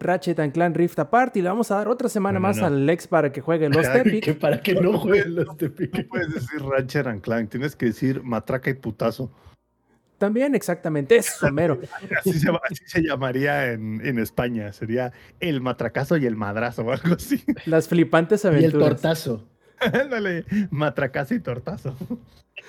Ratchet 0.00 0.38
and 0.40 0.52
Clan 0.52 0.74
Rift 0.74 0.98
Apart, 0.98 1.36
y 1.36 1.42
le 1.42 1.48
vamos 1.48 1.70
a 1.70 1.76
dar 1.76 1.88
otra 1.88 2.08
semana 2.08 2.38
No, 2.38 2.40
no, 2.42 2.48
más 2.48 2.56
no. 2.58 2.66
al 2.66 2.86
Lex 2.86 3.06
para 3.06 3.30
que 3.32 3.40
juegue 3.40 3.68
los 3.68 3.86
Epic. 3.86 4.24
Que 4.24 4.34
para 4.34 4.60
que 4.60 4.74
no 4.74 4.98
jueguen 4.98 5.34
los 5.36 5.46
No 5.46 5.54
Tepic. 5.56 6.08
puedes 6.08 6.32
decir 6.34 6.60
Ratchet 6.62 7.06
and 7.06 7.20
Clank, 7.20 7.50
tienes 7.50 7.76
que 7.76 7.86
decir 7.86 8.22
matraca 8.22 8.70
y 8.70 8.74
putazo. 8.74 9.30
También, 10.18 10.54
exactamente, 10.54 11.16
eso, 11.16 11.50
mero. 11.50 11.80
Así 12.20 12.32
se, 12.34 12.48
así 12.48 12.84
se 12.86 13.02
llamaría 13.02 13.72
en, 13.72 14.00
en 14.06 14.20
España. 14.20 14.72
Sería 14.72 15.12
el 15.40 15.60
matracazo 15.60 16.16
y 16.16 16.26
el 16.26 16.36
madrazo 16.36 16.82
o 16.82 16.92
algo 16.92 17.14
así. 17.14 17.42
Las 17.66 17.88
flipantes 17.88 18.44
Y 18.44 18.46
el 18.48 18.54
aventuras. 18.54 18.88
tortazo. 18.90 19.48
Ándale, 19.92 20.44
matracazo 20.70 21.34
y 21.34 21.40
tortazo. 21.40 21.96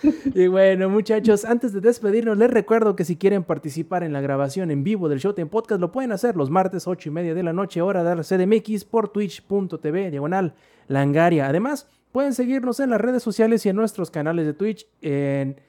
Y 0.34 0.48
bueno, 0.48 0.90
muchachos, 0.90 1.46
antes 1.46 1.74
de 1.74 1.80
despedirnos, 1.80 2.38
les 2.38 2.50
recuerdo 2.50 2.96
que 2.96 3.06
si 3.06 3.16
quieren 3.16 3.44
participar 3.44 4.04
en 4.04 4.14
la 4.14 4.22
grabación 4.22 4.72
en 4.72 4.84
vivo 4.84 5.08
del 5.08 5.20
Showtime 5.20 5.48
Podcast, 5.48 5.80
lo 5.80 5.92
pueden 5.92 6.12
hacer 6.12 6.36
los 6.36 6.50
martes 6.50 6.88
8 6.88 7.10
y 7.10 7.12
media 7.12 7.34
de 7.34 7.44
la 7.44 7.54
noche, 7.54 7.82
hora 7.82 8.04
de 8.04 8.16
la 8.16 8.24
CDMX, 8.24 8.86
por 8.86 9.10
twitch.tv, 9.10 10.12
diagonal, 10.12 10.56
langaria. 10.88 11.48
Además, 11.48 11.88
pueden 12.12 12.34
seguirnos 12.34 12.80
en 12.80 12.90
las 12.90 13.02
redes 13.02 13.24
sociales 13.24 13.66
y 13.66 13.70
en 13.70 13.76
nuestros 13.76 14.12
canales 14.12 14.46
de 14.46 14.54
Twitch, 14.54 14.88
en, 15.02 15.62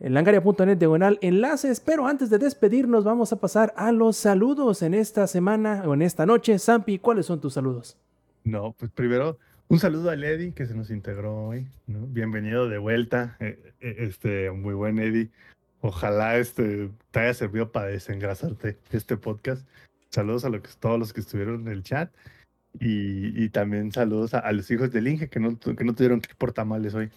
en 0.00 0.14
langaria.net, 0.14 0.76
diagonal, 0.76 1.18
enlaces. 1.20 1.80
Pero 1.80 2.06
antes 2.06 2.30
de 2.30 2.38
despedirnos, 2.38 3.04
vamos 3.04 3.32
a 3.32 3.40
pasar 3.40 3.72
a 3.76 3.90
los 3.90 4.16
saludos 4.16 4.82
en 4.82 4.94
esta 4.94 5.26
semana 5.26 5.82
o 5.86 5.94
en 5.94 6.02
esta 6.02 6.26
noche. 6.26 6.58
Zampi, 6.58 6.98
¿cuáles 6.98 7.26
son 7.26 7.40
tus 7.40 7.54
saludos? 7.54 7.96
No, 8.44 8.74
pues 8.78 8.92
primero, 8.92 9.38
un 9.68 9.78
saludo 9.78 10.10
al 10.10 10.22
Eddie 10.22 10.52
que 10.52 10.66
se 10.66 10.74
nos 10.74 10.90
integró 10.90 11.48
hoy. 11.48 11.66
Bienvenido 11.86 12.68
de 12.68 12.78
vuelta. 12.78 13.36
eh, 13.40 13.74
eh, 13.80 13.96
Este, 13.98 14.50
muy 14.50 14.74
buen 14.74 14.98
Eddie. 14.98 15.30
Ojalá 15.80 16.36
este, 16.36 16.90
te 17.10 17.20
haya 17.20 17.34
servido 17.34 17.70
para 17.72 17.88
desengrasarte 17.88 18.78
este 18.92 19.16
podcast. 19.16 19.66
Saludos 20.10 20.44
a 20.44 20.48
lo 20.48 20.62
que, 20.62 20.70
todos 20.78 20.98
los 20.98 21.12
que 21.12 21.20
estuvieron 21.20 21.62
en 21.62 21.68
el 21.68 21.82
chat. 21.82 22.12
Y, 22.78 23.48
también 23.50 23.90
saludos 23.90 24.34
a, 24.34 24.52
los 24.52 24.70
hijos 24.70 24.92
del 24.92 25.08
Inge 25.08 25.30
que 25.30 25.40
no, 25.40 25.58
que 25.58 25.84
no 25.84 25.94
tuvieron 25.94 26.20
que 26.20 26.32
ir 26.32 26.36
por 26.36 26.52
tamales 26.52 26.94
hoy. 26.94 27.10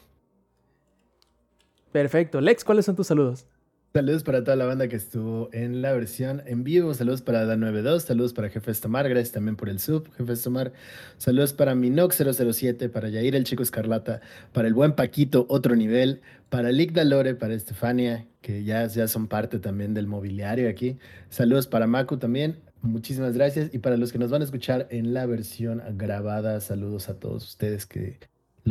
Perfecto. 1.91 2.39
Lex, 2.39 2.63
¿cuáles 2.63 2.85
son 2.85 2.95
tus 2.95 3.07
saludos? 3.07 3.45
Saludos 3.91 4.22
para 4.22 4.44
toda 4.44 4.56
la 4.56 4.66
banda 4.66 4.88
que 4.88 4.95
estuvo 4.95 5.49
en 5.52 5.82
la 5.82 5.91
versión 5.94 6.44
en 6.45 6.64
vivo. 6.64 6.94
Saludos 6.94 7.24
para 7.24 7.44
Dan92. 7.45 8.02
Saludos 8.02 8.34
para 8.34 8.49
Jefe 8.49 8.72
Tomar. 8.76 9.10
Gracias 9.10 9.32
también 9.32 9.56
por 9.56 9.68
el 9.68 9.80
sub, 9.80 10.07
Jefe 10.16 10.36
Tomar. 10.36 10.74
Saludos 11.18 11.53
para 11.53 11.74
Minox007, 11.74 12.91
para 12.91 13.10
Yair 13.10 13.36
el 13.36 13.45
Chico 13.45 13.64
Escarlata, 13.64 14.22
para 14.53 14.68
el 14.68 14.76
buen 14.76 14.94
Paquito, 14.94 15.48
otro 15.49 15.76
nivel. 15.76 16.22
Para 16.49 16.72
Lick 16.72 16.91
Dalore, 16.91 17.34
para 17.34 17.56
Estefania, 17.56 18.28
que 18.41 18.64
ya, 18.64 18.86
ya 18.86 19.07
son 19.07 19.28
parte 19.28 19.57
también 19.57 19.95
del 19.95 20.06
mobiliario 20.06 20.70
aquí. 20.70 20.99
Saludos 21.30 21.66
para 21.66 21.88
Maku 21.88 22.18
también. 22.18 22.60
Muchísimas 22.84 23.34
gracias. 23.34 23.74
Y 23.74 23.80
para 23.80 23.98
los 23.98 24.11
que 24.11 24.20
nos 24.20 24.30
van 24.30 24.44
a 24.44 24.45
escuchar 24.45 24.86
en 24.91 25.16
la 25.16 25.26
versión 25.26 25.82
grabada, 25.98 26.61
saludos 26.61 27.10
a 27.10 27.16
todos 27.20 27.44
ustedes 27.44 27.88
que 27.88 28.20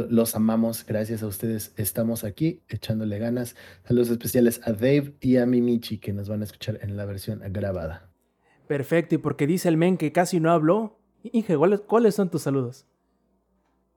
los 0.08 0.34
amamos. 0.34 0.84
Gracias 0.86 1.22
a 1.22 1.26
ustedes 1.26 1.72
estamos 1.76 2.24
aquí 2.24 2.62
echándole 2.68 3.18
ganas. 3.18 3.56
Saludos 3.86 4.10
especiales 4.10 4.60
a 4.64 4.72
Dave 4.72 5.14
y 5.20 5.36
a 5.36 5.46
Mimichi 5.46 5.98
que 5.98 6.12
nos 6.12 6.28
van 6.28 6.42
a 6.42 6.44
escuchar 6.44 6.78
en 6.82 6.96
la 6.96 7.04
versión 7.04 7.40
grabada. 7.50 8.10
Perfecto, 8.66 9.14
y 9.14 9.18
porque 9.18 9.46
dice 9.46 9.68
el 9.68 9.76
men 9.76 9.96
que 9.96 10.12
casi 10.12 10.40
no 10.40 10.50
habló, 10.50 10.98
Inge, 11.22 11.56
¿cuáles, 11.56 11.80
cuáles 11.80 12.14
son 12.14 12.30
tus 12.30 12.42
saludos? 12.42 12.86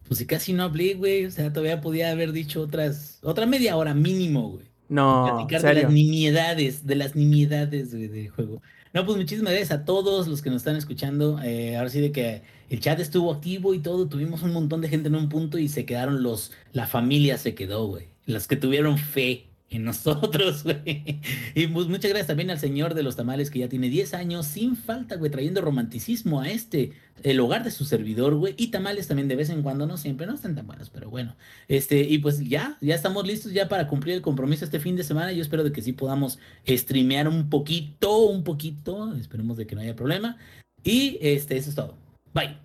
Pues 0.07 0.17
si 0.17 0.25
casi 0.25 0.53
no 0.53 0.63
hablé, 0.63 0.95
güey. 0.95 1.25
O 1.25 1.31
sea, 1.31 1.53
todavía 1.53 1.81
podía 1.81 2.11
haber 2.11 2.31
dicho 2.31 2.61
otras, 2.61 3.19
otra 3.21 3.45
media 3.45 3.77
hora 3.77 3.93
mínimo, 3.93 4.49
güey. 4.49 4.65
No, 4.89 5.25
platicar 5.25 5.61
de 5.61 5.83
las 5.83 5.91
nimiedades, 5.91 6.85
de 6.85 6.95
las 6.95 7.15
nimiedades 7.15 7.91
güey, 7.95 8.07
del 8.07 8.29
juego. 8.29 8.61
No, 8.93 9.05
pues 9.05 9.17
muchísimas 9.17 9.53
gracias 9.53 9.71
a 9.71 9.85
todos 9.85 10.27
los 10.27 10.41
que 10.41 10.49
nos 10.49 10.57
están 10.57 10.75
escuchando. 10.75 11.39
Eh, 11.41 11.77
ahora 11.77 11.89
sí 11.89 12.01
de 12.01 12.11
que 12.11 12.41
el 12.71 12.79
chat 12.79 13.01
estuvo 13.01 13.33
activo 13.33 13.73
y 13.73 13.79
todo, 13.79 14.07
tuvimos 14.07 14.43
un 14.43 14.53
montón 14.53 14.79
de 14.79 14.87
gente 14.87 15.09
en 15.09 15.15
un 15.15 15.27
punto 15.27 15.57
y 15.57 15.67
se 15.67 15.85
quedaron 15.85 16.23
los, 16.23 16.53
la 16.71 16.87
familia 16.87 17.37
se 17.37 17.53
quedó, 17.53 17.85
güey. 17.85 18.05
Los 18.25 18.47
que 18.47 18.55
tuvieron 18.55 18.97
fe 18.97 19.47
en 19.69 19.83
nosotros, 19.85 20.63
güey. 20.63 21.19
Y 21.53 21.67
pues 21.67 21.87
muchas 21.87 22.11
gracias 22.11 22.27
también 22.27 22.49
al 22.49 22.59
señor 22.59 22.93
de 22.93 23.03
los 23.03 23.17
tamales 23.17 23.51
que 23.51 23.59
ya 23.59 23.67
tiene 23.67 23.89
10 23.89 24.13
años 24.13 24.45
sin 24.45 24.77
falta, 24.77 25.17
güey, 25.17 25.29
trayendo 25.29 25.59
romanticismo 25.59 26.39
a 26.39 26.49
este, 26.49 26.93
el 27.23 27.41
hogar 27.41 27.65
de 27.65 27.71
su 27.71 27.83
servidor, 27.83 28.35
güey. 28.35 28.53
Y 28.55 28.67
tamales 28.67 29.09
también 29.09 29.27
de 29.27 29.35
vez 29.35 29.49
en 29.49 29.63
cuando, 29.63 29.85
no 29.85 29.97
siempre, 29.97 30.25
no 30.25 30.33
están 30.33 30.55
tan 30.55 30.65
buenos, 30.65 30.89
pero 30.89 31.09
bueno. 31.09 31.35
Este, 31.67 31.99
y 31.99 32.19
pues 32.19 32.39
ya, 32.39 32.77
ya 32.79 32.95
estamos 32.95 33.27
listos 33.27 33.51
ya 33.51 33.67
para 33.67 33.89
cumplir 33.89 34.15
el 34.15 34.21
compromiso 34.21 34.63
este 34.63 34.79
fin 34.79 34.95
de 34.95 35.03
semana. 35.03 35.33
Yo 35.33 35.41
espero 35.41 35.65
de 35.65 35.73
que 35.73 35.81
sí 35.81 35.91
podamos 35.91 36.39
streamear 36.65 37.27
un 37.27 37.49
poquito, 37.49 38.27
un 38.27 38.45
poquito. 38.45 39.13
Esperemos 39.15 39.57
de 39.57 39.67
que 39.67 39.75
no 39.75 39.81
haya 39.81 39.93
problema. 39.93 40.37
Y 40.85 41.17
este, 41.19 41.57
eso 41.57 41.69
es 41.69 41.75
todo. 41.75 42.00
Bye. 42.33 42.57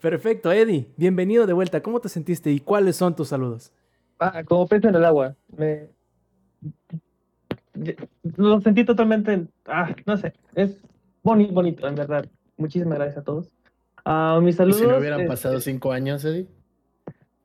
Perfecto, 0.00 0.50
Eddie, 0.52 0.88
bienvenido 0.96 1.46
de 1.46 1.52
vuelta. 1.52 1.82
¿Cómo 1.82 2.00
te 2.00 2.08
sentiste 2.08 2.50
y 2.50 2.60
cuáles 2.60 2.96
son 2.96 3.14
tus 3.14 3.28
saludos? 3.28 3.72
Ah, 4.18 4.42
como 4.44 4.66
pez 4.66 4.84
en 4.84 4.94
el 4.94 5.04
agua. 5.04 5.36
Me... 5.56 5.88
Lo 8.36 8.60
sentí 8.60 8.84
totalmente. 8.84 9.46
Ah, 9.66 9.94
no 10.06 10.16
sé. 10.16 10.32
Es 10.54 10.76
boni- 11.22 11.52
bonito, 11.52 11.86
en 11.86 11.94
verdad. 11.94 12.26
Muchísimas 12.56 12.98
gracias 12.98 13.18
a 13.18 13.22
todos. 13.24 13.50
Ah, 14.04 14.38
mis 14.42 14.54
¿Y 14.54 14.58
saludos. 14.58 14.80
si 14.80 14.86
no 14.86 14.96
hubieran 14.98 15.20
este, 15.20 15.28
pasado 15.30 15.60
cinco 15.60 15.92
años, 15.92 16.24
Eddie? 16.24 16.46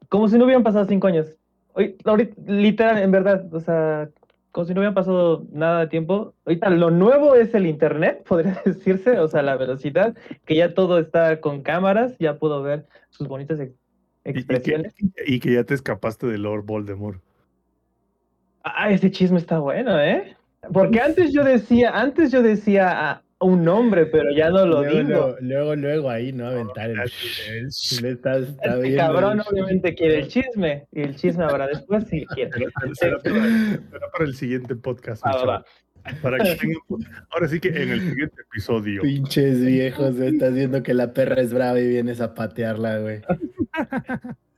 Como 0.09 0.27
si 0.29 0.37
no 0.37 0.45
hubieran 0.45 0.63
pasado 0.63 0.85
cinco 0.85 1.07
años. 1.07 1.27
Hoy, 1.73 1.97
ahorita, 2.05 2.41
literal, 2.47 2.97
en 2.99 3.11
verdad, 3.11 3.53
o 3.53 3.59
sea, 3.59 4.09
como 4.51 4.65
si 4.65 4.73
no 4.73 4.79
hubieran 4.81 4.93
pasado 4.93 5.45
nada 5.51 5.81
de 5.81 5.87
tiempo. 5.87 6.33
Ahorita 6.45 6.69
lo 6.69 6.91
nuevo 6.91 7.35
es 7.35 7.53
el 7.53 7.65
internet, 7.67 8.23
podría 8.27 8.61
decirse, 8.65 9.19
o 9.19 9.27
sea, 9.27 9.41
la 9.41 9.57
velocidad, 9.57 10.15
que 10.45 10.55
ya 10.55 10.73
todo 10.73 10.99
está 10.99 11.39
con 11.41 11.61
cámaras, 11.61 12.17
ya 12.19 12.37
puedo 12.39 12.61
ver 12.61 12.85
sus 13.09 13.27
bonitas 13.27 13.59
ex- 13.59 13.73
Y, 14.25 14.29
y 14.29 14.33
que, 14.33 14.39
expresiones. 14.39 14.93
y 15.25 15.39
que 15.39 15.53
ya 15.53 15.63
te 15.63 15.73
escapaste 15.73 16.27
de 16.27 16.37
Lord 16.37 16.65
Voldemort. 16.65 17.21
Ah, 18.63 18.91
ese 18.91 19.09
chisme 19.09 19.39
está 19.39 19.59
bueno, 19.59 19.99
¿eh? 19.99 20.35
Porque 20.71 21.01
antes 21.01 21.33
yo 21.33 21.43
decía, 21.43 21.89
antes 21.99 22.31
yo 22.31 22.43
decía, 22.43 22.91
ah, 22.91 23.23
un 23.41 23.63
nombre, 23.63 24.05
pero 24.05 24.31
ya 24.31 24.49
no 24.49 24.65
lo 24.65 24.81
luego, 24.83 24.97
digo. 24.97 25.09
luego, 25.09 25.35
luego, 25.41 25.75
luego 25.75 26.09
ahí, 26.09 26.31
¿no? 26.31 26.47
Aventar 26.47 26.89
el... 26.91 26.99
Estás- 27.67 28.49
está 28.49 28.75
Este 28.75 28.95
cabrón 28.95 29.39
el- 29.39 29.45
obviamente 29.51 29.93
quiere 29.95 30.19
el 30.19 30.27
chisme, 30.27 30.85
y 30.91 31.01
el 31.01 31.15
chisme 31.15 31.43
habrá 31.43 31.67
después 31.67 32.05
si 32.07 32.25
quiere. 32.27 32.51
pero 32.79 32.95
será, 32.95 33.17
para, 33.19 33.33
será 33.89 34.11
para 34.11 34.25
el 34.25 34.35
siguiente 34.35 34.75
podcast. 34.75 35.25
Va, 35.25 35.43
va. 35.45 35.65
Para 36.21 36.37
que 36.39 36.55
tengan- 36.55 36.79
ahora 37.29 37.47
sí 37.47 37.59
que 37.59 37.69
en 37.69 37.89
el 37.91 38.01
siguiente 38.01 38.41
episodio. 38.41 39.01
Pinches 39.03 39.63
viejos, 39.63 40.19
estás 40.19 40.53
viendo 40.53 40.81
que 40.81 40.93
la 40.93 41.13
perra 41.13 41.41
es 41.41 41.53
brava 41.53 41.79
y 41.79 41.87
vienes 41.87 42.21
a 42.21 42.33
patearla, 42.33 42.97
güey. 42.99 43.21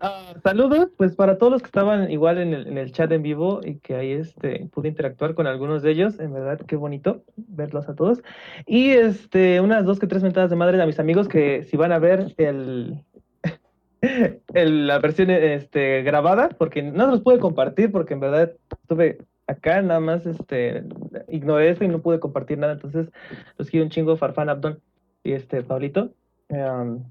Ah, 0.00 0.34
saludos, 0.42 0.90
pues 0.96 1.14
para 1.14 1.38
todos 1.38 1.52
los 1.52 1.62
que 1.62 1.66
estaban 1.66 2.10
igual 2.10 2.38
en 2.38 2.78
el, 2.78 2.92
chat 2.92 3.10
en 3.12 3.22
vivo 3.22 3.60
y 3.64 3.76
que 3.76 3.96
ahí 3.96 4.12
este, 4.12 4.68
pude 4.72 4.88
interactuar 4.88 5.34
con 5.34 5.46
algunos 5.46 5.82
de 5.82 5.90
ellos, 5.90 6.18
en 6.20 6.32
verdad 6.32 6.60
qué 6.66 6.76
bonito 6.76 7.24
verlos 7.36 7.88
a 7.88 7.94
todos. 7.94 8.22
Y 8.66 8.90
este, 8.90 9.60
unas 9.60 9.84
dos 9.84 9.98
que 9.98 10.06
tres 10.06 10.22
mentadas 10.22 10.50
de 10.50 10.56
madre 10.56 10.80
a 10.80 10.86
mis 10.86 11.00
amigos 11.00 11.28
que 11.28 11.64
si 11.64 11.76
van 11.76 11.92
a 11.92 11.98
ver 11.98 12.34
el, 12.38 13.02
la 14.54 14.98
versión 14.98 15.30
este, 15.30 16.02
grabada, 16.02 16.50
porque 16.50 16.82
no 16.82 17.06
los 17.06 17.20
pude 17.20 17.38
compartir 17.38 17.90
porque 17.90 18.14
en 18.14 18.20
verdad 18.20 18.52
estuve 18.70 19.18
acá, 19.46 19.82
nada 19.82 20.00
más 20.00 20.26
este, 20.26 20.84
ignoré 21.28 21.70
eso 21.70 21.84
y 21.84 21.88
no 21.88 22.02
pude 22.02 22.20
compartir 22.20 22.58
nada, 22.58 22.74
entonces 22.74 23.08
los 23.58 23.70
quiero 23.70 23.84
un 23.84 23.90
chingo, 23.90 24.16
Farfán 24.16 24.48
Abdon 24.48 24.80
y 25.24 25.32
este, 25.32 25.62
Pablito. 25.62 26.12
Em, 26.48 27.02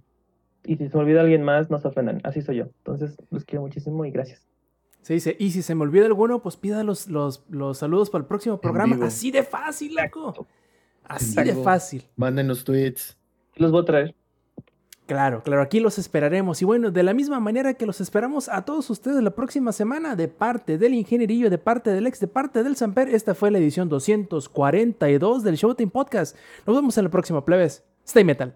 y 0.65 0.77
si 0.77 0.89
se 0.89 0.97
me 0.97 1.03
olvida 1.03 1.21
alguien 1.21 1.43
más, 1.43 1.69
no 1.69 1.79
se 1.79 1.87
ofendan. 1.87 2.21
Así 2.23 2.41
soy 2.41 2.57
yo. 2.57 2.65
Entonces, 2.77 3.15
los 3.29 3.45
quiero 3.45 3.61
muchísimo 3.61 4.05
y 4.05 4.11
gracias. 4.11 4.45
Se 5.01 5.13
dice, 5.13 5.35
y 5.39 5.51
si 5.51 5.61
se 5.61 5.75
me 5.75 5.83
olvida 5.83 6.07
alguno, 6.07 6.41
pues 6.41 6.57
pida 6.57 6.83
los, 6.83 7.07
los, 7.07 7.45
los 7.49 7.77
saludos 7.77 8.09
para 8.09 8.23
el 8.23 8.27
próximo 8.27 8.59
programa. 8.59 9.05
Así 9.05 9.29
de 9.29 9.43
fácil, 9.43 9.95
loco. 9.95 10.47
Así 11.03 11.43
de 11.43 11.53
fácil. 11.55 12.03
Mándenos 12.15 12.63
tweets. 12.63 13.15
Los 13.55 13.71
voy 13.71 13.83
a 13.83 13.85
traer. 13.85 14.15
Claro, 15.05 15.43
claro, 15.43 15.61
aquí 15.61 15.79
los 15.79 15.99
esperaremos. 15.99 16.63
Y 16.63 16.65
bueno, 16.65 16.89
de 16.89 17.03
la 17.03 17.13
misma 17.13 17.39
manera 17.39 17.75
que 17.75 17.85
los 17.85 18.01
esperamos 18.01 18.49
a 18.49 18.65
todos 18.65 18.89
ustedes 18.89 19.21
la 19.21 19.35
próxima 19.35 19.71
semana, 19.71 20.15
de 20.15 20.27
parte 20.27 20.79
del 20.79 20.95
ingenierillo, 20.95 21.51
de 21.51 21.59
parte 21.59 21.91
del 21.91 22.07
ex, 22.07 22.19
de 22.19 22.27
parte 22.27 22.63
del 22.63 22.75
Samper, 22.75 23.09
esta 23.09 23.35
fue 23.35 23.51
la 23.51 23.59
edición 23.59 23.87
242 23.87 25.43
del 25.43 25.55
Showtime 25.55 25.91
Podcast. 25.91 26.35
Nos 26.65 26.75
vemos 26.75 26.97
en 26.97 27.03
la 27.03 27.11
próxima, 27.11 27.45
plebes. 27.45 27.83
Stay 28.03 28.23
metal. 28.23 28.55